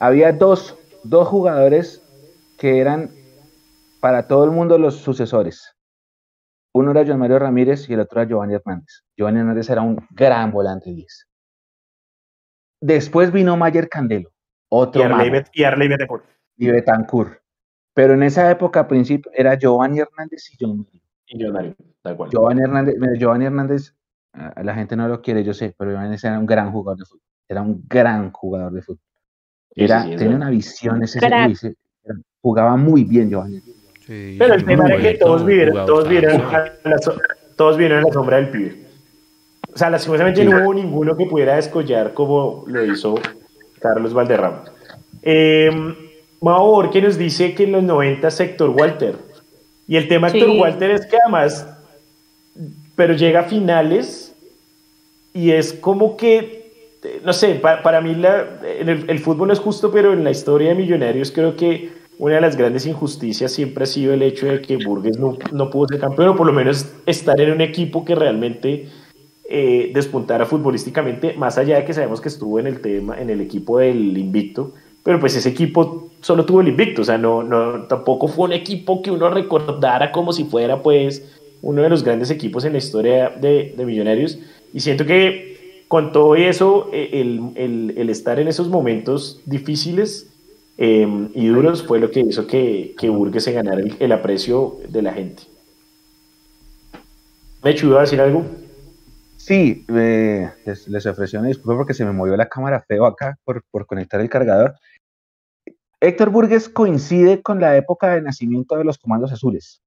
Había 0.00 0.32
dos, 0.32 0.76
dos 1.04 1.28
jugadores 1.28 2.02
que 2.58 2.80
eran 2.80 3.12
para 4.00 4.26
todo 4.26 4.42
el 4.42 4.50
mundo 4.50 4.76
los 4.76 4.96
sucesores. 4.96 5.72
Uno 6.74 6.90
era 6.90 7.04
John 7.06 7.20
Mario 7.20 7.38
Ramírez 7.38 7.88
y 7.88 7.92
el 7.92 8.00
otro 8.00 8.20
era 8.20 8.28
Giovanni 8.28 8.54
Hernández. 8.54 9.04
Giovanni 9.16 9.38
Hernández 9.38 9.70
era 9.70 9.82
un 9.82 10.04
gran 10.10 10.50
volante 10.50 10.90
10. 10.90 11.26
Después 12.80 13.32
vino 13.32 13.56
Mayer 13.56 13.88
Candelo, 13.88 14.30
otro 14.68 15.00
y 15.00 15.04
Arley, 15.64 15.88
y 16.56 16.70
Betancourt. 16.70 17.38
Pero 17.94 18.14
en 18.14 18.22
esa 18.22 18.50
época, 18.50 18.80
al 18.80 18.86
principio, 18.86 19.30
era 19.34 19.54
Giovanni 19.54 20.00
Hernández 20.00 20.50
y 20.52 20.56
John 20.60 20.78
Mario. 20.78 21.00
Y 21.26 21.42
John 21.42 21.52
Mario, 21.52 21.76
Giovanni 22.30 22.62
Hernández, 22.62 22.94
Giovanni 23.18 23.46
Hernández, 23.46 23.94
la 24.62 24.74
gente 24.74 24.96
no 24.96 25.08
lo 25.08 25.22
quiere, 25.22 25.42
yo 25.42 25.54
sé, 25.54 25.74
pero 25.76 25.90
Giovanni 25.90 26.06
Hernández 26.06 26.24
era 26.24 26.38
un 26.38 26.46
gran 26.46 26.72
jugador 26.72 26.98
de 26.98 27.04
fútbol. 27.06 27.22
Era 27.48 27.62
un 27.62 27.84
gran 27.88 28.30
jugador 28.32 28.72
de 28.72 28.82
fútbol. 28.82 29.00
Era, 29.70 30.04
tenía 30.04 30.36
una 30.36 30.50
visión, 30.50 31.02
ese, 31.02 31.18
jugaba 32.40 32.76
muy 32.76 33.04
bien 33.04 33.30
Giovanni. 33.30 33.62
pero 34.06 34.54
el 34.54 34.64
tema 34.64 34.86
era 34.86 34.98
que 35.00 35.14
todos 35.14 35.44
vieron, 35.44 35.86
todos 35.86 36.08
vieron, 36.08 36.42
todos 37.56 37.76
vieron 37.76 38.02
la 38.04 38.12
sombra 38.12 38.36
del 38.36 38.50
pibe. 38.50 38.85
O 39.76 39.78
sea, 39.78 39.90
lastimosamente 39.90 40.42
no 40.42 40.62
hubo 40.62 40.72
ninguno 40.72 41.14
que 41.18 41.26
pudiera 41.26 41.56
descollar 41.56 42.14
como 42.14 42.64
lo 42.66 42.82
hizo 42.82 43.14
Carlos 43.78 44.14
Valderrama. 44.14 44.64
Eh, 45.22 45.70
Mauro, 46.40 46.90
que 46.90 47.02
nos 47.02 47.18
dice 47.18 47.54
que 47.54 47.64
en 47.64 47.72
los 47.72 47.82
90 47.82 48.26
Héctor 48.26 48.70
Walter. 48.70 49.16
Y 49.86 49.96
el 49.96 50.08
tema 50.08 50.30
de 50.30 50.38
Héctor 50.38 50.56
Walter 50.56 50.90
es 50.92 51.04
que 51.04 51.18
además, 51.22 51.68
pero 52.94 53.12
llega 53.12 53.40
a 53.40 53.42
finales 53.42 54.34
y 55.34 55.50
es 55.50 55.74
como 55.74 56.16
que, 56.16 56.72
no 57.22 57.34
sé, 57.34 57.56
para, 57.56 58.00
mí 58.00 58.14
la, 58.14 58.46
el, 58.62 59.18
fútbol 59.18 59.48
no 59.48 59.52
es 59.52 59.60
justo, 59.60 59.92
pero 59.92 60.14
en 60.14 60.24
la 60.24 60.30
historia 60.30 60.70
de 60.70 60.74
Millonarios 60.74 61.30
creo 61.30 61.54
que 61.54 61.90
una 62.16 62.36
de 62.36 62.40
las 62.40 62.56
grandes 62.56 62.86
injusticias 62.86 63.52
siempre 63.52 63.84
ha 63.84 63.86
sido 63.86 64.14
el 64.14 64.22
hecho 64.22 64.46
de 64.46 64.62
que 64.62 64.78
Burgues 64.78 65.18
no, 65.18 65.36
no 65.52 65.68
pudo 65.68 65.88
ser 65.88 66.00
campeón, 66.00 66.28
o 66.28 66.34
por 66.34 66.46
lo 66.46 66.54
menos 66.54 66.94
estar 67.04 67.38
en 67.38 67.52
un 67.52 67.60
equipo 67.60 68.06
que 68.06 68.14
realmente 68.14 68.88
eh, 69.48 69.92
despuntara 69.94 70.44
futbolísticamente, 70.44 71.34
más 71.34 71.56
allá 71.56 71.76
de 71.76 71.84
que 71.84 71.94
sabemos 71.94 72.20
que 72.20 72.28
estuvo 72.28 72.58
en 72.58 72.66
el 72.66 72.80
tema, 72.80 73.20
en 73.20 73.30
el 73.30 73.40
equipo 73.40 73.78
del 73.78 74.18
invicto, 74.18 74.72
pero 75.04 75.20
pues 75.20 75.36
ese 75.36 75.50
equipo 75.50 76.10
solo 76.20 76.44
tuvo 76.44 76.62
el 76.62 76.68
invicto, 76.68 77.02
o 77.02 77.04
sea, 77.04 77.16
no, 77.16 77.44
no, 77.44 77.84
tampoco 77.84 78.26
fue 78.26 78.46
un 78.46 78.52
equipo 78.52 79.02
que 79.02 79.12
uno 79.12 79.30
recordara 79.30 80.10
como 80.10 80.32
si 80.32 80.44
fuera 80.44 80.82
pues 80.82 81.32
uno 81.62 81.82
de 81.82 81.88
los 81.88 82.02
grandes 82.02 82.30
equipos 82.30 82.64
en 82.64 82.72
la 82.72 82.78
historia 82.78 83.30
de, 83.30 83.72
Millonarios, 83.86 84.36
y 84.74 84.80
siento 84.80 85.06
que 85.06 85.84
con 85.86 86.10
todo 86.10 86.34
eso, 86.34 86.90
e, 86.92 87.20
el, 87.20 87.92
el, 87.96 88.10
estar 88.10 88.40
en 88.40 88.48
esos 88.48 88.68
momentos 88.68 89.40
difíciles 89.46 90.28
em, 90.76 91.28
y 91.34 91.46
duros 91.46 91.84
fue 91.84 92.00
lo 92.00 92.10
que 92.10 92.18
hizo 92.18 92.48
que, 92.48 92.96
que 92.98 93.08
Burgues 93.08 93.46
ganara 93.46 93.80
el, 93.80 93.94
el 94.00 94.10
aprecio 94.10 94.78
de 94.88 95.02
la 95.02 95.12
gente. 95.12 95.44
¿Me 97.62 97.70
ayudó 97.70 97.98
a 97.98 98.00
decir 98.00 98.20
algo? 98.20 98.44
Sí, 99.46 99.84
les, 99.86 100.88
les, 100.88 101.06
ofreció 101.06 101.38
una 101.38 101.46
disculpa 101.46 101.76
porque 101.76 101.94
se 101.94 102.04
me 102.04 102.10
movió 102.10 102.36
la 102.36 102.48
cámara 102.48 102.82
feo 102.82 103.06
acá 103.06 103.38
por, 103.44 103.62
por 103.70 103.86
conectar 103.86 104.20
el 104.20 104.28
cargador. 104.28 104.74
Héctor 106.00 106.30
Burgues 106.30 106.68
coincide 106.68 107.42
con 107.42 107.60
la 107.60 107.76
época 107.76 108.12
de 108.12 108.22
nacimiento 108.22 108.76
de 108.76 108.82
los 108.82 108.98
comandos 108.98 109.32
azules. 109.32 109.84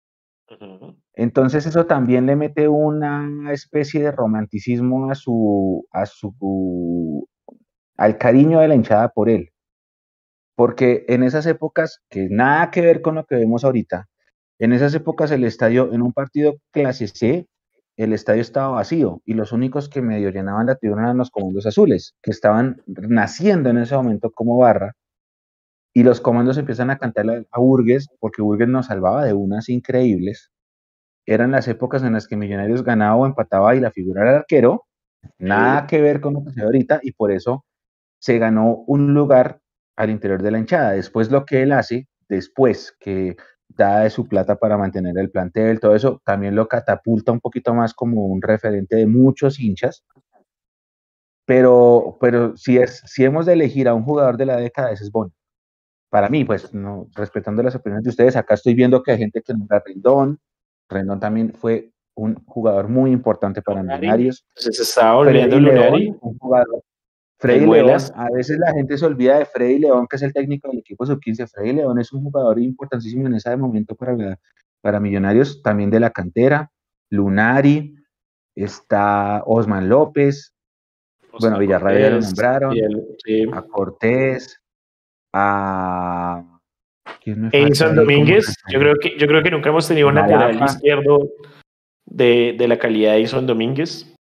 Entonces 1.13 1.65
eso 1.65 1.85
también 1.87 2.25
le 2.25 2.37
mete 2.37 2.69
una 2.69 3.51
especie 3.51 4.01
de 4.01 4.13
romanticismo 4.13 5.11
a 5.11 5.15
su, 5.15 5.85
a 5.91 6.05
su, 6.05 7.27
al 7.97 8.17
cariño 8.17 8.61
de 8.61 8.69
la 8.69 8.75
hinchada 8.75 9.09
por 9.09 9.27
él. 9.27 9.49
Porque 10.55 11.03
en 11.09 11.21
esas 11.21 11.45
épocas, 11.47 12.01
que 12.09 12.29
nada 12.29 12.71
que 12.71 12.79
ver 12.79 13.01
con 13.01 13.15
lo 13.15 13.25
que 13.25 13.35
vemos 13.35 13.65
ahorita, 13.65 14.07
en 14.57 14.71
esas 14.71 14.95
épocas 14.95 15.31
el 15.31 15.43
estadio 15.43 15.91
en 15.91 16.01
un 16.01 16.13
partido 16.13 16.55
clase 16.71 17.09
C 17.09 17.45
el 18.03 18.13
estadio 18.13 18.41
estaba 18.41 18.69
vacío 18.69 19.21
y 19.25 19.33
los 19.33 19.51
únicos 19.51 19.89
que 19.89 20.01
medio 20.01 20.29
llenaban 20.29 20.67
la 20.67 20.75
tribuna 20.75 21.03
eran 21.03 21.17
los 21.17 21.31
comandos 21.31 21.65
azules, 21.65 22.15
que 22.21 22.31
estaban 22.31 22.81
naciendo 22.87 23.69
en 23.69 23.77
ese 23.77 23.95
momento 23.95 24.31
como 24.31 24.57
barra, 24.57 24.95
y 25.93 26.03
los 26.03 26.21
comandos 26.21 26.57
empiezan 26.57 26.91
a 26.91 26.97
cantarle 26.97 27.45
a 27.51 27.59
Burgues, 27.59 28.07
porque 28.19 28.41
Burgues 28.41 28.69
nos 28.69 28.85
salvaba 28.85 29.25
de 29.25 29.33
unas 29.33 29.67
increíbles. 29.67 30.49
Eran 31.25 31.51
las 31.51 31.67
épocas 31.67 32.01
en 32.03 32.13
las 32.13 32.27
que 32.27 32.37
Millonarios 32.37 32.83
ganaba 32.83 33.17
o 33.17 33.25
empataba 33.25 33.75
y 33.75 33.81
la 33.81 33.91
figura 33.91 34.21
era 34.21 34.31
el 34.31 34.37
arquero, 34.37 34.85
nada 35.37 35.85
que 35.85 36.01
ver 36.01 36.21
con 36.21 36.35
lo 36.35 36.45
que 36.45 36.51
se 36.51 36.61
ahorita, 36.61 37.01
y 37.03 37.11
por 37.11 37.31
eso 37.31 37.65
se 38.21 38.37
ganó 38.37 38.75
un 38.87 39.13
lugar 39.13 39.59
al 39.97 40.09
interior 40.09 40.41
de 40.41 40.51
la 40.51 40.59
hinchada. 40.59 40.91
Después 40.91 41.31
lo 41.31 41.45
que 41.45 41.63
él 41.63 41.73
hace, 41.73 42.07
después 42.29 42.95
que 42.97 43.35
da 43.83 44.01
de 44.01 44.09
su 44.09 44.27
plata 44.27 44.57
para 44.57 44.77
mantener 44.77 45.17
el 45.17 45.31
plantel, 45.31 45.79
todo 45.79 45.95
eso 45.95 46.21
también 46.25 46.55
lo 46.55 46.67
catapulta 46.67 47.31
un 47.31 47.39
poquito 47.39 47.73
más 47.73 47.93
como 47.93 48.25
un 48.25 48.41
referente 48.41 48.95
de 48.95 49.07
muchos 49.07 49.59
hinchas. 49.59 50.03
Pero, 51.45 52.17
pero 52.21 52.55
si, 52.55 52.77
es, 52.77 53.01
si 53.05 53.23
hemos 53.23 53.45
de 53.45 53.53
elegir 53.53 53.87
a 53.87 53.95
un 53.95 54.03
jugador 54.03 54.37
de 54.37 54.45
la 54.45 54.57
década, 54.57 54.91
ese 54.91 55.03
es 55.05 55.11
Bono. 55.11 55.31
Para 56.09 56.29
mí, 56.29 56.45
pues, 56.45 56.73
no, 56.73 57.07
respetando 57.15 57.63
las 57.63 57.75
opiniones 57.75 58.03
de 58.03 58.09
ustedes, 58.11 58.35
acá 58.35 58.53
estoy 58.53 58.75
viendo 58.75 59.01
que 59.01 59.11
hay 59.11 59.17
gente 59.17 59.41
que 59.41 59.53
nombra 59.53 59.81
Rendón. 59.85 60.39
Rendón 60.89 61.19
también 61.19 61.53
fue 61.53 61.91
un 62.15 62.35
jugador 62.45 62.87
muy 62.87 63.11
importante 63.11 63.61
para 63.61 63.81
Millonarios. 63.81 64.45
Se 64.55 64.69
estaba 64.69 65.17
olvidando 65.17 65.57
un 66.21 66.37
jugador 66.37 66.83
Freddy 67.39 67.65
León, 67.65 68.01
a 68.15 68.27
veces 68.31 68.59
la 68.59 68.73
gente 68.73 68.97
se 68.97 69.05
olvida 69.05 69.39
de 69.39 69.45
Freddy 69.45 69.79
León, 69.79 70.07
que 70.09 70.17
es 70.17 70.21
el 70.23 70.33
técnico 70.33 70.67
del 70.67 70.79
equipo 70.79 71.05
sub-15. 71.05 71.49
Freddy 71.49 71.73
León 71.73 71.97
es 71.99 72.11
un 72.11 72.23
jugador 72.23 72.59
importantísimo 72.59 73.27
en 73.27 73.35
ese 73.35 73.55
momento 73.55 73.95
para, 73.95 74.37
para 74.81 74.99
Millonarios, 74.99 75.61
también 75.61 75.89
de 75.89 76.01
la 76.01 76.09
cantera. 76.09 76.69
Lunari, 77.09 77.95
está 78.55 79.41
Osman 79.45 79.87
López, 79.87 80.53
bueno, 81.39 81.59
Villarreal 81.59 82.01
ya 82.01 82.09
lo 82.09 82.21
nombraron, 82.21 82.75
a 83.53 83.61
Cortés, 83.63 84.61
a... 85.33 86.59
Edison 87.25 87.95
Domínguez, 87.95 88.55
yo 88.71 88.79
creo, 88.79 88.95
que, 89.01 89.17
yo 89.17 89.27
creo 89.27 89.43
que 89.43 89.51
nunca 89.51 89.69
hemos 89.69 89.87
tenido 89.87 90.07
un 90.07 90.15
lateral 90.15 90.61
izquierdo 90.63 91.29
de, 92.05 92.55
de 92.57 92.67
la 92.67 92.77
calidad 92.77 93.11
de 93.11 93.19
Edison 93.19 93.47
Domínguez. 93.47 94.13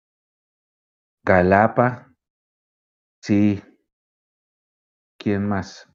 Galapa, 1.25 2.08
Sí. 3.21 3.61
¿Quién 5.17 5.47
más? 5.47 5.87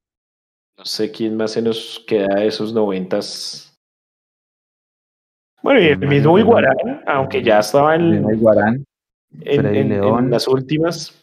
No 0.76 0.84
sé 0.84 1.10
quién 1.10 1.36
más 1.36 1.52
se 1.52 1.62
nos 1.62 2.04
queda 2.06 2.34
de 2.34 2.46
esos 2.46 2.72
noventas. 2.72 3.78
Bueno, 5.62 5.80
y 5.80 5.86
el 5.86 5.98
mismo 5.98 6.38
Iguarán, 6.38 7.02
aunque 7.06 7.42
ya 7.42 7.60
estaba 7.60 7.94
en, 7.94 8.28
Iguarán, 8.34 8.84
en, 9.40 10.30
las 10.30 10.46
últimas. 10.46 11.18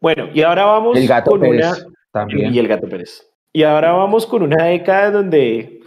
Bueno, 0.00 0.30
y 0.32 0.40
ahora 0.40 0.64
vamos 0.64 0.96
el 0.96 1.06
gato 1.06 1.32
con 1.32 1.46
una. 1.46 1.74
También. 2.10 2.54
Y 2.54 2.58
el 2.58 2.68
gato 2.68 2.88
Pérez. 2.88 3.30
Y 3.52 3.64
ahora 3.64 3.92
vamos 3.92 4.26
con 4.26 4.42
una 4.42 4.64
década 4.64 5.10
donde 5.10 5.81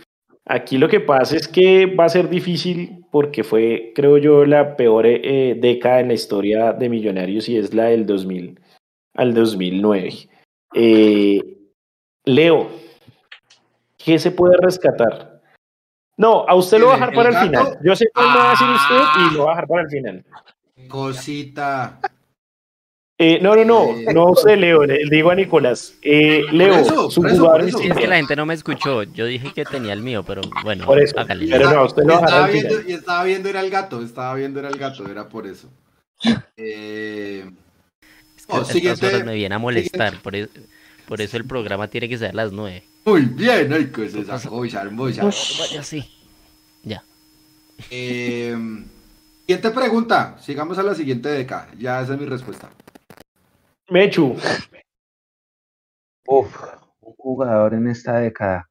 aquí 0.46 0.78
lo 0.78 0.88
que 0.88 1.00
pasa 1.00 1.36
es 1.36 1.48
que 1.48 1.86
va 1.86 2.06
a 2.06 2.10
ser 2.10 2.30
difícil 2.30 3.06
porque 3.12 3.44
fue, 3.44 3.92
creo 3.96 4.18
yo, 4.18 4.46
la 4.46 4.76
peor 4.76 5.06
eh, 5.08 5.56
década 5.60 6.00
en 6.00 6.10
la 6.10 6.14
historia 6.14 6.74
de 6.74 6.90
Millonarios 6.90 7.50
y 7.50 7.58
es 7.58 7.74
la 7.74 7.86
del 7.86 8.06
2000 8.06 8.60
al 9.16 9.34
2009. 9.34 10.30
Eh, 10.74 11.42
Leo, 12.26 12.70
¿qué 13.98 14.20
se 14.20 14.32
puede 14.32 14.58
rescatar? 14.62 15.42
No, 16.18 16.46
a 16.48 16.56
usted 16.56 16.80
lo 16.80 16.88
va 16.88 16.94
a 16.94 16.96
dejar 16.98 17.14
para 17.14 17.30
el 17.30 17.36
final. 17.36 17.78
Yo 17.84 17.96
sé 17.96 18.06
que 18.14 18.22
lo 18.22 18.28
va 18.28 18.48
a 18.48 18.52
decir 18.52 18.68
usted 18.68 19.32
y 19.32 19.34
lo 19.36 19.46
va 19.46 19.52
a 19.52 19.56
dejar 19.56 19.68
para 19.68 19.82
el 19.82 19.90
final. 19.90 20.26
cosita. 20.88 22.00
Eh, 23.18 23.40
no, 23.42 23.56
no, 23.56 23.64
no, 23.64 23.96
Eh, 23.98 24.14
no 24.14 24.36
sé, 24.36 24.58
Leo, 24.58 24.84
le 24.84 25.00
digo 25.10 25.32
a 25.32 25.36
Nicolás. 25.36 25.94
Eh, 26.02 26.44
Leo, 26.52 26.76
eso, 26.76 27.10
su 27.10 27.22
jugador 27.22 27.62
eso. 27.64 27.80
Es 27.80 27.96
que 27.96 28.08
la 28.08 28.18
gente 28.18 28.36
no 28.36 28.46
me 28.46 28.54
escuchó. 28.54 29.04
Yo 29.04 29.26
dije 29.26 29.54
que 29.54 29.64
tenía 29.64 29.94
el 29.94 30.02
mío, 30.02 30.24
pero 30.24 30.42
bueno, 30.64 30.86
Por 30.86 31.02
eso, 31.02 31.18
hágale. 31.18 31.48
pero 31.50 31.72
no, 31.72 31.86
usted 31.86 32.04
lo 32.04 32.16
estaba 32.16 32.48
viendo, 32.48 32.82
y 32.86 32.92
estaba 32.92 33.24
viendo 33.24 33.48
era 33.50 33.62
el 33.62 33.70
gato, 33.70 34.02
estaba 34.02 34.36
viendo 34.36 34.60
era 34.60 34.68
el 34.68 34.78
gato, 34.78 35.08
era 35.10 35.30
por 35.30 35.48
eso. 35.48 35.70
Eh, 36.58 37.46
Es 37.48 38.46
que 38.46 38.54
estas 38.58 38.68
siguiente- 38.68 39.08
horas 39.08 39.26
me 39.26 39.36
viene 39.36 39.56
a 39.56 39.60
molestar. 39.60 40.22
Por 40.22 40.36
eso, 40.36 40.50
por 41.08 41.22
eso 41.22 41.38
el 41.38 41.46
programa 41.46 41.88
tiene 41.88 42.10
que 42.10 42.18
ser 42.18 42.32
a 42.32 42.34
las 42.34 42.52
nueve. 42.52 42.84
muy 43.06 43.22
bien, 43.22 43.72
ay, 43.72 43.86
que 43.96 44.10
se 44.10 44.26
sacó 44.26 44.66
hermosa. 44.66 45.24
Vaya, 45.24 45.84
sí. 45.84 46.04
Ya. 46.84 47.02
Eh, 47.90 48.56
siguiente 49.48 49.72
pregunta, 49.72 50.38
sigamos 50.42 50.78
a 50.80 50.84
la 50.84 50.94
siguiente 50.96 51.30
década, 51.30 51.70
ya 51.80 52.02
esa 52.02 52.14
es 52.16 52.20
mi 52.20 52.26
respuesta. 52.26 52.70
Mechu, 53.90 54.36
Uf, 56.28 56.58
un 57.02 57.14
jugador 57.18 57.74
en 57.76 57.88
esta 57.88 58.20
década. 58.20 58.68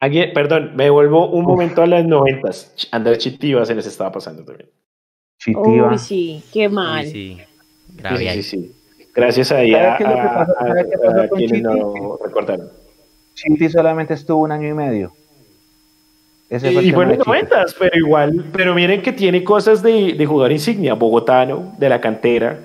aquí- 0.00 0.26
perdón, 0.32 0.76
me 0.76 0.88
vuelvo 0.90 1.28
un 1.30 1.42
Uf. 1.44 1.48
momento 1.50 1.82
a 1.82 1.86
las 1.86 2.04
noventas. 2.06 2.88
Andrés 2.92 3.18
Chitiva 3.18 3.64
se 3.66 3.74
les 3.74 3.86
estaba 3.86 4.12
pasando 4.12 4.44
también. 4.44 4.70
Chitiva. 5.40 5.88
Uy, 5.90 5.98
sí, 5.98 6.42
qué 6.52 6.68
Uy, 6.68 6.74
mal. 6.74 7.04
sí. 7.06 7.38
Sí, 7.40 7.96
Grave 7.96 8.18
sí, 8.18 8.28
ahí. 8.28 8.42
sí. 8.42 8.76
Gracias 9.12 9.50
ahí 9.50 9.72
¿Sabe 9.72 9.86
a, 9.86 9.96
qué 9.96 10.04
es 10.04 10.08
lo 10.10 10.14
que 10.14 10.20
a- 10.20 10.34
pasó? 10.34 10.52
a- 10.52 10.66
¿Sabe 10.68 10.84
qué 10.90 10.98
pasó 10.98 11.20
a 11.20 11.28
con 11.28 11.38
quienes 11.38 11.56
Chiti? 11.58 11.62
no 11.62 12.16
recordaron. 12.24 12.68
Chiti 13.34 13.68
solamente 13.68 14.14
estuvo 14.14 14.42
un 14.42 14.52
año 14.52 14.68
y 14.68 14.74
medio. 14.74 15.12
Ese 16.48 16.70
fue 16.72 16.82
Y 16.84 16.92
fue 16.92 17.04
en 17.04 17.10
los 17.16 17.26
noventas, 17.26 17.74
pero 17.78 17.96
igual, 17.96 18.50
pero 18.52 18.74
miren 18.74 19.02
que 19.02 19.12
tiene 19.12 19.42
cosas 19.44 19.82
de, 19.82 20.14
de 20.14 20.26
jugador 20.26 20.52
insignia, 20.52 20.94
bogotano, 20.94 21.74
de 21.78 21.88
la 21.88 22.00
cantera, 22.00 22.58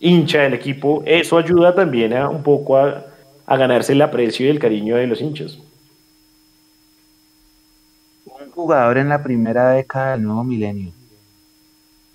hincha 0.00 0.40
del 0.42 0.54
equipo. 0.54 1.02
Eso 1.06 1.38
ayuda 1.38 1.74
también 1.74 2.12
a 2.14 2.28
un 2.28 2.42
poco 2.42 2.76
a, 2.78 3.06
a 3.46 3.56
ganarse 3.56 3.92
el 3.92 4.02
aprecio 4.02 4.46
y 4.46 4.50
el 4.50 4.58
cariño 4.58 4.96
de 4.96 5.06
los 5.06 5.20
hinchas. 5.20 5.58
Un 8.24 8.50
jugador 8.50 8.98
en 8.98 9.08
la 9.08 9.22
primera 9.22 9.70
década 9.70 10.12
del 10.12 10.22
nuevo 10.24 10.44
milenio. 10.44 10.92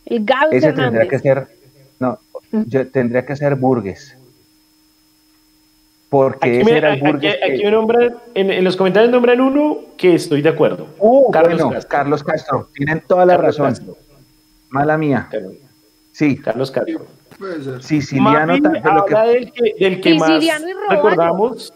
El 0.05 0.23
Gaby 0.23 0.55
Ese 0.57 0.73
tendría 0.73 1.07
que 1.07 1.19
ser, 1.19 1.47
no, 1.99 2.19
yo 2.51 2.87
tendría 2.87 3.25
que 3.25 3.35
ser 3.35 3.55
Burgues. 3.55 4.15
Porque 6.09 6.47
Aquí, 6.49 6.57
ese 6.61 6.71
me- 6.71 6.77
era 6.77 6.89
el 6.89 6.93
aquí- 6.95 7.05
Burgues. 7.05 7.35
aquí 7.43 7.57
que- 7.57 7.65
me 7.65 7.71
nombran- 7.71 8.15
en, 8.35 8.51
en 8.51 8.63
los 8.63 8.75
comentarios 8.77 9.11
nombran 9.11 9.41
uno 9.41 9.79
que 9.97 10.13
estoy 10.15 10.41
de 10.41 10.49
acuerdo. 10.49 10.87
Uh, 10.99 11.31
Carlos 11.31 11.53
bueno, 11.61 11.71
Castro. 11.71 11.89
Carlos 11.89 12.23
Castro, 12.23 12.69
tienen 12.73 13.01
toda 13.07 13.25
la 13.25 13.35
Carlos 13.35 13.57
razón. 13.57 13.73
Castro. 13.73 13.97
Mala 14.69 14.97
mía. 14.97 15.27
Carlos, 15.31 15.53
Sí, 16.11 16.37
Carlos 16.37 16.71
Castro. 16.71 17.05
Siciliano 17.81 18.53
de 18.53 18.59
lo 18.59 18.71
que 19.05 19.15
habla 19.15 19.23
del 19.27 19.51
que, 19.51 19.75
del 19.79 20.01
que 20.01 20.13
más 20.15 20.41
recordamos. 20.89 21.73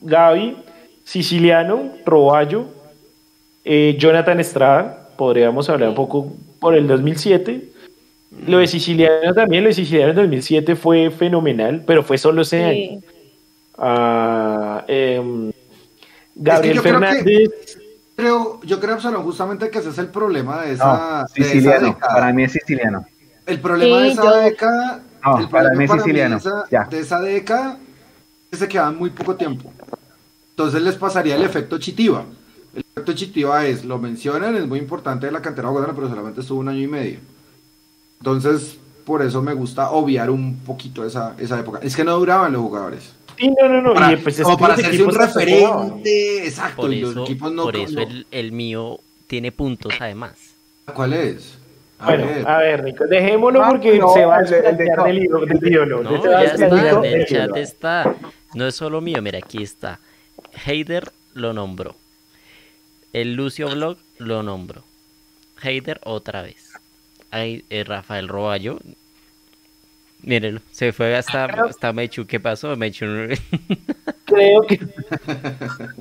Gaby, 0.00 0.56
Siciliano, 1.04 1.92
Roballo, 2.04 2.66
eh, 3.64 3.96
Jonathan 3.98 4.38
Estrada, 4.40 5.08
podríamos 5.16 5.68
hablar 5.70 5.90
un 5.90 5.94
poco 5.94 6.32
por 6.60 6.74
el 6.74 6.86
2007. 6.86 7.70
Lo 8.46 8.58
de 8.58 8.66
Siciliano 8.66 9.32
también, 9.34 9.64
lo 9.64 9.68
de 9.68 9.74
Siciliano 9.74 10.10
en 10.10 10.16
2007 10.16 10.76
fue 10.76 11.10
fenomenal, 11.10 11.82
pero 11.86 12.02
fue 12.02 12.18
solo 12.18 12.42
ese 12.42 12.64
año. 12.64 12.74
Sí. 12.74 13.00
Ah, 13.78 14.84
em, 14.88 15.52
Gabriel 16.34 16.76
yo 16.76 16.82
creo 16.82 17.00
que- 17.00 17.06
Fernández, 17.06 17.78
Creo, 18.16 18.60
yo 18.64 18.80
creo, 18.80 18.94
Absalón, 18.94 19.24
justamente 19.24 19.68
que 19.70 19.78
ese 19.78 19.90
es 19.90 19.98
el 19.98 20.08
problema 20.08 20.62
de 20.62 20.72
esa, 20.72 20.86
no, 20.86 21.18
de 21.18 21.24
esa 21.42 21.52
siciliano. 21.52 21.98
Para 22.00 22.32
mí 22.32 22.44
es 22.44 22.52
siciliano. 22.52 23.04
El 23.46 23.60
problema 23.60 23.98
de 24.02 24.08
esa 24.08 24.22
yo- 24.24 24.36
década. 24.42 25.02
No, 25.24 25.38
el 25.40 25.48
para 25.48 25.70
problema 25.70 25.78
mí 25.78 25.84
es 25.98 26.04
siciliano, 26.04 26.34
de 26.36 26.38
esa, 26.40 26.64
ya. 26.70 26.84
de 26.84 26.98
esa 27.00 27.20
década 27.20 27.78
es 28.44 28.50
que 28.50 28.56
se 28.56 28.68
quedaban 28.68 28.96
muy 28.96 29.10
poco 29.10 29.34
tiempo. 29.34 29.72
Entonces 30.50 30.82
les 30.82 30.94
pasaría 30.96 31.36
el 31.36 31.42
efecto 31.42 31.78
Chitiva. 31.78 32.24
El 32.74 32.84
efecto 32.92 33.12
Chitiva 33.12 33.66
es, 33.66 33.84
lo 33.84 33.98
mencionan, 33.98 34.54
es 34.56 34.66
muy 34.66 34.78
importante 34.78 35.26
de 35.26 35.32
la 35.32 35.42
cantera 35.42 35.68
bogotana, 35.68 35.94
pero 35.94 36.08
solamente 36.08 36.40
estuvo 36.42 36.60
un 36.60 36.68
año 36.68 36.80
y 36.80 36.86
medio. 36.86 37.18
Entonces, 38.20 38.76
por 39.04 39.22
eso 39.22 39.42
me 39.42 39.52
gusta 39.54 39.90
obviar 39.90 40.30
un 40.30 40.58
poquito 40.60 41.04
esa, 41.04 41.34
esa 41.38 41.58
época. 41.60 41.80
Es 41.82 41.94
que 41.96 42.04
no 42.04 42.16
duraban 42.18 42.52
los 42.52 42.62
jugadores. 42.62 43.12
sí, 43.38 43.50
no, 43.60 43.68
no, 43.68 43.82
no, 43.82 43.94
Para, 43.94 44.12
y 44.12 44.16
pues 44.16 44.38
es 44.38 44.44
como 44.44 44.58
para 44.58 44.74
hacerse 44.74 45.02
un 45.02 45.14
referente, 45.14 46.46
exacto. 46.46 46.82
Por 46.82 46.92
y 46.94 47.00
los 47.00 47.10
eso, 47.12 47.24
equipos 47.24 47.52
no. 47.52 47.62
por 47.64 47.76
eso 47.76 47.92
no- 47.94 48.00
el, 48.02 48.26
el 48.30 48.52
mío 48.52 49.00
tiene 49.26 49.52
puntos 49.52 49.92
además. 50.00 50.32
¿Cuál 50.94 51.12
es? 51.14 51.58
A 51.98 52.06
Bueno, 52.06 52.26
ver. 52.26 52.48
a 52.48 52.58
ver, 52.58 52.84
Nico, 52.84 53.06
dejémoslo 53.06 53.62
Ah, 53.64 53.68
porque 53.70 53.98
no, 53.98 54.12
se 54.12 54.24
va 54.26 54.36
a 54.38 54.42
no, 54.42 54.48
del 55.06 55.24
ídolo, 55.24 56.02
No, 56.02 56.22
ya 56.22 56.42
está, 56.44 56.56
desplantear 56.66 57.04
en 57.06 57.20
el 57.20 57.26
chat 57.26 57.56
está. 57.56 58.14
No 58.54 58.66
es 58.66 58.74
solo 58.74 59.00
mío, 59.00 59.20
mira, 59.22 59.38
aquí 59.38 59.62
está. 59.62 59.98
Heider 60.66 61.10
lo 61.34 61.52
nombró. 61.52 61.94
El 63.12 63.34
Lucio 63.34 63.68
Blog 63.70 63.96
lo 64.18 64.42
nombró. 64.42 64.82
Heider 65.62 66.00
otra 66.04 66.42
vez. 66.42 66.72
Ahí 67.30 67.64
eh, 67.70 67.82
Rafael 67.84 68.28
Roballo. 68.28 68.78
Mírenlo, 70.22 70.60
se 70.72 70.92
fue 70.92 71.14
hasta, 71.16 71.44
hasta 71.44 71.92
Mechu. 71.92 72.26
¿Qué 72.26 72.40
pasó, 72.40 72.74
Mechu? 72.76 73.06
Creo 74.24 74.62
que, 74.62 74.80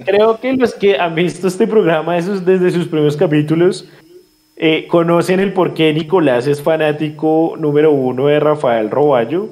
creo 0.04 0.40
que 0.40 0.54
los 0.54 0.74
que 0.74 0.98
han 0.98 1.14
visto 1.14 1.48
este 1.48 1.68
programa 1.68 2.18
esos- 2.18 2.44
desde 2.44 2.72
sus 2.72 2.88
primeros 2.88 3.16
capítulos 3.16 3.88
eh, 4.58 4.88
conocen 4.88 5.40
el 5.40 5.52
por 5.54 5.74
qué 5.74 5.94
Nicolás 5.94 6.48
es 6.48 6.62
fanático 6.62 7.56
número 7.60 7.92
uno 7.92 8.28
de 8.28 8.40
Rafael 8.40 8.90
Roballo. 8.90 9.50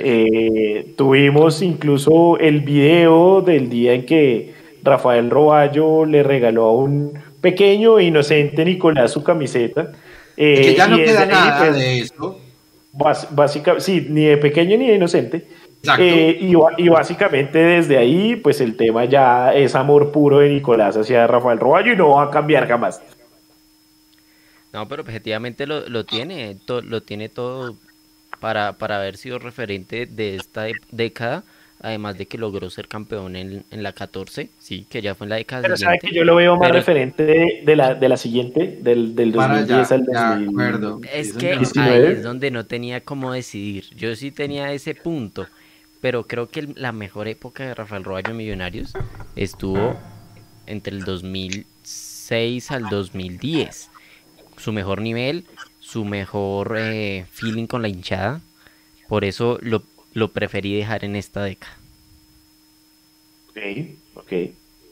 Eh, 0.00 0.94
tuvimos 0.96 1.60
incluso 1.62 2.38
el 2.38 2.60
video 2.60 3.40
del 3.42 3.68
día 3.68 3.92
en 3.92 4.06
que 4.06 4.54
Rafael 4.82 5.28
Roballo 5.30 6.04
le 6.06 6.22
regaló 6.22 6.64
a 6.64 6.72
un 6.74 7.12
pequeño 7.40 7.98
e 7.98 8.04
inocente 8.04 8.64
Nicolás 8.64 9.12
su 9.12 9.22
camiseta. 9.22 9.92
Eh, 10.36 10.60
que 10.62 10.74
ya 10.74 10.86
no 10.86 10.96
queda 10.96 11.26
nada 11.26 11.58
pues, 11.58 11.76
de 11.76 11.98
eso. 12.00 12.40
bas- 12.92 13.28
básica- 13.34 13.80
sí, 13.80 14.06
ni 14.08 14.24
de 14.24 14.36
pequeño 14.38 14.78
ni 14.78 14.86
de 14.88 14.94
inocente. 14.94 15.46
Eh, 15.98 16.38
y, 16.40 16.54
y 16.78 16.88
básicamente 16.88 17.58
desde 17.58 17.98
ahí, 17.98 18.34
pues 18.36 18.60
el 18.60 18.76
tema 18.76 19.04
ya 19.04 19.54
es 19.54 19.74
amor 19.76 20.10
puro 20.10 20.38
de 20.40 20.48
Nicolás 20.48 20.96
hacia 20.96 21.26
Rafael 21.26 21.58
Roballo 21.60 21.92
y 21.92 21.96
no 21.96 22.10
va 22.16 22.24
a 22.24 22.30
cambiar 22.30 22.66
jamás. 22.66 23.00
No, 24.72 24.86
pero 24.88 25.02
objetivamente 25.02 25.66
lo, 25.66 25.88
lo 25.88 26.04
tiene, 26.04 26.56
to- 26.66 26.82
lo 26.82 27.02
tiene 27.02 27.28
todo 27.28 27.76
para, 28.40 28.74
para 28.74 28.98
haber 28.98 29.16
sido 29.16 29.38
referente 29.38 30.06
de 30.06 30.36
esta 30.36 30.66
década, 30.90 31.42
además 31.80 32.18
de 32.18 32.26
que 32.26 32.36
logró 32.38 32.68
ser 32.70 32.86
campeón 32.88 33.34
en, 33.36 33.64
en 33.70 33.82
la 33.82 33.92
14, 33.92 34.50
sí, 34.58 34.86
que 34.90 35.00
ya 35.00 35.14
fue 35.14 35.24
en 35.24 35.30
la 35.30 35.36
década 35.36 35.62
Pero 35.62 35.76
sabe 35.76 35.98
que 36.00 36.12
yo 36.14 36.24
lo 36.24 36.34
veo 36.36 36.56
más 36.56 36.68
Pero- 36.68 36.78
referente 36.80 37.24
de, 37.24 37.62
de 37.64 37.76
la, 37.76 37.94
de 37.94 38.08
la 38.08 38.16
siguiente, 38.16 38.78
del, 38.82 39.14
del 39.14 39.32
Para 39.32 39.60
2010 39.62 39.92
allá, 39.92 39.94
al 39.94 40.04
de 40.04 40.12
2000. 40.12 40.48
acuerdo. 40.50 41.00
Es 41.12 41.26
Sí, 41.28 41.32
que 41.34 41.38
señor. 41.40 41.58
19. 41.60 41.90
ahí 42.06 42.12
es 42.12 42.22
donde 42.22 42.50
no 42.50 42.66
tenía 42.66 43.00
cómo 43.00 43.32
decidir. 43.32 43.84
Yo 43.96 44.14
sí 44.16 44.30
tenía 44.30 44.72
ese 44.72 44.94
punto, 44.94 45.46
pero 46.00 46.26
creo 46.26 46.48
que 46.48 46.60
el- 46.60 46.74
la 46.76 46.92
mejor 46.92 47.26
época 47.26 47.64
de 47.64 47.74
Rafael 47.74 48.04
Roballo 48.04 48.30
en 48.32 48.36
Millonarios 48.36 48.92
estuvo 49.34 49.96
entre 50.66 50.94
el 50.94 51.04
2006 51.04 52.70
al 52.70 52.88
2010. 52.90 53.90
Su 54.58 54.72
mejor 54.72 55.00
nivel, 55.00 55.44
su 55.80 56.04
mejor 56.04 56.76
eh, 56.78 57.26
feeling 57.30 57.66
con 57.66 57.82
la 57.82 57.88
hinchada. 57.88 58.40
Por 59.08 59.24
eso 59.24 59.58
lo, 59.62 59.82
lo 60.12 60.28
preferí 60.32 60.76
dejar 60.76 61.04
en 61.04 61.16
esta 61.16 61.42
década. 61.44 61.76
Ok, 63.50 63.56
ok. 64.16 64.32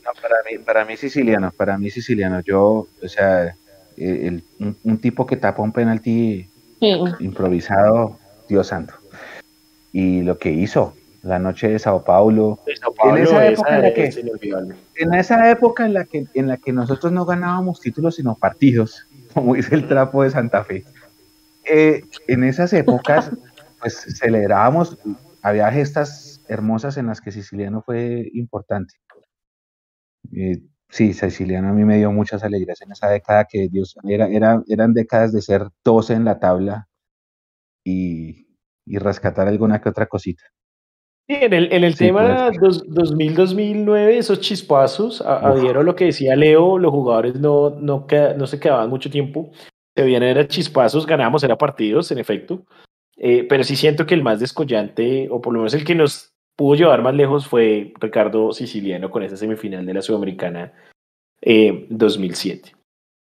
No, 0.05 0.11
para 0.23 0.37
mí, 0.49 0.59
para 0.65 0.85
mí 0.85 0.97
siciliano, 0.97 1.51
para 1.57 1.77
mí 1.79 1.91
siciliano. 1.91 2.41
Yo, 2.41 2.87
o 3.03 3.09
sea, 3.09 3.47
eh, 3.47 3.55
el- 3.97 4.45
un, 4.61 4.77
un 4.85 4.99
tipo 4.99 5.27
que 5.27 5.37
tapa 5.37 5.63
un 5.63 5.73
penalti 5.73 6.49
Sí. 6.81 6.93
improvisado, 7.21 8.19
Dios 8.49 8.69
santo. 8.69 8.95
Y 9.93 10.23
lo 10.23 10.39
que 10.39 10.51
hizo 10.53 10.95
la 11.23 11.39
noche 11.39 11.69
de 11.69 11.79
Sao 11.79 12.05
Paulo, 12.05 12.61
De 12.67 12.77
Sao 12.77 12.93
Paulo, 12.95 13.17
esa 13.23 13.47
época 13.49 13.77
en 13.77 13.83
la 13.83 13.95
que- 13.95 14.13
en 14.97 15.15
esa 15.15 15.51
época 15.51 15.87
en 15.87 15.95
la 15.95 16.05
que 16.05 16.27
en 16.35 16.47
la 16.49 16.57
que 16.59 16.73
nosotros 16.73 17.13
no 17.13 17.25
ganábamos 17.25 17.81
títulos 17.81 18.17
sino 18.17 18.35
partidos, 18.37 19.07
como 19.37 19.55
dice 19.55 19.75
el 19.75 19.87
trapo 19.87 20.23
de 20.23 20.31
Santa 20.31 20.65
Fe. 20.65 20.83
eh, 21.67 22.05
en 22.27 22.43
esas 22.43 22.73
épocas, 22.73 23.31
pues 23.81 24.19
celebrábamos, 24.19 24.97
había 25.43 25.71
gestas 25.71 26.41
hermosas 26.49 26.97
en 26.97 27.07
las 27.07 27.21
que 27.21 27.33
Siciliano 27.33 27.83
fue 27.83 28.31
importante. 28.33 28.95
Eh, 30.33 30.63
sí, 30.89 31.13
Siciliano 31.13 31.69
a 31.69 31.73
mí 31.73 31.85
me 31.85 31.99
dio 31.99 32.11
muchas 32.13 32.45
alegrías 32.45 32.81
en 32.81 32.93
esa 32.93 33.11
década 33.11 33.45
que 33.45 33.69
Dios, 33.69 33.97
era, 34.05 34.27
era, 34.27 34.63
eran 34.69 34.95
décadas 34.95 35.35
de 35.35 35.43
ser 35.43 35.69
12 35.85 36.15
en 36.15 36.25
la 36.25 36.39
tabla 36.39 36.89
y, 37.85 38.49
y 38.87 38.97
rescatar 38.97 39.49
alguna 39.49 39.83
que 39.83 39.91
otra 39.91 40.07
cosita. 40.07 40.45
Sí, 41.29 41.35
en 41.41 41.53
el, 41.53 41.73
en 41.73 41.83
el 41.85 41.95
Sí, 41.95 42.05
tema 42.07 42.51
pues. 42.51 42.61
dos- 42.61 42.87
2000-2009, 42.89 44.17
esos 44.19 44.41
chispazos, 44.41 45.21
adhiero 45.23 45.81
a 45.81 45.83
lo 45.83 45.97
que 45.97 46.07
decía 46.07 46.37
Leo, 46.37 46.79
los 46.79 46.93
jugadores 46.93 47.35
no, 47.41 47.71
no, 47.71 48.07
se 48.47 48.61
quedaban 48.61 48.89
mucho 48.91 49.11
tiempo. 49.11 49.51
se 49.97 50.03
veían 50.05 50.23
era 50.23 50.47
chispazos, 50.47 51.07
ganábamos 51.07 51.43
era 51.43 51.57
partidos, 51.57 52.11
en 52.13 52.19
efecto. 52.19 52.65
Eh, 53.17 53.45
pero 53.49 53.65
sí 53.65 53.77
siento 53.77 54.05
que 54.07 54.15
el 54.15 54.23
más 54.23 54.39
descollante, 54.41 55.27
o 55.31 55.41
por 55.41 55.53
lo 55.55 55.61
menos 55.61 55.73
el 55.75 55.85
que 55.85 55.95
nos 55.95 56.35
pudo 56.55 56.75
llevar 56.77 57.03
más 57.03 57.15
lejos, 57.15 57.47
fue 57.49 57.93
Ricardo 57.99 58.53
Siciliano 58.53 59.11
con 59.11 59.23
esa 59.23 59.37
semifinal 59.39 59.85
de 59.87 59.95
la 59.95 60.03
Sudamericana 60.03 60.75
eh, 61.41 61.87
2007. 61.89 62.73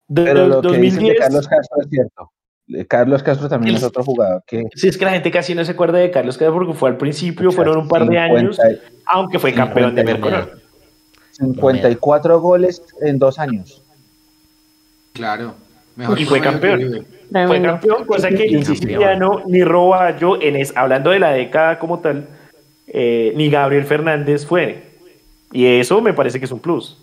De- 0.10 0.24
Pero 0.24 0.48
lo 0.48 0.62
que 0.62 0.78
dicen 0.80 1.04
de 1.04 1.14
2010, 1.14 1.20
Carlos 1.20 1.48
Castro 1.48 1.78
es 1.82 1.90
cierto. 1.90 2.32
Eh, 2.74 2.86
Carlos 2.86 3.24
Castro 3.24 3.48
también 3.48 3.76
es 3.76 3.84
otro 3.84 4.04
jugador 4.04 4.44
que 4.46 4.66
sí, 4.76 4.90
es 4.90 4.98
que 4.98 5.06
la 5.06 5.12
gente 5.12 5.32
casi 5.32 5.56
no 5.56 5.64
se 5.64 5.72
acuerda 5.72 6.00
de 6.00 6.12
Carlos 6.12 6.38
Castro 6.38 6.54
porque 6.54 6.74
fue 6.74 6.90
al 6.90 6.98
principio, 6.98 7.52
fueron 7.52 7.78
un 7.78 7.88
par 7.88 8.02
de 8.02 8.18
50 8.18 8.24
años, 8.24 8.60
aunque 9.06 9.40
fue 9.40 9.54
campeón 9.54 9.96
de 9.96 10.02
50 10.02 10.14
Mercolor. 10.14 10.62
54 11.32 12.42
goles 12.42 12.82
en 13.02 13.20
dos 13.20 13.40
años. 13.40 13.84
Claro. 15.14 15.56
Mejor 15.96 16.20
Y 16.20 16.26
fue 16.26 16.42
campeón. 16.42 17.06
Fue 17.32 17.62
campeón, 17.62 18.06
cosa 18.06 18.30
que 18.30 18.48
ni. 18.50 18.64
Siciliano 18.64 19.44
ni 19.48 19.64
Roballo, 19.64 20.42
en 20.42 20.56
es, 20.56 20.76
hablando 20.76 21.12
de 21.12 21.20
la 21.20 21.32
década 21.32 21.80
como 21.80 22.00
tal, 22.00 22.28
eh, 22.88 23.34
ni 23.36 23.50
Gabriel 23.50 23.86
Fernández 23.86 24.46
fue. 24.46 24.84
Y 25.52 25.66
eso 25.66 26.02
me 26.02 26.14
parece 26.14 26.40
que 26.40 26.46
es 26.46 26.52
un 26.52 26.60
plus. 26.60 26.98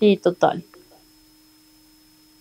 Sí, 0.00 0.18
total. 0.22 0.62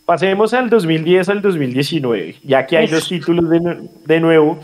Pasemos 0.05 0.53
al 0.53 0.69
2010 0.69 1.29
al 1.29 1.41
2019, 1.41 2.35
ya 2.43 2.65
que 2.65 2.77
hay 2.77 2.87
dos 2.87 3.07
títulos 3.07 3.49
de, 3.49 3.89
de 4.05 4.19
nuevo. 4.19 4.59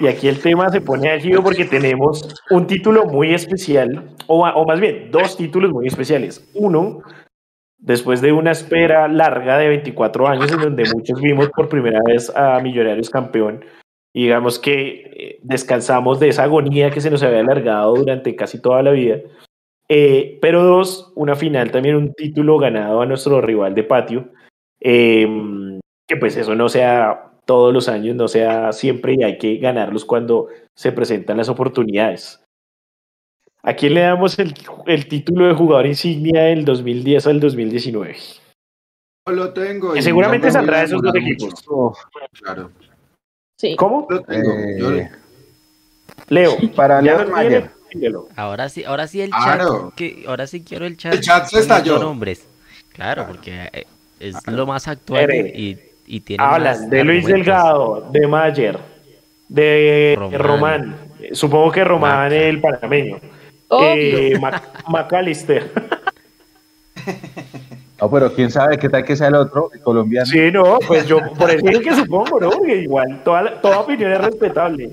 Y 0.00 0.08
aquí 0.08 0.28
el 0.28 0.40
tema 0.40 0.68
se 0.70 0.80
pone 0.80 1.10
álgido 1.10 1.42
porque 1.42 1.64
tenemos 1.64 2.42
un 2.50 2.66
título 2.66 3.04
muy 3.06 3.32
especial, 3.32 4.10
o, 4.26 4.46
o 4.46 4.66
más 4.66 4.80
bien 4.80 5.10
dos 5.10 5.36
títulos 5.36 5.70
muy 5.70 5.86
especiales. 5.86 6.50
Uno, 6.54 7.00
después 7.78 8.20
de 8.20 8.32
una 8.32 8.50
espera 8.50 9.08
larga 9.08 9.58
de 9.58 9.68
24 9.68 10.26
años 10.28 10.52
en 10.52 10.60
donde 10.60 10.84
muchos 10.92 11.20
vimos 11.20 11.48
por 11.50 11.68
primera 11.68 12.00
vez 12.04 12.34
a 12.34 12.58
Millonarios 12.60 13.10
campeón, 13.10 13.64
y 14.12 14.24
digamos 14.24 14.58
que 14.58 15.10
eh, 15.16 15.38
descansamos 15.42 16.20
de 16.20 16.28
esa 16.28 16.44
agonía 16.44 16.90
que 16.90 17.00
se 17.00 17.10
nos 17.10 17.22
había 17.22 17.40
alargado 17.40 17.94
durante 17.94 18.36
casi 18.36 18.60
toda 18.60 18.82
la 18.82 18.92
vida. 18.92 19.18
Eh, 19.88 20.38
pero 20.40 20.62
dos, 20.62 21.12
una 21.14 21.36
final, 21.36 21.70
también 21.70 21.96
un 21.96 22.14
título 22.14 22.58
ganado 22.58 23.02
a 23.02 23.06
nuestro 23.06 23.40
rival 23.40 23.74
de 23.74 23.82
patio, 23.82 24.28
eh, 24.80 25.78
que 26.08 26.16
pues 26.16 26.36
eso 26.36 26.54
no 26.54 26.68
sea 26.68 27.30
todos 27.46 27.72
los 27.72 27.88
años, 27.88 28.16
no 28.16 28.28
sea 28.28 28.72
siempre 28.72 29.14
y 29.18 29.22
hay 29.22 29.38
que 29.38 29.56
ganarlos 29.58 30.04
cuando 30.04 30.48
se 30.74 30.92
presentan 30.92 31.36
las 31.36 31.48
oportunidades. 31.48 32.40
¿A 33.62 33.74
quién 33.74 33.94
le 33.94 34.00
damos 34.02 34.38
el, 34.38 34.54
el 34.86 35.08
título 35.08 35.46
de 35.46 35.54
jugador 35.54 35.86
insignia 35.86 36.42
del 36.44 36.64
2010 36.64 37.26
al 37.26 37.40
2019? 37.40 38.16
Yo 39.26 39.34
lo 39.34 39.52
tengo. 39.54 39.96
Y 39.96 40.02
seguramente 40.02 40.48
no 40.48 40.52
saldrá 40.52 40.78
de 40.80 40.84
esos 40.84 41.00
dos 41.02 41.14
equipos. 41.14 41.54
Claro. 42.42 42.70
Sí. 43.58 43.74
¿Cómo? 43.76 44.06
Lo 44.10 44.20
tengo. 44.22 44.50
Yo- 44.78 44.92
Eh, 44.96 45.10
Leo. 46.28 46.56
para 46.76 47.00
¿ya 47.02 47.16
Leo 47.24 47.30
Mayer. 47.30 47.70
Ahora 48.36 48.68
sí, 48.68 48.84
ahora 48.84 49.06
sí 49.06 49.22
el 49.22 49.30
Claro. 49.30 49.86
chat. 49.90 49.94
Que, 49.94 50.24
ahora 50.26 50.46
sí 50.46 50.62
quiero 50.64 50.84
el 50.84 50.96
chat. 50.98 51.14
El 51.14 51.20
chat 51.20 51.46
se 51.46 51.60
estalló. 51.60 51.98
nombres. 51.98 52.46
Claro, 52.92 53.26
porque 53.26 53.86
es 54.20 54.34
lo 54.46 54.66
más 54.66 54.88
actual 54.88 55.22
Ere. 55.24 55.52
y, 55.54 55.78
y 56.06 56.20
tiene 56.20 56.42
Hablan 56.42 56.80
más 56.80 56.90
de 56.90 57.04
Luis. 57.04 57.26
Delgado, 57.26 58.08
de 58.10 58.26
Mayer, 58.26 58.78
de 59.48 60.14
Román. 60.18 60.40
Román. 60.40 60.96
Supongo 61.32 61.70
que 61.72 61.84
Román 61.84 62.24
Maca. 62.24 62.34
el 62.36 62.60
panameño. 62.60 63.18
Eh, 63.82 64.36
Mac- 64.40 64.62
McAllister. 64.88 65.70
No, 68.00 68.10
pero 68.10 68.32
quién 68.34 68.50
sabe 68.50 68.76
qué 68.78 68.88
tal 68.88 69.04
que 69.04 69.16
sea 69.16 69.28
el 69.28 69.34
otro, 69.36 69.70
el 69.72 69.80
colombiano. 69.80 70.26
Sí, 70.26 70.50
no, 70.52 70.78
pues 70.86 71.06
yo 71.06 71.20
por 71.34 71.50
eso 71.50 71.66
es 71.68 71.78
que 71.80 71.94
supongo, 71.94 72.40
¿no? 72.40 72.50
Porque 72.50 72.76
igual, 72.82 73.22
toda, 73.24 73.60
toda 73.60 73.80
opinión 73.80 74.12
es 74.12 74.18
respetable. 74.20 74.90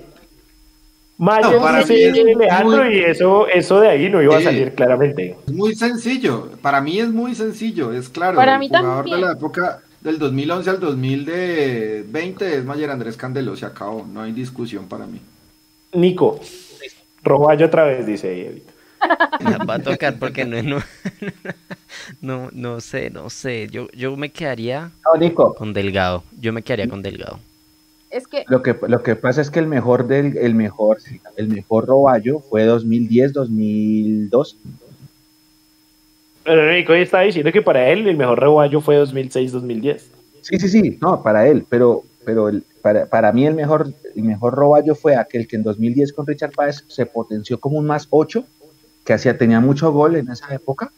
Mayer 1.23 1.51
No, 1.51 1.61
para 1.61 1.79
dice 1.83 1.93
mí 1.93 2.31
es 2.31 2.35
Alejandro 2.35 2.83
muy- 2.83 2.95
y 2.95 2.99
eso, 3.03 3.47
eso 3.47 3.79
de 3.79 3.89
ahí 3.89 4.09
no 4.09 4.23
iba 4.23 4.35
a 4.35 4.39
Sí. 4.39 4.45
salir 4.45 4.73
claramente. 4.73 5.35
Es 5.45 5.53
muy 5.53 5.75
sencillo. 5.75 6.49
Para 6.63 6.81
mí 6.81 6.99
es 6.99 7.09
muy 7.09 7.35
sencillo. 7.35 7.93
Es 7.93 8.09
claro. 8.09 8.35
Para 8.37 8.55
el 8.55 8.59
mí 8.59 8.67
jugador 8.69 8.95
también. 9.05 9.17
de 9.21 9.25
la 9.27 9.31
época 9.33 9.81
del 10.01 10.17
2011 10.17 10.69
al 10.71 10.79
2020 10.79 12.57
es 12.57 12.65
Mayer 12.65 12.89
Andrés 12.89 13.17
Candelo. 13.17 13.55
Se 13.55 13.67
acabó. 13.67 14.03
No 14.11 14.21
hay 14.21 14.31
discusión 14.31 14.87
para 14.87 15.05
mí. 15.05 15.21
Nico, 15.93 16.39
Roballo 17.23 17.67
otra 17.67 17.83
vez, 17.83 18.07
dice 18.07 18.47
ahorita. 18.47 18.71
Va 19.69 19.75
a 19.75 19.79
tocar 19.79 20.17
porque 20.17 20.43
no, 20.45 20.61
no, 20.63 20.77
no, 22.21 22.49
no 22.51 22.81
sé, 22.81 23.09
no 23.11 23.29
sé. 23.29 23.67
Yo, 23.69 23.87
yo 23.91 24.15
me 24.15 24.31
quedaría 24.31 24.89
No, 25.05 25.19
Nico, 25.19 25.53
con 25.53 25.71
Delgado. 25.73 26.23
Yo 26.39 26.51
me 26.51 26.63
quedaría 26.63 26.87
con 26.89 27.01
Delgado. 27.03 27.39
Es 28.11 28.27
que 28.27 28.43
lo 28.47 28.61
que, 28.61 28.75
lo 28.87 29.01
que 29.03 29.15
pasa 29.15 29.41
es 29.41 29.49
que 29.49 29.59
el 29.59 29.67
mejor 29.67 30.05
del, 30.07 30.37
el 30.37 30.53
mejor, 30.53 30.97
el 31.37 31.47
mejor 31.47 31.85
roballo 31.87 32.39
fue 32.39 32.67
2010-2002. 32.67 34.55
Pero 36.43 36.71
Nico 36.71 36.93
ya 36.93 37.01
estaba 37.01 37.23
diciendo 37.23 37.51
que 37.51 37.61
para 37.61 37.87
él 37.89 38.07
el 38.07 38.17
mejor 38.17 38.39
Roballo 38.39 38.81
fue 38.81 38.99
2006-2010. 39.01 40.01
Sí, 40.41 40.57
sí, 40.59 40.69
sí, 40.69 40.97
no, 40.99 41.21
para 41.21 41.47
él, 41.47 41.65
pero, 41.69 42.03
pero 42.25 42.49
el- 42.49 42.63
para, 42.81 43.05
para 43.05 43.31
mí 43.31 43.45
el 43.45 43.53
mejor, 43.53 43.93
el 44.15 44.23
mejor 44.23 44.55
roballo 44.55 44.95
fue 44.95 45.15
aquel 45.15 45.47
que 45.47 45.55
en 45.55 45.61
2010 45.61 46.13
con 46.13 46.25
Richard 46.25 46.51
Páez 46.51 46.83
se 46.87 47.05
potenció 47.05 47.59
como 47.59 47.77
un 47.77 47.85
más 47.85 48.07
8, 48.09 48.43
que 49.05 49.13
hacía, 49.13 49.37
tenía 49.37 49.59
mucho 49.59 49.91
gol 49.91 50.15
en 50.15 50.29
esa 50.31 50.51
época. 50.53 50.91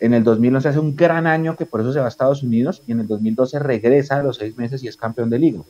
En 0.00 0.12
el 0.12 0.22
2011 0.22 0.68
hace 0.68 0.78
un 0.78 0.94
gran 0.94 1.26
año 1.26 1.56
que 1.56 1.64
por 1.64 1.80
eso 1.80 1.94
se 1.94 1.98
va 1.98 2.04
a 2.04 2.08
Estados 2.08 2.42
Unidos 2.42 2.82
y 2.86 2.92
en 2.92 3.00
el 3.00 3.06
2012 3.06 3.58
regresa 3.58 4.16
a 4.16 4.22
los 4.22 4.36
seis 4.36 4.56
meses 4.58 4.82
y 4.84 4.88
es 4.88 4.98
campeón 4.98 5.30
de 5.30 5.38
liga. 5.38 5.60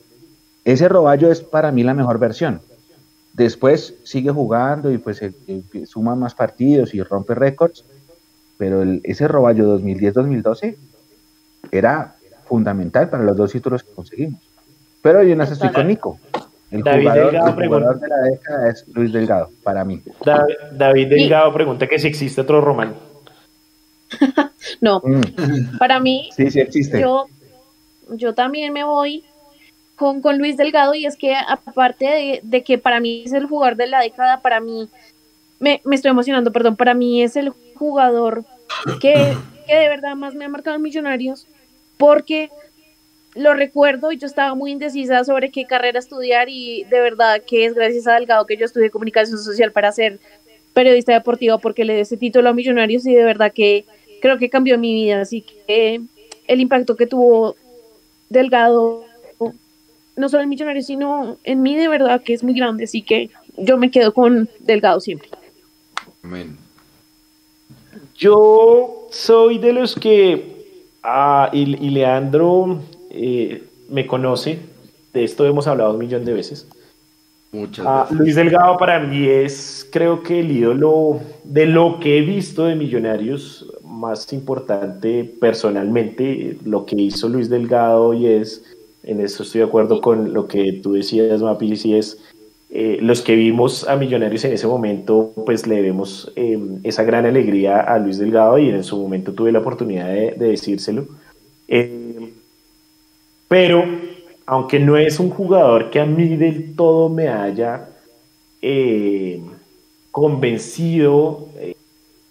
Ese 0.65 0.89
roballo 0.89 1.31
es 1.31 1.41
para 1.41 1.71
mí 1.71 1.83
la 1.83 1.93
mejor 1.93 2.19
versión. 2.19 2.59
Después 3.33 3.95
sigue 4.03 4.31
jugando 4.31 4.91
y 4.91 4.97
pues 4.97 5.21
eh, 5.21 5.31
eh, 5.47 5.85
suma 5.85 6.15
más 6.15 6.33
partidos 6.33 6.93
y 6.95 7.01
rompe 7.03 7.35
récords, 7.35 7.85
pero 8.57 8.81
el- 8.81 9.01
ese 9.03 9.27
roballo 9.27 9.65
2010-2012 9.67 10.75
era 11.71 12.15
fundamental 12.47 13.09
para 13.09 13.23
los 13.23 13.35
dos 13.37 13.51
títulos 13.51 13.83
que 13.83 13.93
conseguimos. 13.93 14.41
Pero 15.01 15.21
yo 15.23 15.35
no 15.35 15.45
sé, 15.45 15.53
estoy 15.53 15.71
con 15.71 15.87
Nico. 15.87 16.19
El 16.71 16.81
David 16.81 17.01
jugador, 17.09 17.31
Delgado 17.31 17.61
el 17.61 17.67
jugador 17.67 17.99
de 17.99 18.07
la 18.07 18.17
década 18.23 18.69
es 18.69 18.85
Luis 18.87 19.13
Delgado, 19.13 19.49
para 19.63 19.85
mí. 19.85 20.01
Da- 20.23 20.47
David 20.71 21.09
Delgado 21.09 21.53
pregunta 21.53 21.87
que 21.87 21.99
si 21.99 22.07
existe 22.07 22.41
otro 22.41 22.59
Román. 22.61 22.95
no, 24.81 25.01
Mm, 25.03 25.77
para 25.77 25.99
mí, 25.99 26.29
sí, 26.35 26.49
sí 26.49 26.59
existe. 26.59 27.01
yo, 27.01 27.27
yo 28.15 28.33
también 28.33 28.73
me 28.73 28.83
voy 28.83 29.25
con, 29.95 30.21
con 30.21 30.37
Luis 30.37 30.57
Delgado 30.57 30.93
y 30.93 31.05
es 31.05 31.15
que 31.15 31.35
aparte 31.35 32.05
de, 32.05 32.39
de 32.43 32.63
que 32.63 32.77
para 32.77 32.99
mí 32.99 33.23
es 33.25 33.33
el 33.33 33.45
jugador 33.45 33.75
de 33.77 33.87
la 33.87 34.01
década, 34.01 34.41
para 34.41 34.59
mí, 34.59 34.89
me, 35.59 35.81
me 35.85 35.95
estoy 35.95 36.11
emocionando, 36.11 36.51
perdón, 36.51 36.75
para 36.75 36.93
mí 36.93 37.23
es 37.23 37.35
el 37.35 37.51
jugador 37.75 38.43
que, 38.99 39.35
que 39.67 39.75
de 39.75 39.89
verdad 39.89 40.15
más 40.15 40.35
me 40.35 40.45
ha 40.45 40.49
marcado 40.49 40.75
en 40.75 40.81
Millonarios 40.81 41.47
porque 41.97 42.49
lo 43.35 43.53
recuerdo 43.53 44.11
y 44.11 44.17
yo 44.17 44.27
estaba 44.27 44.55
muy 44.55 44.71
indecisa 44.71 45.23
sobre 45.23 45.51
qué 45.51 45.65
carrera 45.65 45.99
estudiar 45.99 46.47
y 46.49 46.85
de 46.85 47.01
verdad 47.01 47.41
que 47.45 47.65
es 47.65 47.73
gracias 47.73 48.07
a 48.07 48.13
Delgado 48.13 48.45
que 48.45 48.57
yo 48.57 48.65
estudié 48.65 48.89
comunicación 48.89 49.37
social 49.37 49.71
para 49.71 49.91
ser 49.91 50.19
periodista 50.73 51.13
deportivo 51.13 51.59
porque 51.59 51.85
le 51.85 51.95
di 51.95 52.01
ese 52.01 52.17
título 52.17 52.49
a 52.49 52.53
Millonarios 52.53 53.05
y 53.05 53.13
de 53.13 53.23
verdad 53.23 53.51
que 53.53 53.85
creo 54.21 54.37
que 54.37 54.49
cambió 54.49 54.77
mi 54.77 54.93
vida, 54.93 55.21
así 55.21 55.41
que 55.41 56.01
el 56.47 56.61
impacto 56.61 56.95
que 56.95 57.07
tuvo 57.07 57.55
Delgado 58.29 59.05
no 60.15 60.29
solo 60.29 60.43
en 60.43 60.49
Millonarios 60.49 60.85
sino 60.85 61.37
en 61.43 61.61
mí 61.61 61.75
de 61.75 61.87
verdad 61.87 62.21
que 62.23 62.33
es 62.33 62.43
muy 62.43 62.53
grande, 62.53 62.85
así 62.85 63.01
que 63.01 63.29
yo 63.57 63.77
me 63.77 63.91
quedo 63.91 64.13
con 64.13 64.49
Delgado 64.59 64.99
siempre. 64.99 65.29
Amén. 66.23 66.57
Yo 68.17 69.07
soy 69.11 69.57
de 69.57 69.73
los 69.73 69.95
que, 69.95 70.65
ah, 71.03 71.49
y, 71.51 71.61
y 71.85 71.89
Leandro 71.89 72.79
eh, 73.09 73.63
me 73.89 74.07
conoce, 74.07 74.59
de 75.13 75.23
esto 75.23 75.45
hemos 75.45 75.67
hablado 75.67 75.93
un 75.93 75.99
millón 75.99 76.25
de 76.25 76.33
veces. 76.33 76.67
Muchas 77.51 77.85
Ah, 77.87 78.03
veces. 78.03 78.17
Luis 78.17 78.35
Delgado 78.35 78.77
para 78.77 78.99
mí 78.99 79.27
es, 79.27 79.87
creo 79.91 80.23
que 80.23 80.39
el 80.41 80.51
ídolo 80.51 81.21
de 81.43 81.65
lo 81.65 81.99
que 81.99 82.17
he 82.17 82.21
visto 82.21 82.65
de 82.65 82.75
Millonarios 82.75 83.65
más 83.83 84.31
importante 84.33 85.23
personalmente, 85.39 86.57
lo 86.65 86.85
que 86.85 86.95
hizo 86.97 87.29
Luis 87.29 87.49
Delgado 87.49 88.13
y 88.13 88.27
es, 88.27 88.63
en 89.05 89.21
eso 89.21 89.43
estoy 89.43 89.59
de 89.59 89.67
acuerdo 89.67 90.01
con 90.01 90.33
lo 90.33 90.47
que 90.47 90.73
tú 90.73 90.93
decías, 90.93 91.41
Mapi, 91.41 91.75
sí 91.75 91.95
es, 91.95 92.19
eh, 92.69 92.97
los 93.01 93.21
que 93.21 93.35
vimos 93.35 93.87
a 93.87 93.95
Millonarios 93.95 94.43
en 94.45 94.53
ese 94.53 94.67
momento, 94.67 95.31
pues 95.45 95.65
le 95.67 95.75
debemos 95.75 96.31
eh, 96.35 96.59
esa 96.83 97.03
gran 97.03 97.25
alegría 97.25 97.79
a 97.79 97.99
Luis 97.99 98.17
Delgado 98.17 98.57
y 98.57 98.69
en 98.69 98.83
su 98.83 98.97
momento 98.97 99.33
tuve 99.33 99.51
la 99.51 99.59
oportunidad 99.59 100.07
de, 100.07 100.31
de 100.31 100.47
decírselo. 100.47 101.05
Eh, 101.67 102.31
pero, 103.47 103.85
aunque 104.45 104.79
no 104.79 104.97
es 104.97 105.19
un 105.19 105.29
jugador 105.29 105.89
que 105.89 105.99
a 105.99 106.05
mí 106.05 106.35
del 106.35 106.75
todo 106.75 107.09
me 107.09 107.29
haya 107.29 107.89
eh, 108.61 109.41
convencido, 110.11 111.49
eh, 111.57 111.75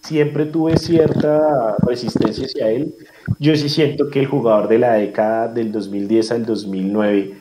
siempre 0.05 0.47
tuve 0.47 0.76
cierta 0.76 1.76
resistencia 1.78 2.44
hacia 2.44 2.68
él. 2.68 2.94
Yo 3.39 3.56
sí 3.56 3.68
siento 3.68 4.09
que 4.09 4.20
el 4.20 4.26
jugador 4.26 4.68
de 4.68 4.78
la 4.78 4.94
década 4.94 5.48
del 5.48 5.72
2010 5.72 6.31
al 6.32 6.47
2009, 6.47 7.35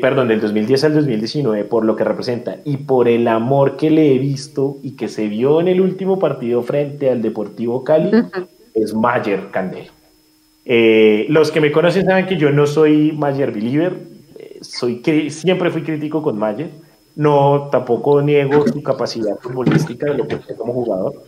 perdón, 0.00 0.28
del 0.28 0.40
2010 0.40 0.84
al 0.84 0.94
2019, 0.94 1.64
por 1.64 1.84
lo 1.84 1.96
que 1.96 2.04
representa 2.04 2.58
y 2.64 2.78
por 2.78 3.08
el 3.08 3.26
amor 3.26 3.76
que 3.76 3.90
le 3.90 4.14
he 4.14 4.18
visto 4.18 4.76
y 4.82 4.92
que 4.92 5.08
se 5.08 5.28
vio 5.28 5.60
en 5.60 5.68
el 5.68 5.80
último 5.80 6.18
partido 6.18 6.62
frente 6.62 7.10
al 7.10 7.22
Deportivo 7.22 7.82
Cali, 7.84 8.10
es 8.74 8.94
Mayer 8.94 9.50
Candelo. 9.50 9.90
Eh, 10.66 11.26
los 11.28 11.50
que 11.50 11.60
me 11.60 11.72
conocen 11.72 12.06
saben 12.06 12.26
que 12.26 12.36
yo 12.36 12.50
no 12.50 12.66
soy 12.66 13.12
Mayer 13.12 13.50
believer, 13.50 13.98
eh, 14.38 14.58
soy, 14.60 15.02
siempre 15.30 15.70
fui 15.70 15.82
crítico 15.82 16.22
con 16.22 16.38
Mayer, 16.38 16.70
no 17.16 17.68
tampoco 17.70 18.20
niego 18.20 18.66
su 18.66 18.82
capacidad 18.82 19.38
futbolística 19.40 20.06
de 20.06 20.18
lo 20.18 20.26
que 20.26 20.34
es 20.36 20.56
como 20.56 20.72
jugador, 20.72 21.22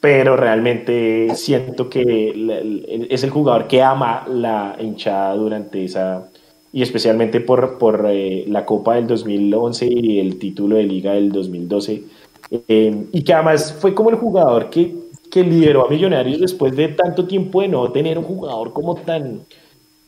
pero 0.00 0.36
realmente 0.36 1.34
siento 1.34 1.88
que 1.90 3.06
es 3.10 3.24
el 3.24 3.30
jugador 3.30 3.66
que 3.66 3.82
ama 3.82 4.26
la 4.28 4.76
hinchada 4.78 5.34
durante 5.34 5.84
esa, 5.84 6.28
y 6.72 6.82
especialmente 6.82 7.40
por, 7.40 7.78
por 7.78 8.06
eh, 8.08 8.44
la 8.46 8.64
Copa 8.64 8.94
del 8.94 9.06
2011 9.06 9.86
y 9.90 10.20
el 10.20 10.38
título 10.38 10.76
de 10.76 10.84
Liga 10.84 11.12
del 11.14 11.32
2012, 11.32 12.02
eh, 12.50 13.04
y 13.12 13.22
que 13.22 13.34
además 13.34 13.72
fue 13.72 13.94
como 13.94 14.10
el 14.10 14.16
jugador 14.16 14.70
que, 14.70 14.94
que 15.30 15.42
lideró 15.42 15.86
a 15.86 15.90
Millonarios 15.90 16.40
después 16.40 16.76
de 16.76 16.88
tanto 16.88 17.26
tiempo 17.26 17.62
de 17.62 17.68
no 17.68 17.90
tener 17.90 18.18
un 18.18 18.24
jugador 18.24 18.72
como 18.72 18.94
tan 18.94 19.40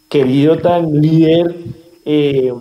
querido, 0.09 0.57
tan 0.59 0.93
líder. 1.01 1.57
Eh, 2.05 2.53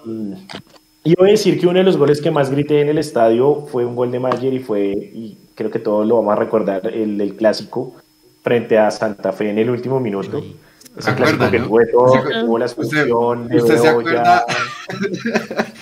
y 1.04 1.16
voy 1.16 1.30
a 1.30 1.32
decir 1.32 1.60
que 1.60 1.68
uno 1.68 1.80
de 1.80 1.86
los 1.86 1.98
goles 1.98 2.22
que 2.22 2.32
más 2.32 2.52
grité 2.52 2.82
en 2.82 2.90
el 2.90 2.98
estadio 2.98 3.68
fue 3.68 3.86
un 3.86 3.96
gol 3.96 4.12
de 4.12 4.20
Mayer 4.20 4.54
y 4.54 4.60
fue, 4.60 5.12
creo 5.60 5.72
que 5.72 5.80
todos 5.80 6.08
lo 6.08 6.16
vamos 6.16 6.32
a 6.32 6.38
recordar, 6.38 6.88
el 6.88 7.18
del 7.18 7.36
clásico 7.36 7.94
frente 8.42 8.78
a 8.78 8.90
Santa 8.92 9.34
Fe 9.34 9.50
en 9.50 9.58
el 9.58 9.70
último 9.70 10.00
minuto. 10.00 10.42
Ese 10.98 11.14
clásico 11.16 11.52
que 11.52 11.60
tuvo 11.60 11.80
todo, 11.92 12.24
que 12.24 12.34
tuvo 12.40 12.58
la 12.58 12.66
expulsión 12.66 13.48
de 13.50 13.58
¿Usted 13.58 13.78
se 13.78 13.90
acuerda? 13.90 14.46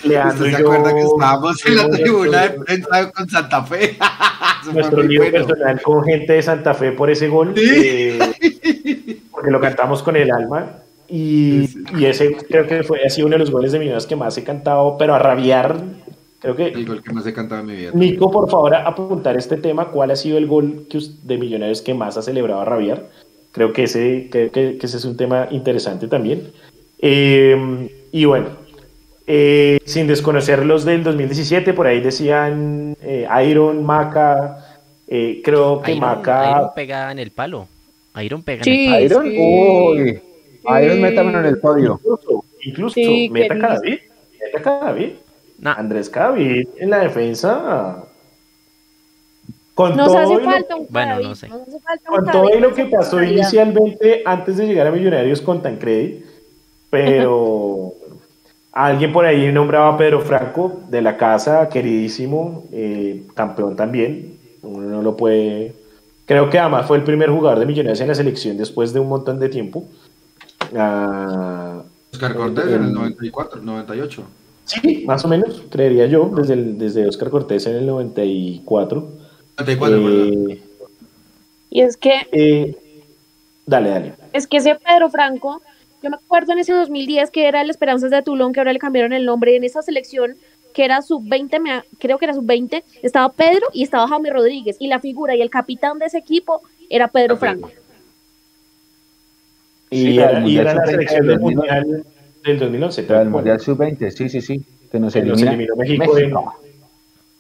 ¿Usted 0.04 0.50
se 0.50 0.56
acuerda 0.56 0.94
que 0.96 1.02
estábamos 1.02 1.66
en 1.66 1.76
la 1.76 1.90
tribuna 1.90 2.42
de 2.42 2.50
prensa 2.50 3.12
con 3.12 3.30
Santa 3.30 3.64
Fe? 3.64 3.98
Nuestro 4.74 5.04
libro 5.04 5.32
personal 5.32 5.82
con 5.84 6.04
gente 6.04 6.34
de 6.34 6.42
Santa 6.42 6.74
Fe 6.74 6.92
por 6.92 7.12
ese 7.12 7.28
gol. 7.28 7.54
Eh, 7.56 8.20
porque 9.32 9.52
lo 9.52 9.62
cantamos 9.62 10.02
con 10.02 10.16
el 10.16 10.32
alma. 10.32 10.72
Y, 11.08 11.70
y, 11.96 12.06
ese 12.06 12.36
creo 12.36 12.66
que 12.66 12.84
fue, 12.84 13.06
ha 13.06 13.10
sido 13.10 13.28
uno 13.28 13.36
de 13.36 13.40
los 13.40 13.52
goles 13.52 13.72
de 13.72 13.80
Millonarios 13.80 14.08
que 14.08 14.16
más 14.16 14.38
he 14.40 14.44
cantado, 14.44 14.98
pero 14.98 15.14
a 15.14 15.20
rabiar. 15.20 15.78
Creo 16.40 16.56
que. 16.56 16.68
El 16.68 16.86
gol 16.86 17.04
que 17.04 17.14
más 17.14 17.26
he 17.26 17.34
cantado 17.34 17.62
en 17.62 17.68
mi 17.68 17.76
vida. 17.76 17.92
Nico, 17.94 18.30
por 18.30 18.50
favor, 18.50 18.76
apuntar 18.76 19.38
este 19.38 19.58
tema. 19.58 19.90
¿Cuál 19.90 20.12
ha 20.12 20.16
sido 20.16 20.38
el 20.38 20.48
gol 20.48 20.88
que, 20.90 21.00
de 21.24 21.38
Millonarios 21.38 21.82
que 21.82 21.94
más 21.94 22.18
ha 22.18 22.22
celebrado 22.22 22.62
a 22.62 22.66
rabiar? 22.66 23.10
Creo 23.52 23.74
que 23.74 23.84
ese, 23.84 24.30
que, 24.32 24.50
que 24.52 24.78
ese 24.82 24.98
es 24.98 25.06
un 25.06 25.18
tema 25.18 25.48
interesante 25.50 26.08
también. 26.08 26.52
Eh, 27.00 27.90
y 28.12 28.26
bueno, 28.26 28.50
eh, 29.26 29.80
sin 29.86 30.08
desconocer 30.08 30.66
los 30.66 30.86
del 30.86 31.04
2017, 31.04 31.74
por 31.74 31.88
ahí 31.88 32.02
decían 32.02 32.96
eh, 33.02 33.28
Iron, 33.46 33.84
Maca. 33.86 34.80
creo 35.08 35.82
que 35.82 35.96
Maca. 35.96 36.52
Iron 36.52 36.70
pega 36.76 37.12
en 37.12 37.20
el 37.20 37.32
palo. 37.32 37.68
Iron 38.22 38.44
pega 38.44 38.64
en 38.66 38.74
el 38.74 39.10
palo. 39.10 39.26
Iron, 39.26 39.28
uy. 39.28 40.22
Iron 40.84 41.02
métamelo 41.02 41.40
en 41.40 41.46
el 41.46 41.60
podio. 41.60 42.00
Incluso, 42.04 42.44
incluso 42.62 43.00
meta 43.32 43.58
cada 43.58 43.80
vez. 43.80 44.02
Meta 44.40 44.62
cada 44.62 44.92
vez. 44.92 45.14
Andrés 45.64 46.10
Cavill 46.10 46.70
en 46.78 46.90
la 46.90 47.00
defensa. 47.00 48.04
Con 49.74 49.96
nos 49.96 50.08
todo 50.08 50.18
hace 50.18 50.44
falta 50.44 50.76
un 50.76 50.88
Bueno, 50.90 51.20
no 51.20 51.36
sé. 51.36 51.50
con 52.08 52.26
todo 52.26 52.60
lo 52.60 52.74
que 52.74 52.86
pasó 52.86 53.22
inicialmente 53.22 54.24
antes 54.26 54.58
de 54.58 54.66
llegar 54.66 54.88
a 54.88 54.92
Millonarios 54.92 55.42
con 55.42 55.62
Tancredi, 55.62 56.24
pero 56.90 57.94
alguien 58.72 59.14
por 59.14 59.26
ahí 59.26 59.52
nombraba 59.52 59.90
a 59.90 59.98
Pedro 59.98 60.22
Franco 60.22 60.82
de 60.90 61.02
la 61.02 61.18
casa, 61.18 61.70
queridísimo, 61.70 62.66
eh, 62.72 63.24
campeón 63.36 63.76
también. 63.76 64.38
Uno 64.64 64.88
no 64.88 65.02
lo 65.02 65.16
puede. 65.16 65.76
Creo 66.26 66.50
que 66.50 66.60
además 66.60 66.88
fue 66.88 66.98
el 66.98 67.04
primer 67.04 67.30
jugador 67.30 67.60
de 67.60 67.66
Millonarios 67.66 68.02
en 68.02 68.08
la 68.08 68.16
selección 68.16 68.58
después 68.58 68.94
de 68.94 69.00
un 69.00 69.10
montón 69.10 69.40
de 69.40 69.50
tiempo. 69.50 69.86
Uh, 70.72 71.82
Oscar 72.12 72.36
Cortés 72.36 72.66
en 72.66 72.84
el 72.84 72.94
94, 72.94 73.62
98. 73.62 74.24
Sí, 74.68 75.06
más 75.06 75.24
o 75.24 75.30
menos, 75.30 75.64
creería 75.70 76.08
yo, 76.08 76.30
desde, 76.36 76.54
el, 76.54 76.78
desde 76.78 77.08
Oscar 77.08 77.30
Cortés 77.30 77.66
en 77.68 77.78
el 77.78 77.86
94. 77.88 79.10
94, 79.58 79.98
eh, 79.98 80.62
Y 81.70 81.82
es 81.82 81.96
que... 81.96 82.28
Eh, 82.34 82.76
dale, 83.66 83.90
dale. 83.90 84.14
Es 84.34 84.46
que 84.46 84.58
ese 84.58 84.76
Pedro 84.76 85.10
Franco, 85.10 85.62
yo 86.04 86.10
me 86.10 86.18
acuerdo 86.18 86.52
en 86.52 86.60
ese 86.60 86.74
2010 86.74 87.32
que 87.32 87.48
era 87.48 87.62
el 87.62 87.70
Esperanzas 87.70 88.12
de 88.12 88.22
Tulón, 88.22 88.52
que 88.52 88.60
ahora 88.60 88.74
le 88.74 88.80
cambiaron 88.80 89.14
el 89.14 89.26
nombre, 89.26 89.56
en 89.56 89.64
esa 89.64 89.82
selección 89.82 90.36
que 90.74 90.84
era 90.84 91.02
sub-20, 91.02 91.86
creo 91.98 92.18
que 92.18 92.26
era 92.26 92.34
sub-20, 92.34 92.84
estaba 93.02 93.32
Pedro 93.32 93.68
y 93.74 93.84
estaba 93.84 94.08
Jaime 94.10 94.30
Rodríguez, 94.30 94.76
y 94.80 94.88
la 94.88 95.00
figura 95.00 95.34
y 95.34 95.42
el 95.42 95.50
capitán 95.50 95.98
de 95.98 96.08
ese 96.08 96.18
equipo 96.18 96.62
era 96.90 97.08
Pedro 97.08 97.38
Franco. 97.38 97.72
Y, 99.90 100.20
era, 100.20 100.40
la 100.42 100.86
selección 100.86 101.26
del 101.26 101.40
Mundial 101.40 102.06
del 102.48 102.60
2011. 102.60 103.06
el 103.10 103.30
Mundial 103.30 103.60
Sub-20, 103.60 104.10
sí, 104.12 104.30
sí, 104.30 104.42
sí. 104.42 104.66
Que 104.92 105.00
nos, 105.00 105.16
eliminó 105.16 105.76
México, 105.76 106.54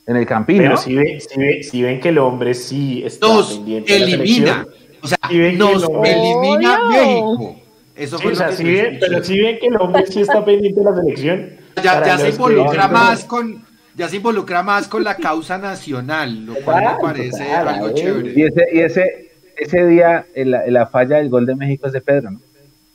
En, 0.05 0.15
el 0.15 0.25
Campino. 0.25 0.63
Pero 0.63 0.77
si, 0.77 0.95
ven, 0.95 1.19
si, 1.63 1.81
ven 1.81 1.99
que 1.99 2.09
el 2.09 2.17
hombre 2.17 2.53
sí 2.53 3.03
está 3.05 3.27
nos 3.27 3.53
pendiente 3.53 3.95
elimina. 3.95 4.67
o 5.01 5.07
sea, 5.07 5.17
nos 5.57 5.83
elimina 6.03 6.89
México. 6.89 7.55
Eso 7.95 8.19
fue 8.19 8.33
o 8.33 8.35
sea, 8.35 8.51
si 8.51 8.63
ven, 8.63 8.97
pero 8.99 9.23
si 9.23 9.39
ven 9.39 9.57
que 9.59 9.67
el 9.67 9.77
hombre 9.77 10.05
sí 10.05 10.21
está 10.21 10.45
pendiente 10.45 10.79
de 10.79 10.85
la 10.85 10.95
selección. 10.95 11.49
Ya, 11.77 12.05
ya 12.05 12.17
se 12.17 12.29
involucra 12.29 12.87
más 12.87 13.23
con 13.23 13.65
ya 13.95 14.07
se 14.07 14.17
involucra 14.17 14.61
más 14.61 14.87
con 14.87 15.03
la 15.03 15.15
causa 15.15 15.57
nacional, 15.57 16.45
lo 16.45 16.53
cual 16.55 16.83
me 16.83 17.01
parece 17.01 17.51
algo 17.51 17.91
chévere. 17.95 18.31
Y 18.35 18.43
ese, 18.43 18.65
y 18.71 18.79
ese, 18.81 19.31
ese 19.57 19.87
día, 19.87 20.25
la, 20.35 20.67
la, 20.67 20.85
falla 20.85 21.17
del 21.17 21.29
gol 21.29 21.47
de 21.47 21.55
México 21.55 21.87
es 21.87 21.93
de 21.93 22.01
Pedro, 22.01 22.29
¿no? 22.29 22.39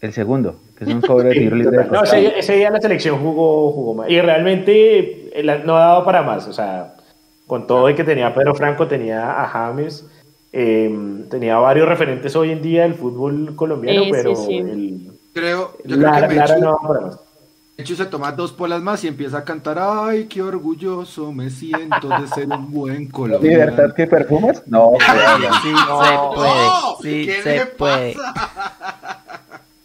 El 0.02 0.12
segundo, 0.12 0.56
que 0.76 0.84
es 0.84 0.90
un 0.90 1.00
sobre 1.06 1.28
de 1.28 1.34
tiro 1.36 1.56
libre. 1.56 1.86
No, 1.90 2.02
ese, 2.02 2.56
día 2.56 2.70
la 2.70 2.80
selección 2.80 3.18
jugó, 3.18 3.70
jugó 3.70 3.94
más. 3.94 4.10
Y 4.10 4.20
realmente 4.20 5.40
eh, 5.40 5.62
no 5.64 5.76
ha 5.76 5.86
dado 5.86 6.04
para 6.04 6.22
más. 6.22 6.46
O 6.48 6.52
sea, 6.52 6.96
con 7.46 7.68
todo 7.68 7.88
y 7.88 7.94
que 7.94 8.02
tenía 8.02 8.34
Pedro 8.34 8.54
Franco, 8.54 8.88
tenía 8.88 9.42
a 9.42 9.46
James, 9.46 10.04
em, 10.52 11.28
tenía 11.28 11.56
varios 11.58 11.88
referentes 11.88 12.34
hoy 12.34 12.50
en 12.50 12.60
día 12.60 12.82
del 12.82 12.94
fútbol 12.94 13.54
colombiano, 13.54 14.02
pero 14.10 14.32
El, 14.48 15.12
creo, 15.32 15.76
yo 15.84 15.96
creo 15.96 16.28
que 16.28 16.34
Mechu, 16.34 16.60
no 16.60 16.66
dado 16.66 16.78
para 16.88 17.00
más. 17.02 17.20
Mechu 17.78 17.94
se 17.94 18.06
toma 18.06 18.32
dos 18.32 18.52
polas 18.52 18.82
más 18.82 19.04
y 19.04 19.08
empieza 19.08 19.38
a 19.38 19.44
cantar, 19.44 19.78
ay, 19.80 20.26
qué 20.26 20.42
orgulloso 20.42 21.32
me 21.32 21.48
siento 21.48 22.08
de 22.08 22.26
ser 22.26 22.48
un 22.48 22.70
buen 22.72 23.08
colombiano. 23.08 23.66
¿Libertad 23.66 23.94
que 23.94 24.06
perfumas? 24.06 24.62
No, 24.66 24.92
sí, 25.62 25.72
se 25.72 26.34
puede, 26.34 26.66
sí, 27.02 27.42
se 27.42 27.66
puede. 27.66 28.16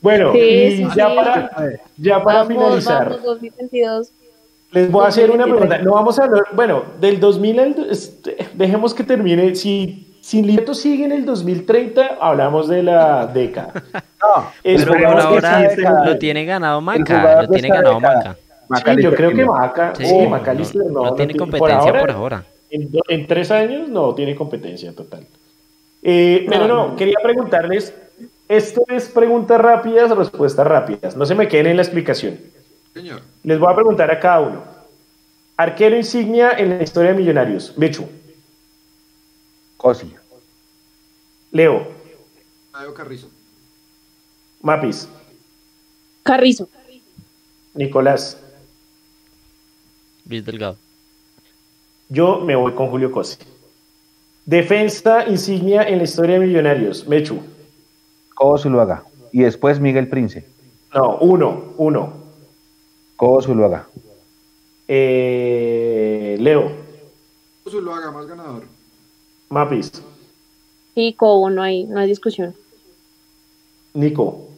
Bueno, 0.01 0.33
y 0.35 0.87
ya 0.95 1.13
para, 1.13 1.51
ya 1.97 2.23
para 2.23 2.45
finalizar, 2.45 3.17
les 4.71 4.91
voy 4.91 5.05
a 5.05 5.07
hacer 5.07 5.31
una 5.31 5.45
pregunta. 5.45 5.77
No 5.79 5.93
vamos 5.93 6.19
a 6.19 6.25
hablar, 6.25 6.43
bueno, 6.53 6.83
del 6.99 7.19
2000 7.19 7.59
al, 7.59 7.87
este, 7.89 8.37
dejemos 8.53 8.93
que 8.93 9.03
termine. 9.03 9.55
Si 9.55 10.07
sin 10.27 10.45
libreto 10.45 10.73
sigue 10.73 11.05
en 11.05 11.13
el 11.13 11.25
2030, 11.25 12.17
hablamos 12.19 12.67
de 12.67 12.83
la 12.83 13.27
década. 13.27 13.73
No, 14.19 14.51
pero 14.61 14.87
por 14.87 15.05
ahora 15.05 16.03
lo 16.03 16.17
tiene 16.17 16.43
ganado 16.43 16.81
Maca, 16.81 17.43
lo 17.43 17.47
tiene 17.47 17.69
ganado 17.69 17.99
Maca. 18.01 18.35
Sí, 18.83 19.01
yo 19.01 19.13
creo 19.13 19.29
que 19.29 19.45
Maca, 19.45 19.93
sí, 19.95 20.05
sí 20.05 20.27
Maca 20.27 20.53
no, 20.53 20.63
no, 20.89 21.13
tiene 21.13 21.35
competencia 21.35 21.97
por 21.97 22.11
ahora. 22.11 22.43
En, 22.69 23.27
tres 23.27 23.51
años 23.51 23.87
no 23.87 24.13
tiene 24.15 24.35
competencia 24.35 24.93
total. 24.93 25.25
Eh, 26.03 26.45
pero 26.49 26.67
no, 26.67 26.95
quería 26.97 27.19
preguntarles 27.23 27.93
esto 28.47 28.83
es 28.87 29.09
preguntas 29.09 29.59
rápidas, 29.59 30.15
respuestas 30.15 30.65
rápidas. 30.65 31.15
No 31.15 31.25
se 31.25 31.35
me 31.35 31.47
queden 31.47 31.67
en 31.67 31.77
la 31.77 31.83
explicación. 31.83 32.39
Señor. 32.93 33.21
Les 33.43 33.59
voy 33.59 33.71
a 33.71 33.75
preguntar 33.75 34.09
a 34.09 34.19
cada 34.19 34.39
uno. 34.39 34.63
Arquero 35.57 35.97
insignia 35.97 36.51
en 36.51 36.77
la 36.77 36.83
historia 36.83 37.11
de 37.11 37.17
Millonarios. 37.17 37.73
Bechu. 37.75 38.07
Cosi. 39.75 40.13
Leo. 41.51 41.87
Leo 42.79 42.93
Carrizo. 42.93 43.29
Mapis. 44.61 45.09
Carrizo. 46.23 46.69
Nicolás. 47.73 48.37
Luis 50.27 50.45
Delgado. 50.45 50.77
Yo 52.09 52.39
me 52.39 52.55
voy 52.55 52.73
con 52.73 52.89
Julio 52.89 53.11
Cosi. 53.11 53.37
Defensa 54.45 55.27
insignia 55.27 55.83
en 55.83 55.97
la 55.97 56.03
historia 56.05 56.39
de 56.39 56.45
Millonarios. 56.45 57.07
Mechu. 57.07 57.41
Cobo 58.37 58.55
Zuluaga. 58.59 59.03
Y 59.31 59.41
después 59.41 59.79
Miguel 59.79 60.07
Prince. 60.09 60.45
No, 60.93 61.17
uno, 61.17 61.73
uno. 61.77 62.13
Cobo 63.15 63.41
Zuluaga. 63.41 63.87
Eh, 64.87 66.37
Leo. 66.39 66.71
Zuluaga, 67.67 68.11
más 68.11 68.27
ganador. 68.27 68.65
Mapis. 69.49 69.91
Sí, 70.93 71.15
Cobo, 71.17 71.49
no 71.49 71.63
hay, 71.63 71.85
no 71.85 71.99
hay 71.99 72.07
discusión. 72.07 72.55
Nico. 73.95 74.49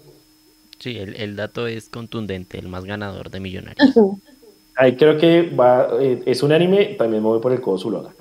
Sí, 0.80 0.98
el, 0.98 1.16
el 1.16 1.38
dato 1.38 1.66
es 1.66 1.88
contundente, 1.88 2.60
el 2.60 2.68
más 2.68 2.84
ganador 2.84 3.30
de 3.30 3.40
Millonarios. 3.40 3.94
Ahí 4.76 4.98
creo 4.98 5.18
que 5.18 5.50
va, 5.50 5.88
eh, 6.02 6.22
es 6.26 6.44
un 6.44 6.52
anime, 6.52 6.96
también 6.98 7.24
me 7.24 7.30
voy 7.30 7.40
por 7.40 7.54
el 7.54 7.62
Cobo 7.62 7.78
Zuloaga. 7.78 8.14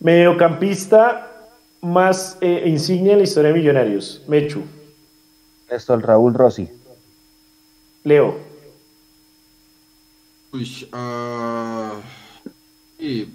Mediocampista 0.00 1.30
más 1.82 2.38
eh, 2.40 2.64
insignia 2.66 3.12
en 3.12 3.18
la 3.18 3.24
historia 3.24 3.52
de 3.52 3.58
Millonarios. 3.58 4.22
Mechu. 4.26 4.62
Néstor 5.70 6.02
Raúl 6.02 6.34
Rossi. 6.34 6.68
Leo. 8.04 8.36
Uy, 10.52 10.88
ah, 10.92 12.00
y- 12.98 13.26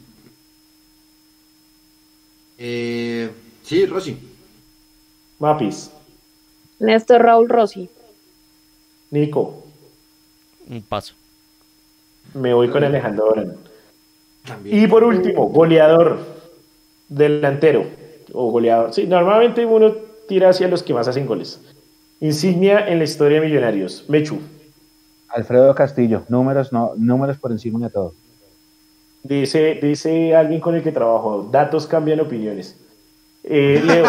eh, 2.58 3.30
sí, 3.64 3.86
Rosy. 3.86 4.18
Mapis. 5.40 5.92
Néstor 6.80 7.22
Raúl 7.22 7.50
Rossi. 7.50 7.90
Nico. 9.12 9.64
Un 10.68 10.82
paso. 10.82 11.14
Me 12.34 12.54
voy 12.54 12.70
con 12.70 12.84
Alejandro. 12.84 13.34
También. 14.46 14.84
Y 14.84 14.88
por 14.88 15.04
último, 15.04 15.48
goleador 15.50 16.20
delantero. 17.10 17.86
O 18.34 18.50
goleador. 18.50 18.92
Sí, 18.94 19.06
normalmente 19.06 19.66
uno 19.66 19.94
tira 20.28 20.50
hacia 20.50 20.68
los 20.68 20.82
que 20.82 20.94
más 20.94 21.08
hacen 21.08 21.28
goles. 21.28 21.60
Insignia 22.20 22.88
en 22.88 22.98
la 23.00 23.04
historia 23.04 23.40
de 23.42 23.48
Millonarios. 23.48 24.06
Mechu. 24.08 24.40
Alfredo 25.30 25.74
Castillo. 25.76 26.24
Números, 26.30 26.72
no, 26.72 26.92
números 26.96 27.38
por 27.38 27.52
encima 27.52 27.80
de 27.80 27.90
todo. 27.90 28.14
Dice, 29.24 29.80
dice 29.82 30.36
alguien 30.36 30.60
con 30.62 30.76
el 30.76 30.84
que 30.84 30.92
trabajo. 30.92 31.48
Datos 31.52 31.88
cambian 31.88 32.20
opiniones. 32.20 32.76
Eh, 33.44 33.82
Leo. 33.86 34.06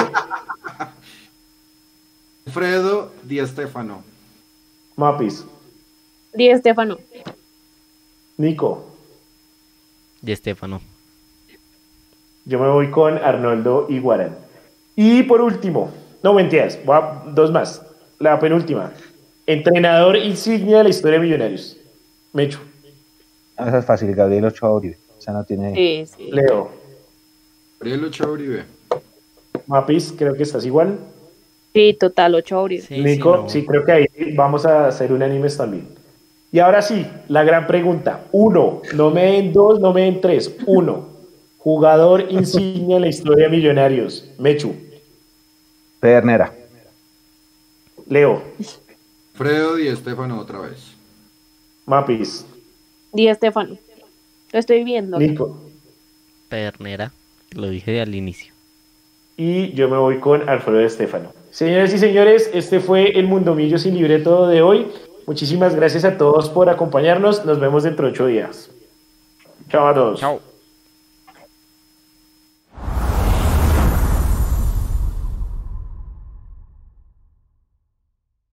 Alfredo 2.47 3.11
Di 3.23 3.45
Stefano. 3.47 4.03
Mapis. 4.97 5.45
Di 6.35 6.49
Estefano. 6.51 6.99
Nico. 8.37 8.85
De 10.21 10.33
Estefano. 10.33 10.81
Yo 12.45 12.59
me 12.59 12.69
voy 12.69 12.91
con 12.91 13.17
Arnoldo 13.19 13.87
Iguarán. 13.89 14.37
Y 14.97 15.23
por 15.25 15.41
último, 15.41 15.91
no 16.23 16.35
mentiras, 16.35 16.79
voy 16.85 16.97
a- 16.97 17.23
dos 17.29 17.51
más. 17.51 17.83
La 18.25 18.39
penúltima. 18.39 18.91
Entrenador 19.47 20.17
insignia 20.17 20.79
de 20.79 20.85
la 20.85 20.89
historia 20.89 21.19
de 21.19 21.27
Millonarios. 21.27 21.77
Mechu. 22.33 22.59
No, 23.59 23.67
Esa 23.67 23.79
es 23.81 23.85
fácil, 23.85 24.15
Gabriel 24.15 24.47
Ochoa 24.47 24.73
Uribe. 24.73 24.97
Esa 25.19 25.33
no 25.33 25.45
tiene. 25.45 25.75
Sí, 25.75 26.07
sí. 26.07 26.31
Leo. 26.33 26.71
Gabriel 27.79 28.05
Ochoa 28.07 28.31
Uribe. 28.31 28.65
Mapis, 29.67 30.15
creo 30.17 30.33
que 30.33 30.45
estás 30.45 30.65
igual. 30.65 30.97
Sí, 31.75 31.95
total, 32.01 32.35
ocho 32.35 32.63
Uribe. 32.63 32.81
Sí, 32.81 33.03
Nico, 33.03 33.47
sí, 33.47 33.67
creo 33.67 33.85
que 33.85 33.93
ahí 33.93 34.07
vamos 34.35 34.65
a 34.65 34.87
hacer 34.87 35.13
unánimes 35.13 35.59
también. 35.59 35.87
Y 36.51 36.61
ahora 36.61 36.81
sí, 36.81 37.07
la 37.29 37.45
gran 37.45 37.67
pregunta. 37.67 38.25
Uno, 38.33 38.81
no 38.95 39.11
me 39.11 39.33
den 39.33 39.53
dos, 39.53 39.81
no 39.81 39.93
me 39.93 40.01
den 40.01 40.23
tres. 40.23 40.57
Uno, 40.65 41.09
jugador 41.59 42.25
insignia 42.31 42.97
en 42.97 43.03
la 43.03 43.09
historia 43.09 43.51
de 43.51 43.51
Millonarios. 43.51 44.31
Mechu. 44.39 44.75
Pedernera. 46.01 46.64
Leo. 48.09 48.43
Alfredo 49.33 49.75
Di 49.77 49.95
Stefano 49.97 50.41
otra 50.41 50.61
vez. 50.61 50.95
Mapis. 51.87 52.47
Di 53.13 53.29
Estefano. 53.29 53.77
Lo 54.53 54.59
estoy 54.59 54.85
viendo. 54.85 55.19
Nico. 55.19 55.59
Pedernera, 56.49 57.13
lo 57.53 57.69
dije 57.69 58.01
al 58.01 58.15
inicio. 58.15 58.53
Y 59.37 59.73
yo 59.73 59.89
me 59.89 59.97
voy 59.97 60.21
con 60.21 60.49
Alfredo 60.49 60.81
Estefano. 60.81 61.33
Señores 61.51 61.93
y 61.93 61.99
señores, 61.99 62.51
este 62.53 62.81
fue 62.81 63.19
el 63.19 63.27
Mundomillo 63.27 63.79
sin 63.79 63.97
libreto 63.97 64.47
de 64.47 64.63
hoy. 64.63 64.87
Muchísimas 65.27 65.75
gracias 65.75 66.05
a 66.05 66.17
todos 66.17 66.49
por 66.51 66.69
acompañarnos. 66.69 67.45
Nos 67.45 67.59
vemos 67.59 67.83
dentro 67.83 68.07
de 68.07 68.13
ocho 68.13 68.27
días. 68.27 68.71
Chao 69.69 69.89
a 69.89 69.95
todos. 69.95 70.21
Chao. 70.21 70.54